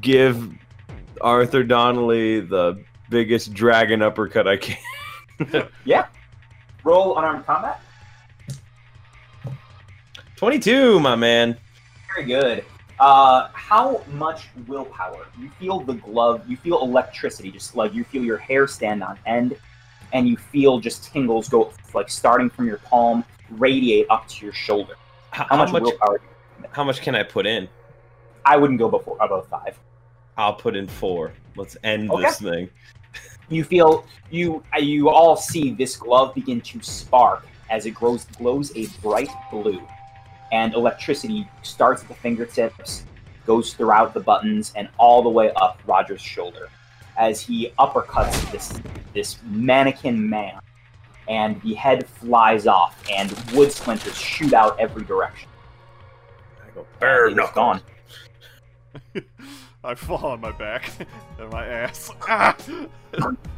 give 0.00 0.52
Arthur 1.20 1.62
Donnelly 1.62 2.40
the 2.40 2.82
biggest 3.10 3.52
dragon 3.54 4.02
uppercut 4.02 4.46
I 4.46 4.56
can. 4.56 4.76
Roll 6.84 7.18
unarmed 7.18 7.44
combat. 7.46 7.80
22, 10.36 11.00
my 11.00 11.16
man. 11.16 11.56
Very 12.14 12.26
good. 12.26 12.64
Uh, 13.00 13.48
how 13.52 14.02
much 14.12 14.48
willpower? 14.66 15.26
You 15.38 15.50
feel 15.58 15.80
the 15.80 15.94
glove. 15.94 16.42
You 16.48 16.56
feel 16.56 16.80
electricity. 16.80 17.50
Just 17.50 17.76
like 17.76 17.94
you 17.94 18.04
feel 18.04 18.22
your 18.24 18.38
hair 18.38 18.66
stand 18.66 19.02
on 19.02 19.18
end, 19.26 19.56
and 20.12 20.28
you 20.28 20.36
feel 20.36 20.78
just 20.80 21.04
tingles 21.12 21.48
go 21.48 21.72
like 21.94 22.08
starting 22.08 22.48
from 22.50 22.66
your 22.66 22.78
palm, 22.78 23.24
radiate 23.50 24.06
up 24.10 24.26
to 24.28 24.44
your 24.44 24.54
shoulder. 24.54 24.94
How, 25.30 25.46
How, 25.50 25.56
much, 25.56 25.72
much? 25.72 25.82
willpower? 25.82 26.20
How 26.72 26.84
much 26.84 27.00
can 27.02 27.14
I 27.14 27.22
put 27.22 27.46
in? 27.46 27.68
I 28.44 28.56
wouldn't 28.56 28.78
go 28.78 28.88
before 28.88 29.16
above 29.20 29.46
five. 29.48 29.78
I'll 30.36 30.54
put 30.54 30.74
in 30.76 30.86
four. 30.88 31.32
Let's 31.56 31.76
end 31.84 32.10
Okay. 32.10 32.22
this 32.22 32.40
thing. 32.40 32.70
You 33.48 33.64
feel 33.64 34.04
you 34.30 34.62
you 34.78 35.08
all 35.08 35.36
see 35.36 35.72
this 35.72 35.96
glove 35.96 36.34
begin 36.34 36.60
to 36.62 36.82
spark 36.82 37.46
as 37.70 37.86
it 37.86 37.92
grows 37.92 38.24
glows 38.24 38.72
a 38.76 38.86
bright 39.00 39.30
blue, 39.50 39.82
and 40.52 40.74
electricity 40.74 41.48
starts 41.62 42.02
at 42.02 42.08
the 42.08 42.14
fingertips, 42.14 43.04
goes 43.46 43.72
throughout 43.72 44.12
the 44.12 44.20
buttons, 44.20 44.72
and 44.76 44.88
all 44.98 45.22
the 45.22 45.28
way 45.28 45.50
up 45.56 45.80
Roger's 45.86 46.20
shoulder, 46.20 46.68
as 47.16 47.40
he 47.40 47.72
uppercuts 47.78 48.50
this 48.52 48.80
this 49.14 49.38
mannequin 49.44 50.28
man, 50.28 50.60
and 51.26 51.60
the 51.62 51.72
head 51.74 52.06
flies 52.06 52.66
off, 52.66 53.02
and 53.10 53.30
wood 53.54 53.72
splinters 53.72 54.16
shoot 54.16 54.52
out 54.52 54.78
every 54.78 55.04
direction. 55.04 55.48
I 56.62 56.70
go, 56.74 56.86
And 57.00 57.38
It's 57.38 57.52
gone. 57.52 57.80
I 59.84 59.94
fall 59.94 60.26
on 60.26 60.40
my 60.40 60.50
back 60.52 60.90
and 61.38 61.50
my 61.50 61.64
ass. 61.66 62.10
Ah! 62.28 62.56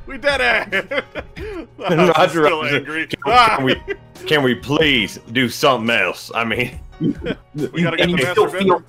we 0.07 0.19
did 0.19 0.41
it! 0.41 1.05
I'm 1.85 2.09
Roger, 2.09 2.45
still 2.45 2.63
Roger. 2.63 2.77
angry. 2.77 3.07
Can- 3.07 3.21
Ah! 3.27 3.55
can 3.57 3.65
we- 3.65 3.83
Can 4.27 4.43
we 4.43 4.55
please 4.55 5.19
do 5.33 5.49
something 5.49 5.89
else? 5.95 6.31
I 6.35 6.45
mean, 6.45 6.79
We 7.01 7.13
gotta 7.83 7.97
get 7.97 8.01
and 8.01 8.01
the 8.01 8.09
you 8.09 8.17
master 8.17 8.33
still 8.33 8.49
feel 8.49 8.83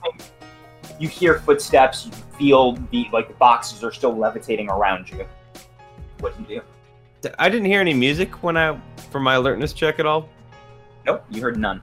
You 1.00 1.08
hear 1.08 1.40
footsteps. 1.40 2.06
You 2.08 2.12
feel 2.38 2.74
the 2.92 3.08
like 3.14 3.30
the 3.30 3.34
boxes 3.36 3.82
are 3.84 3.94
still 3.94 4.14
levitating 4.16 4.70
around 4.70 5.10
you. 5.10 5.26
What 6.20 6.36
do 6.38 6.54
you 6.54 6.62
do? 7.24 7.30
I 7.40 7.48
didn't 7.50 7.66
hear 7.68 7.80
any 7.80 7.94
music 7.94 8.44
when 8.44 8.58
I 8.58 8.78
for 9.10 9.22
my 9.22 9.36
alertness 9.36 9.72
check 9.72 10.00
at 10.00 10.06
all. 10.06 10.28
Nope, 11.06 11.24
you 11.30 11.42
heard 11.42 11.58
none. 11.58 11.82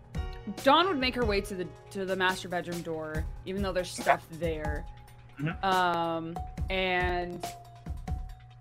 Dawn 0.62 0.86
would 0.88 0.98
make 0.98 1.14
her 1.14 1.24
way 1.24 1.40
to 1.40 1.54
the 1.54 1.66
to 1.90 2.04
the 2.04 2.14
master 2.16 2.48
bedroom 2.48 2.82
door, 2.82 3.24
even 3.46 3.62
though 3.62 3.72
there's 3.72 3.90
stuff 3.90 4.26
there, 4.32 4.84
Mhm. 5.40 5.64
um, 5.64 6.38
and 6.70 7.46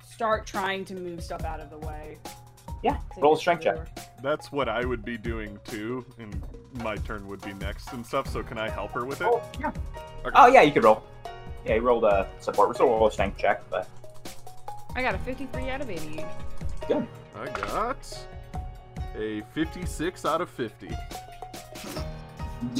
start 0.05 0.45
trying 0.45 0.85
to 0.85 0.95
move 0.95 1.23
stuff 1.23 1.43
out 1.43 1.59
of 1.59 1.69
the 1.69 1.77
way. 1.79 2.17
Yeah, 2.83 2.97
roll 3.17 3.35
strength 3.35 3.63
check. 3.63 3.77
That's 4.21 4.51
what 4.51 4.69
I 4.69 4.85
would 4.85 5.03
be 5.03 5.17
doing 5.17 5.59
too, 5.63 6.05
and 6.19 6.41
my 6.83 6.95
turn 6.97 7.27
would 7.27 7.41
be 7.41 7.53
next 7.53 7.91
and 7.93 8.05
stuff. 8.05 8.27
So 8.27 8.43
can 8.43 8.57
I 8.57 8.69
help 8.69 8.91
her 8.91 9.05
with 9.05 9.21
it? 9.21 9.27
Oh 9.27 9.41
yeah. 9.59 9.71
Okay. 10.25 10.31
Oh 10.35 10.47
yeah, 10.47 10.61
you 10.61 10.71
could 10.71 10.83
roll. 10.83 11.03
Yeah, 11.65 11.75
you 11.75 11.81
rolled 11.81 12.03
a 12.03 12.27
support. 12.39 12.69
We're 12.69 12.73
still 12.75 12.87
roll 12.87 13.07
a 13.07 13.11
strength 13.11 13.37
check, 13.37 13.61
but 13.69 13.87
I 14.95 15.01
got 15.01 15.15
a 15.15 15.19
53 15.19 15.69
out 15.69 15.81
of 15.81 15.89
80. 15.89 16.23
Good. 16.87 17.07
I 17.35 17.45
got 17.45 18.25
a 19.15 19.41
56 19.53 20.25
out 20.25 20.41
of 20.41 20.49
50. 20.49 20.89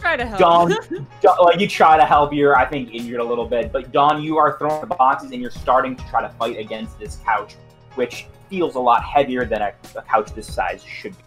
Try 0.00 0.16
to 0.16 0.26
help. 0.26 0.38
Dawn, 0.38 0.76
Dawn, 1.20 1.36
like 1.44 1.60
you 1.60 1.68
try 1.68 1.96
to 1.96 2.04
help. 2.04 2.32
You're, 2.32 2.56
I 2.56 2.64
think, 2.66 2.92
injured 2.92 3.20
a 3.20 3.24
little 3.24 3.46
bit, 3.46 3.72
but 3.72 3.92
Dawn, 3.92 4.22
you 4.22 4.38
are 4.38 4.58
throwing 4.58 4.80
the 4.80 4.94
boxes 4.94 5.30
and 5.30 5.40
you're 5.40 5.50
starting 5.50 5.96
to 5.96 6.04
try 6.08 6.20
to 6.20 6.28
fight 6.30 6.58
against 6.58 6.98
this 6.98 7.18
couch, 7.24 7.56
which 7.94 8.26
feels 8.48 8.74
a 8.74 8.80
lot 8.80 9.04
heavier 9.04 9.44
than 9.44 9.62
a, 9.62 9.72
a 9.96 10.02
couch 10.02 10.32
this 10.34 10.52
size 10.52 10.82
should 10.82 11.16
be. 11.16 11.24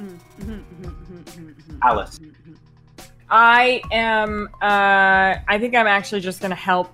Mm-hmm, 0.00 0.52
mm-hmm, 0.52 1.18
mm-hmm, 1.18 1.78
Alice. 1.82 2.18
I 3.28 3.80
am. 3.92 4.48
Uh, 4.60 5.36
I 5.46 5.58
think 5.60 5.74
I'm 5.76 5.86
actually 5.86 6.20
just 6.20 6.40
gonna 6.40 6.54
help 6.54 6.92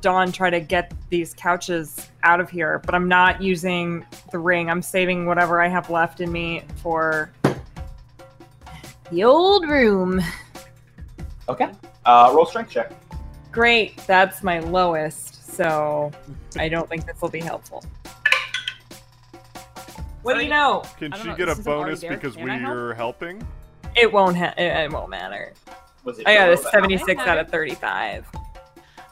Dawn 0.00 0.32
try 0.32 0.48
to 0.48 0.60
get 0.60 0.92
these 1.10 1.34
couches 1.34 2.08
out 2.22 2.40
of 2.40 2.48
here, 2.48 2.80
but 2.86 2.94
I'm 2.94 3.08
not 3.08 3.42
using 3.42 4.06
the 4.32 4.38
ring. 4.38 4.70
I'm 4.70 4.82
saving 4.82 5.26
whatever 5.26 5.60
I 5.60 5.68
have 5.68 5.90
left 5.90 6.20
in 6.20 6.32
me 6.32 6.62
for 6.76 7.32
the 9.14 9.22
old 9.24 9.68
room. 9.68 10.20
Okay. 11.48 11.70
Uh, 12.04 12.32
roll 12.34 12.46
strength 12.46 12.70
check. 12.70 12.90
Great, 13.52 13.96
that's 14.08 14.42
my 14.42 14.58
lowest, 14.58 15.54
so 15.54 16.10
I 16.58 16.68
don't 16.68 16.88
think 16.88 17.06
this 17.06 17.20
will 17.22 17.28
be 17.28 17.40
helpful. 17.40 17.84
What 20.22 20.34
do 20.34 20.42
you 20.42 20.50
know? 20.50 20.82
Can 20.98 21.12
she 21.12 21.28
know, 21.28 21.36
get 21.36 21.46
this 21.46 21.60
a 21.60 21.62
bonus 21.62 22.00
there. 22.00 22.10
because 22.10 22.34
Can 22.34 22.50
I 22.50 22.58
help? 22.58 22.74
we're 22.74 22.94
helping? 22.94 23.46
It 23.94 24.12
won't. 24.12 24.36
Ha- 24.36 24.54
it, 24.56 24.64
it 24.64 24.90
won't 24.90 25.10
matter. 25.10 25.52
Was 26.02 26.18
it? 26.18 26.26
I 26.26 26.34
got 26.34 26.50
a 26.50 26.56
76 26.56 27.22
out 27.22 27.38
of 27.38 27.48
35. 27.50 28.26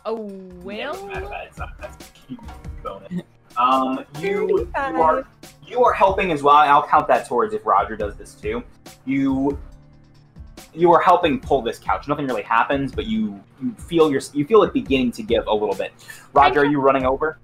Oh 0.05 0.17
well. 0.63 0.95
doesn't 0.95 1.09
matter 1.09 1.29
that. 1.29 1.47
It's 1.47 1.59
not 1.59 1.79
that's 1.79 2.11
a 2.11 2.29
huge 2.29 2.41
bonus. 2.83 3.23
Um, 3.57 4.05
you 4.19 4.49
you 4.49 4.71
are 4.75 5.25
you 5.65 5.85
are 5.85 5.93
helping 5.93 6.33
as 6.33 6.43
well. 6.43 6.57
I'll 6.57 6.87
count 6.87 7.07
that 7.09 7.29
towards 7.29 7.55
if 7.55 7.65
Roger 7.65 7.97
does 7.97 8.17
this 8.17 8.35
too. 8.35 8.65
You 9.05 9.59
you 10.75 10.93
are 10.93 11.01
helping 11.01 11.41
pull 11.41 11.63
this 11.63 11.79
couch. 11.79 12.09
Nothing 12.09 12.27
really 12.27 12.43
happens, 12.43 12.93
but 12.93 13.07
you 13.07 13.43
you 13.61 13.73
feel 13.75 14.11
your 14.11 14.21
you 14.33 14.47
feel 14.47 14.63
it 14.63 14.73
beginning 14.73 15.13
to 15.13 15.23
give 15.23 15.47
a 15.47 15.55
little 15.55 15.75
bit. 15.75 15.93
Roger, 16.33 16.61
are 16.61 16.65
you 16.65 16.81
running 16.81 17.05
over? 17.05 17.39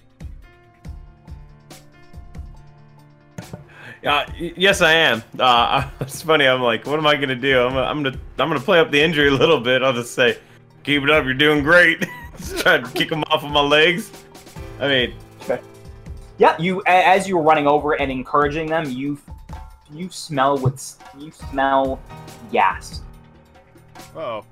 Uh, 4.06 4.24
yes, 4.38 4.80
I 4.80 4.92
am. 4.92 5.22
Uh, 5.38 5.88
it's 6.00 6.22
funny. 6.22 6.46
I'm 6.46 6.62
like, 6.62 6.86
what 6.86 6.98
am 6.98 7.06
I 7.06 7.16
gonna 7.16 7.34
do? 7.34 7.60
I'm, 7.60 7.76
I'm 7.76 8.02
gonna, 8.02 8.18
I'm 8.38 8.48
gonna 8.48 8.60
play 8.60 8.78
up 8.78 8.90
the 8.90 9.00
injury 9.00 9.28
a 9.28 9.32
little 9.32 9.60
bit. 9.60 9.82
I'll 9.82 9.92
just 9.92 10.14
say, 10.14 10.38
keep 10.84 11.02
it 11.02 11.10
up. 11.10 11.24
You're 11.24 11.34
doing 11.34 11.62
great. 11.62 12.06
just 12.38 12.58
try 12.58 12.78
to 12.78 12.90
kick 12.92 13.10
him 13.10 13.24
off 13.24 13.44
of 13.44 13.50
my 13.50 13.60
legs. 13.60 14.10
I 14.80 14.88
mean, 14.88 15.14
Yeah, 16.38 16.56
you 16.58 16.82
as 16.86 17.28
you're 17.28 17.42
running 17.42 17.66
over 17.66 17.94
and 17.94 18.10
encouraging 18.12 18.68
them, 18.68 18.88
you 18.88 19.18
you 19.92 20.08
smell 20.10 20.56
what's 20.58 20.98
you 21.18 21.32
smell 21.32 22.00
gas. 22.52 23.02
Oh, 24.16 24.44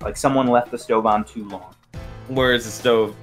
Like 0.00 0.16
someone 0.16 0.46
left 0.48 0.70
the 0.70 0.78
stove 0.78 1.06
on 1.06 1.24
too 1.24 1.48
long. 1.48 1.74
where 2.28 2.52
is 2.52 2.64
the 2.64 2.70
stove? 2.70 3.16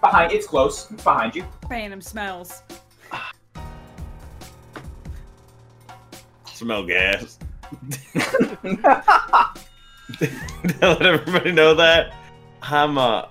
Behind, 0.00 0.32
it's 0.32 0.46
close. 0.46 0.90
It's 0.90 1.04
behind 1.04 1.34
you. 1.36 1.44
Phantom 1.68 2.00
smells. 2.00 2.62
Smell 6.46 6.84
gas. 6.86 7.38
Let 10.80 11.02
everybody 11.02 11.52
know 11.52 11.74
that. 11.74 12.14
I'm 12.62 12.98
uh 12.98 13.26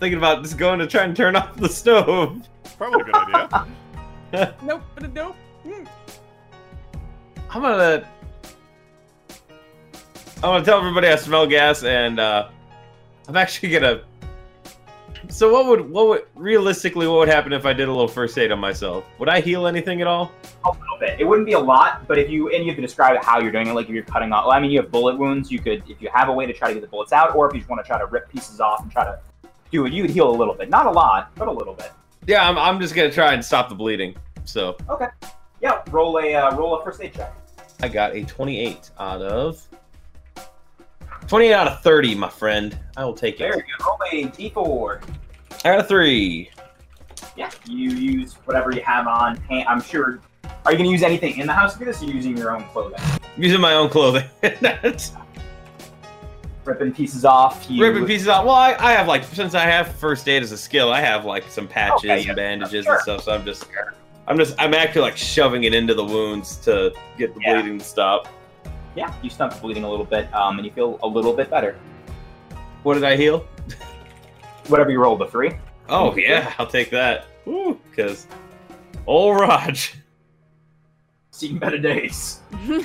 thinking 0.00 0.18
about 0.18 0.42
just 0.42 0.58
going 0.58 0.78
to 0.80 0.86
try 0.86 1.04
and 1.04 1.16
turn 1.16 1.36
off 1.36 1.56
the 1.56 1.68
stove. 1.68 2.46
Probably 2.76 3.00
a 3.02 3.04
good 3.04 3.14
idea. 3.14 3.66
Nope, 4.62 4.82
but 4.96 5.12
nope. 5.12 5.36
Mm. 5.64 5.86
I'm 7.50 7.62
gonna. 7.62 8.04
I'm 10.44 10.50
gonna 10.50 10.62
tell 10.62 10.78
everybody 10.78 11.08
I 11.08 11.16
smell 11.16 11.46
gas, 11.46 11.84
and 11.84 12.20
uh, 12.20 12.48
I'm 13.28 13.36
actually 13.36 13.70
gonna. 13.70 14.02
So 15.30 15.50
what 15.50 15.64
would 15.64 15.90
what 15.90 16.06
would 16.08 16.26
realistically 16.34 17.08
what 17.08 17.20
would 17.20 17.28
happen 17.28 17.54
if 17.54 17.64
I 17.64 17.72
did 17.72 17.88
a 17.88 17.90
little 17.90 18.06
first 18.06 18.36
aid 18.36 18.52
on 18.52 18.58
myself? 18.58 19.06
Would 19.18 19.30
I 19.30 19.40
heal 19.40 19.66
anything 19.66 20.02
at 20.02 20.06
all? 20.06 20.32
a 20.66 20.68
little 20.68 20.98
bit. 21.00 21.18
It 21.18 21.24
wouldn't 21.24 21.46
be 21.46 21.54
a 21.54 21.58
lot, 21.58 22.06
but 22.06 22.18
if 22.18 22.28
you 22.28 22.50
and 22.50 22.62
you 22.62 22.66
have 22.66 22.76
to 22.76 22.82
describe 22.82 23.16
how 23.24 23.40
you're 23.40 23.52
doing 23.52 23.68
it, 23.68 23.72
like 23.72 23.86
if 23.86 23.92
you're 23.92 24.02
cutting 24.04 24.34
off. 24.34 24.44
Well, 24.44 24.54
I 24.54 24.60
mean, 24.60 24.70
you 24.70 24.82
have 24.82 24.90
bullet 24.90 25.18
wounds. 25.18 25.50
You 25.50 25.60
could, 25.60 25.82
if 25.88 26.02
you 26.02 26.10
have 26.12 26.28
a 26.28 26.32
way 26.32 26.44
to 26.44 26.52
try 26.52 26.68
to 26.68 26.74
get 26.74 26.82
the 26.82 26.88
bullets 26.88 27.14
out, 27.14 27.34
or 27.34 27.48
if 27.48 27.54
you 27.54 27.60
just 27.60 27.70
want 27.70 27.82
to 27.82 27.88
try 27.88 27.98
to 27.98 28.04
rip 28.04 28.28
pieces 28.28 28.60
off 28.60 28.82
and 28.82 28.92
try 28.92 29.04
to 29.04 29.18
do 29.70 29.86
it, 29.86 29.94
you 29.94 30.02
would 30.02 30.10
heal 30.10 30.28
a 30.28 30.36
little 30.36 30.52
bit. 30.52 30.68
Not 30.68 30.84
a 30.84 30.90
lot, 30.90 31.34
but 31.36 31.48
a 31.48 31.52
little 31.52 31.72
bit. 31.72 31.90
Yeah, 32.26 32.46
I'm, 32.46 32.58
I'm 32.58 32.78
just 32.82 32.94
gonna 32.94 33.10
try 33.10 33.32
and 33.32 33.42
stop 33.42 33.70
the 33.70 33.74
bleeding. 33.74 34.14
So 34.44 34.76
Okay. 34.90 35.08
Yeah. 35.62 35.80
Roll 35.90 36.18
a 36.18 36.34
uh, 36.34 36.54
roll 36.54 36.78
a 36.78 36.84
first 36.84 37.00
aid 37.00 37.14
check. 37.14 37.34
I 37.80 37.88
got 37.88 38.14
a 38.14 38.24
28 38.24 38.90
out 38.98 39.22
of 39.22 39.66
28 41.28 41.52
out 41.54 41.66
of 41.68 41.80
30, 41.82 42.14
my 42.14 42.28
friend. 42.28 42.78
I 42.96 43.04
will 43.04 43.14
take 43.14 43.36
it. 43.36 43.38
There 43.40 43.50
Very 43.52 43.62
good. 43.62 43.84
Roll 43.84 43.98
a 44.12 44.24
d4. 44.28 45.02
Out 45.64 45.80
of 45.80 45.88
three. 45.88 46.50
Yeah. 47.36 47.50
You 47.66 47.90
use 47.90 48.34
whatever 48.44 48.70
you 48.72 48.82
have 48.82 49.06
on. 49.06 49.40
I'm 49.50 49.80
sure. 49.80 50.20
Are 50.64 50.72
you 50.72 50.78
going 50.78 50.88
to 50.88 50.92
use 50.92 51.02
anything 51.02 51.38
in 51.38 51.46
the 51.46 51.52
house 51.52 51.72
to 51.74 51.78
do 51.80 51.84
this? 51.86 52.02
Or 52.02 52.06
you 52.06 52.14
using 52.14 52.36
your 52.36 52.54
own 52.54 52.64
clothing? 52.68 52.98
using 53.36 53.60
my 53.60 53.72
own 53.74 53.88
clothing. 53.88 54.24
Ripping 56.64 56.92
pieces 56.94 57.24
off. 57.26 57.66
You, 57.68 57.82
ripping 57.84 58.06
pieces 58.06 58.26
off. 58.28 58.46
Well, 58.46 58.54
I, 58.54 58.74
I 58.78 58.92
have 58.92 59.06
like 59.06 59.22
since 59.24 59.54
I 59.54 59.64
have 59.66 59.94
first 59.96 60.26
aid 60.30 60.42
as 60.42 60.50
a 60.50 60.56
skill, 60.56 60.90
I 60.90 61.00
have 61.02 61.26
like 61.26 61.44
some 61.50 61.68
patches 61.68 62.04
Okay, 62.10 62.20
yeah, 62.22 62.28
and 62.28 62.36
bandages 62.36 62.84
sure. 62.86 62.94
and 62.94 63.02
stuff. 63.02 63.22
So 63.24 63.32
I'm 63.34 63.44
just, 63.44 63.66
I'm 64.26 64.38
just, 64.38 64.54
I'm 64.58 64.72
actually 64.72 65.02
like 65.02 65.16
shoving 65.18 65.64
it 65.64 65.74
into 65.74 65.92
the 65.92 66.04
wounds 66.04 66.56
to 66.58 66.94
get 67.18 67.34
the 67.34 67.40
Yeah. 67.42 67.60
bleeding 67.60 67.78
to 67.80 67.84
stop. 67.84 68.28
Yeah. 68.94 69.12
You 69.22 69.30
stop 69.30 69.60
bleeding 69.60 69.84
a 69.84 69.90
little 69.90 70.04
bit, 70.04 70.32
um, 70.34 70.58
and 70.58 70.66
you 70.66 70.72
feel 70.72 70.98
a 71.02 71.06
little 71.06 71.32
bit 71.32 71.50
better. 71.50 71.76
What 72.82 72.94
did 72.94 73.04
I 73.04 73.16
heal? 73.16 73.46
Whatever 74.68 74.90
you 74.90 75.00
rolled, 75.00 75.20
the 75.20 75.26
three. 75.26 75.52
Oh 75.88 76.16
yeah, 76.16 76.52
I'll 76.58 76.66
take 76.66 76.90
that. 76.90 77.26
Woo, 77.44 77.80
because 77.90 78.26
old 79.06 79.38
Raj. 79.40 79.96
Seen 81.30 81.58
better 81.58 81.78
days. 81.78 82.40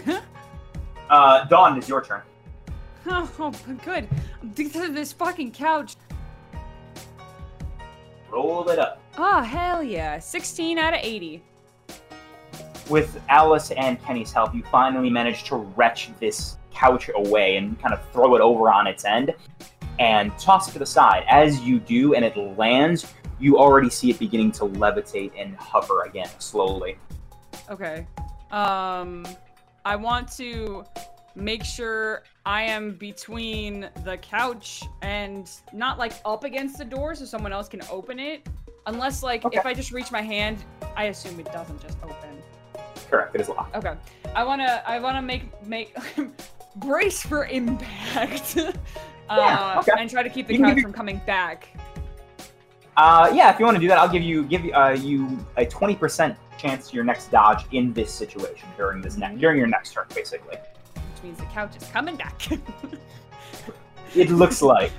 Uh, 1.10 1.43
Dawn, 1.45 1.76
it's 1.76 1.89
your 1.89 2.03
turn. 2.03 2.22
oh, 3.07 3.51
good. 3.84 4.07
Because 4.55 4.89
of 4.89 4.93
this 4.93 5.12
fucking 5.12 5.51
couch. 5.51 5.95
Roll 8.30 8.70
it 8.70 8.78
up. 8.78 9.01
Oh, 9.18 9.41
hell 9.41 9.82
yeah. 9.82 10.20
16 10.20 10.78
out 10.78 10.93
of 10.93 10.99
80. 11.01 11.41
With 12.90 13.22
Alice 13.30 13.72
and 13.72 14.02
Kenny's 14.04 14.32
help, 14.32 14.54
you 14.54 14.64
finally 14.72 15.10
manage 15.10 15.44
to 15.46 15.56
wrench 15.56 16.10
this 16.20 16.58
couch 16.74 17.10
away 17.16 17.58
and 17.58 17.80
kind 17.80 17.94
of 17.94 18.02
throw 18.12 18.36
it 18.36 18.42
over 18.42 18.72
on 18.72 18.88
its 18.88 19.06
end 19.06 19.34
and 20.00 20.38
toss 20.40 20.70
it 20.70 20.72
to 20.74 20.80
the 20.80 20.86
side. 20.86 21.26
As 21.30 21.60
you 21.62 21.80
do 21.80 22.14
and 22.14 22.24
it 22.24 22.36
lands, 22.58 23.14
you 23.40 23.58
already 23.58 23.90
see 23.90 24.10
it 24.10 24.20
beginning 24.20 24.52
to 24.54 24.66
levitate 24.66 25.32
and 25.38 25.56
hover 25.56 26.04
again 26.04 26.30
slowly. 26.40 26.98
Okay. 27.70 28.08
Um, 28.52 29.26
I 29.86 29.96
want 29.96 30.32
to 30.38 30.84
make 31.36 31.64
sure 31.64 32.24
I 32.46 32.64
am 32.64 32.94
between 32.96 33.90
the 34.04 34.18
couch 34.18 34.84
and 35.02 35.50
not 35.74 35.98
like 35.98 36.14
up 36.26 36.44
against 36.44 36.78
the 36.78 36.86
door 36.86 37.16
so 37.16 37.26
someone 37.26 37.54
else 37.54 37.70
can 37.70 37.82
open 37.92 38.20
it. 38.20 38.48
Unless, 38.88 39.22
like, 39.22 39.46
Okay. 39.46 39.60
if 39.60 39.66
I 39.66 39.74
just 39.74 39.92
reach 39.92 40.12
my 40.12 40.22
hand, 40.22 40.64
I 40.96 41.06
assume 41.06 41.40
it 41.40 41.52
doesn't 41.52 41.82
just 41.82 41.98
open. 42.02 42.42
Correct, 43.10 43.36
it 43.36 43.41
is 43.41 43.49
locked. 43.49 43.76
Okay. 43.76 43.95
I 44.36 44.43
wanna, 44.43 44.84
I 44.86 44.99
wanna 44.99 45.22
make 45.22 45.43
make 45.66 45.95
brace 46.76 47.22
for 47.22 47.45
impact. 47.45 48.57
uh, 48.57 48.72
Yeah, 49.30 49.80
okay. 49.80 49.91
And 49.97 50.10
try 50.10 50.24
to 50.24 50.30
keep 50.30 50.47
the 50.47 50.57
couch 50.57 50.82
from 50.82 50.93
coming 50.93 51.22
back. 51.26 51.70
Uh, 52.97 53.32
yeah, 53.34 53.51
if 53.51 53.60
you 53.60 53.66
want 53.66 53.76
to 53.76 53.82
do 53.82 53.88
that, 53.88 53.97
I'll 53.97 54.10
give 54.10 54.24
you 54.24 54.43
give 54.43 54.66
you, 54.66 54.74
uh, 54.74 54.89
you 54.89 55.39
a 55.57 55.66
twenty 55.66 55.95
percent 55.95 56.36
chance 56.57 56.89
to 56.89 56.95
your 56.95 57.05
next 57.05 57.32
dodge 57.32 57.64
in 57.72 57.93
this 57.93 58.14
situation 58.14 58.68
during 58.76 59.01
this 59.01 59.16
next 59.16 59.39
during 59.39 59.57
your 59.57 59.68
next 59.68 59.93
turn, 59.93 60.05
basically. 60.14 60.57
Which 60.57 61.24
means 61.24 61.38
the 61.38 61.45
couch 61.45 61.78
is 61.78 61.84
coming 61.88 62.16
back. 62.18 62.41
It 64.16 64.32
looks 64.32 64.62
like. 64.62 64.91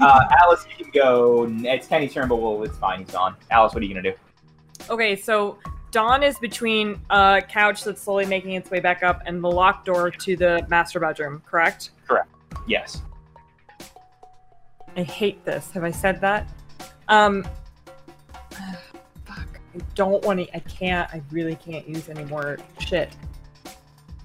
Uh, 0.00 0.20
Alice, 0.42 0.66
you 0.76 0.84
can 0.84 0.92
go. 0.92 1.46
It's 1.62 1.86
Kenny's 1.86 2.12
turn, 2.12 2.28
but 2.28 2.36
well, 2.36 2.62
it's 2.64 2.76
fine. 2.78 2.98
He's 3.00 3.10
gone. 3.10 3.36
Alice, 3.50 3.72
what 3.74 3.82
are 3.82 3.86
you 3.86 3.94
gonna 3.94 4.10
do? 4.10 4.92
Okay, 4.92 5.14
so 5.14 5.58
Dawn 5.90 6.22
is 6.22 6.38
between 6.38 7.00
a 7.10 7.42
couch 7.46 7.82
that's 7.84 8.02
slowly 8.02 8.26
making 8.26 8.52
its 8.52 8.70
way 8.70 8.80
back 8.80 9.02
up 9.02 9.22
and 9.26 9.42
the 9.42 9.50
locked 9.50 9.86
door 9.86 10.10
to 10.10 10.36
the 10.36 10.64
master 10.68 11.00
bedroom, 11.00 11.42
correct? 11.46 11.90
Correct. 12.06 12.28
Yes. 12.68 13.02
I 14.96 15.02
hate 15.02 15.44
this. 15.44 15.70
Have 15.72 15.84
I 15.84 15.90
said 15.90 16.20
that? 16.20 16.48
Um 17.08 17.44
fuck. 19.24 19.60
I 19.74 19.78
don't 19.94 20.24
want 20.24 20.38
to 20.40 20.56
I 20.56 20.60
can't 20.60 21.08
I 21.12 21.22
really 21.30 21.56
can't 21.56 21.88
use 21.88 22.08
any 22.08 22.24
more 22.24 22.58
shit. 22.78 23.10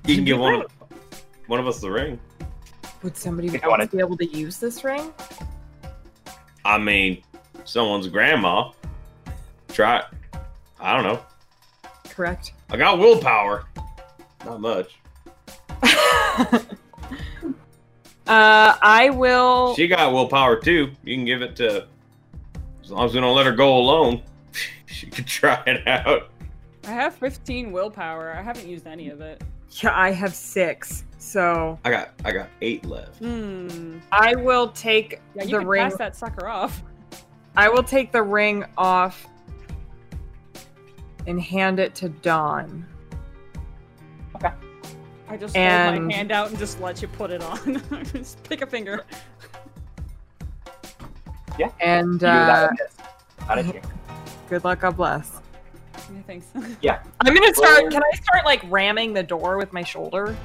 You 0.05 0.15
can 0.15 0.25
give 0.25 0.37
one, 0.39 0.63
one 1.47 1.59
of 1.59 1.67
us 1.67 1.79
the 1.79 1.89
ring. 1.89 2.19
Would 3.01 3.17
somebody 3.17 3.47
If 3.47 3.63
you 3.63 3.69
wanna- 3.69 3.87
be 3.87 3.99
able 3.99 4.17
to 4.17 4.25
use 4.25 4.59
this 4.59 4.83
ring? 4.83 5.13
I 6.63 6.77
mean, 6.79 7.23
someone's 7.63 8.07
grandma. 8.07 8.71
Try. 9.69 10.03
I 10.79 10.93
don't 10.95 11.03
know. 11.03 11.21
Correct. 12.15 12.53
I 12.69 12.77
got 12.77 12.97
willpower. 12.97 13.65
Not 14.45 14.61
much. 14.61 14.95
uh 15.83 16.65
I 18.27 19.09
will 19.13 19.75
She 19.75 19.87
got 19.87 20.13
willpower 20.13 20.55
too. 20.59 20.91
You 21.03 21.15
can 21.15 21.25
give 21.25 21.41
it 21.41 21.55
to. 21.57 21.87
As 22.83 22.91
long 22.91 23.05
as 23.05 23.13
we 23.13 23.19
don't 23.19 23.35
let 23.35 23.45
her 23.45 23.51
go 23.51 23.77
alone, 23.77 24.21
she 24.85 25.07
could 25.07 25.27
try 25.27 25.61
it 25.67 25.87
out. 25.87 26.29
I 26.85 26.91
have 26.91 27.15
15 27.15 27.71
willpower. 27.71 28.31
I 28.33 28.41
haven't 28.41 28.67
used 28.67 28.85
any 28.87 29.09
of 29.09 29.19
it. 29.19 29.43
Yeah, 29.81 29.91
I 29.97 30.11
have 30.11 30.33
six. 30.33 31.03
So 31.17 31.77
I 31.83 31.89
got 31.89 32.11
I 32.23 32.31
got 32.31 32.47
eight 32.61 32.85
left. 32.85 33.17
Hmm. 33.17 33.97
I 34.11 34.35
will 34.35 34.69
take 34.69 35.19
Yeah, 35.35 35.43
you 35.43 35.49
the 35.51 35.57
could 35.59 35.67
ring 35.67 35.89
pass 35.89 35.97
that 35.97 36.15
sucker 36.15 36.47
off. 36.47 36.81
I 37.57 37.67
will 37.67 37.83
take 37.83 38.11
the 38.11 38.21
ring 38.23 38.63
off 38.77 39.27
and 41.27 41.41
hand 41.41 41.79
it 41.79 41.95
to 41.95 42.09
Dawn. 42.09 42.85
Okay. 44.35 44.51
I 45.27 45.37
just 45.37 45.55
hold 45.55 46.03
my 46.03 46.13
hand 46.13 46.31
out 46.31 46.49
and 46.49 46.57
just 46.59 46.79
let 46.79 47.01
you 47.01 47.07
put 47.07 47.31
it 47.31 47.41
on. 47.41 47.81
just 48.13 48.43
pick 48.43 48.61
a 48.61 48.67
finger. 48.67 49.03
Yeah. 51.57 51.71
And 51.81 52.23
uh, 52.23 52.27
that. 52.27 52.71
Yes. 52.77 52.97
How 53.39 53.55
did 53.55 53.67
you? 53.67 53.81
good 54.49 54.63
luck, 54.63 54.81
God 54.81 54.97
bless. 54.97 55.39
Yeah, 55.95 56.21
thanks. 56.27 56.47
Yeah. 56.81 57.01
I'm 57.21 57.33
gonna 57.33 57.53
start. 57.53 57.83
Roll- 57.83 57.91
Can 57.91 58.03
I 58.03 58.15
start 58.17 58.45
like 58.45 58.61
ramming 58.69 59.13
the 59.13 59.23
door 59.23 59.57
with 59.57 59.73
my 59.73 59.83
shoulder? 59.83 60.35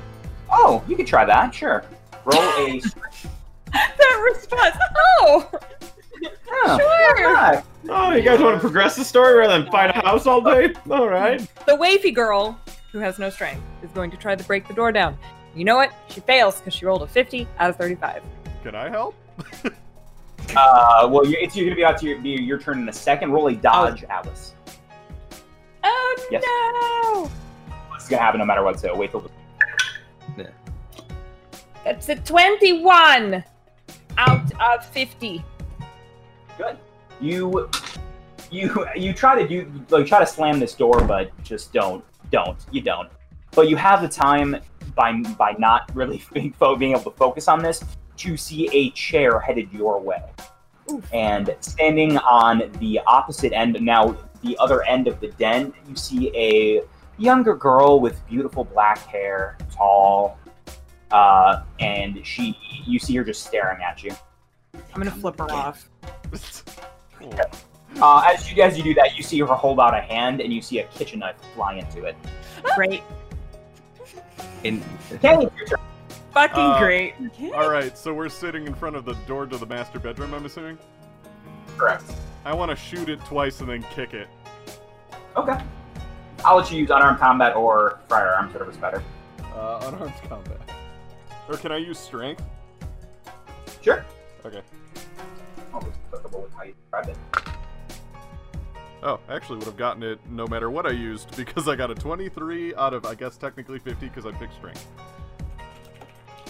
Oh, 0.50 0.82
you 0.88 0.96
could 0.96 1.06
try 1.06 1.24
that. 1.24 1.54
Sure. 1.54 1.84
Roll 2.24 2.40
a. 2.40 2.80
that 3.72 4.32
response. 4.34 4.76
Oh, 4.96 5.50
Oh, 6.52 6.78
sure. 7.16 7.62
Oh, 7.88 8.12
you 8.12 8.22
guys 8.22 8.40
want 8.40 8.54
to 8.56 8.60
progress 8.60 8.96
the 8.96 9.04
story 9.04 9.34
rather 9.38 9.58
than 9.62 9.70
fight 9.70 9.90
a 9.90 10.00
house 10.00 10.26
all 10.26 10.40
day? 10.40 10.74
All 10.90 11.08
right. 11.08 11.46
The 11.66 11.76
wavy 11.76 12.10
girl 12.10 12.58
who 12.92 12.98
has 12.98 13.18
no 13.18 13.30
strength 13.30 13.62
is 13.82 13.90
going 13.92 14.10
to 14.10 14.16
try 14.16 14.34
to 14.34 14.44
break 14.44 14.66
the 14.68 14.74
door 14.74 14.92
down. 14.92 15.16
You 15.54 15.64
know 15.64 15.76
what? 15.76 15.92
She 16.08 16.20
fails 16.20 16.58
because 16.58 16.74
she 16.74 16.84
rolled 16.86 17.02
a 17.02 17.06
50 17.06 17.46
out 17.58 17.70
of 17.70 17.76
35. 17.76 18.22
Can 18.62 18.74
I 18.74 18.88
help? 18.90 19.14
Uh, 20.56 21.08
well, 21.08 21.24
you 21.24 21.36
it's 21.40 21.54
you're 21.54 21.66
gonna 21.66 21.76
be 21.76 21.84
out 21.84 21.96
to 21.98 22.06
your, 22.06 22.18
be 22.18 22.30
your 22.30 22.58
turn 22.58 22.80
in 22.80 22.88
a 22.88 22.92
second. 22.92 23.30
Roll 23.30 23.46
a 23.46 23.54
dodge, 23.54 24.02
Alice. 24.08 24.54
Oh 25.84 26.28
Yes. 26.28 26.42
no! 26.44 27.30
This 27.94 28.02
is 28.04 28.08
gonna 28.08 28.22
happen 28.22 28.40
no 28.40 28.44
matter 28.46 28.64
what. 28.64 28.80
So 28.80 28.96
wait 28.96 29.12
till. 29.12 29.30
The, 30.36 30.50
That's 31.84 32.08
a 32.08 32.16
21 32.16 33.44
out 34.18 34.52
of 34.60 34.84
50. 34.86 35.44
Good. 36.60 36.76
You, 37.20 37.68
you, 38.50 38.86
you 38.96 39.12
try 39.12 39.40
to 39.40 39.48
do 39.48 39.70
like 39.90 40.06
try 40.06 40.20
to 40.20 40.26
slam 40.26 40.60
this 40.60 40.74
door, 40.74 41.02
but 41.04 41.30
just 41.42 41.72
don't, 41.72 42.04
don't. 42.30 42.58
You 42.70 42.82
don't. 42.82 43.10
But 43.52 43.68
you 43.68 43.76
have 43.76 44.02
the 44.02 44.08
time 44.08 44.56
by 44.94 45.20
by 45.38 45.52
not 45.58 45.90
really 45.94 46.22
being, 46.32 46.52
fo- 46.52 46.76
being 46.76 46.92
able 46.92 47.10
to 47.10 47.16
focus 47.16 47.48
on 47.48 47.62
this 47.62 47.82
to 48.18 48.36
see 48.36 48.68
a 48.72 48.90
chair 48.90 49.40
headed 49.40 49.72
your 49.72 50.00
way. 50.00 50.22
And 51.12 51.54
standing 51.60 52.18
on 52.18 52.70
the 52.80 53.00
opposite 53.06 53.52
end, 53.52 53.80
now 53.80 54.16
the 54.42 54.56
other 54.58 54.82
end 54.84 55.06
of 55.06 55.20
the 55.20 55.28
den, 55.28 55.72
you 55.88 55.94
see 55.94 56.34
a 56.36 56.82
younger 57.16 57.54
girl 57.54 58.00
with 58.00 58.26
beautiful 58.26 58.64
black 58.64 58.98
hair, 58.98 59.56
tall, 59.72 60.38
uh, 61.12 61.62
and 61.78 62.26
she, 62.26 62.58
you 62.84 62.98
see 62.98 63.14
her 63.16 63.24
just 63.24 63.46
staring 63.46 63.82
at 63.82 64.02
you. 64.02 64.10
I'm 64.74 64.80
gonna 64.94 65.10
flip 65.10 65.38
her 65.38 65.50
off. 65.50 65.88
Uh, 68.00 68.22
as 68.32 68.50
you 68.50 68.62
as 68.62 68.78
you 68.78 68.84
do 68.84 68.94
that, 68.94 69.16
you 69.16 69.22
see 69.22 69.38
her 69.40 69.46
hold 69.46 69.78
out 69.80 69.92
a 69.94 70.00
hand, 70.00 70.40
and 70.40 70.52
you 70.52 70.62
see 70.62 70.78
a 70.78 70.84
kitchen 70.84 71.18
knife 71.18 71.34
fly 71.54 71.74
into 71.74 72.04
it. 72.04 72.16
Great. 72.76 73.02
In, 74.62 74.82
Kenny, 75.20 75.46
it's 75.46 75.56
your 75.58 75.66
turn. 75.66 75.78
Fucking 76.32 76.56
Uh, 76.56 76.78
great. 76.78 77.14
All 77.54 77.68
right, 77.68 77.98
so 77.98 78.14
we're 78.14 78.28
sitting 78.28 78.66
in 78.66 78.74
front 78.74 78.94
of 78.96 79.04
the 79.04 79.14
door 79.26 79.44
to 79.44 79.58
the 79.58 79.66
master 79.66 79.98
bedroom. 79.98 80.32
I'm 80.32 80.46
assuming. 80.46 80.78
Correct. 81.76 82.04
I 82.44 82.54
want 82.54 82.70
to 82.70 82.76
shoot 82.76 83.08
it 83.08 83.22
twice 83.24 83.60
and 83.60 83.68
then 83.68 83.82
kick 83.94 84.14
it. 84.14 84.28
Okay. 85.36 85.58
I'll 86.44 86.56
let 86.56 86.70
you 86.70 86.78
use 86.78 86.90
unarmed 86.90 87.18
combat 87.18 87.54
or 87.56 88.00
firearms, 88.08 88.52
whatever's 88.54 88.76
better. 88.76 89.02
Uh, 89.54 89.80
unarmed 89.92 90.14
combat. 90.28 90.58
Or 91.48 91.56
can 91.56 91.72
I 91.72 91.78
use 91.78 91.98
strength? 91.98 92.42
Sure. 93.82 94.04
Okay. 94.44 94.62
Oh, 95.74 95.78
it's 95.78 95.98
applicable 96.08 96.42
with 96.42 96.54
how 96.54 96.62
you 96.62 96.72
describe 96.72 97.08
it. 97.08 97.16
Oh, 99.02 99.18
actually 99.28 99.58
would 99.58 99.66
have 99.66 99.76
gotten 99.76 100.02
it 100.02 100.18
no 100.28 100.46
matter 100.46 100.70
what 100.70 100.86
I 100.86 100.90
used 100.90 101.36
because 101.36 101.68
I 101.68 101.76
got 101.76 101.90
a 101.90 101.94
23 101.94 102.74
out 102.74 102.94
of 102.94 103.04
I 103.04 103.14
guess 103.14 103.36
technically 103.36 103.78
50 103.78 104.08
because 104.08 104.26
I 104.26 104.32
picked 104.32 104.54
strength. 104.54 104.86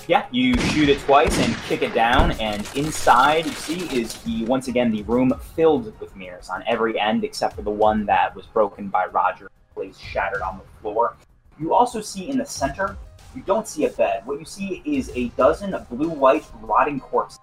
Yeah, 0.09 0.26
you 0.32 0.59
shoot 0.59 0.88
it 0.88 0.99
twice 1.01 1.38
and 1.38 1.55
kick 1.68 1.82
it 1.82 1.95
down, 1.95 2.32
and 2.41 2.68
inside 2.74 3.47
you 3.47 3.53
see 3.53 4.01
is 4.01 4.14
the 4.22 4.45
once 4.45 4.66
again 4.66 4.91
the 4.91 5.03
room 5.03 5.32
filled 5.55 5.99
with 6.01 6.16
mirrors 6.16 6.49
on 6.49 6.64
every 6.66 6.99
end 6.99 7.22
except 7.22 7.55
for 7.55 7.62
the 7.62 7.70
one 7.70 8.07
that 8.07 8.34
was 8.34 8.47
broken 8.47 8.88
by 8.88 9.07
Roger, 9.07 9.51
placed 9.74 10.03
shattered 10.03 10.43
on 10.43 10.59
the 10.59 10.64
floor. 10.80 11.16
You 11.61 11.74
also 11.74 12.01
see 12.01 12.28
in 12.28 12.38
the 12.38 12.47
center, 12.47 12.97
you 13.36 13.43
don't 13.43 13.68
see 13.68 13.84
a 13.84 13.91
bed. 13.91 14.26
What 14.26 14.41
you 14.41 14.45
see 14.45 14.82
is 14.84 15.12
a 15.14 15.28
dozen 15.30 15.76
blue-white 15.91 16.47
rotting 16.61 16.99
corpses 16.99 17.38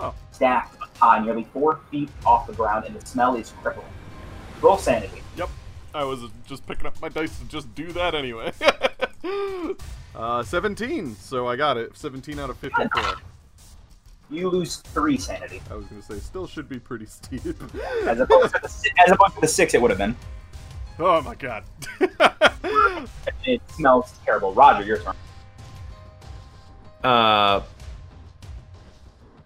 Oh. 0.00 0.14
stacked 0.32 0.76
high, 0.98 1.18
nearly 1.24 1.44
four 1.52 1.80
feet 1.90 2.08
off 2.24 2.46
the 2.46 2.52
ground, 2.52 2.84
and 2.86 2.94
the 2.94 3.04
smell 3.06 3.34
is 3.36 3.52
crippling. 3.62 3.86
Roll 4.60 4.78
sanity. 4.78 5.22
Yep. 5.36 5.48
I 5.94 6.04
was 6.04 6.20
just 6.46 6.66
picking 6.66 6.86
up 6.86 7.00
my 7.00 7.08
dice 7.08 7.38
to 7.38 7.44
just 7.46 7.72
do 7.74 7.90
that 7.92 8.14
anyway. 8.14 8.52
uh, 10.14 10.42
17, 10.42 11.14
so 11.16 11.46
I 11.48 11.56
got 11.56 11.76
it. 11.76 11.96
17 11.96 12.38
out 12.38 12.50
of 12.50 12.56
54. 12.58 13.14
You 14.30 14.50
lose 14.50 14.76
three 14.76 15.16
sanity, 15.16 15.62
I 15.70 15.74
was 15.74 15.86
gonna 15.86 16.02
say, 16.02 16.18
still 16.18 16.46
should 16.46 16.68
be 16.68 16.78
pretty 16.78 17.06
steep. 17.06 17.40
as 18.06 18.20
opposed 18.20 18.54
to 18.54 18.60
the, 18.60 18.90
as 19.06 19.10
opposed 19.12 19.34
to 19.36 19.40
the 19.40 19.48
six 19.48 19.72
it 19.72 19.80
would 19.80 19.90
have 19.90 19.98
been. 19.98 20.14
oh 20.98 21.22
my 21.22 21.34
god. 21.34 21.64
It 23.44 23.62
smells 23.70 24.12
terrible. 24.26 24.52
Roger, 24.52 24.84
your 24.84 24.98
turn. 24.98 25.14
uh, 27.02 27.60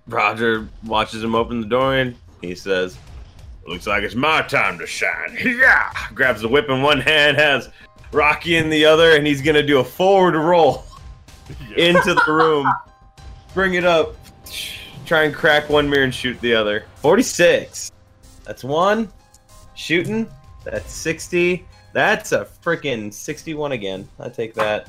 Roger 0.09 0.69
watches 0.85 1.23
him 1.23 1.35
open 1.35 1.61
the 1.61 1.67
door 1.67 1.97
and 1.97 2.17
he 2.41 2.55
says, 2.55 2.99
Looks 3.67 3.87
like 3.87 4.03
it's 4.03 4.15
my 4.17 4.43
time 4.43 4.79
to 4.79 4.87
shine. 4.87 5.37
Yeah! 5.45 5.93
Grabs 6.15 6.41
the 6.43 6.49
whip 6.49 6.69
in 6.69 6.83
one 6.83 7.01
hand, 7.01 7.37
has 7.37 7.69
Rocky 8.11 8.57
in 8.57 8.69
the 8.71 8.85
other, 8.85 9.17
and 9.17 9.27
he's 9.27 9.41
gonna 9.41 9.63
do 9.63 9.79
a 9.79 9.85
forward 9.85 10.35
roll 10.35 10.85
Yeah. 11.69 11.91
into 11.91 12.15
the 12.15 12.33
room. 12.33 12.67
Bring 13.55 13.75
it 13.75 13.85
up. 13.85 14.17
Try 15.07 15.25
and 15.25 15.35
crack 15.35 15.69
one 15.69 15.89
mirror 15.89 16.05
and 16.05 16.15
shoot 16.15 16.41
the 16.41 16.55
other. 16.55 16.85
46. 16.97 17.93
That's 18.45 18.65
one. 18.65 19.11
Shooting. 19.75 20.29
That's 20.65 20.93
60. 20.93 21.65
That's 21.93 22.33
a 22.33 22.47
freaking 22.65 23.13
61 23.13 23.73
again. 23.73 24.09
I 24.19 24.29
take 24.29 24.55
that. 24.55 24.89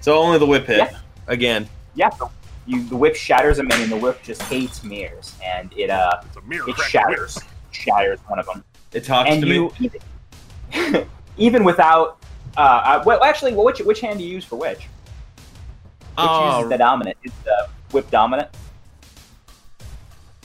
So 0.00 0.16
only 0.18 0.38
the 0.38 0.46
whip 0.46 0.66
hit. 0.66 0.78
Yeah. 0.78 0.98
Again. 1.28 1.68
Yeah, 1.94 2.10
the, 2.10 2.28
you, 2.66 2.84
the 2.84 2.96
whip 2.96 3.14
shatters 3.16 3.58
him, 3.58 3.68
and 3.72 3.90
the 3.90 3.96
whip 3.96 4.22
just 4.22 4.42
hates 4.42 4.84
mirrors, 4.84 5.34
and 5.44 5.72
it 5.76 5.90
uh, 5.90 6.22
mirror 6.46 6.68
it 6.68 6.74
crack 6.76 6.88
shatters, 6.90 7.38
shatters 7.70 8.18
one 8.26 8.38
of 8.38 8.46
them. 8.46 8.62
It 8.92 9.04
talks 9.04 9.30
and 9.30 9.42
to 9.42 9.48
you, 9.48 9.72
me. 9.80 9.90
even, 10.74 11.06
even 11.36 11.64
without, 11.64 12.18
uh, 12.56 12.60
uh, 12.60 13.02
well, 13.06 13.22
actually, 13.24 13.54
well, 13.54 13.64
which 13.64 13.80
which 13.80 14.00
hand 14.00 14.18
do 14.18 14.24
you 14.24 14.30
use 14.34 14.44
for 14.44 14.56
which? 14.56 14.78
Which 14.78 14.88
Oh, 16.18 16.56
uses 16.58 16.70
the 16.70 16.78
dominant? 16.78 17.16
Is 17.24 17.32
the 17.44 17.68
whip 17.92 18.10
dominant 18.10 18.48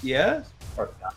Yes. 0.02 0.50
or 0.78 0.90
the? 1.02 1.12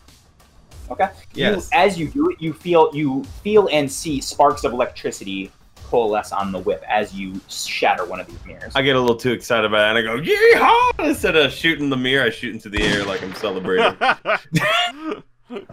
Okay. 0.91 1.09
Yes. 1.33 1.69
You, 1.71 1.77
as 1.77 1.99
you 1.99 2.07
do 2.07 2.29
it, 2.29 2.41
you 2.41 2.51
feel 2.51 2.89
you 2.93 3.23
feel 3.43 3.69
and 3.71 3.89
see 3.91 4.19
sparks 4.19 4.63
of 4.63 4.73
electricity 4.73 5.51
coalesce 5.89 6.31
on 6.31 6.51
the 6.51 6.59
whip 6.59 6.83
as 6.87 7.13
you 7.13 7.39
shatter 7.49 8.05
one 8.05 8.19
of 8.19 8.27
these 8.27 8.45
mirrors. 8.45 8.71
I 8.75 8.81
get 8.81 8.95
a 8.95 8.99
little 8.99 9.15
too 9.15 9.31
excited 9.31 9.65
about 9.65 9.95
it 9.95 9.99
and 9.99 10.09
I 10.09 10.15
go, 10.15 10.21
yeehaw! 10.21 11.07
Instead 11.09 11.35
of 11.35 11.51
shooting 11.51 11.89
the 11.89 11.97
mirror, 11.97 12.25
I 12.25 12.29
shoot 12.29 12.53
into 12.53 12.69
the 12.69 12.81
air 12.81 13.03
like 13.05 13.23
I'm 13.23 13.33
celebrating. 13.35 13.97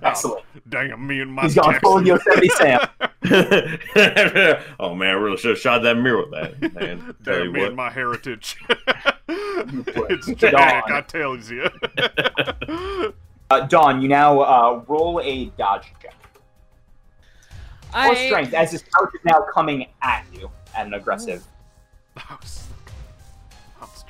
Excellent. 0.03 0.43
Oh, 0.57 0.61
damn, 0.71 1.07
me 1.07 1.21
and 1.21 1.31
my 1.31 1.43
He's 1.43 1.55
gone 1.55 1.79
full 1.81 2.07
Yosemite 2.07 2.49
Sam. 2.57 2.81
oh 4.81 4.95
man, 4.95 5.11
I 5.11 5.13
really 5.13 5.37
should 5.37 5.51
have 5.51 5.59
shot 5.59 5.83
that 5.83 5.97
mirror 5.97 6.25
with 6.25 6.31
that. 6.31 6.75
Man, 6.75 7.15
tell 7.25 7.39
Damn, 7.41 7.53
me 7.53 7.61
what. 7.61 7.69
and 7.69 7.77
my 7.77 7.91
heritage. 7.91 8.57
put 8.67 10.11
it's 10.11 10.29
it 10.29 10.39
genetic. 10.39 10.91
I 10.91 11.03
tells 11.03 11.51
you. 11.51 11.69
Uh, 13.49 13.61
Dawn, 13.67 14.03
you 14.03 14.09
now 14.09 14.41
uh, 14.41 14.83
roll 14.89 15.21
a 15.21 15.47
dodge 15.57 15.93
check 16.03 16.16
or 17.97 18.13
I 18.13 18.27
strength 18.27 18.53
as 18.53 18.71
this 18.73 18.83
couch 18.83 19.11
is 19.15 19.25
now 19.25 19.41
coming 19.53 19.87
at 20.03 20.25
you 20.33 20.51
at 20.77 20.87
an 20.87 20.95
aggressive. 20.95 21.43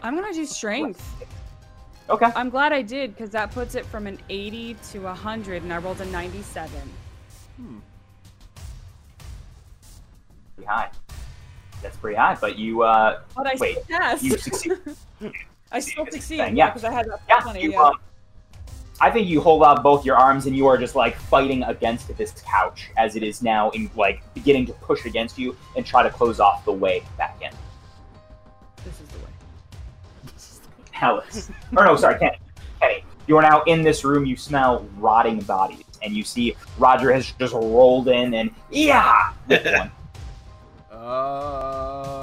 I'm 0.02 0.16
gonna 0.16 0.32
do 0.32 0.44
strength. 0.44 1.02
Okay. 2.10 2.30
I'm 2.36 2.50
glad 2.50 2.72
I 2.72 2.82
did 2.82 3.14
because 3.14 3.30
that 3.30 3.50
puts 3.52 3.74
it 3.74 3.84
from 3.86 4.06
an 4.06 4.18
80 4.28 4.74
to 4.92 4.98
100, 5.00 5.62
and 5.62 5.72
I 5.72 5.78
rolled 5.78 6.00
a 6.00 6.04
97. 6.06 6.70
Pretty 10.56 10.68
high. 10.68 10.90
That's 11.82 11.96
pretty 11.96 12.16
high, 12.16 12.36
but 12.40 12.58
you 12.58 12.82
uh, 12.82 13.20
But 13.36 13.46
I 13.46 13.54
Wait, 13.58 13.82
still 13.84 13.98
passed. 13.98 14.22
you 14.22 14.38
succeed. 14.38 14.72
I 15.72 15.80
still 15.80 16.06
succeed. 16.10 16.38
yeah. 16.56 16.68
because 16.70 16.84
I 16.84 16.92
had 16.92 17.06
that 17.06 17.20
Yeah, 17.28 17.40
20. 17.40 17.60
you, 17.62 17.72
yeah. 17.72 17.82
um, 17.82 17.94
I 19.00 19.10
think 19.10 19.28
you 19.28 19.40
hold 19.42 19.62
out 19.62 19.82
both 19.82 20.06
your 20.06 20.16
arms 20.16 20.46
and 20.46 20.56
you 20.56 20.66
are 20.66 20.78
just 20.78 20.94
like 20.94 21.16
fighting 21.16 21.62
against 21.64 22.16
this 22.16 22.32
couch 22.46 22.90
as 22.96 23.14
it 23.14 23.22
is 23.22 23.42
now 23.42 23.68
in 23.70 23.90
like 23.94 24.22
beginning 24.32 24.64
to 24.66 24.72
push 24.74 25.04
against 25.04 25.38
you 25.38 25.54
and 25.76 25.84
try 25.84 26.02
to 26.02 26.08
close 26.08 26.40
off 26.40 26.64
the 26.64 26.72
way 26.72 27.02
back 27.18 27.36
in. 27.42 27.50
This 28.84 28.98
is 29.00 29.08
the 29.08 29.18
way. 29.18 29.24
This 30.24 30.52
is 30.52 30.60
the 30.60 30.68
way. 30.68 30.74
Alice, 30.94 31.50
or 31.76 31.84
no, 31.84 31.94
sorry, 31.96 32.18
Kenny. 32.18 32.38
Kenny, 32.80 33.04
you 33.26 33.36
are 33.36 33.42
now 33.42 33.62
in 33.64 33.82
this 33.82 34.02
room. 34.02 34.24
You 34.24 34.36
smell 34.36 34.88
rotting 34.96 35.40
bodies, 35.40 35.84
and 36.02 36.14
you 36.14 36.24
see 36.24 36.56
Roger 36.78 37.12
has 37.12 37.32
just 37.32 37.52
rolled 37.52 38.08
in 38.08 38.32
and 38.32 38.50
yeah, 38.70 39.32
with 39.46 39.66
one. 39.76 39.90
Uh, 40.90 42.14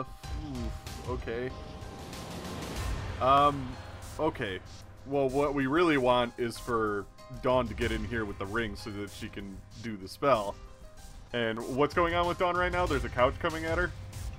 oof, 0.00 1.08
okay. 1.08 1.50
Um, 3.20 3.66
okay. 4.20 4.60
Well, 5.08 5.28
what 5.28 5.54
we 5.54 5.66
really 5.66 5.98
want 5.98 6.32
is 6.38 6.58
for 6.58 7.04
Dawn 7.42 7.68
to 7.68 7.74
get 7.74 7.92
in 7.92 8.04
here 8.04 8.24
with 8.24 8.38
the 8.38 8.46
ring 8.46 8.76
so 8.76 8.90
that 8.90 9.10
she 9.10 9.28
can 9.28 9.56
do 9.82 9.96
the 9.96 10.08
spell. 10.08 10.54
And 11.32 11.58
what's 11.76 11.94
going 11.94 12.14
on 12.14 12.26
with 12.26 12.38
Dawn 12.38 12.56
right 12.56 12.72
now? 12.72 12.86
There's 12.86 13.04
a 13.04 13.08
couch 13.08 13.34
coming 13.38 13.64
at 13.64 13.78
her. 13.78 13.90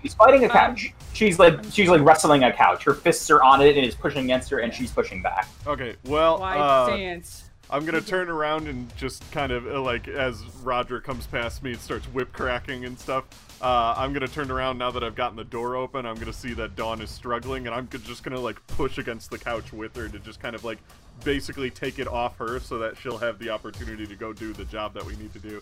She's 0.02 0.14
fighting 0.14 0.46
a 0.46 0.50
couch. 0.50 0.94
She's 1.14 1.40
like 1.40 1.64
she's 1.72 1.90
like 1.90 2.02
wrestling 2.02 2.44
a 2.44 2.54
couch. 2.54 2.84
Her 2.84 2.94
fists 2.94 3.30
are 3.30 3.42
on 3.42 3.62
it 3.62 3.78
and 3.78 3.86
is 3.86 3.96
pushing 3.96 4.26
against 4.26 4.50
her, 4.52 4.60
and 4.60 4.74
she's 4.74 4.92
pushing 4.92 5.22
back. 5.22 5.48
Okay, 5.66 5.96
well, 6.06 6.40
Wide 6.40 6.60
uh, 6.60 6.86
stance. 6.88 7.47
I'm 7.70 7.86
gonna 7.86 8.02
turn 8.02 8.30
around 8.30 8.68
and 8.68 8.96
just 8.96 9.30
kind 9.32 9.52
of 9.52 9.68
uh, 9.68 9.82
like 9.82 10.08
as 10.08 10.42
Roger 10.64 11.02
comes 11.02 11.28
past 11.28 11.64
me 11.64 11.72
and 11.72 11.82
starts 11.82 12.06
whip 12.08 12.32
cracking 12.32 12.86
and 12.86 12.98
stuff. 12.98 13.26
Uh, 13.62 13.94
I'm 13.98 14.14
gonna 14.14 14.28
turn 14.28 14.52
around 14.52 14.78
now 14.78 14.90
that 14.92 15.04
I've 15.04 15.16
gotten 15.16 15.36
the 15.36 15.44
door 15.44 15.76
open. 15.76 16.06
I'm 16.06 16.16
gonna 16.16 16.32
see 16.32 16.54
that 16.54 16.78
Dawn 16.78 17.02
is 17.02 17.10
struggling, 17.10 17.68
and 17.68 17.76
I'm 17.76 17.90
just 17.90 18.24
gonna 18.24 18.40
like 18.40 18.66
push 18.68 18.98
against 18.98 19.32
the 19.32 19.38
couch 19.38 19.74
with 19.74 19.96
her 19.98 20.08
to 20.08 20.20
just 20.20 20.40
kind 20.40 20.56
of 20.56 20.64
like 20.64 20.78
basically 21.26 21.70
take 21.70 22.00
it 22.00 22.08
off 22.08 22.38
her 22.38 22.60
so 22.62 22.78
that 22.78 22.96
she'll 22.98 23.18
have 23.18 23.38
the 23.38 23.50
opportunity 23.50 24.08
to 24.08 24.16
go 24.16 24.32
do 24.32 24.54
the 24.54 24.66
job 24.66 24.94
that 24.94 25.06
we 25.06 25.18
need 25.18 25.34
to 25.34 25.40
do. 25.40 25.62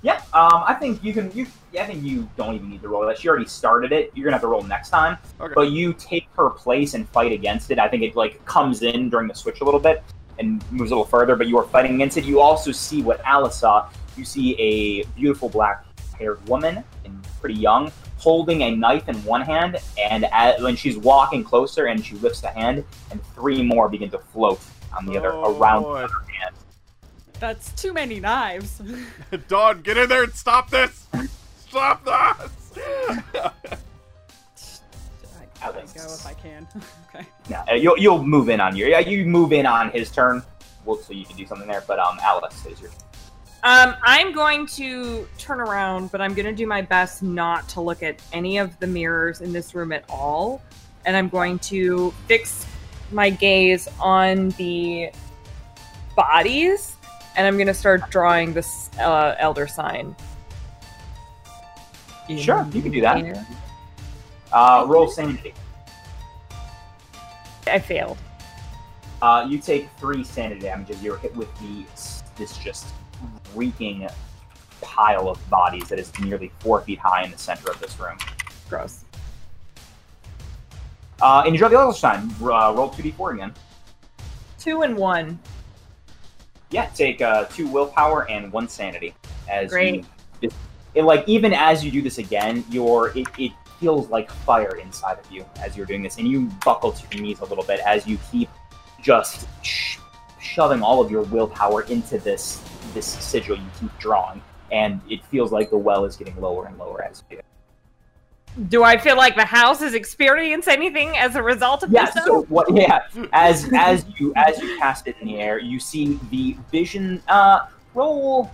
Yeah, 0.00 0.22
um, 0.32 0.62
I 0.66 0.74
think 0.74 1.04
you 1.04 1.12
can. 1.12 1.30
You, 1.32 1.46
yeah, 1.72 1.82
I 1.82 1.86
think 1.88 2.04
you 2.04 2.26
don't 2.38 2.54
even 2.54 2.70
need 2.70 2.80
to 2.80 2.88
roll 2.88 3.04
that. 3.06 3.18
She 3.18 3.28
already 3.28 3.46
started 3.46 3.92
it. 3.92 4.12
You're 4.14 4.24
gonna 4.24 4.36
have 4.36 4.42
to 4.42 4.48
roll 4.48 4.62
next 4.62 4.88
time. 4.88 5.18
Okay. 5.42 5.52
But 5.54 5.72
you 5.72 5.92
take 5.92 6.26
her 6.38 6.48
place 6.48 6.94
and 6.94 7.06
fight 7.10 7.32
against 7.32 7.70
it. 7.70 7.78
I 7.78 7.88
think 7.88 8.02
it 8.02 8.16
like 8.16 8.42
comes 8.46 8.80
in 8.80 9.10
during 9.10 9.28
the 9.28 9.34
switch 9.34 9.60
a 9.60 9.64
little 9.64 9.80
bit 9.80 10.02
and 10.38 10.62
moves 10.70 10.90
a 10.90 10.94
little 10.94 11.04
further. 11.04 11.36
But 11.36 11.46
you 11.48 11.58
are 11.58 11.64
fighting 11.64 11.94
against 11.94 12.16
it. 12.16 12.24
You 12.24 12.40
also 12.40 12.72
see 12.72 13.02
what 13.02 13.20
Alice 13.24 13.56
saw. 13.56 13.88
You 14.16 14.24
see 14.24 14.54
a 14.60 15.04
beautiful 15.16 15.48
black-haired 15.48 16.46
woman 16.48 16.82
and 17.04 17.26
pretty 17.40 17.54
young, 17.60 17.92
holding 18.18 18.62
a 18.62 18.74
knife 18.74 19.08
in 19.08 19.16
one 19.24 19.42
hand, 19.42 19.76
and 20.00 20.24
at, 20.26 20.60
when 20.62 20.74
she's 20.76 20.96
walking 20.96 21.44
closer 21.44 21.86
and 21.86 22.04
she 22.04 22.14
lifts 22.16 22.40
the 22.40 22.48
hand, 22.48 22.82
and 23.10 23.24
three 23.34 23.62
more 23.62 23.88
begin 23.88 24.10
to 24.10 24.18
float 24.18 24.58
on 24.96 25.04
the 25.06 25.18
other 25.18 25.32
Oh, 25.32 25.58
around 25.58 25.82
boy. 25.82 25.98
the 25.98 26.04
other 26.04 26.32
hand. 26.40 26.54
That's 27.38 27.70
too 27.72 27.92
many 27.92 28.18
knives. 28.20 28.80
Dawn, 29.48 29.82
get 29.82 29.98
in 29.98 30.08
there 30.08 30.22
and 30.24 30.32
stop 30.32 30.70
this! 30.70 31.06
Stop 31.68 32.04
this! 32.04 32.78
Alice. 35.62 35.92
go 35.92 36.02
if 36.02 36.26
I 36.26 36.34
can. 36.34 36.66
okay. 37.14 37.26
Yeah, 37.48 37.64
uh, 37.70 37.74
you'll 37.74 37.98
you'll 37.98 38.24
move 38.24 38.48
in 38.48 38.60
on 38.60 38.76
your 38.76 38.88
yeah 38.88 38.98
you 38.98 39.24
move 39.24 39.52
in 39.52 39.66
on 39.66 39.90
his 39.90 40.10
turn. 40.10 40.42
Well, 40.84 40.96
so 40.98 41.12
you 41.12 41.24
can 41.24 41.36
do 41.36 41.46
something 41.46 41.68
there. 41.68 41.82
But 41.86 41.98
um, 41.98 42.18
Alice 42.22 42.64
is 42.66 42.80
your 42.80 42.90
Um, 43.64 43.96
I'm 44.02 44.32
going 44.32 44.66
to 44.68 45.26
turn 45.38 45.60
around, 45.60 46.12
but 46.12 46.20
I'm 46.20 46.34
going 46.34 46.46
to 46.46 46.54
do 46.54 46.66
my 46.66 46.82
best 46.82 47.22
not 47.22 47.68
to 47.70 47.80
look 47.80 48.02
at 48.02 48.22
any 48.32 48.58
of 48.58 48.78
the 48.78 48.86
mirrors 48.86 49.40
in 49.40 49.52
this 49.52 49.74
room 49.74 49.92
at 49.92 50.04
all. 50.08 50.62
And 51.04 51.16
I'm 51.16 51.28
going 51.28 51.58
to 51.60 52.12
fix 52.26 52.66
my 53.10 53.30
gaze 53.30 53.88
on 54.00 54.50
the 54.50 55.10
bodies, 56.16 56.96
and 57.36 57.46
I'm 57.46 57.56
going 57.56 57.66
to 57.66 57.74
start 57.74 58.10
drawing 58.10 58.52
this 58.52 58.90
uh, 58.98 59.34
elder 59.38 59.66
sign. 59.66 60.16
in 62.28 62.38
Sure, 62.38 62.66
you 62.72 62.82
can 62.82 62.90
do 62.90 63.00
that. 63.02 63.24
air. 63.24 63.46
Uh, 64.52 64.84
roll 64.86 65.08
sanity. 65.08 65.54
I 67.66 67.78
failed. 67.78 68.18
Uh, 69.22 69.46
you 69.48 69.58
take 69.58 69.88
three 69.98 70.22
sanity 70.22 70.60
damages. 70.60 71.02
you're 71.02 71.16
hit 71.16 71.34
with 71.34 71.48
the 71.58 71.84
this 72.36 72.56
just 72.58 72.86
reeking 73.54 74.06
pile 74.82 75.28
of 75.28 75.50
bodies 75.50 75.88
that 75.88 75.98
is 75.98 76.12
nearly 76.20 76.52
four 76.60 76.82
feet 76.82 76.98
high 76.98 77.24
in 77.24 77.30
the 77.30 77.38
center 77.38 77.70
of 77.70 77.80
this 77.80 77.98
room. 77.98 78.18
Gross. 78.68 79.04
Uh, 81.22 81.42
and 81.46 81.54
you 81.54 81.58
draw 81.58 81.68
the 81.68 81.78
other 81.78 81.96
sign. 81.96 82.30
Uh, 82.42 82.74
roll 82.76 82.90
two 82.90 83.02
d 83.02 83.10
four 83.10 83.32
again. 83.32 83.54
Two 84.58 84.82
and 84.82 84.96
one. 84.96 85.38
Yeah, 86.70 86.86
take 86.94 87.22
uh, 87.22 87.44
two 87.44 87.66
willpower 87.68 88.28
and 88.28 88.52
one 88.52 88.68
sanity. 88.68 89.14
As 89.48 89.70
Great. 89.70 90.04
You, 90.42 90.50
it, 90.94 91.02
like 91.04 91.26
even 91.26 91.52
as 91.54 91.84
you 91.84 91.90
do 91.90 92.02
this 92.02 92.18
again, 92.18 92.64
your 92.70 93.16
it, 93.16 93.26
it 93.38 93.52
feels 93.78 94.08
like 94.08 94.30
fire 94.30 94.76
inside 94.76 95.18
of 95.18 95.30
you 95.30 95.44
as 95.60 95.76
you're 95.76 95.86
doing 95.86 96.02
this, 96.02 96.18
and 96.18 96.26
you 96.28 96.50
buckle 96.64 96.92
to 96.92 97.04
your 97.16 97.22
knees 97.22 97.40
a 97.40 97.44
little 97.44 97.64
bit 97.64 97.80
as 97.80 98.06
you 98.06 98.18
keep 98.30 98.48
just 99.02 99.46
sh- 99.62 99.98
shoving 100.40 100.82
all 100.82 101.00
of 101.00 101.10
your 101.10 101.22
willpower 101.22 101.82
into 101.82 102.18
this 102.18 102.62
this 102.94 103.06
sigil 103.06 103.56
you 103.56 103.66
keep 103.80 103.96
drawing, 103.98 104.40
and 104.72 105.00
it 105.10 105.24
feels 105.26 105.52
like 105.52 105.70
the 105.70 105.76
well 105.78 106.04
is 106.04 106.16
getting 106.16 106.38
lower 106.40 106.66
and 106.66 106.78
lower 106.78 107.02
as 107.02 107.22
you 107.30 107.36
do. 107.36 107.38
it. 107.40 107.44
Do 108.70 108.82
I 108.84 108.96
feel 108.96 109.16
like 109.16 109.36
the 109.36 109.44
house 109.44 109.80
has 109.80 109.92
experienced 109.92 110.66
anything 110.66 111.14
as 111.18 111.34
a 111.36 111.42
result 111.42 111.82
of 111.82 111.90
Yeah. 111.92 112.06
this? 112.10 112.24
So 112.24 112.42
what? 112.44 112.74
Yeah. 112.74 113.00
As 113.34 113.68
as 113.74 114.06
you 114.18 114.32
as 114.36 114.58
you 114.62 114.78
cast 114.78 115.06
it 115.08 115.16
in 115.20 115.26
the 115.26 115.38
air, 115.40 115.58
you 115.58 115.78
see 115.78 116.18
the 116.30 116.56
vision. 116.72 117.22
Uh, 117.28 117.66
roll 117.92 118.50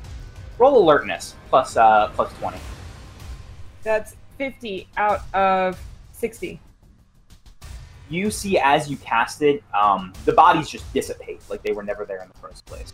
roll 0.59 0.79
alertness 0.83 1.35
plus 1.49 1.77
uh 1.77 2.09
plus 2.15 2.33
twenty. 2.35 2.59
That's 3.85 4.17
50 4.39 4.89
out 4.97 5.23
of 5.35 5.81
60. 6.13 6.61
You 8.11 8.31
see 8.31 8.59
as 8.59 8.91
you 8.91 8.97
cast 8.99 9.43
it, 9.43 9.63
um, 9.73 10.13
the 10.25 10.33
bodies 10.33 10.69
just 10.69 10.93
dissipate 10.93 11.41
like 11.49 11.63
they 11.63 11.73
were 11.73 11.83
never 11.83 12.05
there 12.05 12.23
in 12.23 12.29
the 12.29 12.39
first 12.39 12.67
place. 12.67 12.93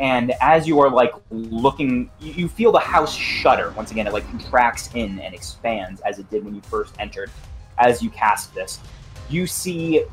And 0.00 0.32
as 0.40 0.66
you 0.66 0.80
are 0.80 0.90
like 0.90 1.12
looking, 1.30 2.10
you, 2.20 2.48
feel 2.48 2.72
the 2.72 2.78
house 2.78 3.14
shudder 3.14 3.72
once 3.76 3.90
again. 3.90 4.06
It 4.06 4.14
like 4.14 4.28
contracts 4.30 4.88
in 4.94 5.20
and 5.20 5.34
expands 5.34 6.00
as 6.00 6.18
it 6.18 6.28
did 6.30 6.42
when 6.42 6.54
you 6.54 6.62
first 6.62 6.94
entered. 6.98 7.30
As 7.76 8.02
you 8.02 8.08
cast 8.08 8.54
this, 8.54 8.78
you 9.28 9.46
see, 9.46 10.04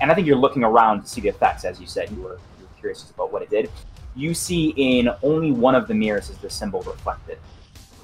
and 0.00 0.10
I 0.10 0.14
think 0.14 0.26
you're 0.26 0.36
looking 0.36 0.64
around 0.64 1.02
to 1.02 1.08
see 1.08 1.20
the 1.20 1.28
effects. 1.28 1.66
As 1.66 1.78
you 1.78 1.86
said, 1.86 2.10
you 2.10 2.22
were, 2.22 2.38
you 2.58 2.64
were 2.64 2.80
curious 2.80 3.10
about 3.10 3.32
what 3.32 3.42
it 3.42 3.50
did. 3.50 3.70
You 4.16 4.32
see 4.32 4.70
in 4.76 5.10
only 5.22 5.52
one 5.52 5.74
of 5.74 5.88
the 5.88 5.94
mirrors 5.94 6.30
is 6.30 6.38
the 6.38 6.48
symbol 6.48 6.80
reflected. 6.80 7.38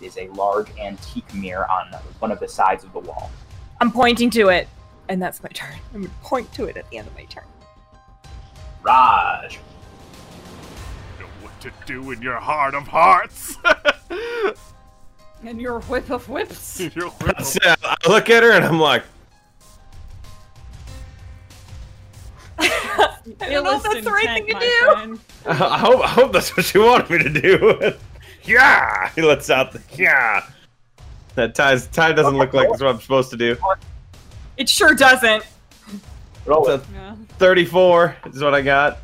It 0.00 0.06
is 0.06 0.16
a 0.18 0.28
large 0.28 0.68
antique 0.78 1.32
mirror 1.34 1.70
on 1.70 1.92
one 2.20 2.30
of 2.30 2.40
the 2.40 2.48
sides 2.48 2.84
of 2.84 2.92
the 2.92 3.00
wall. 3.00 3.30
I'm 3.80 3.92
pointing 3.92 4.30
to 4.30 4.48
it, 4.48 4.68
and 5.08 5.20
that's 5.20 5.42
my 5.42 5.48
turn. 5.50 5.74
I'm 5.94 6.02
going 6.02 6.12
to 6.12 6.16
point 6.22 6.52
to 6.54 6.66
it 6.66 6.76
at 6.76 6.88
the 6.90 6.98
end 6.98 7.08
of 7.08 7.14
my 7.14 7.24
turn. 7.24 7.44
Raj. 8.82 9.58
know 11.18 11.26
what 11.42 11.60
to 11.60 11.70
do 11.84 12.10
in 12.12 12.22
your 12.22 12.36
heart 12.36 12.74
of 12.74 12.86
hearts. 12.88 13.56
And 15.42 15.60
your 15.60 15.80
whip 15.80 16.10
of 16.10 16.28
whips. 16.28 16.80
Your 16.94 17.08
whip- 17.08 17.40
So 17.40 17.58
I 17.64 17.96
look 18.08 18.28
at 18.28 18.42
her 18.42 18.52
and 18.52 18.62
I'm 18.64 18.78
like, 18.78 19.04
I 22.58 23.16
don't 23.40 23.64
know 23.64 23.76
if 23.76 23.82
that's 23.82 24.04
the 24.04 24.10
right 24.10 24.44
thing 24.44 24.46
to 24.48 24.60
do. 24.60 25.20
I 25.46 25.78
hope, 25.78 26.04
I 26.04 26.08
hope 26.08 26.32
that's 26.32 26.54
what 26.54 26.74
you 26.74 26.82
wanted 26.82 27.08
me 27.08 27.18
to 27.22 27.40
do. 27.40 27.94
Yeah, 28.44 29.10
he 29.14 29.22
lets 29.22 29.50
out 29.50 29.72
the 29.72 29.80
yeah. 29.96 30.44
That 31.36 31.54
ties 31.54 31.86
tie 31.88 32.12
doesn't 32.12 32.36
look 32.36 32.52
like 32.54 32.68
it's 32.70 32.80
what 32.80 32.90
I'm 32.90 33.00
supposed 33.00 33.30
to 33.30 33.36
do. 33.36 33.56
It 34.56 34.68
sure 34.68 34.94
doesn't. 34.94 35.44
Roll 36.44 36.68
It's 36.68 36.84
it. 36.84 36.90
a 36.90 36.94
Yeah. 36.94 37.14
34 37.38 38.16
is 38.26 38.42
what 38.42 38.54
I 38.54 38.62
got. 38.62 38.98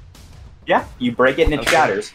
Yeah, 0.66 0.84
you 0.98 1.12
break 1.12 1.38
it 1.38 1.44
and 1.44 1.54
it 1.54 1.60
Okay. 1.60 1.70
shatters. 1.70 2.12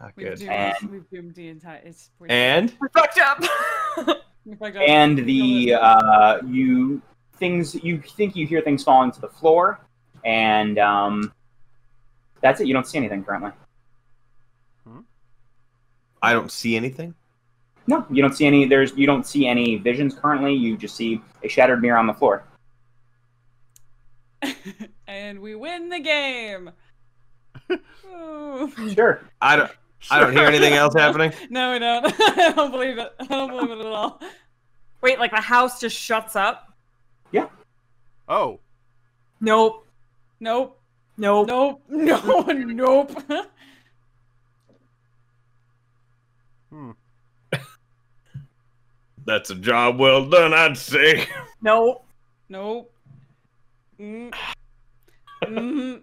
Not 0.00 0.12
We've 0.16 0.28
good. 0.28 0.38
doomed, 0.38 0.50
And- 0.50 0.90
we've 0.90 1.10
doomed 1.10 1.34
the 1.34 1.48
entire. 1.48 1.80
It's 1.84 2.10
we're- 2.18 2.30
And 2.32 2.72
We're 2.80 2.88
fucked 2.90 3.18
up. 3.18 3.40
we're 4.44 4.56
fucked 4.56 4.76
up. 4.76 4.82
and 4.86 5.18
the 5.18 5.74
uh, 5.74 6.38
you 6.46 7.02
things 7.36 7.74
you 7.82 8.00
think 8.00 8.36
you 8.36 8.46
hear 8.46 8.60
things 8.60 8.84
falling 8.84 9.10
to 9.12 9.20
the 9.20 9.28
floor, 9.28 9.80
and 10.24 10.78
um, 10.78 11.32
that's 12.40 12.60
it. 12.60 12.66
You 12.68 12.74
don't 12.74 12.86
see 12.86 12.98
anything 12.98 13.24
currently. 13.24 13.50
I 16.22 16.32
don't 16.32 16.50
see 16.50 16.76
anything. 16.76 17.14
No, 17.86 18.06
you 18.10 18.22
don't 18.22 18.34
see 18.34 18.46
any. 18.46 18.64
There's 18.64 18.96
you 18.96 19.06
don't 19.06 19.26
see 19.26 19.46
any 19.46 19.76
visions 19.76 20.14
currently. 20.14 20.54
You 20.54 20.76
just 20.76 20.94
see 20.94 21.20
a 21.42 21.48
shattered 21.48 21.82
mirror 21.82 21.98
on 21.98 22.06
the 22.06 22.14
floor. 22.14 22.44
and 25.06 25.40
we 25.40 25.54
win 25.54 25.88
the 25.88 26.00
game. 26.00 26.70
Sure. 28.94 29.22
I 29.40 29.56
don't. 29.56 29.70
I 30.10 30.20
don't 30.20 30.32
hear 30.32 30.44
anything 30.44 30.74
else 30.74 30.94
happening. 30.94 31.32
No, 31.50 31.72
we 31.72 31.78
don't. 31.78 32.04
I 32.20 32.52
don't 32.54 32.70
believe 32.70 32.98
it. 32.98 33.14
I 33.18 33.24
don't 33.24 33.48
believe 33.50 33.70
it 33.70 33.78
at 33.78 33.86
all. 33.86 34.20
Wait, 35.00 35.18
like 35.18 35.30
the 35.30 35.40
house 35.40 35.80
just 35.80 35.96
shuts 35.96 36.36
up? 36.36 36.74
Yeah. 37.30 37.46
Oh, 38.28 38.60
Nope. 39.40 39.86
Nope. 40.38 40.80
Nope. 41.18 41.48
Nope. 41.48 41.82
No. 41.88 42.42
Nope. 42.52 43.22
Hmm. 46.72 46.90
That's 49.24 49.50
a 49.50 49.54
job 49.54 49.98
well 49.98 50.28
done, 50.28 50.52
I'd 50.52 50.76
say. 50.76 51.26
Nope. 51.62 52.04
nope. 52.48 52.92
Mm. 54.00 54.34
Mm. 55.44 56.02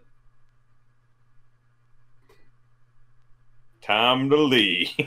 Time 3.82 4.30
to 4.30 4.38
leave. 4.38 4.90
Do 4.98 5.06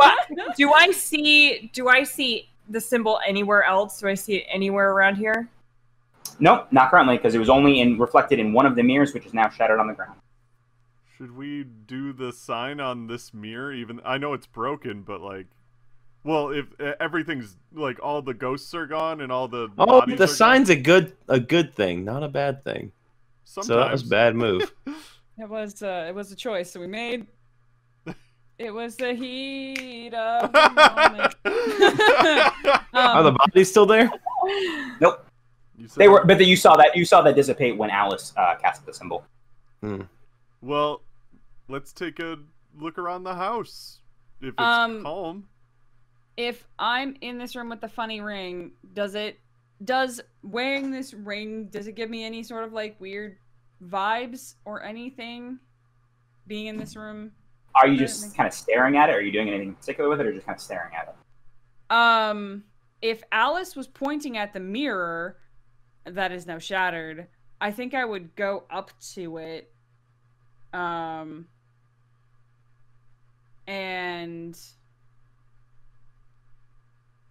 I 0.00 0.16
do 0.56 0.72
I 0.72 0.90
see 0.92 1.70
do 1.74 1.88
I 1.88 2.04
see 2.04 2.48
the 2.68 2.80
symbol 2.80 3.18
anywhere 3.26 3.64
else? 3.64 4.00
Do 4.00 4.08
I 4.08 4.14
see 4.14 4.36
it 4.36 4.46
anywhere 4.50 4.92
around 4.92 5.16
here? 5.16 5.48
No, 6.38 6.66
not 6.70 6.90
currently 6.90 7.16
because 7.16 7.34
it 7.34 7.38
was 7.38 7.50
only 7.50 7.80
in 7.80 7.98
reflected 7.98 8.38
in 8.38 8.52
one 8.52 8.66
of 8.66 8.74
the 8.74 8.82
mirrors, 8.82 9.12
which 9.12 9.26
is 9.26 9.34
now 9.34 9.48
shattered 9.50 9.80
on 9.80 9.86
the 9.88 9.94
ground. 9.94 10.21
Should 11.22 11.36
we 11.36 11.62
do 11.62 12.12
the 12.12 12.32
sign 12.32 12.80
on 12.80 13.06
this 13.06 13.32
mirror? 13.32 13.72
Even 13.72 14.00
I 14.04 14.18
know 14.18 14.32
it's 14.32 14.48
broken, 14.48 15.02
but 15.02 15.20
like, 15.20 15.46
well, 16.24 16.48
if 16.50 16.66
uh, 16.80 16.94
everything's 16.98 17.56
like 17.72 18.02
all 18.02 18.22
the 18.22 18.34
ghosts 18.34 18.74
are 18.74 18.88
gone 18.88 19.20
and 19.20 19.30
all 19.30 19.46
the 19.46 19.68
Oh, 19.78 20.00
bodies 20.00 20.18
the 20.18 20.24
are 20.24 20.26
sign's 20.26 20.68
a 20.68 20.74
good 20.74 21.12
a 21.28 21.38
good 21.38 21.74
thing, 21.76 22.04
not 22.04 22.24
a 22.24 22.28
bad 22.28 22.64
thing. 22.64 22.90
gone, 23.54 23.62
So 23.64 23.76
that 23.76 23.92
was 23.92 24.02
a 24.02 24.06
sometimes- 24.06 24.10
bad 24.10 24.34
move. 24.34 24.74
It 25.38 25.48
was. 25.48 25.80
Uh, 25.82 26.06
it 26.08 26.14
was 26.14 26.30
a 26.32 26.36
choice 26.36 26.72
that 26.72 26.80
we 26.80 26.86
made. 26.88 27.26
It 28.58 28.70
was 28.74 28.96
the 28.96 29.14
heat 29.14 30.12
of 30.12 30.52
the 30.52 30.70
moment. 30.76 31.34
Are 32.92 33.22
the 33.22 33.28
Um, 33.30 33.36
bodies 33.36 33.70
still 33.70 33.86
there? 33.86 34.10
Nope, 35.00 35.24
You 35.78 35.86
said- 35.88 35.96
they 36.00 36.08
were, 36.08 36.24
but 36.24 36.44
you 36.44 36.56
saw 36.56 36.76
that 36.76 36.96
you 36.96 37.04
saw 37.04 37.22
that 37.22 37.34
dissipate 37.36 37.76
when 37.78 37.90
Alice 37.90 38.32
uh, 38.36 38.56
cast 38.56 38.84
the 38.84 38.92
symbol. 38.92 39.24
Well, 40.60 41.00
let's 41.72 41.92
take 41.92 42.20
a 42.20 42.38
look 42.78 42.98
around 42.98 43.24
the 43.24 43.34
house. 43.34 44.00
If 44.40 44.48
it's 44.50 44.60
Um, 44.60 45.02
calm. 45.02 45.48
if 46.36 46.66
I'm 46.78 47.16
in 47.20 47.38
this 47.38 47.56
room 47.56 47.70
with 47.70 47.80
the 47.80 47.88
funny 47.88 48.20
ring, 48.20 48.72
does 48.92 49.14
it 49.14 49.40
does 49.84 50.20
wearing 50.44 50.92
this 50.92 51.12
ring 51.12 51.66
does 51.66 51.88
it 51.88 51.92
give 51.96 52.08
me 52.08 52.22
any 52.22 52.44
sort 52.44 52.62
of 52.62 52.72
like 52.72 53.00
weird 53.00 53.36
vibes 53.84 54.54
or 54.64 54.80
anything 54.84 55.58
being 56.46 56.66
in 56.66 56.76
this 56.76 56.94
room? 56.94 57.32
Are 57.74 57.88
you 57.88 57.98
just 57.98 58.22
think- 58.22 58.36
kind 58.36 58.46
of 58.46 58.52
staring 58.52 58.96
at 58.96 59.08
it? 59.08 59.14
Or 59.14 59.18
are 59.18 59.20
you 59.22 59.32
doing 59.32 59.48
anything 59.48 59.74
particular 59.74 60.08
with 60.08 60.20
it, 60.20 60.26
or 60.26 60.32
just 60.32 60.46
kind 60.46 60.56
of 60.56 60.62
staring 60.62 60.94
at 60.94 61.08
it? 61.08 61.94
Um 61.94 62.64
if 63.00 63.22
Alice 63.32 63.74
was 63.74 63.88
pointing 63.88 64.36
at 64.36 64.52
the 64.52 64.60
mirror 64.60 65.38
that 66.04 66.30
is 66.30 66.46
now 66.46 66.58
shattered, 66.58 67.26
I 67.60 67.72
think 67.72 67.94
I 67.94 68.04
would 68.04 68.36
go 68.36 68.64
up 68.70 68.92
to 69.14 69.38
it 69.38 69.72
um 70.72 71.48
and 73.66 74.58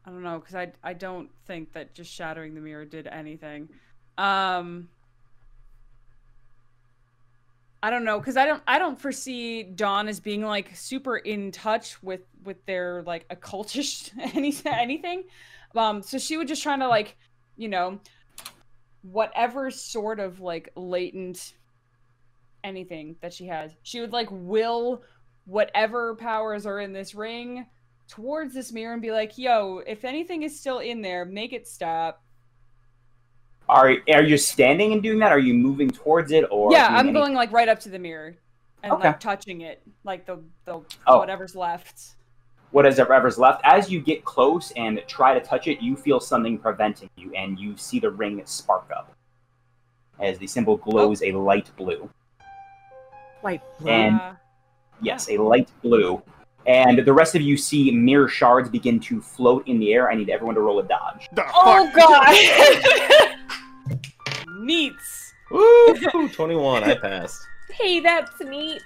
I 0.06 0.10
don't 0.10 0.24
know 0.24 0.40
because 0.40 0.56
I 0.56 0.72
I 0.84 0.94
don't 0.94 1.30
think 1.46 1.74
that 1.74 1.94
just 1.94 2.12
shattering 2.12 2.56
the 2.56 2.62
mirror 2.62 2.86
did 2.86 3.08
anything. 3.08 3.70
Um, 4.18 4.90
I 7.84 7.90
don't 7.90 8.04
know 8.04 8.20
because 8.20 8.38
I 8.38 8.46
don't 8.46 8.62
I 8.68 8.80
don't 8.80 9.00
foresee 9.00 9.64
Dawn 9.64 10.08
as 10.08 10.20
being 10.20 10.44
like 10.44 10.76
super 10.76 11.18
in 11.18 11.52
touch 11.52 12.02
with 12.04 12.22
with 12.44 12.64
their 12.66 13.04
like 13.04 13.28
occultish 13.30 14.12
any 14.36 14.56
anything. 14.66 15.24
Um, 15.76 16.02
so 16.04 16.18
she 16.18 16.38
would 16.38 16.48
just 16.48 16.62
trying 16.62 16.80
to 16.80 16.88
like, 16.88 17.16
you 17.56 17.70
know, 17.70 18.00
whatever 19.04 19.72
sort 19.72 20.20
of 20.20 20.42
like 20.42 20.72
latent 20.76 21.54
anything 22.64 23.16
that 23.22 23.34
she 23.34 23.48
has, 23.48 23.72
she 23.84 24.00
would 24.00 24.12
like 24.12 24.28
will 24.32 25.04
whatever 25.46 26.16
powers 26.16 26.66
are 26.66 26.80
in 26.80 26.94
this 26.94 27.14
ring 27.16 27.66
towards 28.08 28.54
this 28.54 28.72
mirror 28.72 28.94
and 28.94 29.02
be 29.02 29.12
like, 29.12 29.38
"Yo, 29.38 29.82
if 29.88 30.04
anything 30.06 30.44
is 30.44 30.60
still 30.60 30.80
in 30.80 31.02
there, 31.02 31.26
make 31.26 31.54
it 31.54 31.68
stop." 31.68 32.22
Are 33.70 33.96
are 34.14 34.24
you 34.24 34.38
standing 34.38 34.92
and 34.94 35.02
doing 35.02 35.20
that? 35.20 35.32
Are 35.32 35.40
you 35.40 35.54
moving 35.54 35.90
towards 35.90 36.32
it, 36.32 36.46
or 36.52 36.72
yeah, 36.72 36.88
I'm 36.88 37.08
any- 37.10 37.14
going 37.14 37.34
like 37.34 37.52
right 37.52 37.70
up 37.70 37.80
to 37.82 37.90
the 37.90 38.00
mirror 38.00 38.36
and 38.84 38.92
Okay. 38.94 39.08
like 39.10 39.20
touching 39.20 39.62
it, 39.62 39.82
like 40.04 40.26
the 40.26 40.44
the 40.66 40.82
Oh. 41.08 41.20
whatever's 41.20 41.56
left. 41.56 42.16
what 42.72 42.86
is 42.86 42.98
ever's 43.00 43.38
left. 43.38 43.60
As 43.66 43.92
you 43.92 44.00
get 44.00 44.24
close 44.24 44.72
and 44.78 45.04
try 45.06 45.34
to 45.38 45.42
touch 45.46 45.68
it, 45.68 45.82
you 45.82 45.98
feel 45.98 46.22
something 46.22 46.58
preventing 46.58 47.10
you, 47.18 47.34
and 47.34 47.60
you 47.60 47.76
see 47.76 48.00
the 48.00 48.10
ring 48.10 48.42
spark 48.46 48.90
up 48.96 49.14
as 50.22 50.38
the 50.40 50.48
symbol 50.48 50.78
glows 50.78 51.22
a 51.22 51.34
light 51.34 51.70
blue. 51.76 52.10
Light 53.44 53.62
blue. 53.78 53.90
And- 53.92 54.22
Uh, 54.22 54.34
Yes, 55.02 55.30
a 55.30 55.38
light 55.38 55.70
blue. 55.82 56.22
And 56.68 57.00
the 57.00 57.14
rest 57.14 57.36
of 57.36 57.42
you 57.42 57.58
see 57.58 57.92
mirror 57.92 58.28
shards 58.28 58.70
begin 58.70 59.00
to 59.02 59.22
float 59.22 59.68
in 59.68 59.80
the 59.80 59.94
air. 59.94 60.12
I 60.12 60.16
need 60.16 60.30
everyone 60.30 60.56
to 60.56 60.62
roll 60.62 60.80
a 60.80 60.84
dodge. 60.84 61.28
The 61.34 61.44
oh 61.56 61.90
fuck? 61.92 61.96
god! 61.96 63.36
Neats. 64.62 65.34
Woo! 65.50 66.30
21. 66.30 66.84
I 66.84 66.96
passed. 66.96 67.42
hey, 67.72 68.00
that's 68.00 68.40
neat. 68.42 68.82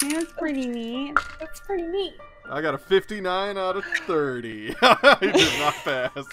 That's 0.00 0.32
pretty 0.32 0.66
neat. 0.66 1.16
That's 1.38 1.60
pretty 1.60 1.84
neat. 1.84 2.14
I 2.50 2.60
got 2.60 2.74
a 2.74 2.78
59 2.78 3.56
out 3.56 3.76
of 3.76 3.84
30. 4.06 4.74
I 4.82 5.18
did 5.20 5.58
not 5.58 5.74
pass. 5.74 6.24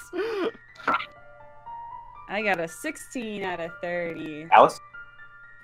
I 2.30 2.42
got 2.42 2.60
a 2.60 2.68
16 2.68 3.44
out 3.44 3.60
of 3.60 3.72
30. 3.82 4.48
Alice? 4.52 4.80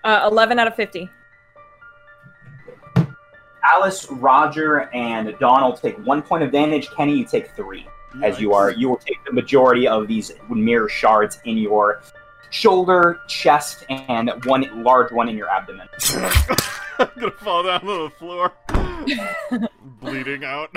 Uh, 0.04 0.28
11 0.32 0.60
out 0.60 0.68
of 0.68 0.76
50. 0.76 1.10
Alice, 3.72 4.08
Roger, 4.10 4.90
and 4.96 5.36
Donald 5.40 5.80
take 5.80 5.98
one 6.06 6.24
point 6.24 6.44
of 6.44 6.52
damage. 6.52 6.90
Kenny, 6.92 7.18
you 7.18 7.26
take 7.26 7.52
three. 7.56 7.86
As 8.24 8.40
you 8.40 8.54
are, 8.54 8.72
you 8.72 8.90
will 8.90 8.98
take 8.98 9.24
the 9.26 9.32
majority 9.32 9.88
of 9.88 10.08
these 10.08 10.32
mirror 10.50 10.90
shards 10.90 11.40
in 11.46 11.58
your 11.58 12.02
shoulder, 12.50 13.20
chest, 13.28 13.86
and 13.90 14.32
one 14.46 14.84
large 14.84 15.12
one 15.12 15.30
in 15.30 15.38
your 15.38 15.48
abdomen. 15.50 15.88
I'm 17.00 17.10
gonna 17.20 17.32
fall 17.32 17.64
down 17.64 17.82
to 17.82 17.86
the 17.86 18.12
floor. 18.18 18.54
Bleeding 20.02 20.44
out. 20.44 20.76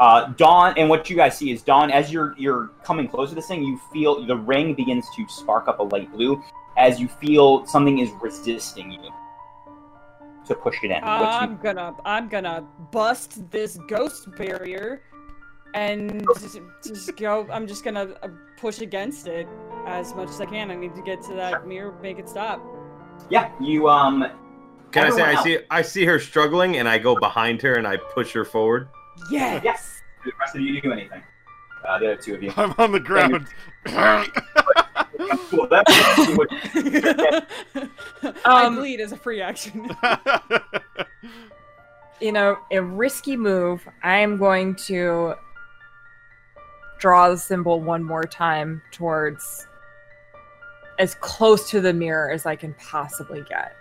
Uh, 0.00 0.26
Dawn, 0.32 0.74
and 0.76 0.88
what 0.88 1.08
you 1.08 1.14
guys 1.14 1.38
see 1.38 1.52
is 1.52 1.62
Dawn. 1.62 1.92
As 1.92 2.10
you're 2.10 2.34
you're 2.36 2.70
coming 2.82 3.06
close 3.06 3.28
to 3.28 3.36
this 3.36 3.46
thing, 3.46 3.62
you 3.62 3.80
feel 3.92 4.26
the 4.26 4.36
ring 4.36 4.74
begins 4.74 5.06
to 5.14 5.28
spark 5.28 5.68
up 5.68 5.78
a 5.78 5.84
light 5.84 6.10
blue. 6.12 6.42
As 6.76 6.98
you 7.00 7.06
feel 7.06 7.64
something 7.66 8.00
is 8.00 8.10
resisting 8.20 8.90
you 8.90 9.12
to 10.48 10.54
push 10.54 10.76
it 10.82 10.90
in. 10.90 11.02
I'm 11.02 11.52
you, 11.52 11.58
gonna 11.62 11.94
I'm 12.04 12.28
gonna 12.28 12.66
bust 12.92 13.50
this 13.50 13.78
ghost 13.88 14.28
barrier 14.36 15.02
and 15.74 16.26
just, 16.34 16.60
just 16.84 17.16
go 17.16 17.46
I'm 17.50 17.66
just 17.66 17.84
gonna 17.84 18.14
uh, 18.22 18.28
push 18.58 18.80
against 18.80 19.26
it 19.26 19.46
as 19.86 20.14
much 20.14 20.28
as 20.28 20.40
I 20.40 20.46
can. 20.46 20.70
I 20.70 20.74
need 20.74 20.94
to 20.94 21.02
get 21.02 21.22
to 21.24 21.34
that 21.34 21.66
mirror, 21.66 21.94
make 22.02 22.18
it 22.18 22.28
stop. 22.28 22.62
yeah, 23.30 23.50
you 23.60 23.88
um. 23.88 24.30
Can 24.90 25.04
I 25.04 25.10
say 25.10 25.22
everyone 25.22 25.36
I 25.36 25.42
see 25.42 25.58
I 25.70 25.82
see 25.82 26.04
her 26.06 26.18
struggling 26.18 26.78
and 26.78 26.88
I 26.88 26.98
go 26.98 27.14
behind 27.14 27.60
her 27.62 27.74
and 27.74 27.86
I 27.86 27.96
push 27.96 28.32
her 28.32 28.44
forward? 28.44 28.88
Yes. 29.30 29.62
Yes. 29.64 30.02
Do 30.24 30.30
the 30.30 30.36
rest 30.40 30.56
of 30.56 30.62
you 30.62 30.80
do 30.80 30.92
anything? 30.92 31.22
Uh, 31.86 31.98
the 31.98 32.12
other 32.12 32.16
two 32.16 32.34
of 32.34 32.42
you. 32.42 32.52
I'm 32.56 32.74
on 32.78 32.92
the 32.92 33.00
ground. 33.00 33.46
cool. 35.50 35.66
That's 35.68 35.92
what 36.36 36.48
I 36.52 37.46
Um, 38.44 38.76
bleed 38.76 39.00
as 39.00 39.12
a 39.12 39.16
free 39.16 39.40
action. 39.40 39.90
You 42.20 42.32
know, 42.32 42.58
a 42.72 42.82
risky 42.82 43.36
move. 43.36 43.86
I 44.02 44.16
am 44.18 44.38
going 44.38 44.74
to 44.86 45.34
draw 46.98 47.28
the 47.28 47.38
symbol 47.38 47.80
one 47.80 48.02
more 48.02 48.24
time 48.24 48.82
towards 48.90 49.68
as 50.98 51.14
close 51.14 51.70
to 51.70 51.80
the 51.80 51.92
mirror 51.92 52.32
as 52.32 52.44
I 52.44 52.56
can 52.56 52.74
possibly 52.74 53.44
get. 53.48 53.76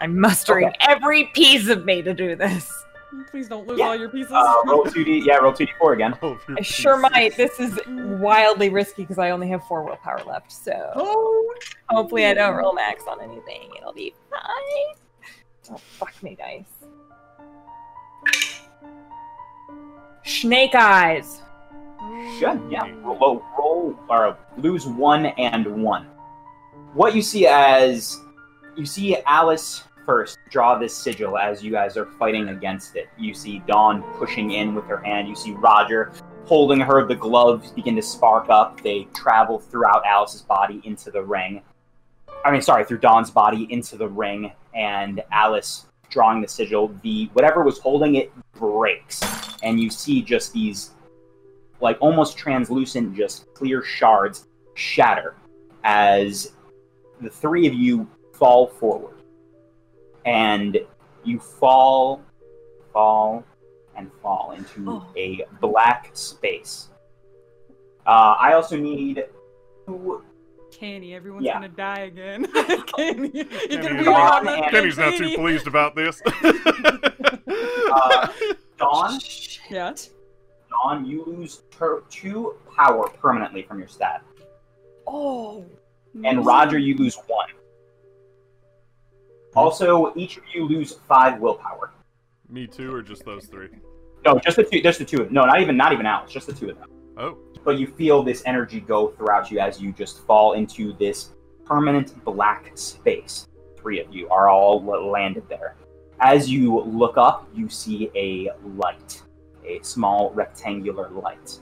I'm 0.00 0.18
mustering 0.18 0.68
Okay. 0.68 0.76
every 0.80 1.24
piece 1.34 1.68
of 1.68 1.84
me 1.84 2.00
to 2.00 2.14
do 2.14 2.36
this. 2.36 2.72
Please 3.30 3.48
don't 3.48 3.66
lose 3.66 3.78
Yeah. 3.78 3.86
all 3.88 3.96
your 3.96 4.08
pieces. 4.08 4.32
uh, 4.32 4.54
roll 4.66 4.84
two 4.84 5.04
d. 5.04 5.22
Yeah, 5.26 5.36
roll 5.36 5.52
two 5.52 5.66
d 5.66 5.72
four 5.78 5.92
again. 5.92 6.16
Oh, 6.22 6.38
your 6.48 6.58
I 6.58 6.62
sure 6.62 6.96
might. 6.98 7.36
This 7.36 7.60
is 7.60 7.78
wildly 7.86 8.68
risky 8.70 9.02
because 9.02 9.18
I 9.18 9.30
only 9.30 9.48
have 9.48 9.64
four 9.66 9.82
willpower 9.82 10.22
left. 10.26 10.50
So 10.52 10.72
oh, 10.94 11.54
hopefully 11.88 12.26
I 12.26 12.34
don't 12.34 12.54
roll 12.56 12.72
max 12.72 13.04
on 13.06 13.20
anything. 13.20 13.70
It'll 13.76 13.92
be 13.92 14.14
fine. 14.30 14.96
Oh, 15.70 15.76
fuck 15.76 16.22
me, 16.22 16.36
dice. 16.36 16.64
Snake 20.24 20.74
eyes. 20.74 21.42
Good. 22.40 22.60
Yeah. 22.70 22.90
Roll, 23.02 23.16
roll, 23.18 23.42
roll 23.58 23.96
or 24.08 24.36
lose 24.58 24.86
one 24.86 25.26
and 25.26 25.82
one. 25.82 26.06
What 26.94 27.14
you 27.14 27.22
see 27.22 27.46
as 27.46 28.18
you 28.76 28.86
see 28.86 29.16
Alice 29.26 29.84
first 30.04 30.38
draw 30.50 30.78
this 30.78 30.96
sigil 30.96 31.38
as 31.38 31.62
you 31.62 31.70
guys 31.72 31.96
are 31.96 32.06
fighting 32.06 32.48
against 32.48 32.96
it. 32.96 33.08
You 33.18 33.34
see 33.34 33.62
Dawn 33.66 34.02
pushing 34.18 34.52
in 34.52 34.74
with 34.74 34.84
her 34.86 34.98
hand. 34.98 35.28
You 35.28 35.36
see 35.36 35.52
Roger 35.52 36.12
holding 36.44 36.80
her. 36.80 37.06
The 37.06 37.14
gloves 37.14 37.70
begin 37.70 37.96
to 37.96 38.02
spark 38.02 38.48
up. 38.50 38.80
They 38.82 39.04
travel 39.14 39.58
throughout 39.58 40.04
Alice's 40.04 40.42
body 40.42 40.80
into 40.84 41.10
the 41.10 41.22
ring. 41.22 41.62
I 42.44 42.50
mean, 42.50 42.62
sorry, 42.62 42.84
through 42.84 42.98
Dawn's 42.98 43.30
body 43.30 43.66
into 43.70 43.96
the 43.96 44.08
ring, 44.08 44.52
and 44.74 45.22
Alice 45.30 45.86
drawing 46.10 46.40
the 46.40 46.48
sigil. 46.48 46.94
The 47.02 47.30
whatever 47.32 47.62
was 47.62 47.78
holding 47.78 48.16
it 48.16 48.32
breaks, 48.52 49.20
and 49.62 49.80
you 49.80 49.90
see 49.90 50.22
just 50.22 50.52
these 50.52 50.90
like 51.80 51.98
almost 52.00 52.36
translucent, 52.36 53.16
just 53.16 53.52
clear 53.54 53.82
shards 53.82 54.46
shatter 54.74 55.34
as 55.84 56.52
the 57.20 57.30
three 57.30 57.66
of 57.66 57.74
you 57.74 58.08
fall 58.32 58.68
forward. 58.68 59.21
And 60.24 60.78
you 61.24 61.38
fall, 61.38 62.22
fall, 62.92 63.44
and 63.96 64.10
fall 64.22 64.52
into 64.56 64.84
Oh. 64.88 65.06
a 65.16 65.44
black 65.60 66.10
space. 66.14 66.88
Uh, 68.06 68.34
I 68.38 68.52
also 68.54 68.76
need 68.76 69.24
two 69.86 70.22
Kenny, 70.72 71.14
everyone's 71.14 71.44
Yeah. 71.44 71.52
gonna 71.54 71.68
die 71.68 72.00
again. 72.00 72.46
Kenny, 72.96 73.30
you're 73.34 73.82
gonna 73.82 73.94
be 73.94 74.00
is 74.00 74.06
not- 74.06 74.38
on 74.40 74.44
that 74.46 74.70
Kenny's 74.70 74.98
not 74.98 75.14
too 75.14 75.36
pleased 75.36 75.66
about 75.66 75.94
this. 75.94 76.20
Uh, 77.94 78.28
Dawn. 78.78 79.20
Yeah. 79.70 79.92
Dawn, 80.70 81.04
you 81.04 81.24
lose 81.26 81.62
ter- 81.70 82.00
two 82.10 82.54
power 82.74 83.08
permanently 83.08 83.62
from 83.62 83.78
your 83.78 83.88
stat. 83.88 84.22
Oh. 85.06 85.64
And 86.24 86.44
Roger, 86.46 86.78
you 86.78 86.96
lose 86.96 87.16
one. 87.26 87.48
Also, 89.54 90.12
each 90.16 90.36
of 90.38 90.44
you 90.54 90.66
lose 90.66 90.92
five 91.08 91.40
willpower. 91.40 91.92
Me 92.48 92.66
too, 92.66 92.92
or 92.94 93.02
just 93.02 93.24
those 93.24 93.46
three? 93.46 93.68
No, 94.24 94.38
just 94.38 94.56
the 94.56 94.64
two. 94.64 94.80
Just 94.80 94.98
the 94.98 95.04
two. 95.04 95.18
of 95.22 95.24
them. 95.26 95.34
No, 95.34 95.44
not 95.44 95.60
even 95.60 95.76
not 95.76 95.92
even 95.92 96.06
Alex. 96.06 96.32
Just 96.32 96.46
the 96.46 96.52
two 96.52 96.70
of 96.70 96.78
them. 96.78 96.88
Oh, 97.16 97.38
But 97.64 97.78
you 97.78 97.86
feel 97.86 98.22
this 98.22 98.42
energy 98.46 98.80
go 98.80 99.08
throughout 99.08 99.50
you 99.50 99.58
as 99.58 99.80
you 99.80 99.92
just 99.92 100.24
fall 100.26 100.54
into 100.54 100.94
this 100.94 101.30
permanent 101.64 102.24
black 102.24 102.70
space. 102.74 103.48
Three 103.78 104.00
of 104.00 104.14
you 104.14 104.28
are 104.28 104.48
all 104.48 104.82
landed 104.82 105.46
there. 105.48 105.76
As 106.20 106.48
you 106.48 106.80
look 106.80 107.18
up, 107.18 107.48
you 107.54 107.68
see 107.68 108.10
a 108.14 108.50
light, 108.76 109.22
a 109.66 109.80
small 109.82 110.30
rectangular 110.32 111.10
light. 111.10 111.58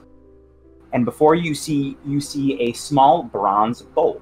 And 0.92 1.04
before 1.04 1.34
you 1.34 1.54
see, 1.54 1.96
you 2.04 2.20
see 2.20 2.60
a 2.60 2.72
small 2.72 3.22
bronze 3.22 3.82
bowl 3.82 4.20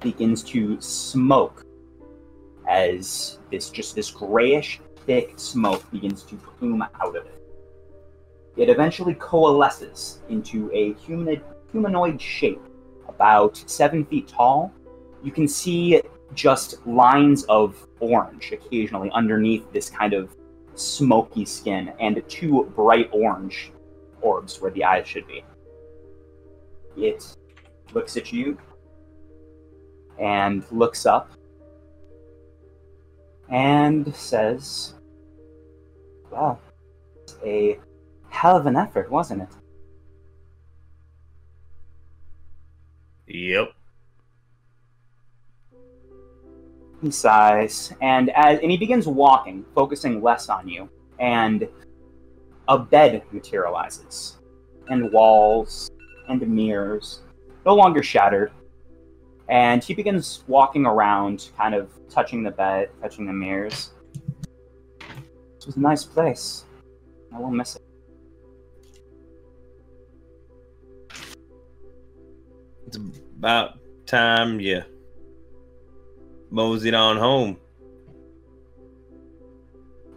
begins 0.00 0.42
to 0.44 0.80
smoke 0.80 1.64
as 2.68 3.38
this 3.50 3.70
just 3.70 3.94
this 3.94 4.10
grayish 4.10 4.80
thick 5.06 5.32
smoke 5.36 5.90
begins 5.90 6.22
to 6.24 6.36
plume 6.36 6.82
out 6.82 7.16
of 7.16 7.26
it. 7.26 7.42
It 8.56 8.68
eventually 8.68 9.14
coalesces 9.14 10.20
into 10.28 10.70
a 10.72 10.92
humanoid, 10.94 11.42
humanoid 11.72 12.20
shape, 12.20 12.60
about 13.08 13.56
seven 13.66 14.04
feet 14.04 14.28
tall. 14.28 14.72
You 15.22 15.32
can 15.32 15.48
see 15.48 16.02
just 16.34 16.86
lines 16.86 17.44
of 17.44 17.86
orange 18.00 18.52
occasionally 18.52 19.10
underneath 19.12 19.72
this 19.72 19.88
kind 19.88 20.12
of 20.12 20.36
smoky 20.74 21.44
skin 21.44 21.92
and 21.98 22.22
two 22.28 22.64
bright 22.76 23.08
orange 23.12 23.72
orbs 24.20 24.60
where 24.60 24.70
the 24.72 24.84
eyes 24.84 25.06
should 25.06 25.26
be. 25.26 25.44
It 26.96 27.24
looks 27.94 28.16
at 28.16 28.32
you 28.32 28.58
and 30.18 30.64
looks 30.70 31.06
up 31.06 31.30
and 33.50 34.14
says, 34.14 34.94
Well, 36.30 36.60
it's 37.22 37.36
a 37.44 37.78
hell 38.28 38.56
of 38.56 38.66
an 38.66 38.76
effort, 38.76 39.10
wasn't 39.10 39.42
it? 39.42 39.48
Yep. 43.26 43.72
He 47.02 47.10
sighs, 47.12 47.92
and 48.00 48.30
as 48.30 48.58
and 48.58 48.70
he 48.70 48.76
begins 48.76 49.06
walking, 49.06 49.64
focusing 49.74 50.20
less 50.20 50.48
on 50.48 50.66
you, 50.66 50.88
and 51.20 51.68
a 52.66 52.78
bed 52.78 53.22
materializes, 53.30 54.38
and 54.88 55.12
walls 55.12 55.90
and 56.28 56.46
mirrors, 56.48 57.22
no 57.64 57.74
longer 57.74 58.02
shattered. 58.02 58.50
And 59.48 59.82
he 59.82 59.94
begins 59.94 60.44
walking 60.46 60.84
around, 60.84 61.50
kind 61.56 61.74
of 61.74 61.90
touching 62.10 62.42
the 62.42 62.50
bed, 62.50 62.90
touching 63.00 63.26
the 63.26 63.32
mirrors. 63.32 63.90
This 65.56 65.66
was 65.66 65.76
a 65.76 65.80
nice 65.80 66.04
place. 66.04 66.64
I 67.34 67.38
won't 67.38 67.54
miss 67.54 67.76
it. 67.76 67.82
It's 72.86 72.98
about 73.38 73.78
time 74.06 74.60
you 74.60 74.82
moseyed 76.50 76.94
on 76.94 77.16
home. 77.16 77.58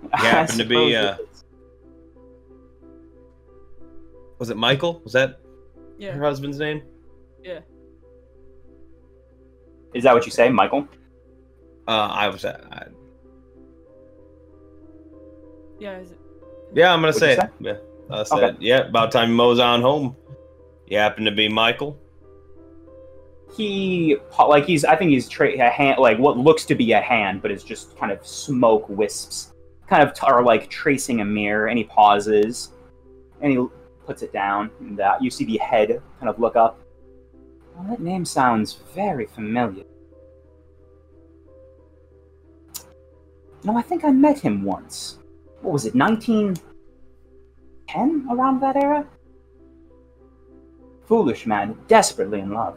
I 0.13 0.17
happened 0.17 0.59
to 0.59 0.65
be, 0.65 0.93
suppose 0.93 0.95
uh, 0.95 1.17
it 1.19 1.29
is. 1.31 1.43
Was 4.39 4.49
it 4.49 4.57
Michael? 4.57 5.01
Was 5.03 5.13
that 5.13 5.39
her 6.01 6.21
husband's 6.21 6.57
name? 6.57 6.81
Is 9.93 10.03
that 10.03 10.13
what 10.13 10.25
you 10.25 10.31
say, 10.31 10.49
Michael? 10.49 10.87
Uh, 11.87 12.07
I 12.07 12.27
was. 12.29 12.45
I, 12.45 12.87
Yeah. 15.79 15.99
Is 15.99 16.11
it... 16.11 16.19
yeah, 16.73 16.93
I'm 16.93 16.99
gonna 16.99 17.07
What'd 17.07 17.19
say 17.19 17.33
it. 17.33 17.49
Yeah, 17.59 17.77
I 18.09 18.23
said. 18.23 18.57
Yeah, 18.59 18.87
about 18.87 19.11
time 19.11 19.29
you 19.31 19.35
mosey 19.35 19.61
on 19.61 19.81
home. 19.81 20.15
You 20.87 20.97
happen 20.97 21.25
to 21.25 21.31
be 21.31 21.47
Michael. 21.49 21.97
he 23.55 24.17
like 24.47 24.65
he's 24.65 24.85
I 24.85 24.95
think 24.95 25.11
he's 25.11 25.27
tra- 25.27 25.53
a 25.53 25.69
hand 25.69 25.99
like 25.99 26.17
what 26.19 26.37
looks 26.37 26.65
to 26.65 26.75
be 26.75 26.91
a 26.93 27.01
hand, 27.01 27.41
but 27.41 27.51
it's 27.51 27.63
just 27.63 27.97
kind 27.97 28.11
of 28.11 28.25
smoke 28.25 28.87
wisps, 28.89 29.53
kind 29.87 30.03
of 30.03 30.13
t- 30.13 30.25
are 30.25 30.43
like 30.43 30.69
tracing 30.69 31.21
a 31.21 31.25
mirror. 31.25 31.67
And 31.67 31.77
he 31.77 31.83
pauses, 31.83 32.71
and 33.41 33.51
he 33.51 33.65
puts 34.05 34.21
it 34.21 34.31
down. 34.31 34.69
And 34.79 34.99
uh, 34.99 35.17
you 35.19 35.29
see 35.29 35.45
the 35.45 35.57
head 35.57 36.01
kind 36.19 36.29
of 36.29 36.39
look 36.39 36.55
up. 36.55 36.80
Well, 37.75 37.85
that 37.89 37.99
name 38.01 38.25
sounds 38.25 38.73
very 38.93 39.25
familiar. 39.25 39.85
No, 43.63 43.77
I 43.77 43.81
think 43.81 44.03
I 44.03 44.11
met 44.11 44.39
him 44.39 44.63
once. 44.63 45.17
What 45.61 45.71
was 45.73 45.85
it, 45.85 45.95
1910? 45.95 48.27
Around 48.31 48.59
that 48.61 48.75
era? 48.75 49.07
Foolish 51.05 51.45
man, 51.45 51.77
desperately 51.87 52.39
in 52.39 52.51
love. 52.51 52.75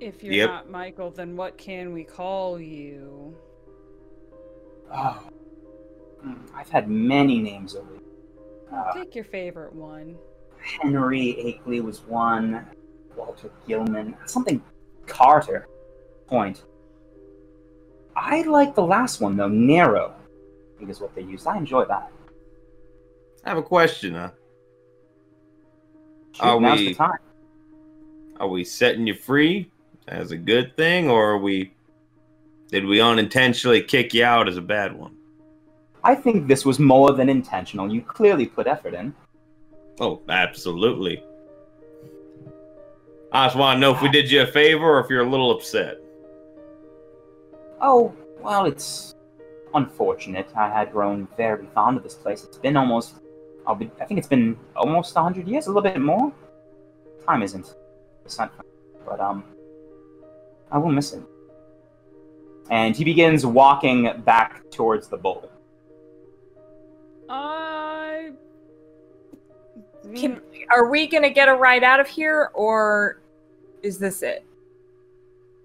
If 0.00 0.24
you're 0.24 0.34
Yep. 0.34 0.48
not 0.48 0.68
Michael, 0.70 1.10
then 1.12 1.36
what 1.36 1.56
can 1.56 1.92
we 1.92 2.02
call 2.02 2.60
you? 2.60 3.36
Oh. 4.92 5.22
Hmm, 6.20 6.34
I've 6.54 6.70
had 6.70 6.90
many 6.90 7.40
names 7.40 7.76
over 7.76 7.92
the 7.92 8.00
uh, 8.76 8.92
Pick 8.94 9.14
your 9.14 9.24
favorite 9.24 9.72
one. 9.74 10.16
Henry 10.62 11.58
Akeley 11.66 11.82
was 11.82 12.02
one. 12.02 12.66
Walter 13.16 13.50
Gilman. 13.66 14.14
Something 14.26 14.62
Carter. 15.06 15.68
Point. 16.26 16.62
I 18.16 18.42
like 18.42 18.74
the 18.74 18.82
last 18.84 19.20
one 19.20 19.36
though. 19.36 19.48
narrow, 19.48 20.14
I 20.74 20.78
think 20.78 20.90
is 20.90 21.00
what 21.00 21.14
they 21.14 21.22
used. 21.22 21.46
I 21.46 21.56
enjoy 21.56 21.84
that. 21.86 22.10
I 23.44 23.48
have 23.50 23.58
a 23.58 23.62
question. 23.62 24.14
Huh? 24.14 24.30
Shoot, 26.32 26.42
Are 26.44 26.60
now's 26.60 26.78
we- 26.78 26.88
the 26.88 26.94
time. 26.94 27.18
Are 28.40 28.48
we 28.48 28.64
setting 28.64 29.06
you 29.06 29.14
free 29.14 29.70
as 30.08 30.32
a 30.32 30.36
good 30.36 30.76
thing, 30.76 31.08
or 31.08 31.32
are 31.32 31.38
we? 31.38 31.74
Did 32.68 32.86
we 32.86 33.00
unintentionally 33.00 33.82
kick 33.82 34.14
you 34.14 34.24
out 34.24 34.48
as 34.48 34.56
a 34.56 34.62
bad 34.62 34.96
one? 34.98 35.14
I 36.02 36.14
think 36.16 36.48
this 36.48 36.64
was 36.64 36.78
more 36.80 37.12
than 37.12 37.28
intentional. 37.28 37.92
You 37.92 38.00
clearly 38.00 38.46
put 38.46 38.66
effort 38.66 38.94
in. 38.94 39.14
Oh, 40.00 40.22
absolutely. 40.28 41.22
I 43.32 43.46
just 43.46 43.56
want 43.56 43.76
to 43.76 43.80
know 43.80 43.94
if 43.94 44.02
we 44.02 44.10
did 44.10 44.30
you 44.30 44.42
a 44.42 44.46
favor 44.46 44.84
or 44.84 45.00
if 45.00 45.08
you're 45.08 45.22
a 45.22 45.28
little 45.28 45.50
upset. 45.50 45.98
Oh, 47.80 48.14
well, 48.40 48.66
it's 48.66 49.14
unfortunate. 49.74 50.48
I 50.56 50.68
had 50.68 50.92
grown 50.92 51.28
very 51.36 51.66
fond 51.74 51.96
of 51.96 52.02
this 52.02 52.14
place. 52.14 52.44
It's 52.44 52.58
been 52.58 52.76
almost, 52.76 53.14
I'll 53.66 53.74
be, 53.74 53.90
I 54.00 54.04
think 54.04 54.18
it's 54.18 54.28
been 54.28 54.58
almost 54.76 55.14
100 55.14 55.48
years, 55.48 55.66
a 55.66 55.70
little 55.70 55.82
bit 55.82 56.00
more. 56.00 56.32
Time 57.26 57.42
isn't 57.42 57.74
percent, 58.22 58.52
but 59.06 59.20
um, 59.20 59.44
I 60.70 60.78
will 60.78 60.92
miss 60.92 61.12
it. 61.12 61.22
And 62.70 62.94
he 62.94 63.04
begins 63.04 63.44
walking 63.44 64.20
back 64.24 64.70
towards 64.70 65.08
the 65.08 65.16
bowl. 65.16 65.50
I. 67.28 67.71
Can, 70.14 70.40
are 70.70 70.88
we 70.88 71.06
gonna 71.06 71.30
get 71.30 71.48
a 71.48 71.54
ride 71.54 71.84
out 71.84 72.00
of 72.00 72.08
here, 72.08 72.50
or 72.54 73.20
is 73.82 73.98
this 73.98 74.22
it? 74.22 74.44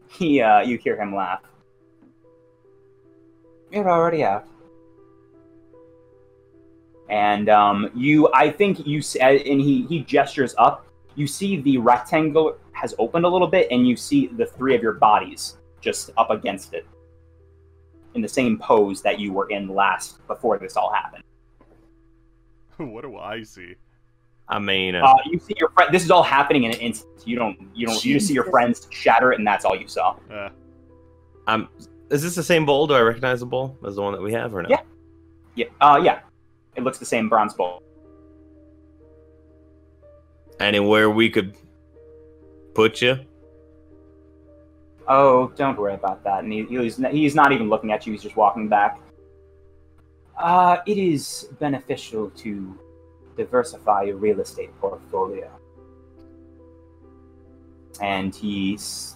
He, 0.09 0.39
uh, 0.41 0.61
you 0.61 0.77
hear 0.77 0.95
him 0.95 1.13
laugh. 1.13 1.41
You're 3.71 3.89
already 3.89 4.23
out. 4.23 4.47
And 7.09 7.49
um, 7.49 7.89
you, 7.93 8.29
I 8.33 8.49
think 8.49 8.87
you, 8.87 8.99
s- 8.99 9.17
uh, 9.19 9.25
and 9.25 9.59
he 9.61 9.85
he 9.87 9.99
gestures 9.99 10.55
up. 10.57 10.85
You 11.15 11.27
see 11.27 11.59
the 11.61 11.77
rectangle 11.77 12.57
has 12.71 12.95
opened 12.99 13.25
a 13.25 13.27
little 13.27 13.47
bit, 13.47 13.67
and 13.69 13.85
you 13.87 13.95
see 13.97 14.27
the 14.27 14.45
three 14.45 14.75
of 14.75 14.81
your 14.81 14.93
bodies 14.93 15.57
just 15.81 16.09
up 16.17 16.29
against 16.31 16.73
it, 16.73 16.85
in 18.13 18.21
the 18.21 18.27
same 18.29 18.57
pose 18.57 19.01
that 19.01 19.19
you 19.19 19.33
were 19.33 19.49
in 19.49 19.67
last 19.67 20.25
before 20.27 20.57
this 20.57 20.77
all 20.77 20.93
happened. 20.93 21.23
what 22.77 23.01
do 23.01 23.17
I 23.17 23.43
see? 23.43 23.75
I 24.49 24.59
mean, 24.59 24.95
uh, 24.95 25.05
Uh, 25.05 25.15
you 25.25 25.39
see 25.39 25.55
your 25.59 25.69
friend. 25.69 25.93
This 25.93 26.03
is 26.03 26.11
all 26.11 26.23
happening 26.23 26.63
in 26.63 26.71
an 26.71 26.79
instant. 26.79 27.11
You 27.25 27.37
don't, 27.37 27.57
you 27.75 27.85
don't, 27.85 28.03
you 28.05 28.13
just 28.13 28.27
see 28.27 28.33
your 28.33 28.45
friends 28.45 28.87
shatter 28.91 29.33
it, 29.33 29.39
and 29.39 29.45
that's 29.47 29.65
all 29.65 29.75
you 29.75 29.87
saw. 29.87 30.15
Uh, 30.31 30.49
I'm. 31.47 31.67
Is 32.09 32.23
this 32.23 32.35
the 32.35 32.43
same 32.43 32.65
bowl? 32.65 32.87
Do 32.87 32.93
I 32.93 33.01
recognize 33.01 33.41
the 33.41 33.45
bowl 33.45 33.77
as 33.85 33.95
the 33.95 34.01
one 34.01 34.13
that 34.13 34.21
we 34.21 34.31
have, 34.31 34.55
or 34.55 34.63
no? 34.63 34.69
Yeah. 34.69 34.79
Yeah, 35.55 35.65
uh, 35.81 35.99
yeah. 36.01 36.19
It 36.75 36.83
looks 36.83 36.99
the 36.99 37.05
same 37.05 37.27
bronze 37.27 37.53
bowl. 37.53 37.81
Anywhere 40.59 41.09
we 41.09 41.29
could 41.29 41.55
put 42.73 43.01
you? 43.01 43.19
Oh, 45.07 45.51
don't 45.55 45.77
worry 45.77 45.95
about 45.95 46.23
that. 46.23 46.43
And 46.43 46.53
he, 46.53 46.63
he's 46.65 46.97
he's 47.11 47.35
not 47.35 47.51
even 47.51 47.69
looking 47.69 47.91
at 47.91 48.05
you. 48.05 48.13
He's 48.13 48.23
just 48.23 48.37
walking 48.37 48.67
back. 48.67 48.99
Uh, 50.37 50.77
it 50.85 50.97
is 50.97 51.49
beneficial 51.59 52.29
to 52.29 52.77
diversify 53.37 54.03
your 54.03 54.17
real 54.17 54.39
estate 54.41 54.71
portfolio. 54.81 55.49
And 58.01 58.35
he's 58.35 59.15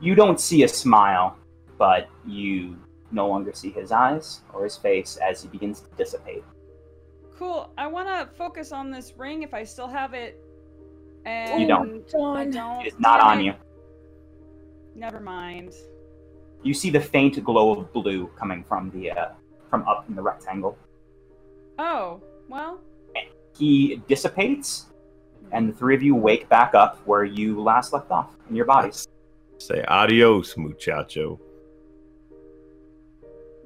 you 0.00 0.14
don't 0.14 0.40
see 0.40 0.62
a 0.64 0.68
smile, 0.68 1.36
but 1.78 2.08
you 2.26 2.76
no 3.12 3.28
longer 3.28 3.52
see 3.52 3.70
his 3.70 3.92
eyes 3.92 4.40
or 4.52 4.64
his 4.64 4.76
face 4.76 5.16
as 5.16 5.42
he 5.42 5.48
begins 5.48 5.80
to 5.80 5.88
dissipate. 5.96 6.44
Cool. 7.36 7.70
I 7.78 7.86
want 7.86 8.08
to 8.08 8.34
focus 8.36 8.72
on 8.72 8.90
this 8.90 9.14
ring 9.16 9.42
if 9.42 9.54
I 9.54 9.64
still 9.64 9.88
have 9.88 10.14
it. 10.14 10.42
And 11.24 11.60
You 11.60 11.68
don't. 11.68 12.14
I 12.14 12.46
don't. 12.46 12.82
It 12.82 12.94
is 12.94 13.00
not 13.00 13.20
on 13.20 13.42
you. 13.42 13.54
Never 14.94 15.20
mind. 15.20 15.74
You 16.62 16.74
see 16.74 16.90
the 16.90 17.00
faint 17.00 17.42
glow 17.42 17.78
of 17.78 17.92
blue 17.92 18.26
coming 18.38 18.64
from 18.64 18.90
the 18.90 19.10
uh, 19.10 19.28
from 19.68 19.86
up 19.88 20.04
in 20.08 20.14
the 20.14 20.22
rectangle. 20.22 20.76
Oh, 21.78 22.20
well. 22.48 22.80
He 23.60 24.02
dissipates, 24.08 24.86
and 25.52 25.68
the 25.68 25.72
three 25.74 25.94
of 25.94 26.02
you 26.02 26.14
wake 26.14 26.48
back 26.48 26.74
up 26.74 26.98
where 27.04 27.24
you 27.24 27.60
last 27.60 27.92
left 27.92 28.10
off 28.10 28.34
in 28.48 28.56
your 28.56 28.64
bodies. 28.64 29.06
Say 29.58 29.84
adios, 29.86 30.56
muchacho. 30.56 31.38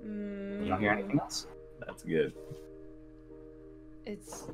Mm, 0.05 0.63
You 0.65 0.69
don't 0.69 0.81
hear 0.81 0.91
anything 0.93 1.21
else. 1.21 1.47
That's 1.87 2.03
good. 2.03 2.35
It's 4.05 4.49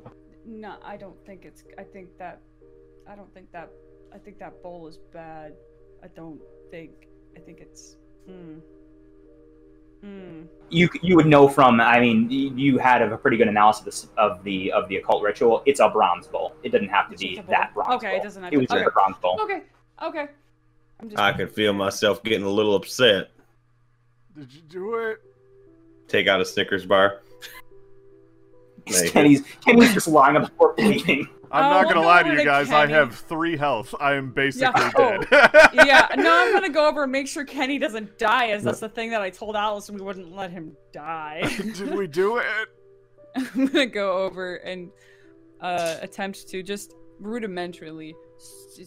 no. 0.45 0.75
I 0.85 0.95
don't 0.95 1.17
think 1.25 1.43
it's. 1.43 1.63
I 1.77 1.83
think 1.83 2.09
that. 2.19 2.39
I 3.07 3.15
don't 3.15 3.33
think 3.33 3.51
that. 3.51 3.71
I 4.13 4.17
think 4.19 4.37
that 4.39 4.61
bowl 4.61 4.87
is 4.87 4.99
bad. 5.11 5.53
I 6.03 6.07
don't 6.15 6.39
think. 6.69 6.91
I 7.35 7.39
think 7.39 7.59
it's. 7.59 7.97
Hmm. 8.27 8.59
Hmm. 10.01 10.41
you 10.69 10.89
you 11.03 11.15
would 11.15 11.27
know 11.27 11.47
from. 11.47 11.79
I 11.79 11.99
mean, 11.99 12.29
you 12.29 12.77
had 12.79 13.01
a 13.01 13.17
pretty 13.17 13.37
good 13.37 13.47
analysis 13.47 14.07
of 14.17 14.43
the 14.43 14.71
of 14.71 14.87
the 14.89 14.97
occult 14.97 15.21
ritual. 15.23 15.61
It's 15.65 15.79
a 15.79 15.89
bronze 15.89 16.27
bowl. 16.27 16.55
It 16.63 16.71
doesn't 16.71 16.89
have 16.89 17.07
to 17.07 17.13
It's 17.13 17.21
be 17.21 17.29
just 17.35 17.39
a 17.39 17.43
bowl. 17.43 17.51
that 17.51 17.73
bronze. 17.73 17.93
Okay, 17.95 18.07
bowl. 18.11 18.17
it 18.19 18.23
doesn't 18.23 18.43
have 18.43 18.51
It 18.53 18.55
to- 18.55 18.59
was 18.61 18.67
just 18.67 18.77
okay. 18.77 18.85
a 18.87 18.91
bronze 18.91 19.15
bowl. 19.21 19.39
Okay. 19.41 19.61
Okay. 20.03 20.27
I'm 20.99 21.09
just. 21.09 21.19
I 21.21 21.33
could 21.33 21.51
feel 21.51 21.73
myself 21.73 22.23
getting 22.23 22.43
a 22.43 22.49
little 22.49 22.73
upset. 22.75 23.29
Did 24.37 24.51
you 24.53 24.61
do 24.61 24.95
it? 24.95 25.21
Take 26.07 26.27
out 26.27 26.41
a 26.41 26.45
Snickers 26.45 26.85
bar. 26.85 27.21
There. 28.87 29.09
Kenny's 29.09 29.43
Kenny's 29.65 29.93
just 29.93 30.07
lying 30.09 30.35
on 30.35 30.43
the 30.43 30.47
floor 30.49 30.73
bleeding. 30.77 31.27
I'm 31.53 31.63
not 31.63 31.71
we'll 31.71 31.83
gonna 31.95 32.01
go 32.01 32.07
lie 32.07 32.23
to 32.23 32.29
you 32.29 32.37
to 32.37 32.43
guys. 32.45 32.71
I 32.71 32.87
have 32.87 33.13
three 33.15 33.57
health. 33.57 33.93
I 33.99 34.13
am 34.13 34.31
basically 34.31 34.83
Oh. 34.95 35.17
dead. 35.17 35.27
yeah, 35.73 36.07
no, 36.15 36.33
I'm 36.41 36.53
gonna 36.53 36.69
go 36.69 36.87
over 36.87 37.03
and 37.03 37.11
make 37.11 37.27
sure 37.27 37.43
Kenny 37.43 37.77
doesn't 37.77 38.17
die, 38.17 38.47
as 38.51 38.63
that's 38.63 38.79
the 38.79 38.87
thing 38.87 39.09
that 39.11 39.21
I 39.21 39.29
told 39.29 39.55
Alice 39.57 39.89
we 39.89 39.99
wouldn't 39.99 40.33
let 40.33 40.51
him 40.51 40.77
die. 40.93 41.41
Did 41.57 41.93
we 41.95 42.07
do 42.07 42.37
it? 42.37 42.45
I'm 43.35 43.65
gonna 43.67 43.85
go 43.85 44.19
over 44.19 44.55
and 44.57 44.91
uh, 45.59 45.97
attempt 46.01 46.47
to 46.49 46.63
just 46.63 46.95
rudimentarily 47.21 48.13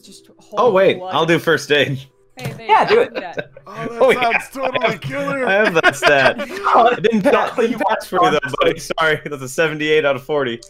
just 0.02 0.26
hold 0.38 0.54
Oh 0.60 0.72
wait, 0.72 0.98
blood. 0.98 1.14
I'll 1.14 1.26
do 1.26 1.38
first 1.38 1.70
aid. 1.70 2.00
Hey, 2.36 2.52
there 2.52 2.66
Yeah, 2.66 2.82
you 2.82 2.88
do 2.88 2.94
go, 2.96 3.02
it. 3.02 3.14
that. 3.14 3.50
Oh, 3.66 3.72
that 3.74 4.02
Oh, 4.02 4.10
yeah. 4.10 4.38
sounds 4.38 4.48
totally 4.50 4.98
killer. 4.98 5.46
I 5.46 5.52
have 5.52 5.74
that 5.74 5.96
stat. 5.96 6.36
I 6.40 6.96
didn't 7.00 7.22
pass, 7.22 7.56
You 7.56 7.68
didn't 7.68 7.82
pass 7.88 8.06
for 8.06 8.22
you 8.22 8.30
though, 8.30 8.38
buddy. 8.60 8.78
Sorry, 8.78 9.20
that's 9.24 9.42
a 9.42 9.48
78 9.48 10.04
out 10.04 10.16
of 10.16 10.22
40. 10.24 10.60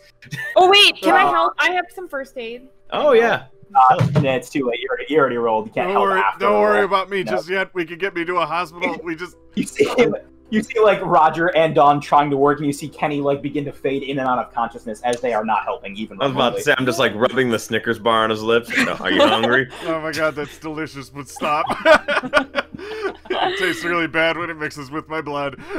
Oh 0.57 0.71
wait, 0.71 0.97
can 0.97 1.15
I 1.15 1.23
help? 1.31 1.55
I 1.59 1.71
have 1.73 1.87
some 1.95 2.09
first 2.09 2.37
aid. 2.39 2.69
Oh 2.91 3.13
yeah. 3.13 3.47
Uh, 3.75 4.09
yeah, 4.23 4.35
it's 4.37 4.51
too 4.51 4.67
late. 4.69 4.79
You 4.79 4.89
already, 4.89 5.07
you 5.09 5.19
already 5.19 5.37
rolled. 5.37 5.67
You 5.67 5.73
can't 5.73 5.89
Don't 5.89 5.97
help 5.97 6.09
worry, 6.09 6.21
after. 6.21 6.39
don't 6.41 6.61
worry 6.61 6.85
about 6.85 7.11
me 7.11 7.25
No. 7.25 7.33
just 7.33 7.49
yet. 7.49 7.71
We 7.75 7.85
can 7.85 7.99
get 7.99 8.15
me 8.15 8.25
to 8.25 8.37
a 8.37 8.47
hospital. 8.47 8.97
We 9.03 9.17
just 9.17 9.37
You 9.57 9.65
see 9.65 9.85
him. 9.97 10.15
You 10.55 10.63
see 10.63 10.79
like 10.79 11.01
Roger 11.03 11.49
and 11.57 11.75
Dawn 11.75 12.01
trying 12.01 12.31
to 12.31 12.37
work, 12.37 12.59
and 12.59 12.67
you 12.67 12.73
see 12.73 12.89
Kenny 12.89 13.21
like 13.21 13.43
begin 13.43 13.65
to 13.65 13.73
fade 13.73 14.05
in 14.05 14.21
and 14.21 14.29
out 14.29 14.39
of 14.39 14.55
consciousness 14.55 15.01
as 15.03 15.21
they 15.21 15.35
are 15.35 15.45
not 15.45 15.65
helping 15.65 15.97
even. 15.97 16.23
I 16.23 16.27
was 16.27 16.35
about 16.35 16.57
to 16.57 16.63
say 16.63 16.75
I'm 16.79 16.87
just 16.87 17.01
like 17.01 17.13
rubbing 17.17 17.51
the 17.51 17.59
Snickers 17.59 17.99
bar 17.99 18.23
on 18.23 18.31
his 18.31 18.41
lips. 18.41 18.71
You 18.77 18.85
know, 18.85 18.95
Are 18.95 19.11
you 19.11 19.27
hungry? 19.27 19.69
Oh 19.85 20.01
my 20.01 20.13
god, 20.13 20.35
that's 20.35 20.59
delicious, 20.59 21.11
but 21.11 21.29
stop. 21.29 21.67
it 21.85 23.59
tastes 23.59 23.85
really 23.85 24.07
bad 24.07 24.39
when 24.39 24.49
it 24.49 24.55
mixes 24.57 24.91
with 24.91 25.09
my 25.09 25.21
blood. 25.21 25.61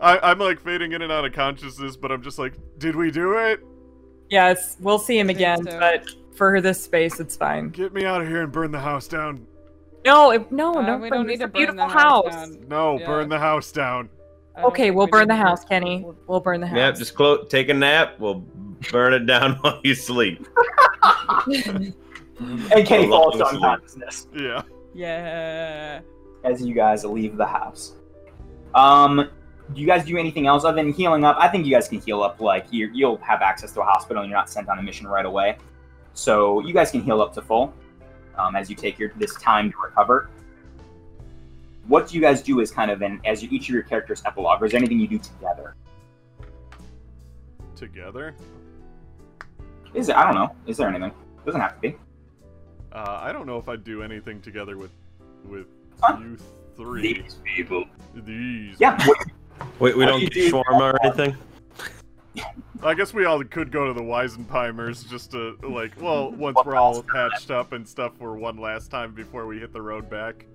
I, 0.00 0.18
I'm 0.22 0.38
like 0.38 0.60
fading 0.60 0.92
in 0.92 1.02
and 1.02 1.10
out 1.10 1.24
of 1.24 1.32
consciousness, 1.32 1.96
but 1.96 2.12
I'm 2.12 2.22
just 2.22 2.38
like, 2.38 2.54
did 2.78 2.94
we 2.94 3.10
do 3.10 3.38
it? 3.38 3.60
Yes, 4.28 4.76
we'll 4.80 4.98
see 4.98 5.18
him 5.18 5.30
again, 5.30 5.64
so. 5.64 5.78
but 5.80 6.08
for 6.34 6.60
this 6.60 6.82
space, 6.82 7.18
it's 7.20 7.36
fine. 7.36 7.70
Get 7.70 7.92
me 7.92 8.04
out 8.04 8.20
of 8.20 8.28
here 8.28 8.42
and 8.42 8.52
burn 8.52 8.70
the 8.70 8.80
house 8.80 9.08
down. 9.08 9.46
No, 10.04 10.30
if, 10.32 10.50
no, 10.50 10.74
Uh, 10.76 10.82
no, 10.82 10.96
we 10.98 11.08
don't 11.10 11.26
need 11.26 11.38
to 11.38 11.44
a 11.44 11.48
burn 11.48 11.52
beautiful 11.52 11.86
the 11.88 11.92
house. 11.92 12.30
down. 12.30 12.58
No, 12.68 12.98
Yeah. 12.98 13.06
burn 13.06 13.28
the 13.28 13.38
house 13.38 13.72
down. 13.72 14.08
Okay, 14.62 14.90
we'll 14.90 15.06
we 15.06 15.10
burn 15.10 15.28
the 15.28 15.34
house, 15.34 15.64
Kenny. 15.64 16.06
We'll 16.26 16.40
burn 16.40 16.60
the 16.60 16.66
house. 16.66 16.76
Yep, 16.76 16.94
just 16.96 17.14
clo- 17.14 17.44
take 17.44 17.68
a 17.70 17.74
nap. 17.74 18.14
We'll 18.20 18.44
burn 18.92 19.12
it 19.14 19.20
down 19.26 19.52
while 19.62 19.80
you 19.82 19.94
sleep. 19.94 20.46
And 22.40 22.86
Kenny 22.86 23.08
falls 23.08 23.36
to 23.38 23.46
sleep. 23.46 23.62
unconsciousness 23.62 24.26
Yeah. 24.34 24.62
Yeah. 24.94 26.00
as 26.44 26.64
you 26.64 26.74
guys 26.74 27.04
leave 27.04 27.36
the 27.36 27.46
house. 27.46 27.94
Um, 28.74 29.28
do 29.72 29.80
you 29.80 29.86
guys 29.86 30.04
do 30.04 30.18
anything 30.18 30.46
else 30.46 30.64
other 30.64 30.76
than 30.76 30.92
healing 30.92 31.24
up? 31.24 31.36
I 31.38 31.48
think 31.48 31.64
you 31.64 31.72
guys 31.72 31.88
can 31.88 32.00
heal 32.00 32.22
up. 32.22 32.40
Like 32.40 32.66
you, 32.70 32.90
you'll 32.92 33.16
have 33.18 33.40
access 33.40 33.72
to 33.72 33.80
a 33.80 33.84
hospital, 33.84 34.22
and 34.22 34.30
you're 34.30 34.38
not 34.38 34.50
sent 34.50 34.68
on 34.68 34.78
a 34.78 34.82
mission 34.82 35.06
right 35.06 35.24
away. 35.24 35.56
So 36.12 36.60
you 36.60 36.74
guys 36.74 36.90
can 36.90 37.02
heal 37.02 37.22
up 37.22 37.32
to 37.34 37.42
full 37.42 37.72
um, 38.38 38.56
as 38.56 38.70
you 38.70 38.76
take 38.76 38.98
your 38.98 39.12
this 39.16 39.34
time 39.36 39.70
to 39.70 39.76
recover. 39.82 40.30
What 41.86 42.08
do 42.08 42.14
you 42.14 42.20
guys 42.20 42.42
do 42.42 42.60
as 42.60 42.70
kind 42.70 42.90
of 42.90 43.02
an 43.02 43.20
as 43.24 43.42
you, 43.42 43.48
each 43.50 43.68
of 43.68 43.74
your 43.74 43.82
characters 43.82 44.22
epilogue, 44.24 44.62
or 44.62 44.66
is 44.66 44.72
there 44.72 44.78
anything 44.78 44.98
you 44.98 45.08
do 45.08 45.18
together? 45.18 45.74
Together? 47.76 48.34
Is 49.92 50.08
it? 50.08 50.16
I 50.16 50.24
don't 50.24 50.34
know. 50.34 50.54
Is 50.66 50.76
there 50.76 50.88
anything? 50.88 51.12
Doesn't 51.44 51.60
have 51.60 51.74
to 51.74 51.80
be. 51.80 51.96
Uh, 52.92 53.18
I 53.20 53.32
don't 53.32 53.46
know 53.46 53.58
if 53.58 53.68
I'd 53.68 53.84
do 53.84 54.02
anything 54.02 54.40
together 54.40 54.76
with 54.76 54.90
with 55.44 55.66
Fine. 56.00 56.22
you 56.22 56.38
three. 56.76 57.22
These 57.22 57.36
people. 57.44 57.84
These. 58.14 58.76
Yeah. 58.80 58.98
Wait, 59.78 59.96
we 59.96 60.04
don't 60.06 60.20
do 60.20 60.26
get 60.26 60.34
do? 60.34 60.52
shawarma 60.52 60.94
or 60.94 61.04
anything? 61.04 61.36
I 62.82 62.94
guess 62.94 63.14
we 63.14 63.24
all 63.24 63.42
could 63.44 63.70
go 63.70 63.86
to 63.86 63.92
the 63.92 64.02
Weisenheimers 64.02 65.08
just 65.08 65.30
to 65.32 65.56
like, 65.62 66.00
well, 66.00 66.30
once 66.36 66.58
we're 66.64 66.76
all 66.76 67.02
patched 67.02 67.50
up 67.50 67.72
and 67.72 67.86
stuff 67.88 68.16
for 68.18 68.36
one 68.36 68.56
last 68.56 68.90
time 68.90 69.14
before 69.14 69.46
we 69.46 69.58
hit 69.58 69.72
the 69.72 69.82
road 69.82 70.10
back. 70.10 70.46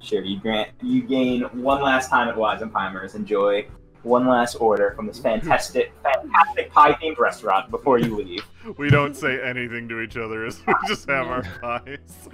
Sure, 0.00 0.22
you 0.22 0.38
grant 0.38 0.68
you 0.82 1.02
gain 1.02 1.42
one 1.62 1.80
last 1.82 2.10
time 2.10 2.28
at 2.28 2.36
Weisenheimers. 2.36 3.14
Enjoy 3.14 3.66
one 4.02 4.26
last 4.26 4.56
order 4.56 4.92
from 4.94 5.06
this 5.06 5.18
fantastic, 5.18 5.92
fantastic 6.02 6.70
pie 6.70 6.92
themed 6.92 7.18
restaurant 7.18 7.70
before 7.70 7.98
you 7.98 8.16
leave. 8.16 8.44
We 8.78 8.88
don't 8.88 9.14
say 9.14 9.42
anything 9.42 9.90
to 9.90 10.00
each 10.00 10.16
other 10.16 10.46
as 10.46 10.58
we 10.66 10.72
just 10.88 11.06
have 11.10 11.26
our 11.26 11.42
pies. 11.60 12.28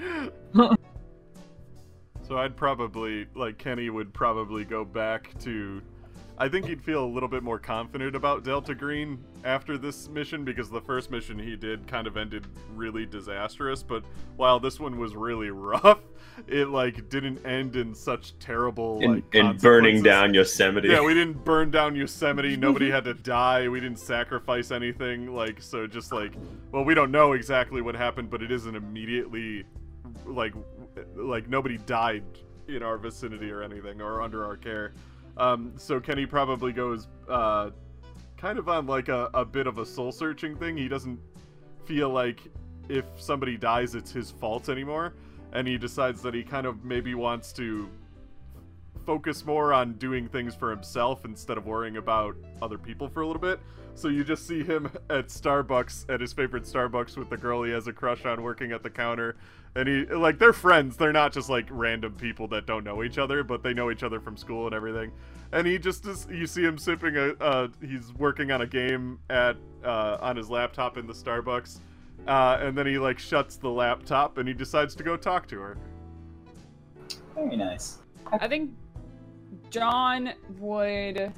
so 2.22 2.38
I'd 2.38 2.56
probably 2.56 3.26
like 3.34 3.58
Kenny 3.58 3.90
would 3.90 4.14
probably 4.14 4.64
go 4.64 4.84
back 4.84 5.36
to 5.40 5.82
I 6.40 6.48
think 6.48 6.64
he'd 6.64 6.82
feel 6.82 7.04
a 7.04 7.06
little 7.06 7.28
bit 7.28 7.42
more 7.42 7.58
confident 7.58 8.16
about 8.16 8.44
Delta 8.44 8.74
Green 8.74 9.22
after 9.44 9.76
this 9.76 10.08
mission 10.08 10.42
because 10.42 10.70
the 10.70 10.80
first 10.80 11.10
mission 11.10 11.38
he 11.38 11.54
did 11.54 11.86
kind 11.86 12.06
of 12.06 12.16
ended 12.16 12.46
really 12.74 13.04
disastrous, 13.04 13.82
but 13.82 14.02
while 14.36 14.58
this 14.58 14.80
one 14.80 14.98
was 14.98 15.14
really 15.14 15.50
rough, 15.50 16.00
it 16.48 16.68
like 16.68 17.10
didn't 17.10 17.44
end 17.44 17.76
in 17.76 17.94
such 17.94 18.38
terrible 18.38 19.00
In, 19.02 19.16
like 19.16 19.34
in 19.34 19.54
burning 19.58 20.02
down 20.02 20.32
Yosemite. 20.32 20.88
Yeah, 20.88 21.02
we 21.02 21.12
didn't 21.12 21.44
burn 21.44 21.70
down 21.70 21.94
Yosemite. 21.94 22.56
Nobody 22.56 22.90
had 22.90 23.04
to 23.04 23.12
die. 23.12 23.68
We 23.68 23.78
didn't 23.78 23.98
sacrifice 23.98 24.70
anything. 24.70 25.34
Like, 25.34 25.60
so 25.60 25.86
just 25.86 26.10
like, 26.10 26.32
well, 26.72 26.86
we 26.86 26.94
don't 26.94 27.10
know 27.10 27.34
exactly 27.34 27.82
what 27.82 27.94
happened, 27.94 28.30
but 28.30 28.42
it 28.42 28.50
isn't 28.50 28.74
immediately 28.74 29.66
like, 30.24 30.54
like 31.14 31.50
nobody 31.50 31.76
died 31.76 32.24
in 32.66 32.82
our 32.82 32.96
vicinity 32.96 33.50
or 33.50 33.62
anything 33.62 34.00
or 34.00 34.22
under 34.22 34.46
our 34.46 34.56
care. 34.56 34.94
Um, 35.40 35.72
so 35.76 35.98
Kenny 35.98 36.26
probably 36.26 36.70
goes, 36.70 37.08
uh, 37.26 37.70
kind 38.36 38.58
of 38.58 38.68
on 38.68 38.86
like 38.86 39.08
a, 39.08 39.30
a 39.32 39.44
bit 39.44 39.66
of 39.66 39.78
a 39.78 39.86
soul 39.86 40.12
searching 40.12 40.54
thing. 40.54 40.76
He 40.76 40.86
doesn't 40.86 41.18
feel 41.86 42.10
like 42.10 42.40
if 42.90 43.06
somebody 43.16 43.56
dies, 43.56 43.94
it's 43.94 44.12
his 44.12 44.30
fault 44.30 44.68
anymore. 44.68 45.14
And 45.52 45.66
he 45.66 45.78
decides 45.78 46.20
that 46.22 46.34
he 46.34 46.42
kind 46.42 46.66
of 46.66 46.84
maybe 46.84 47.14
wants 47.14 47.52
to 47.54 47.88
focus 49.06 49.46
more 49.46 49.72
on 49.72 49.94
doing 49.94 50.28
things 50.28 50.54
for 50.54 50.70
himself 50.70 51.24
instead 51.24 51.56
of 51.56 51.64
worrying 51.64 51.96
about 51.96 52.36
other 52.60 52.76
people 52.76 53.08
for 53.08 53.22
a 53.22 53.26
little 53.26 53.40
bit. 53.40 53.60
So 54.00 54.08
you 54.08 54.24
just 54.24 54.46
see 54.46 54.64
him 54.64 54.90
at 55.10 55.26
Starbucks, 55.26 56.08
at 56.08 56.22
his 56.22 56.32
favorite 56.32 56.62
Starbucks 56.62 57.18
with 57.18 57.28
the 57.28 57.36
girl 57.36 57.62
he 57.64 57.70
has 57.72 57.86
a 57.86 57.92
crush 57.92 58.24
on 58.24 58.42
working 58.42 58.72
at 58.72 58.82
the 58.82 58.88
counter. 58.88 59.36
And 59.76 59.86
he, 59.86 60.06
like, 60.06 60.38
they're 60.38 60.54
friends. 60.54 60.96
They're 60.96 61.12
not 61.12 61.34
just, 61.34 61.50
like, 61.50 61.66
random 61.70 62.14
people 62.14 62.48
that 62.48 62.64
don't 62.64 62.82
know 62.82 63.04
each 63.04 63.18
other, 63.18 63.44
but 63.44 63.62
they 63.62 63.74
know 63.74 63.90
each 63.90 64.02
other 64.02 64.18
from 64.18 64.38
school 64.38 64.64
and 64.64 64.74
everything. 64.74 65.12
And 65.52 65.66
he 65.66 65.78
just 65.78 66.06
is, 66.06 66.26
you 66.30 66.46
see 66.46 66.62
him 66.62 66.78
sipping 66.78 67.14
a, 67.18 67.34
uh, 67.42 67.68
he's 67.82 68.10
working 68.14 68.50
on 68.50 68.62
a 68.62 68.66
game 68.66 69.18
at, 69.28 69.56
uh, 69.84 70.16
on 70.22 70.34
his 70.34 70.48
laptop 70.48 70.96
in 70.96 71.06
the 71.06 71.12
Starbucks. 71.12 71.80
Uh, 72.26 72.56
and 72.58 72.76
then 72.76 72.86
he, 72.86 72.98
like, 72.98 73.18
shuts 73.18 73.56
the 73.56 73.68
laptop 73.68 74.38
and 74.38 74.48
he 74.48 74.54
decides 74.54 74.94
to 74.94 75.02
go 75.02 75.14
talk 75.14 75.46
to 75.48 75.60
her. 75.60 75.76
Very 77.34 77.54
nice. 77.54 77.98
I 78.32 78.48
think 78.48 78.70
John 79.68 80.32
would 80.58 81.32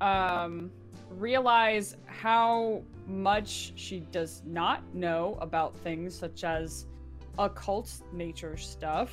um, 0.00 0.70
realize 1.10 1.96
how 2.06 2.82
much 3.06 3.72
she 3.76 4.00
does 4.12 4.42
not 4.44 4.82
know 4.94 5.38
about 5.40 5.76
things 5.78 6.14
such 6.14 6.44
as 6.44 6.86
occult 7.38 7.90
nature 8.12 8.56
stuff. 8.56 9.12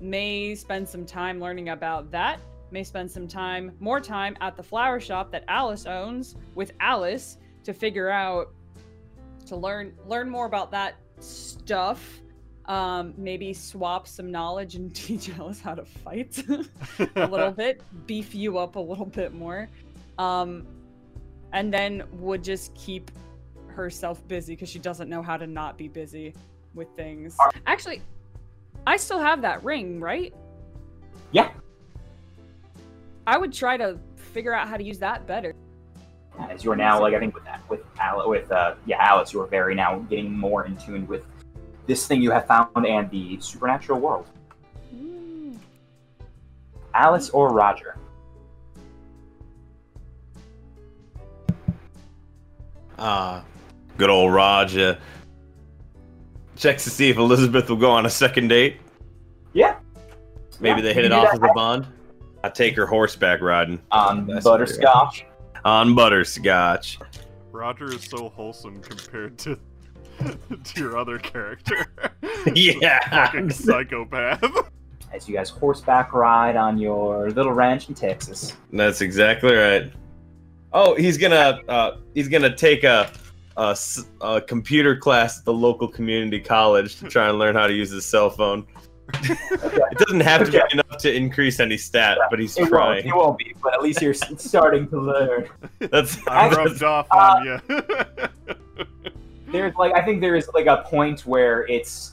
May 0.00 0.54
spend 0.54 0.88
some 0.88 1.04
time 1.04 1.40
learning 1.40 1.68
about 1.70 2.10
that. 2.10 2.40
May 2.70 2.84
spend 2.84 3.10
some 3.10 3.28
time, 3.28 3.72
more 3.80 4.00
time 4.00 4.36
at 4.40 4.56
the 4.56 4.62
flower 4.62 5.00
shop 5.00 5.30
that 5.32 5.44
Alice 5.48 5.86
owns 5.86 6.36
with 6.54 6.72
Alice 6.80 7.36
to 7.64 7.72
figure 7.72 8.08
out, 8.08 8.52
to 9.46 9.56
learn 9.56 9.92
learn 10.06 10.30
more 10.30 10.46
about 10.46 10.70
that 10.70 10.94
stuff. 11.18 12.20
Um, 12.66 13.14
maybe 13.16 13.52
swap 13.52 14.06
some 14.06 14.30
knowledge 14.30 14.76
and 14.76 14.94
teach 14.94 15.28
Alice 15.38 15.60
how 15.60 15.74
to 15.74 15.84
fight 15.84 16.42
a 17.16 17.26
little 17.26 17.50
bit, 17.56 17.82
beef 18.06 18.34
you 18.34 18.58
up 18.58 18.76
a 18.76 18.80
little 18.80 19.06
bit 19.06 19.34
more, 19.34 19.68
um, 20.18 20.66
and 21.52 21.72
then 21.72 22.04
would 22.12 22.42
just 22.42 22.74
keep 22.74 23.10
herself 23.68 24.26
busy 24.28 24.54
because 24.54 24.68
she 24.68 24.78
doesn't 24.78 25.08
know 25.08 25.22
how 25.22 25.36
to 25.36 25.46
not 25.46 25.78
be 25.78 25.88
busy 25.88 26.34
with 26.74 26.88
things. 26.96 27.36
Actually, 27.66 28.02
I 28.86 28.96
still 28.96 29.18
have 29.18 29.42
that 29.42 29.62
ring, 29.64 30.00
right? 30.00 30.34
Yeah. 31.32 31.50
I 33.26 33.38
would 33.38 33.52
try 33.52 33.76
to 33.76 33.98
figure 34.16 34.52
out 34.52 34.68
how 34.68 34.76
to 34.76 34.84
use 34.84 34.98
that 34.98 35.26
better. 35.26 35.54
As 36.48 36.64
you're 36.64 36.76
now, 36.76 37.00
like 37.00 37.14
I 37.14 37.18
think 37.18 37.34
with 37.34 37.44
that, 37.44 37.60
with 37.68 37.80
Al- 37.98 38.28
with 38.28 38.50
uh, 38.50 38.74
yeah, 38.86 38.96
Alice, 39.00 39.32
you 39.32 39.40
are 39.42 39.46
very 39.46 39.74
now 39.74 39.98
getting 40.08 40.36
more 40.36 40.64
in 40.64 40.76
tune 40.76 41.06
with 41.06 41.24
this 41.86 42.06
thing 42.06 42.22
you 42.22 42.30
have 42.30 42.46
found 42.46 42.86
and 42.86 43.10
the 43.10 43.38
supernatural 43.40 44.00
world. 44.00 44.26
Alice 46.94 47.30
or 47.30 47.52
Roger? 47.52 47.96
Ah, 53.00 53.42
good 53.96 54.10
old 54.10 54.32
Roger. 54.32 54.98
Checks 56.56 56.84
to 56.84 56.90
see 56.90 57.08
if 57.08 57.16
Elizabeth 57.16 57.68
will 57.70 57.76
go 57.76 57.90
on 57.90 58.04
a 58.04 58.10
second 58.10 58.48
date. 58.48 58.76
Yeah. 59.54 59.76
Maybe 60.60 60.80
Yeah, 60.80 60.88
they 60.88 60.94
hit 60.94 61.04
it 61.06 61.12
off 61.12 61.32
as 61.32 61.38
a 61.38 61.48
bond. 61.54 61.86
I 62.44 62.50
take 62.50 62.76
her 62.76 62.86
horseback 62.86 63.40
riding 63.40 63.80
On 63.90 64.26
That's 64.26 64.44
butterscotch. 64.44 65.24
on 65.64 65.94
butterscotch. 65.94 66.98
Roger 67.50 67.92
is 67.92 68.04
so 68.04 68.28
wholesome 68.28 68.80
compared 68.82 69.38
to 69.38 69.58
to 70.64 70.80
your 70.80 70.98
other 70.98 71.18
character. 71.18 71.86
yeah. 72.54 73.48
Psychopath. 73.48 74.44
As 75.12 75.26
you 75.28 75.34
guys 75.34 75.48
horseback 75.48 76.12
ride 76.12 76.56
on 76.56 76.76
your 76.78 77.30
little 77.30 77.52
ranch 77.52 77.88
in 77.88 77.94
Texas. 77.94 78.54
That's 78.72 79.00
exactly 79.00 79.54
right. 79.54 79.90
Oh, 80.72 80.94
he's 80.94 81.18
gonna 81.18 81.60
uh, 81.68 81.96
he's 82.14 82.28
gonna 82.28 82.54
take 82.54 82.84
a 82.84 83.10
computer 84.46 84.96
class 84.96 85.38
at 85.40 85.44
the 85.44 85.52
local 85.52 85.88
community 85.88 86.40
college 86.40 86.96
to 86.96 87.08
try 87.08 87.28
and 87.28 87.38
learn 87.38 87.54
how 87.54 87.66
to 87.66 87.72
use 87.74 87.90
his 87.90 88.04
cell 88.06 88.30
phone. 88.30 88.66
it 89.14 89.98
doesn't 89.98 90.20
have 90.20 90.44
to 90.44 90.52
be 90.52 90.60
enough 90.72 90.96
to 90.98 91.12
increase 91.12 91.58
any 91.58 91.76
stat, 91.76 92.16
but 92.30 92.38
he's 92.38 92.56
It 92.56 92.60
won't, 92.60 92.70
trying. 92.70 93.06
it 93.08 93.14
won't 93.16 93.36
be, 93.38 93.52
but 93.60 93.74
at 93.74 93.82
least 93.82 94.00
you're 94.00 94.14
starting 94.14 94.86
to 94.88 95.00
learn. 95.00 95.48
That's 95.80 96.16
I'm 96.28 96.52
Actually, 96.52 96.64
rubbed 96.66 96.82
off 96.84 97.06
uh, 97.10 97.16
on 97.16 97.44
you. 97.44 98.56
There's 99.50 99.74
like 99.74 99.94
I 99.96 100.02
think 100.04 100.20
there's 100.20 100.48
like 100.54 100.66
a 100.66 100.84
point 100.86 101.26
where 101.26 101.66
it's 101.66 102.12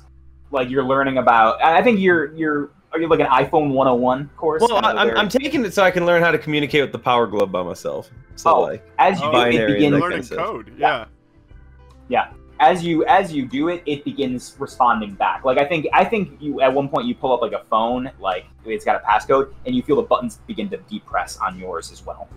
like 0.49 0.71
you're 0.71 0.83
learning 0.83 1.19
about. 1.19 1.61
I 1.63 1.77
I 1.77 1.83
think 1.83 1.99
you're 1.99 2.33
you're 2.33 2.71
are 2.93 2.99
you 2.99 3.07
like 3.07 3.19
an 3.19 3.27
iPhone 3.27 3.71
101 3.71 4.29
course? 4.37 4.61
well, 4.61 4.83
I, 4.83 4.91
I'm, 4.93 5.17
I'm 5.17 5.29
taking 5.29 5.63
it 5.65 5.73
so 5.73 5.83
I 5.83 5.91
can 5.91 6.05
learn 6.05 6.21
how 6.21 6.31
to 6.31 6.37
communicate 6.37 6.81
with 6.81 6.91
the 6.91 6.99
Power 6.99 7.27
Glove 7.27 7.51
by 7.51 7.61
myself. 7.63 8.09
So 8.35 8.49
Oh. 8.51 8.61
like, 8.61 8.83
as 8.97 9.19
you 9.19 9.25
Oh, 9.27 9.31
do, 9.51 9.57
it 9.57 9.67
begins 9.67 9.99
Learning 9.99 10.17
I 10.19 10.21
said. 10.21 10.37
code, 10.37 10.71
yeah. 10.77 11.05
Yeah. 12.07 12.29
As 12.59 12.83
you 12.83 13.05
as 13.05 13.31
you 13.31 13.45
do 13.45 13.67
it, 13.67 13.83
it 13.85 14.03
begins 14.03 14.55
responding 14.57 15.13
back. 15.13 15.45
Like 15.45 15.59
I 15.59 15.65
think 15.65 15.85
I 15.93 16.03
think 16.03 16.41
you 16.41 16.59
at 16.61 16.73
one 16.73 16.89
point 16.89 17.05
you 17.05 17.13
pull 17.13 17.31
up 17.31 17.41
like 17.41 17.51
a 17.51 17.63
phone, 17.69 18.09
like 18.19 18.45
it's 18.65 18.83
got 18.83 18.95
a 18.95 19.05
passcode, 19.05 19.53
and 19.67 19.75
you 19.75 19.83
feel 19.83 19.97
the 19.97 20.01
buttons 20.01 20.39
begin 20.47 20.67
to 20.69 20.77
depress 20.77 21.37
on 21.37 21.59
yours 21.59 21.91
as 21.91 22.03
well. 22.03 22.27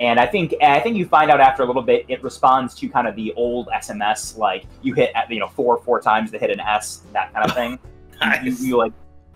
And 0.00 0.18
I 0.18 0.26
think 0.26 0.54
and 0.60 0.72
I 0.72 0.80
think 0.80 0.96
you 0.96 1.06
find 1.06 1.30
out 1.30 1.40
after 1.40 1.62
a 1.62 1.66
little 1.66 1.82
bit, 1.82 2.06
it 2.08 2.24
responds 2.24 2.74
to 2.76 2.88
kind 2.88 3.06
of 3.06 3.14
the 3.14 3.32
old 3.34 3.68
SMS, 3.68 4.36
like 4.36 4.64
you 4.82 4.94
hit 4.94 5.12
you 5.28 5.38
know 5.38 5.46
four 5.48 5.78
four 5.78 6.00
times 6.00 6.32
to 6.32 6.38
hit 6.38 6.50
an 6.50 6.58
S, 6.58 7.02
that 7.12 7.32
kind 7.32 7.48
of 7.48 7.54
thing. 7.54 7.78
You- 8.22 8.50
you, 8.52 8.66
you 8.68 8.76
like 8.76 8.92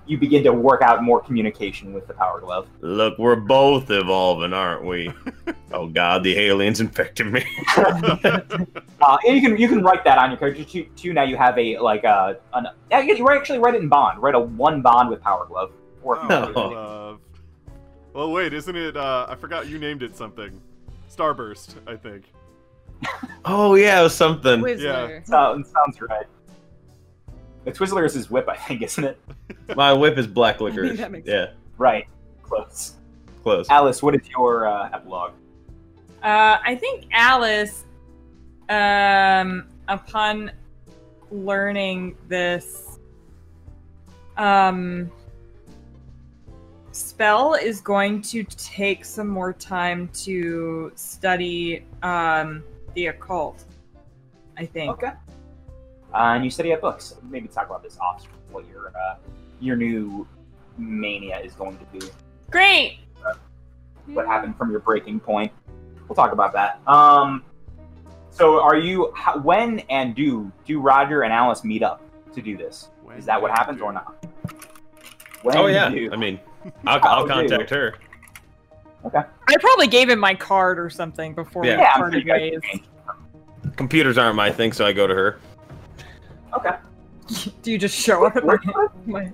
you 0.06 0.18
begin 0.18 0.44
to 0.44 0.52
work 0.52 0.82
out 0.82 1.02
more 1.02 1.18
communication 1.22 1.94
with 1.94 2.06
the 2.06 2.12
Power 2.12 2.38
Glove. 2.38 2.68
Look, 2.82 3.18
we're 3.18 3.36
both 3.36 3.90
evolving, 3.90 4.52
aren't 4.52 4.84
we? 4.84 5.10
oh 5.72 5.86
God, 5.86 6.22
the 6.22 6.38
aliens 6.38 6.80
infected 6.80 7.32
me. 7.32 7.44
Uh, 9.06 9.18
and 9.26 9.36
you 9.36 9.42
can 9.46 9.58
you 9.58 9.68
can 9.68 9.82
write 9.82 10.02
that 10.04 10.16
on 10.16 10.30
your 10.30 10.38
character 10.38 10.64
too. 10.64 10.84
too 10.96 11.12
now 11.12 11.22
you 11.22 11.36
have 11.36 11.58
a 11.58 11.78
like 11.78 12.04
a 12.04 12.38
an 12.54 12.66
you 13.06 13.14
can 13.16 13.28
actually 13.28 13.58
write 13.58 13.74
it 13.74 13.82
in 13.82 13.88
bond. 13.88 14.18
Write 14.22 14.34
a 14.34 14.40
one 14.40 14.80
bond 14.80 15.10
with 15.10 15.20
Power 15.20 15.44
Glove. 15.46 15.72
Or 16.02 16.18
Oh, 16.22 16.28
No. 16.54 17.18
Well, 18.14 18.30
wait, 18.32 18.54
isn't 18.54 18.74
it? 18.76 18.96
Uh, 18.96 19.26
I 19.28 19.34
forgot 19.34 19.66
you 19.68 19.78
named 19.78 20.02
it 20.02 20.16
something. 20.16 20.58
Starburst, 21.14 21.74
I 21.86 21.96
think. 21.96 22.24
oh 23.44 23.74
yeah, 23.74 24.00
it 24.00 24.04
was 24.04 24.14
something. 24.14 24.60
Whizzler. 24.60 25.26
sounds 25.26 25.70
sounds 25.70 26.00
right. 26.00 26.26
The 27.64 27.72
Twizzler 27.72 28.04
is 28.04 28.14
his 28.14 28.30
whip, 28.30 28.48
I 28.48 28.56
think, 28.56 28.82
isn't 28.88 29.04
it? 29.04 29.18
My 29.74 29.92
whip 29.92 30.18
is 30.18 30.26
black 30.26 30.60
licorice. 30.60 30.98
that 30.98 31.10
makes 31.10 31.28
yeah, 31.28 31.52
Right. 31.78 32.06
Close. 32.42 32.94
close. 33.42 33.68
Alice, 33.70 34.02
what 34.02 34.14
is 34.14 34.28
your 34.28 34.66
uh, 34.68 34.90
epilogue? 34.92 35.32
Uh, 36.22 36.58
I 36.64 36.74
think 36.76 37.06
Alice, 37.12 37.84
um, 38.68 39.66
upon 39.88 40.52
learning 41.30 42.16
this 42.28 42.98
um, 44.36 45.10
spell, 46.92 47.54
is 47.54 47.80
going 47.80 48.22
to 48.22 48.44
take 48.44 49.04
some 49.04 49.28
more 49.28 49.52
time 49.52 50.08
to 50.14 50.92
study 50.96 51.84
um, 52.02 52.62
the 52.94 53.06
occult. 53.06 53.64
I 54.56 54.64
think. 54.66 54.92
Okay. 54.92 55.12
Uh, 56.14 56.34
and 56.36 56.44
you 56.44 56.50
said 56.50 56.64
you 56.64 56.72
have 56.72 56.80
books. 56.80 57.16
Maybe 57.28 57.48
talk 57.48 57.66
about 57.66 57.82
this 57.82 57.98
off 57.98 58.24
what 58.52 58.66
your 58.68 58.88
uh, 58.88 59.16
your 59.60 59.76
new 59.76 60.26
mania 60.78 61.38
is 61.40 61.52
going 61.54 61.76
to 61.78 61.84
be. 61.86 62.06
Great. 62.50 62.98
what 64.06 64.26
happened 64.26 64.56
from 64.56 64.70
your 64.70 64.80
breaking 64.80 65.18
point. 65.20 65.50
We'll 66.08 66.14
talk 66.16 66.32
about 66.32 66.52
that. 66.52 66.80
Um, 66.86 67.42
so 68.30 68.60
are 68.60 68.76
you? 68.76 69.12
How, 69.16 69.38
when 69.38 69.80
and 69.90 70.14
do 70.14 70.52
do 70.64 70.80
Roger 70.80 71.22
and 71.22 71.32
Alice 71.32 71.64
meet 71.64 71.82
up 71.82 72.00
to 72.34 72.40
do 72.42 72.56
this? 72.56 72.90
When 73.02 73.16
Is 73.16 73.26
that 73.26 73.40
what 73.40 73.50
happens 73.50 73.78
you- 73.78 73.84
or 73.84 73.92
not? 73.92 74.24
When 75.42 75.56
oh 75.56 75.66
yeah, 75.66 75.88
do- 75.88 76.10
I 76.12 76.16
mean, 76.16 76.38
I'll, 76.86 77.00
I'll 77.02 77.24
Oh, 77.24 77.28
contact 77.28 77.70
her. 77.70 77.94
Okay. 79.04 79.20
I 79.48 79.56
probably 79.60 79.86
gave 79.86 80.08
him 80.08 80.18
my 80.18 80.34
card 80.34 80.78
or 80.78 80.88
something 80.88 81.34
before 81.34 81.66
Yeah. 81.66 81.76
we 81.76 81.82
yeah, 81.82 81.90
I'm 81.94 82.00
parted 82.00 82.22
sure 82.22 82.36
you 82.38 82.60
guys 82.60 82.60
ways. 82.72 83.76
Computers 83.76 84.16
aren't 84.16 84.36
my 84.36 84.50
thing, 84.50 84.72
so 84.72 84.86
I 84.86 84.92
go 84.92 85.06
to 85.06 85.14
her. 85.14 85.38
Okay. 86.56 86.76
Do 87.62 87.70
you 87.70 87.78
just 87.78 87.96
show 87.96 88.26
up 88.26 88.36
at 88.36 88.44
my, 88.46 88.56
my 89.06 89.32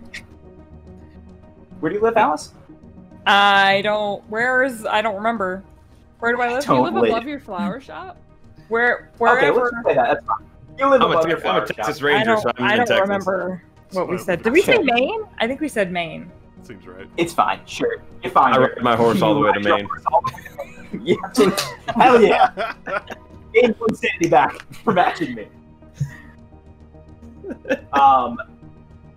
Where 1.80 1.90
do 1.90 1.96
you 1.98 2.02
live, 2.02 2.16
Alice? 2.16 2.52
I 3.26 3.80
don't. 3.82 4.22
Where 4.30 4.62
is? 4.62 4.86
I 4.86 5.02
don't 5.02 5.16
remember. 5.16 5.62
Where 6.20 6.34
do 6.34 6.40
I 6.40 6.52
live? 6.52 6.64
Do 6.64 6.74
you 6.74 6.80
live 6.80 6.94
live. 6.94 7.04
above 7.10 7.24
your 7.26 7.40
flower 7.40 7.80
shop? 7.88 8.16
Where? 8.68 9.10
Where? 9.18 9.36
Okay, 9.38 9.50
let's 9.50 9.70
say 9.86 9.94
that. 9.94 10.06
That's 10.14 10.26
fine. 10.26 10.46
You 10.78 10.88
live 10.88 11.02
I'm 11.02 11.10
a, 11.10 11.14
above 11.14 11.28
your 11.28 11.36
Tex- 11.38 11.48
I'm 11.48 11.56
a 11.62 11.66
flower 11.66 11.66
Texas 11.66 11.98
shop. 11.98 12.04
I 12.04 12.06
Ranger, 12.06 12.24
don't. 12.26 12.42
so 12.42 12.50
I'm 12.56 12.64
I 12.64 12.76
don't 12.76 12.86
Texas. 12.86 13.00
remember 13.00 13.62
what 13.92 14.08
we 14.08 14.18
said. 14.18 14.42
Did 14.42 14.52
we 14.52 14.62
say 14.62 14.78
Maine? 14.78 15.22
I 15.38 15.46
think 15.46 15.60
we 15.60 15.68
said 15.68 15.90
Maine. 15.92 16.30
Seems 16.62 16.86
right. 16.86 17.06
It's 17.16 17.32
fine. 17.32 17.60
Sure, 17.66 17.96
you're 18.22 18.32
fine. 18.32 18.52
I 18.54 18.58
here. 18.58 18.72
ride 18.76 18.82
my 18.82 18.96
horse 18.96 19.20
all 19.22 19.34
the 19.34 19.40
way 19.40 19.52
to 19.52 19.60
Maine. 19.60 19.78
your 19.80 19.88
horse 19.88 20.02
all 20.06 20.22
the 20.22 20.32
way 20.36 20.42
to 20.90 20.98
Maine. 20.98 21.06
yeah. 21.06 21.94
Hell 22.02 22.22
yeah. 22.22 22.72
Gain 23.54 23.72
one 23.78 23.94
sanity 23.94 24.28
back 24.28 24.62
for 24.84 24.92
matching 24.92 25.34
me. 25.34 25.48
Um, 27.92 28.38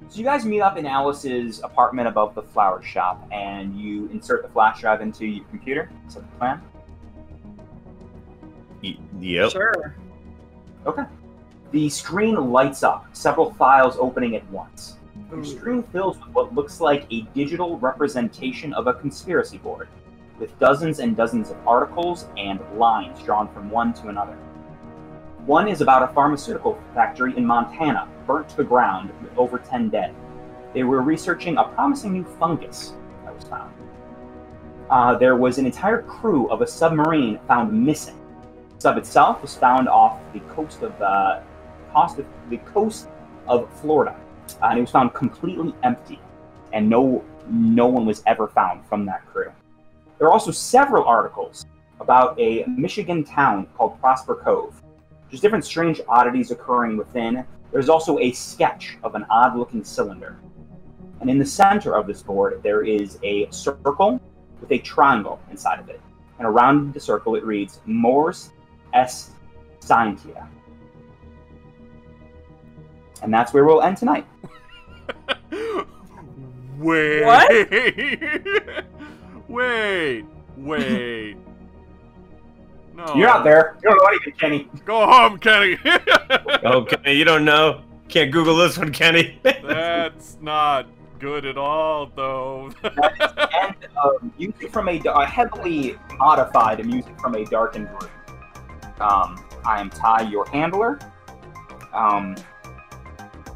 so 0.10 0.18
you 0.20 0.24
guys 0.24 0.46
meet 0.46 0.62
up 0.62 0.78
in 0.78 0.86
Alice's 0.86 1.62
apartment 1.64 2.08
above 2.08 2.36
the 2.36 2.42
flower 2.44 2.82
shop, 2.84 3.28
and 3.32 3.76
you 3.80 4.08
insert 4.10 4.44
the 4.44 4.50
flash 4.50 4.82
drive 4.82 5.02
into 5.02 5.26
your 5.26 5.46
computer. 5.46 5.90
Is 6.08 6.16
that 6.16 6.22
the 6.30 6.38
plan? 6.38 6.62
Y- 8.84 8.98
Yep. 9.20 9.52
Sure. 9.52 9.96
Okay. 10.86 11.04
The 11.72 11.90
screen 11.90 12.52
lights 12.52 12.84
up, 12.84 13.08
several 13.14 13.54
files 13.54 13.96
opening 13.98 14.36
at 14.36 14.48
once. 14.52 14.98
Your 15.32 15.44
screen 15.44 15.82
fills 15.84 16.20
with 16.20 16.30
what 16.30 16.54
looks 16.54 16.80
like 16.82 17.08
a 17.12 17.22
digital 17.34 17.78
representation 17.80 18.74
of 18.74 18.86
a 18.88 18.94
conspiracy 18.94 19.58
board, 19.58 19.88
with 20.40 20.58
dozens 20.60 21.00
and 21.00 21.16
dozens 21.18 21.50
of 21.50 21.58
articles 21.68 22.28
and 22.38 22.60
lines 22.78 23.20
drawn 23.24 23.52
from 23.54 23.72
one 23.72 23.94
to 23.96 24.10
another. 24.10 24.38
One 25.46 25.68
is 25.68 25.82
about 25.82 26.10
a 26.10 26.14
pharmaceutical 26.14 26.82
factory 26.94 27.36
in 27.36 27.46
Montana, 27.46 28.08
burnt 28.26 28.48
to 28.50 28.56
the 28.56 28.64
ground 28.64 29.12
with 29.22 29.38
over 29.38 29.58
10 29.58 29.90
dead. 29.90 30.16
They 30.74 30.84
were 30.84 31.02
researching 31.02 31.58
a 31.58 31.66
promising 31.66 32.14
new 32.14 32.24
fungus 32.24 32.94
that 33.26 33.36
was 33.36 33.44
found. 33.44 33.74
Uh, 34.90 35.18
there 35.18 35.36
was 35.36 35.58
an 35.58 35.66
entire 35.66 36.02
crew 36.04 36.50
of 36.50 36.62
a 36.62 36.68
submarine 36.68 37.42
found 37.46 37.74
missing. 37.74 38.18
The 38.76 38.82
sub 38.82 38.98
itself 38.98 39.42
was 39.42 39.54
found 39.54 39.90
off 39.90 40.18
the 40.32 40.40
coast 40.42 40.82
of 40.82 41.02
uh, 41.02 41.42
coast 41.94 42.20
of, 42.20 42.26
the 42.50 42.58
coast 42.60 43.10
of 43.46 43.70
Florida, 43.82 44.16
uh, 44.62 44.68
and 44.68 44.78
it 44.78 44.82
was 44.82 44.92
found 44.92 45.14
completely 45.14 45.74
empty, 45.84 46.22
and 46.72 46.90
no 46.90 47.22
no 47.50 47.88
one 47.88 48.06
was 48.06 48.24
ever 48.28 48.48
found 48.48 48.86
from 48.86 49.06
that 49.08 49.26
crew. 49.26 49.52
There 50.20 50.28
are 50.28 50.32
also 50.32 50.52
several 50.52 51.04
articles 51.04 51.66
about 52.00 52.40
a 52.40 52.64
Michigan 52.66 53.26
town 53.26 53.68
called 53.76 54.00
Prosper 54.00 54.36
Cove. 54.36 54.83
There's 55.34 55.42
different 55.42 55.66
strange 55.66 56.00
oddities 56.08 56.52
occurring 56.52 56.96
within. 56.96 57.44
There's 57.72 57.90
also 57.90 58.20
a 58.20 58.32
sketch 58.34 59.00
of 59.04 59.16
an 59.16 59.26
odd-looking 59.32 59.84
cylinder, 59.84 60.38
and 61.22 61.28
in 61.28 61.40
the 61.40 61.46
center 61.46 61.96
of 61.96 62.06
this 62.06 62.22
board 62.22 62.62
there 62.62 62.84
is 62.84 63.18
a 63.24 63.48
circle 63.50 64.22
with 64.62 64.72
a 64.72 64.78
triangle 64.78 65.42
inside 65.50 65.80
of 65.80 65.90
it, 65.90 66.00
and 66.38 66.48
around 66.48 66.94
the 66.94 67.00
circle 67.00 67.34
it 67.34 67.44
reads 67.44 67.82
Mors 67.88 68.52
Est 68.94 69.32
Scientia. 69.80 70.48
And 73.24 73.34
that's 73.34 73.54
where 73.54 73.66
we'll 73.66 73.82
end 73.82 73.98
tonight. 73.98 74.28
Wait. 76.78 77.26
What? 77.26 77.50
wait. 79.48 80.26
Wait. 80.58 81.38
No. 82.96 83.14
You're 83.16 83.30
out 83.30 83.44
there. 83.44 83.76
You 83.84 83.90
don't 83.90 83.98
know 83.98 84.10
anything, 84.10 84.34
Kenny. 84.34 84.70
Go 84.86 85.06
home, 85.06 85.38
Kenny. 85.40 85.78
Oh, 86.66 86.86
Kenny, 86.86 87.14
you 87.18 87.26
don't 87.26 87.44
know. 87.44 87.82
Can't 88.08 88.32
Google 88.32 88.56
this 88.56 88.78
one, 88.78 88.92
Kenny. 88.94 89.38
That's 89.44 90.38
not 90.42 90.88
good 91.20 91.46
at 91.46 91.58
all, 91.58 92.10
though. 92.16 92.72
and 92.84 93.76
um, 94.02 94.34
music 94.40 94.72
from 94.72 94.88
a, 94.88 95.02
a 95.06 95.26
heavily 95.26 95.98
modified 96.18 96.86
music 96.86 97.20
from 97.20 97.36
a 97.36 97.44
darkened 97.46 97.90
room. 97.90 98.10
Um, 99.02 99.44
I 99.66 99.82
am 99.82 99.90
Ty, 99.90 100.30
your 100.30 100.48
handler. 100.50 101.00
Um, 101.94 102.36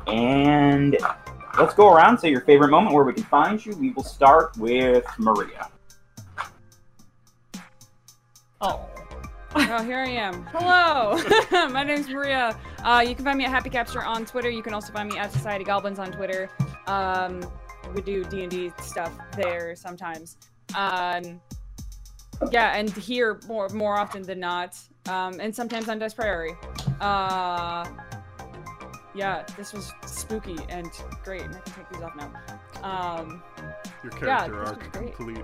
and 0.07 0.97
let's 1.57 1.73
go 1.73 1.93
around. 1.93 2.17
Say 2.17 2.29
your 2.29 2.41
favorite 2.41 2.69
moment 2.69 2.93
where 2.93 3.05
we 3.05 3.13
can 3.13 3.23
find 3.23 3.65
you. 3.65 3.75
We 3.77 3.91
will 3.91 4.03
start 4.03 4.55
with 4.57 5.05
Maria. 5.17 5.69
Oh. 8.59 8.85
Oh, 9.55 9.83
here 9.83 9.99
I 9.99 10.09
am. 10.09 10.43
Hello, 10.51 11.17
my 11.69 11.83
name's 11.83 12.09
Maria. 12.09 12.57
Uh, 12.83 13.03
you 13.07 13.15
can 13.15 13.25
find 13.25 13.37
me 13.37 13.45
at 13.45 13.51
Happy 13.51 13.69
Capture 13.69 14.03
on 14.03 14.25
Twitter. 14.25 14.49
You 14.49 14.61
can 14.61 14.73
also 14.73 14.91
find 14.93 15.11
me 15.11 15.17
at 15.17 15.31
Society 15.31 15.63
Goblins 15.63 15.99
on 15.99 16.11
Twitter. 16.11 16.49
Um, 16.87 17.41
we 17.93 18.01
do 18.01 18.23
D 18.25 18.43
and 18.43 18.51
D 18.51 18.71
stuff 18.81 19.11
there 19.35 19.75
sometimes. 19.75 20.37
Um, 20.75 21.41
yeah, 22.51 22.75
and 22.75 22.89
here 22.89 23.39
more 23.47 23.69
more 23.69 23.97
often 23.97 24.21
than 24.23 24.39
not. 24.39 24.77
Um, 25.07 25.39
and 25.39 25.55
sometimes 25.55 25.89
on 25.89 25.99
Dice 25.99 26.13
Priory. 26.13 26.55
Uh, 26.99 27.87
yeah, 29.15 29.43
this 29.57 29.73
was 29.73 29.91
spooky 30.05 30.57
and 30.69 30.91
great, 31.23 31.41
and 31.41 31.55
I 31.55 31.59
can 31.59 31.73
take 31.73 31.89
these 31.89 32.01
off 32.01 32.15
now. 32.15 32.31
Um, 32.83 33.41
Your 34.03 34.11
character 34.11 34.59
this 34.59 34.69
arc 34.69 34.93
complete. 34.93 35.41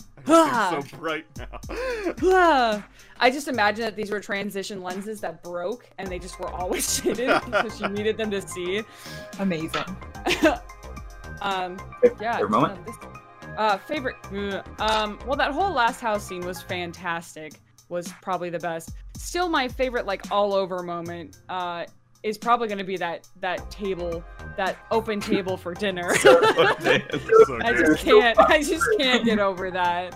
John. 0.26 0.74
It's 0.78 0.90
so 0.90 0.96
bright 0.98 1.26
now. 1.36 2.84
I 3.20 3.30
just 3.30 3.48
imagine 3.48 3.84
that 3.84 3.96
these 3.96 4.10
were 4.10 4.20
transition 4.20 4.82
lenses 4.82 5.20
that 5.20 5.42
broke 5.42 5.88
and 5.98 6.08
they 6.08 6.18
just 6.18 6.38
were 6.40 6.48
always 6.48 6.94
shaded 7.02 7.28
because 7.44 7.76
she 7.78 7.86
needed 7.88 8.16
them 8.16 8.30
to 8.30 8.40
see. 8.40 8.82
Amazing. 9.38 9.84
um, 11.42 11.78
yeah. 12.20 12.36
Favorite 12.36 12.50
moment? 12.50 12.78
uh, 12.78 12.84
this- 12.84 12.96
uh, 13.56 13.76
favorite. 13.78 14.16
Um, 14.78 15.18
well, 15.26 15.36
that 15.36 15.50
whole 15.52 15.72
last 15.72 16.00
house 16.00 16.26
scene 16.26 16.44
was 16.46 16.62
fantastic. 16.62 17.54
Was 17.88 18.12
probably 18.22 18.48
the 18.48 18.58
best. 18.60 18.92
Still, 19.16 19.48
my 19.48 19.66
favorite, 19.68 20.06
like 20.06 20.30
all 20.30 20.54
over 20.54 20.82
moment, 20.82 21.38
uh, 21.48 21.84
is 22.22 22.36
probably 22.38 22.68
going 22.68 22.78
to 22.78 22.84
be 22.84 22.96
that 22.98 23.28
that 23.40 23.70
table, 23.70 24.22
that 24.56 24.76
open 24.90 25.20
table 25.20 25.56
for 25.56 25.74
dinner. 25.74 26.14
So 26.20 26.40
I 27.62 27.72
just 27.76 28.04
can't. 28.04 28.38
I 28.38 28.62
just 28.62 28.84
can't 28.98 29.24
get 29.24 29.38
over 29.38 29.70
that. 29.70 30.14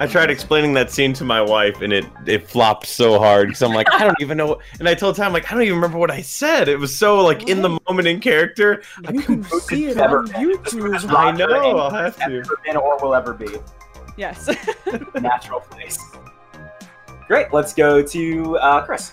I 0.00 0.06
tried 0.06 0.30
explaining 0.30 0.74
that 0.74 0.92
scene 0.92 1.12
to 1.14 1.24
my 1.24 1.40
wife, 1.42 1.80
and 1.80 1.92
it 1.92 2.04
it 2.26 2.48
flopped 2.48 2.86
so 2.86 3.18
hard 3.18 3.48
because 3.48 3.62
I'm 3.62 3.72
like, 3.72 3.90
I 3.92 4.04
don't 4.04 4.20
even 4.20 4.36
know. 4.38 4.46
What, 4.46 4.60
and 4.78 4.88
I 4.88 4.94
told 4.94 5.16
Tom 5.16 5.32
like, 5.32 5.50
I 5.50 5.54
don't 5.54 5.62
even 5.64 5.74
remember 5.74 5.98
what 5.98 6.10
I 6.10 6.22
said. 6.22 6.68
It 6.68 6.78
was 6.78 6.94
so 6.96 7.24
like 7.24 7.48
in 7.48 7.62
the 7.62 7.78
moment 7.88 8.06
in 8.06 8.20
character. 8.20 8.82
I 9.06 9.12
can 9.12 9.22
couldn't- 9.22 9.62
see 9.62 9.86
it 9.86 9.96
never 9.96 10.20
on. 10.20 10.26
YouTube. 10.28 11.12
I 11.16 11.32
know. 11.32 11.78
I'll 11.78 11.90
have 11.90 12.16
Has 12.16 12.28
to. 12.28 12.36
never 12.36 12.56
been 12.64 12.76
or 12.76 12.96
will 13.02 13.14
ever 13.14 13.32
be 13.34 13.48
Yes. 14.16 14.48
natural 15.20 15.60
place. 15.60 15.98
Great. 17.26 17.52
Let's 17.52 17.74
go 17.74 18.00
to 18.02 18.56
uh, 18.58 18.84
Chris. 18.86 19.12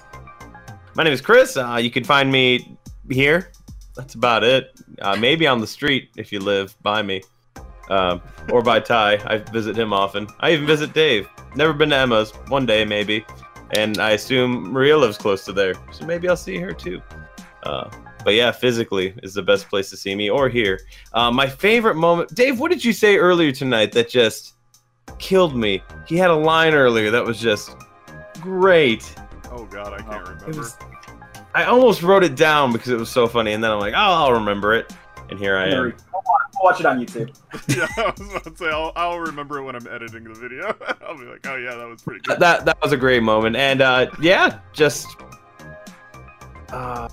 My 0.96 1.04
name 1.04 1.12
is 1.12 1.20
Chris. 1.20 1.58
Uh, 1.58 1.76
you 1.76 1.92
can 1.92 2.06
find 2.06 2.32
me 2.32 2.78
here. 3.10 3.52
That's 3.98 4.14
about 4.14 4.46
it. 4.46 4.80
Uh, 5.02 5.18
maybe 5.18 5.46
on 5.46 5.60
the 5.60 5.68
street 5.68 6.10
if 6.16 6.32
you 6.32 6.40
live 6.40 6.74
by 6.84 7.02
me, 7.02 7.22
um, 7.90 8.22
or 8.50 8.62
by 8.62 8.80
Ty. 8.80 9.16
I 9.26 9.40
visit 9.40 9.78
him 9.78 9.92
often. 9.92 10.26
I 10.40 10.54
even 10.54 10.66
visit 10.66 10.94
Dave. 10.94 11.28
Never 11.54 11.74
been 11.74 11.90
to 11.90 11.98
Emma's. 11.98 12.32
One 12.48 12.66
day 12.66 12.86
maybe, 12.86 13.26
and 13.76 13.98
I 13.98 14.12
assume 14.12 14.72
Maria 14.72 14.98
lives 14.98 15.18
close 15.18 15.44
to 15.46 15.52
there, 15.52 15.74
so 15.92 16.06
maybe 16.06 16.30
I'll 16.30 16.38
see 16.38 16.58
her 16.60 16.72
too. 16.72 17.02
Uh, 17.64 17.90
but 18.24 18.34
yeah, 18.34 18.52
physically 18.52 19.14
is 19.22 19.34
the 19.34 19.44
best 19.44 19.68
place 19.68 19.90
to 19.90 19.98
see 19.98 20.16
me 20.16 20.30
or 20.30 20.48
here. 20.48 20.80
Uh, 21.12 21.30
my 21.30 21.48
favorite 21.48 21.96
moment, 21.96 22.34
Dave. 22.34 22.58
What 22.58 22.72
did 22.72 22.86
you 22.86 22.94
say 22.94 23.18
earlier 23.18 23.52
tonight 23.52 23.92
that 23.92 24.10
just 24.10 24.54
killed 25.20 25.58
me? 25.58 25.84
He 26.08 26.16
had 26.16 26.30
a 26.30 26.36
line 26.36 26.74
earlier 26.74 27.12
that 27.12 27.26
was 27.26 27.38
just 27.38 27.76
great. 28.40 29.14
Oh 29.56 29.64
god, 29.66 29.94
I 29.94 30.02
can't 30.02 30.28
remember. 30.28 30.50
It 30.50 30.58
was. 30.58 30.78
I 31.54 31.64
almost 31.64 32.04
wrote 32.04 32.26
it 32.26 32.36
down 32.36 32.74
because 32.74 32.90
it 32.90 33.00
was 33.00 33.10
so 33.10 33.26
funny, 33.26 33.54
and 33.54 33.64
then 33.64 33.72
I'm 33.72 33.80
like, 33.80 33.94
oh, 33.94 33.98
I'll 33.98 34.34
remember 34.34 34.76
it, 34.76 34.94
and 35.30 35.40
here 35.40 35.56
I 35.56 35.70
am. 35.70 35.94
We'll 36.12 36.24
watch 36.62 36.82
it 36.82 36.86
on 36.86 37.00
YouTube. 37.00 37.34
yeah, 37.70 37.88
I 37.98 38.14
was 38.18 38.30
about 38.30 38.44
to 38.44 38.58
say 38.58 38.70
I'll, 38.70 38.92
I'll 38.98 39.20
remember 39.20 39.60
it 39.60 39.64
when 39.64 39.78
I'm 39.78 39.88
editing 39.88 40.26
the 40.26 40.34
video. 40.34 40.76
I'll 41.08 41.18
be 41.18 41.24
like, 41.24 41.48
oh 41.48 41.56
yeah, 41.56 41.76
that 41.76 41.88
was 41.88 42.02
pretty 42.02 42.20
good. 42.22 42.38
That 42.38 42.66
that 42.66 42.78
was 42.82 42.92
a 42.92 42.98
great 42.98 43.24
moment, 43.24 43.56
and 43.56 43.82
uh, 43.82 44.08
yeah, 44.22 44.60
just. 44.74 45.08
Uh, 46.70 47.08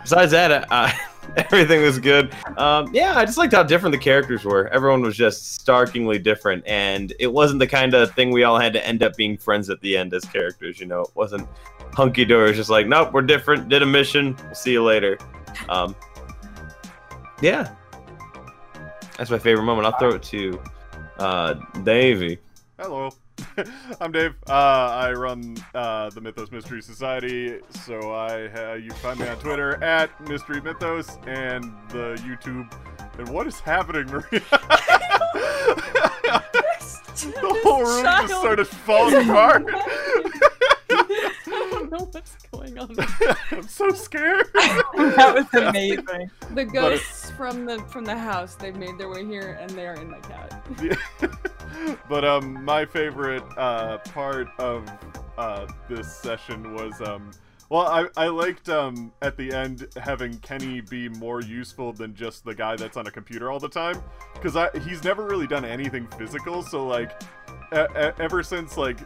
besides 0.00 0.32
that, 0.32 0.66
uh, 0.72 0.90
everything 1.36 1.82
was 1.82 1.98
good. 1.98 2.34
Um, 2.56 2.92
yeah, 2.92 3.16
I 3.16 3.24
just 3.24 3.38
liked 3.38 3.52
how 3.52 3.62
different 3.62 3.92
the 3.92 3.98
characters 3.98 4.44
were. 4.44 4.68
Everyone 4.68 5.02
was 5.02 5.16
just 5.16 5.54
starkingly 5.54 6.18
different, 6.18 6.66
and 6.66 7.12
it 7.18 7.32
wasn't 7.32 7.60
the 7.60 7.66
kind 7.66 7.94
of 7.94 8.12
thing 8.12 8.30
we 8.30 8.44
all 8.44 8.58
had 8.58 8.72
to 8.74 8.86
end 8.86 9.02
up 9.02 9.16
being 9.16 9.36
friends 9.36 9.70
at 9.70 9.80
the 9.80 9.96
end 9.96 10.12
as 10.14 10.24
characters. 10.24 10.80
You 10.80 10.86
know, 10.86 11.02
it 11.02 11.10
wasn't 11.14 11.48
hunky 11.92 12.24
dory. 12.24 12.48
Was 12.48 12.56
just 12.56 12.70
like, 12.70 12.86
nope, 12.86 13.12
we're 13.12 13.22
different. 13.22 13.68
Did 13.68 13.82
a 13.82 13.86
mission. 13.86 14.36
We'll 14.44 14.54
see 14.54 14.72
you 14.72 14.82
later. 14.82 15.18
Um, 15.68 15.94
yeah, 17.40 17.74
that's 19.16 19.30
my 19.30 19.38
favorite 19.38 19.64
moment. 19.64 19.86
I'll 19.86 19.98
throw 19.98 20.14
it 20.14 20.22
to 20.24 20.60
uh, 21.18 21.54
Davey. 21.84 22.38
Hello. 22.78 23.10
I'm 24.00 24.12
Dave. 24.12 24.34
Uh, 24.48 24.52
I 24.52 25.12
run 25.12 25.56
uh, 25.74 26.10
the 26.10 26.20
Mythos 26.20 26.50
Mystery 26.50 26.82
Society, 26.82 27.60
so 27.70 28.12
I 28.12 28.48
uh, 28.48 28.74
you 28.74 28.90
can 28.90 28.98
find 28.98 29.20
me 29.20 29.28
on 29.28 29.38
Twitter 29.38 29.82
at 29.82 30.18
Mystery 30.28 30.60
Mythos 30.60 31.18
and 31.26 31.64
the 31.90 32.16
YouTube. 32.22 32.72
And 33.18 33.28
what 33.28 33.46
is 33.46 33.60
happening, 33.60 34.06
Maria? 34.06 34.22
the 37.22 37.60
whole 37.62 37.84
room 37.84 38.04
just 38.04 38.40
started 38.40 38.66
falling 38.66 39.14
apart. 39.30 39.66
I 40.90 41.68
don't 41.70 41.90
know 41.90 42.08
what's 42.10 42.36
going 42.50 42.78
on. 42.78 42.94
I'm 43.50 43.68
so 43.68 43.90
scared. 43.90 44.46
that 44.54 45.34
was 45.34 45.62
amazing. 45.62 46.30
The 46.54 46.64
ghosts 46.64 47.30
from 47.32 47.66
the 47.66 47.78
from 47.80 48.04
the 48.04 48.16
house, 48.16 48.54
they've 48.54 48.76
made 48.76 48.98
their 48.98 49.08
way 49.08 49.24
here 49.24 49.58
and 49.60 49.70
they 49.70 49.86
are 49.86 49.94
in 49.94 50.10
my 50.10 50.20
cat. 50.20 50.66
Yeah. 50.82 51.28
but 52.08 52.24
um, 52.24 52.64
my 52.64 52.84
favorite 52.84 53.44
uh, 53.56 53.98
part 53.98 54.48
of 54.58 54.88
uh, 55.38 55.66
this 55.88 56.14
session 56.14 56.74
was 56.74 57.00
um, 57.00 57.30
well, 57.72 57.86
I, 57.86 58.06
I 58.18 58.28
liked 58.28 58.68
um, 58.68 59.12
at 59.22 59.38
the 59.38 59.50
end 59.50 59.88
having 59.96 60.38
Kenny 60.40 60.82
be 60.82 61.08
more 61.08 61.40
useful 61.40 61.94
than 61.94 62.14
just 62.14 62.44
the 62.44 62.54
guy 62.54 62.76
that's 62.76 62.98
on 62.98 63.06
a 63.06 63.10
computer 63.10 63.50
all 63.50 63.58
the 63.58 63.68
time, 63.68 64.02
because 64.34 64.54
he's 64.84 65.02
never 65.04 65.24
really 65.24 65.46
done 65.46 65.64
anything 65.64 66.06
physical. 66.18 66.62
So 66.62 66.86
like, 66.86 67.22
ever 67.72 68.42
since 68.42 68.76
like 68.76 68.98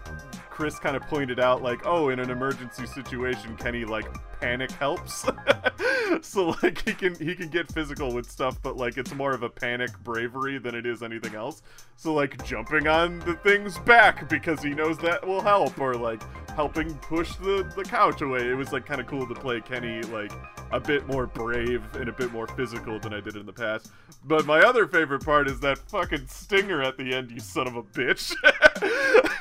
Chris 0.51 0.81
kind 0.81 0.97
of 0.97 1.03
pointed 1.03 1.39
out, 1.39 1.63
like, 1.63 1.87
oh, 1.87 2.09
in 2.09 2.19
an 2.19 2.29
emergency 2.29 2.87
situation, 2.87 3.57
Kenny 3.57 3.85
like 3.85 4.07
panic 4.41 4.71
helps. 4.73 5.27
so 6.23 6.55
like 6.63 6.83
he 6.87 6.95
can 6.95 7.15
he 7.17 7.35
can 7.35 7.49
get 7.49 7.71
physical 7.73 8.13
with 8.13 8.31
stuff, 8.31 8.59
but 8.63 8.77
like 8.77 8.97
it's 8.97 9.15
more 9.15 9.33
of 9.33 9.43
a 9.43 9.49
panic 9.49 9.91
bravery 10.03 10.59
than 10.59 10.75
it 10.75 10.87
is 10.87 11.03
anything 11.03 11.35
else. 11.35 11.63
So 11.97 12.15
like 12.15 12.43
jumping 12.45 12.87
on 12.87 13.19
the 13.21 13.35
things 13.35 13.79
back 13.79 14.29
because 14.29 14.63
he 14.63 14.71
knows 14.71 14.99
that 14.99 15.27
will 15.27 15.41
help, 15.41 15.79
or 15.81 15.95
like 15.95 16.23
helping 16.51 16.95
push 16.97 17.35
the 17.37 17.71
the 17.77 17.85
couch 17.85 18.23
away. 18.23 18.49
It 18.49 18.55
was 18.55 18.73
like 18.73 18.87
kind 18.87 19.01
of 19.01 19.07
cool 19.07 19.27
to 19.27 19.35
play 19.35 19.61
Kenny 19.61 20.03
like 20.03 20.33
a 20.73 20.81
bit 20.81 21.07
more 21.07 21.27
brave 21.27 21.83
and 21.95 22.09
a 22.09 22.13
bit 22.13 22.33
more 22.33 22.47
physical 22.49 22.99
than 22.99 23.15
I 23.15 23.21
did 23.21 23.37
in 23.37 23.47
the 23.47 23.53
past. 23.53 23.91
But 24.25 24.47
my 24.47 24.61
other 24.61 24.87
favorite 24.87 25.25
part 25.25 25.49
is 25.49 25.61
that 25.61 25.79
fucking 25.79 26.27
stinger 26.27 26.83
at 26.83 26.97
the 26.97 27.15
end, 27.15 27.31
you 27.31 27.41
son 27.41 27.67
of 27.67 27.77
a 27.77 27.83
bitch. 27.83 28.35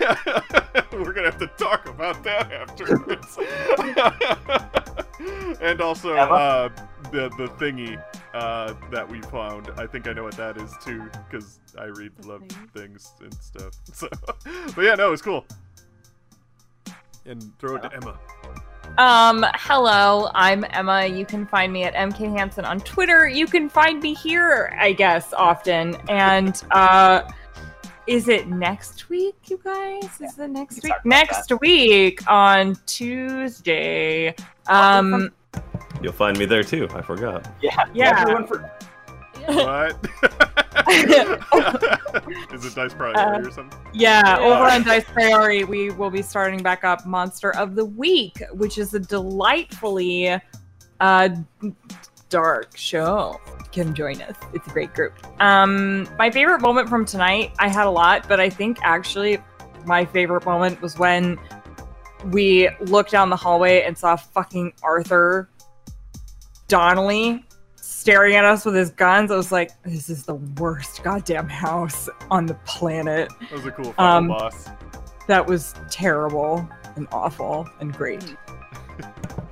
We're 0.92 1.14
gonna 1.14 1.32
have 1.32 1.40
to 1.40 1.48
talk 1.58 1.88
about 1.88 2.24
that 2.24 2.52
afterwards. 2.52 3.38
and 5.62 5.82
also 5.82 6.16
uh, 6.16 6.70
the 7.12 7.30
the 7.38 7.48
thingy 7.60 8.02
uh, 8.34 8.74
that 8.92 9.08
we 9.10 9.22
found. 9.24 9.70
I 9.78 9.88
think 9.88 10.08
I 10.08 10.14
know 10.14 10.24
what 10.24 10.38
that 10.38 10.58
is 10.58 10.74
too, 10.84 11.10
because 11.30 11.60
I 11.78 11.86
read 11.86 12.12
The 12.18 12.28
love 12.28 12.42
thing? 12.48 12.68
things 12.74 13.14
and 13.22 13.34
stuff. 13.36 13.74
So, 13.94 14.10
but 14.76 14.84
yeah, 14.84 14.96
no, 14.96 15.14
it's 15.14 15.22
cool. 15.22 15.46
And 17.26 17.58
throw 17.60 17.76
it 17.76 17.82
to 17.84 17.94
Emma. 17.94 18.20
Um, 18.98 19.46
hello, 19.56 20.30
I'm 20.36 20.64
Emma. 20.70 21.06
You 21.06 21.26
can 21.26 21.46
find 21.48 21.74
me 21.74 21.84
at 21.84 21.94
MK 21.96 22.38
Hansen 22.38 22.66
on 22.66 22.80
Twitter. 22.82 23.28
You 23.28 23.48
can 23.48 23.68
find 23.68 24.02
me 24.02 24.14
here, 24.14 24.78
I 24.80 24.94
guess, 24.94 25.34
often. 25.34 25.96
And 26.08 26.62
uh 26.72 27.24
is 28.08 28.28
it 28.28 28.48
next 28.48 29.10
week, 29.10 29.36
you 29.46 29.60
guys? 29.64 30.04
Is 30.22 30.38
it 30.38 30.50
next 30.50 30.84
We 30.84 30.90
week? 30.90 30.92
can 30.92 30.92
talk 30.92 31.06
about 31.06 31.06
Next 31.06 31.52
week 31.62 32.32
on 32.32 32.76
Tuesday. 32.86 34.36
Um 34.68 35.32
You'll 36.02 36.12
find 36.14 36.38
me 36.38 36.46
there 36.46 36.64
too. 36.64 36.88
I 36.94 37.02
forgot. 37.02 37.48
Yeah. 37.62 37.86
Yeah. 37.94 38.20
Everyone 38.22 38.46
for 38.48 38.70
What? 39.48 39.96
Is 42.54 42.66
it 42.66 42.76
Dice 42.76 42.94
Priority 42.94 43.20
Uh, 43.20 43.40
or 43.48 43.52
something? 43.52 43.80
Yeah, 43.94 44.22
Yeah. 44.26 44.38
over 44.40 44.64
on 44.72 44.84
Dice 44.84 45.04
Priority, 45.06 45.64
we 45.64 45.90
will 45.92 46.10
be 46.10 46.22
starting 46.22 46.62
back 46.62 46.84
up 46.84 47.06
Monster 47.06 47.56
of 47.56 47.76
the 47.76 47.86
Week, 47.86 48.42
which 48.54 48.78
is 48.78 48.94
a 48.94 49.00
delightfully 49.00 50.40
uh, 51.00 51.30
dark 52.30 52.76
show. 52.78 53.40
Come 53.74 53.94
join 53.94 54.22
us. 54.22 54.36
It's 54.54 54.66
a 54.68 54.70
great 54.70 54.94
group. 54.94 55.14
Um, 55.42 56.08
my 56.18 56.32
favorite 56.32 56.62
moment 56.62 56.90
from 56.90 57.06
tonight, 57.06 57.52
I 57.60 57.68
had 57.68 57.86
a 57.88 57.90
lot, 57.90 58.28
but 58.28 58.40
I 58.40 58.50
think 58.50 58.78
actually 58.82 59.38
my 59.86 60.06
favorite 60.06 60.46
moment 60.46 60.82
was 60.82 60.98
when 60.98 61.38
we 62.32 62.70
looked 62.82 63.12
down 63.12 63.30
the 63.30 63.36
hallway 63.36 63.84
and 63.84 63.98
saw 63.98 64.16
fucking 64.16 64.74
Arthur 64.82 65.50
Donnelly 66.68 67.46
staring 67.76 68.36
at 68.36 68.46
us 68.46 68.66
with 68.66 68.76
his 68.76 68.90
guns. 68.92 69.32
I 69.32 69.36
was 69.36 69.52
like, 69.52 69.72
this 69.84 70.10
is 70.10 70.24
the 70.26 70.36
worst 70.36 71.04
goddamn 71.04 71.48
house 71.50 72.10
on 72.32 72.46
the 72.46 72.56
planet. 72.66 73.30
That 73.42 73.52
was 73.52 73.66
a 73.66 73.72
cool 73.72 73.94
final 73.94 74.18
Um, 74.18 74.28
boss. 74.30 74.70
That 75.28 75.46
was 75.46 75.74
terrible 75.92 76.68
and 76.96 77.08
awful 77.12 77.68
and 77.80 77.94
great. 77.94 78.36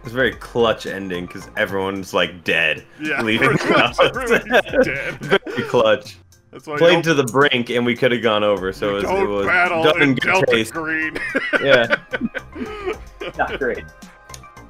It's 0.04 0.12
a 0.12 0.16
very 0.16 0.34
clutch 0.34 0.86
ending 0.86 1.26
because 1.28 1.50
everyone's 1.56 2.14
like 2.14 2.44
dead. 2.44 2.84
Yeah, 3.02 3.22
leaving 3.22 3.50
the 3.54 3.58
house. 3.78 3.98
dead. 4.86 5.16
Very 5.22 5.70
clutch. 5.70 6.18
That's 6.52 6.68
why 6.68 6.74
you 6.74 6.78
Played 6.78 7.04
to 7.06 7.14
the 7.14 7.24
brink, 7.24 7.70
and 7.70 7.86
we 7.86 7.96
could 7.96 8.12
have 8.12 8.22
gone 8.22 8.44
over. 8.44 8.74
So 8.74 8.90
it 8.90 8.94
was, 8.96 9.04
don't 9.04 9.24
it 9.24 9.28
was 9.28 9.46
battle 9.48 9.84
done 9.84 10.02
in 10.02 10.10
in 10.10 10.16
good 10.16 10.28
Delta 10.28 10.52
taste. 10.52 10.74
Green. 10.74 11.18
Yeah. 11.64 11.96
Not 13.38 13.58
great. 13.58 13.86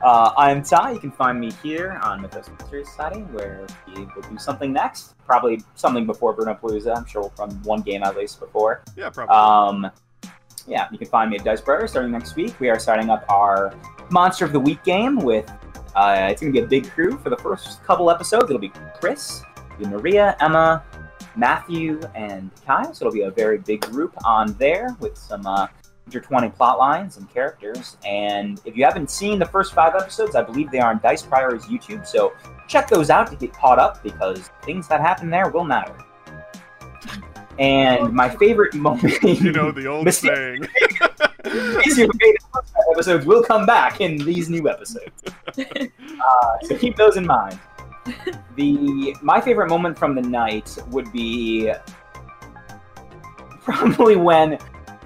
Uh, 0.03 0.33
I'm 0.37 0.61
Ty. 0.61 0.91
You 0.91 0.99
can 0.99 1.11
find 1.11 1.39
me 1.39 1.51
here 1.63 1.99
on 2.03 2.21
Mythos 2.21 2.49
Mystery 2.59 2.85
Society, 2.85 3.21
where 3.21 3.65
we 3.87 4.05
will 4.05 4.21
do 4.29 4.37
something 4.37 4.71
next. 4.71 5.15
Probably 5.25 5.61
something 5.73 6.05
before 6.05 6.33
Bruno 6.33 6.53
Palooza. 6.53 6.95
I'm 6.95 7.05
sure 7.05 7.21
we'll 7.23 7.33
run 7.39 7.49
one 7.63 7.81
game 7.81 8.03
at 8.03 8.15
least 8.15 8.39
before. 8.39 8.83
yeah, 8.95 9.09
probably. 9.09 9.33
Um, 9.85 9.91
yeah, 10.67 10.87
you 10.91 10.97
can 10.97 11.07
find 11.07 11.29
me 11.29 11.37
at 11.37 11.43
Dice 11.43 11.61
Brothers 11.61 11.91
starting 11.91 12.11
next 12.11 12.35
week. 12.35 12.59
We 12.59 12.69
are 12.69 12.79
starting 12.79 13.09
up 13.09 13.25
our 13.29 13.73
Monster 14.09 14.45
of 14.45 14.53
the 14.53 14.59
Week 14.59 14.83
game 14.83 15.17
with. 15.17 15.51
Uh, 15.95 16.27
it's 16.31 16.41
going 16.41 16.51
to 16.51 16.59
be 16.59 16.63
a 16.63 16.67
big 16.67 16.89
crew 16.89 17.17
for 17.19 17.29
the 17.29 17.37
first 17.37 17.83
couple 17.83 18.09
episodes. 18.09 18.45
It'll 18.45 18.57
be 18.57 18.71
Chris, 18.99 19.43
Maria, 19.79 20.35
Emma, 20.39 20.83
Matthew, 21.35 22.01
and 22.15 22.49
Kai. 22.65 22.91
So 22.93 23.05
it'll 23.05 23.13
be 23.13 23.21
a 23.21 23.31
very 23.31 23.59
big 23.59 23.81
group 23.81 24.13
on 24.25 24.53
there 24.53 24.95
with 24.99 25.17
some 25.17 25.45
uh, 25.45 25.67
intertwining 26.07 26.51
plot 26.51 26.79
lines 26.79 27.17
and 27.17 27.31
characters. 27.31 27.97
And 28.05 28.59
if 28.65 28.75
you 28.75 28.83
haven't 28.85 29.11
seen 29.11 29.39
the 29.39 29.45
first 29.45 29.73
five 29.73 29.93
episodes, 29.95 30.35
I 30.35 30.41
believe 30.41 30.71
they 30.71 30.79
are 30.79 30.91
on 30.91 30.99
Dice 31.03 31.21
Prior's 31.21 31.65
YouTube. 31.65 32.07
So 32.07 32.33
check 32.67 32.87
those 32.87 33.09
out 33.09 33.29
to 33.29 33.35
get 33.35 33.53
caught 33.53 33.79
up 33.79 34.01
because 34.03 34.49
things 34.63 34.87
that 34.87 35.01
happen 35.01 35.29
there 35.29 35.49
will 35.49 35.63
matter. 35.63 35.95
And 37.59 38.13
my 38.13 38.29
favorite 38.29 38.73
moment, 38.73 39.21
you 39.23 39.51
know 39.51 39.71
the 39.71 39.85
old 39.87 40.05
Mystic- 40.05 40.35
saying. 40.35 40.67
these 41.83 41.97
your 41.97 42.11
favorite 42.13 42.41
episodes 42.91 43.25
will 43.25 43.43
come 43.43 43.65
back 43.65 44.01
in 44.01 44.17
these 44.17 44.49
new 44.49 44.69
episodes. 44.69 45.11
Uh, 46.25 46.57
so 46.63 46.77
keep 46.77 46.95
those 46.95 47.17
in 47.17 47.25
mind. 47.25 47.59
The 48.55 49.13
my 49.21 49.41
favorite 49.41 49.67
moment 49.69 49.97
from 49.97 50.15
the 50.15 50.21
night 50.21 50.77
would 50.89 51.11
be 51.11 51.71
probably 53.61 54.15
when 54.15 54.57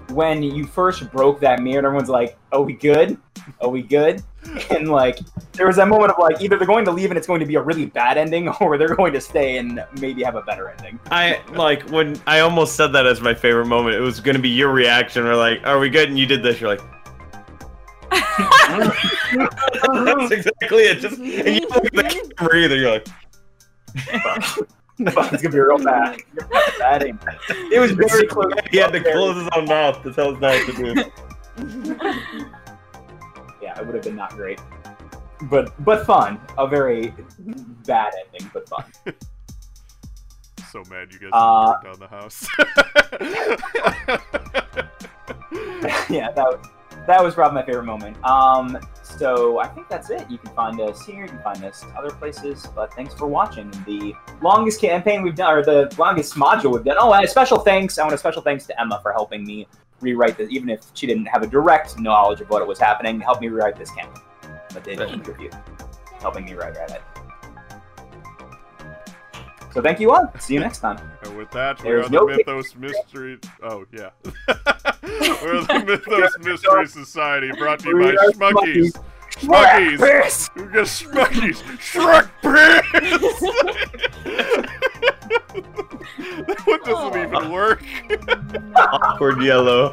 when 0.10 0.44
you 0.44 0.65
first 0.65 1.11
broke 1.11 1.40
that 1.40 1.61
mirror 1.61 1.80
and 1.80 1.88
everyone's 1.88 2.10
like, 2.10 2.38
"Are 2.52 2.61
we 2.61 2.74
good? 2.74 3.18
Are 3.61 3.69
we 3.69 3.82
good?" 3.82 4.24
And 4.69 4.90
like 4.90 5.19
there 5.53 5.68
was 5.68 5.76
that 5.78 5.88
moment 5.88 6.11
of 6.11 6.19
like 6.19 6.41
either 6.41 6.57
they're 6.57 6.68
going 6.68 6.86
to 6.86 6.91
leave 6.91 7.10
and 7.10 7.18
it's 7.18 7.28
going 7.28 7.40
to 7.40 7.45
be 7.45 7.56
a 7.56 7.61
really 7.61 7.86
bad 7.86 8.18
ending, 8.18 8.49
or 8.61 8.78
they're 8.78 8.95
going 8.95 9.14
to 9.14 9.22
stay 9.22 9.57
and 9.57 9.84
maybe 9.99 10.24
have 10.24 10.36
a 10.36 10.41
better 10.41 10.69
ending. 10.69 10.99
I 11.11 11.41
like 11.53 11.88
when 11.90 12.19
I 12.28 12.40
almost 12.40 12.76
said 12.76 12.88
that 12.94 13.06
as 13.06 13.22
my 13.22 13.34
favorite 13.34 13.65
moment. 13.65 13.95
It 13.95 14.02
was 14.02 14.19
going 14.19 14.36
to 14.36 14.41
be 14.41 14.49
your 14.49 14.72
reaction. 14.72 15.24
We're 15.24 15.36
like, 15.36 15.65
"Are 15.65 15.80
we 15.80 15.90
good?" 15.90 16.10
And 16.10 16.18
you 16.18 16.26
did 16.26 16.44
this. 16.44 16.61
You're 16.61 16.69
like, 16.69 16.82
"That's 18.11 20.32
exactly 20.32 20.84
it." 20.84 20.99
Just 20.99 21.18
and 21.18 21.28
you 21.30 21.68
look 21.69 21.86
at 21.86 21.94
the 21.94 22.34
camera 22.38 22.57
either. 22.57 22.78
You're 22.78 22.91
like, 22.91 23.07
it's 24.99 25.44
gonna 25.44 25.53
be 25.53 25.60
real 25.60 25.84
bad. 25.84 26.18
Bad. 26.80 27.03
It 27.03 27.80
was 27.80 27.91
very 27.91 28.28
close. 28.28 28.52
he 28.72 28.78
had 28.78 28.91
to 28.91 29.02
close 29.02 29.36
his 29.36 29.49
own 29.56 29.65
mouth 29.65 30.02
to 30.03 30.14
tell 30.14 30.36
us 30.36 30.41
not 30.41 30.53
to 30.65 30.74
do. 32.34 32.45
It 33.80 33.86
would 33.86 33.95
have 33.95 34.04
been 34.04 34.16
not 34.16 34.32
great, 34.32 34.60
but 35.44 35.74
but 35.84 36.06
fun. 36.06 36.40
A 36.58 36.68
very 36.68 37.14
bad 37.86 38.14
ending, 38.34 38.49
but 38.54 38.68
fun. 38.70 38.84
so 40.72 40.84
mad 40.90 41.12
you 41.14 41.20
guys 41.20 41.30
Uh, 41.34 41.82
down 41.82 41.99
the 41.99 42.08
house. 42.08 42.48
yeah, 46.10 46.32
that 46.32 46.45
was, 46.45 46.60
that 47.08 47.24
was 47.24 47.34
probably 47.36 47.62
my 47.62 47.66
favorite 47.66 47.84
moment. 47.86 48.22
Um, 48.26 48.78
so 49.02 49.60
I 49.60 49.68
think 49.68 49.88
that's 49.88 50.10
it. 50.10 50.30
You 50.30 50.38
can 50.38 50.54
find 50.54 50.80
us 50.82 51.06
here. 51.06 51.24
You 51.24 51.30
can 51.30 51.41
find 51.41 51.64
us 51.64 51.86
other 51.98 52.10
places. 52.12 52.68
But 52.76 52.94
thanks 52.94 53.14
for 53.14 53.28
watching 53.28 53.72
the 53.86 54.14
longest 54.41 54.82
campaign 54.82 55.22
we've 55.22 55.36
done, 55.36 55.54
or 55.54 55.64
the 55.64 55.94
longest 55.98 56.36
module 56.36 56.74
we've 56.74 56.84
done. 56.84 56.98
Oh, 56.99 57.14
and 57.14 57.24
a 57.24 57.28
special 57.28 57.60
thanks. 57.60 57.98
I 57.98 58.04
want 58.04 58.14
a 58.14 58.18
special 58.18 58.41
thanks 58.41 58.66
to 58.68 58.80
Emma 58.80 58.99
for 59.02 59.14
helping 59.14 59.45
me 59.45 59.68
rewrite 60.02 60.38
this, 60.38 60.49
even 60.52 60.69
if 60.69 60.82
she 60.94 61.07
didn't 61.07 61.26
have 61.26 61.44
a 61.44 61.48
direct 61.48 61.99
knowledge 61.99 62.41
of 62.41 62.49
what 62.49 62.65
was 62.68 62.80
happening. 62.80 63.19
Help 63.19 63.41
me 63.41 63.48
rewrite 63.48 63.76
this 63.78 63.91
campaign, 63.91 64.22
but 64.74 64.84
they 64.84 64.91
did 64.95 65.02
Right. 65.02 65.11
contribute, 65.14 65.56
helping 66.19 66.45
me 66.45 66.53
write 66.53 66.76
it. 66.76 67.02
So 69.74 69.82
thank 69.82 69.99
you 69.99 70.11
all. 70.11 70.32
See 70.40 70.56
you 70.56 70.60
next 70.60 70.80
time. 70.80 70.98
and 71.24 71.38
with 71.38 71.52
that, 71.52 71.78
we 71.84 71.90
There's 71.90 72.06
are 72.07 72.10
the 72.10 72.15
no 72.18 72.26
Mythos 72.26 72.76
Mystery. 72.76 73.38
Oh 73.61 73.86
yeah, 73.91 74.10
we're 74.26 75.61
the 75.61 75.84
Mythos 75.88 76.38
Mystery 76.40 76.88
Society, 76.88 77.52
brought 77.60 77.80
to 77.80 77.90
you 77.90 77.95
by 77.95 77.99
We 78.11 78.18
are 78.18 78.32
Schmuckies. 78.32 79.03
Schmuckies! 79.39 79.99
Piss! 79.99 80.49
We 80.55 80.64
got 80.64 80.88
Schmuckies! 80.88 81.61
Shrek 81.77 82.27
piss! 82.41 83.41
that 86.47 86.59
one 86.65 86.80
doesn't 86.84 87.19
even 87.19 87.35
oh. 87.35 87.51
work. 87.51 87.84
Awkward 88.76 89.39
yellow. 89.41 89.91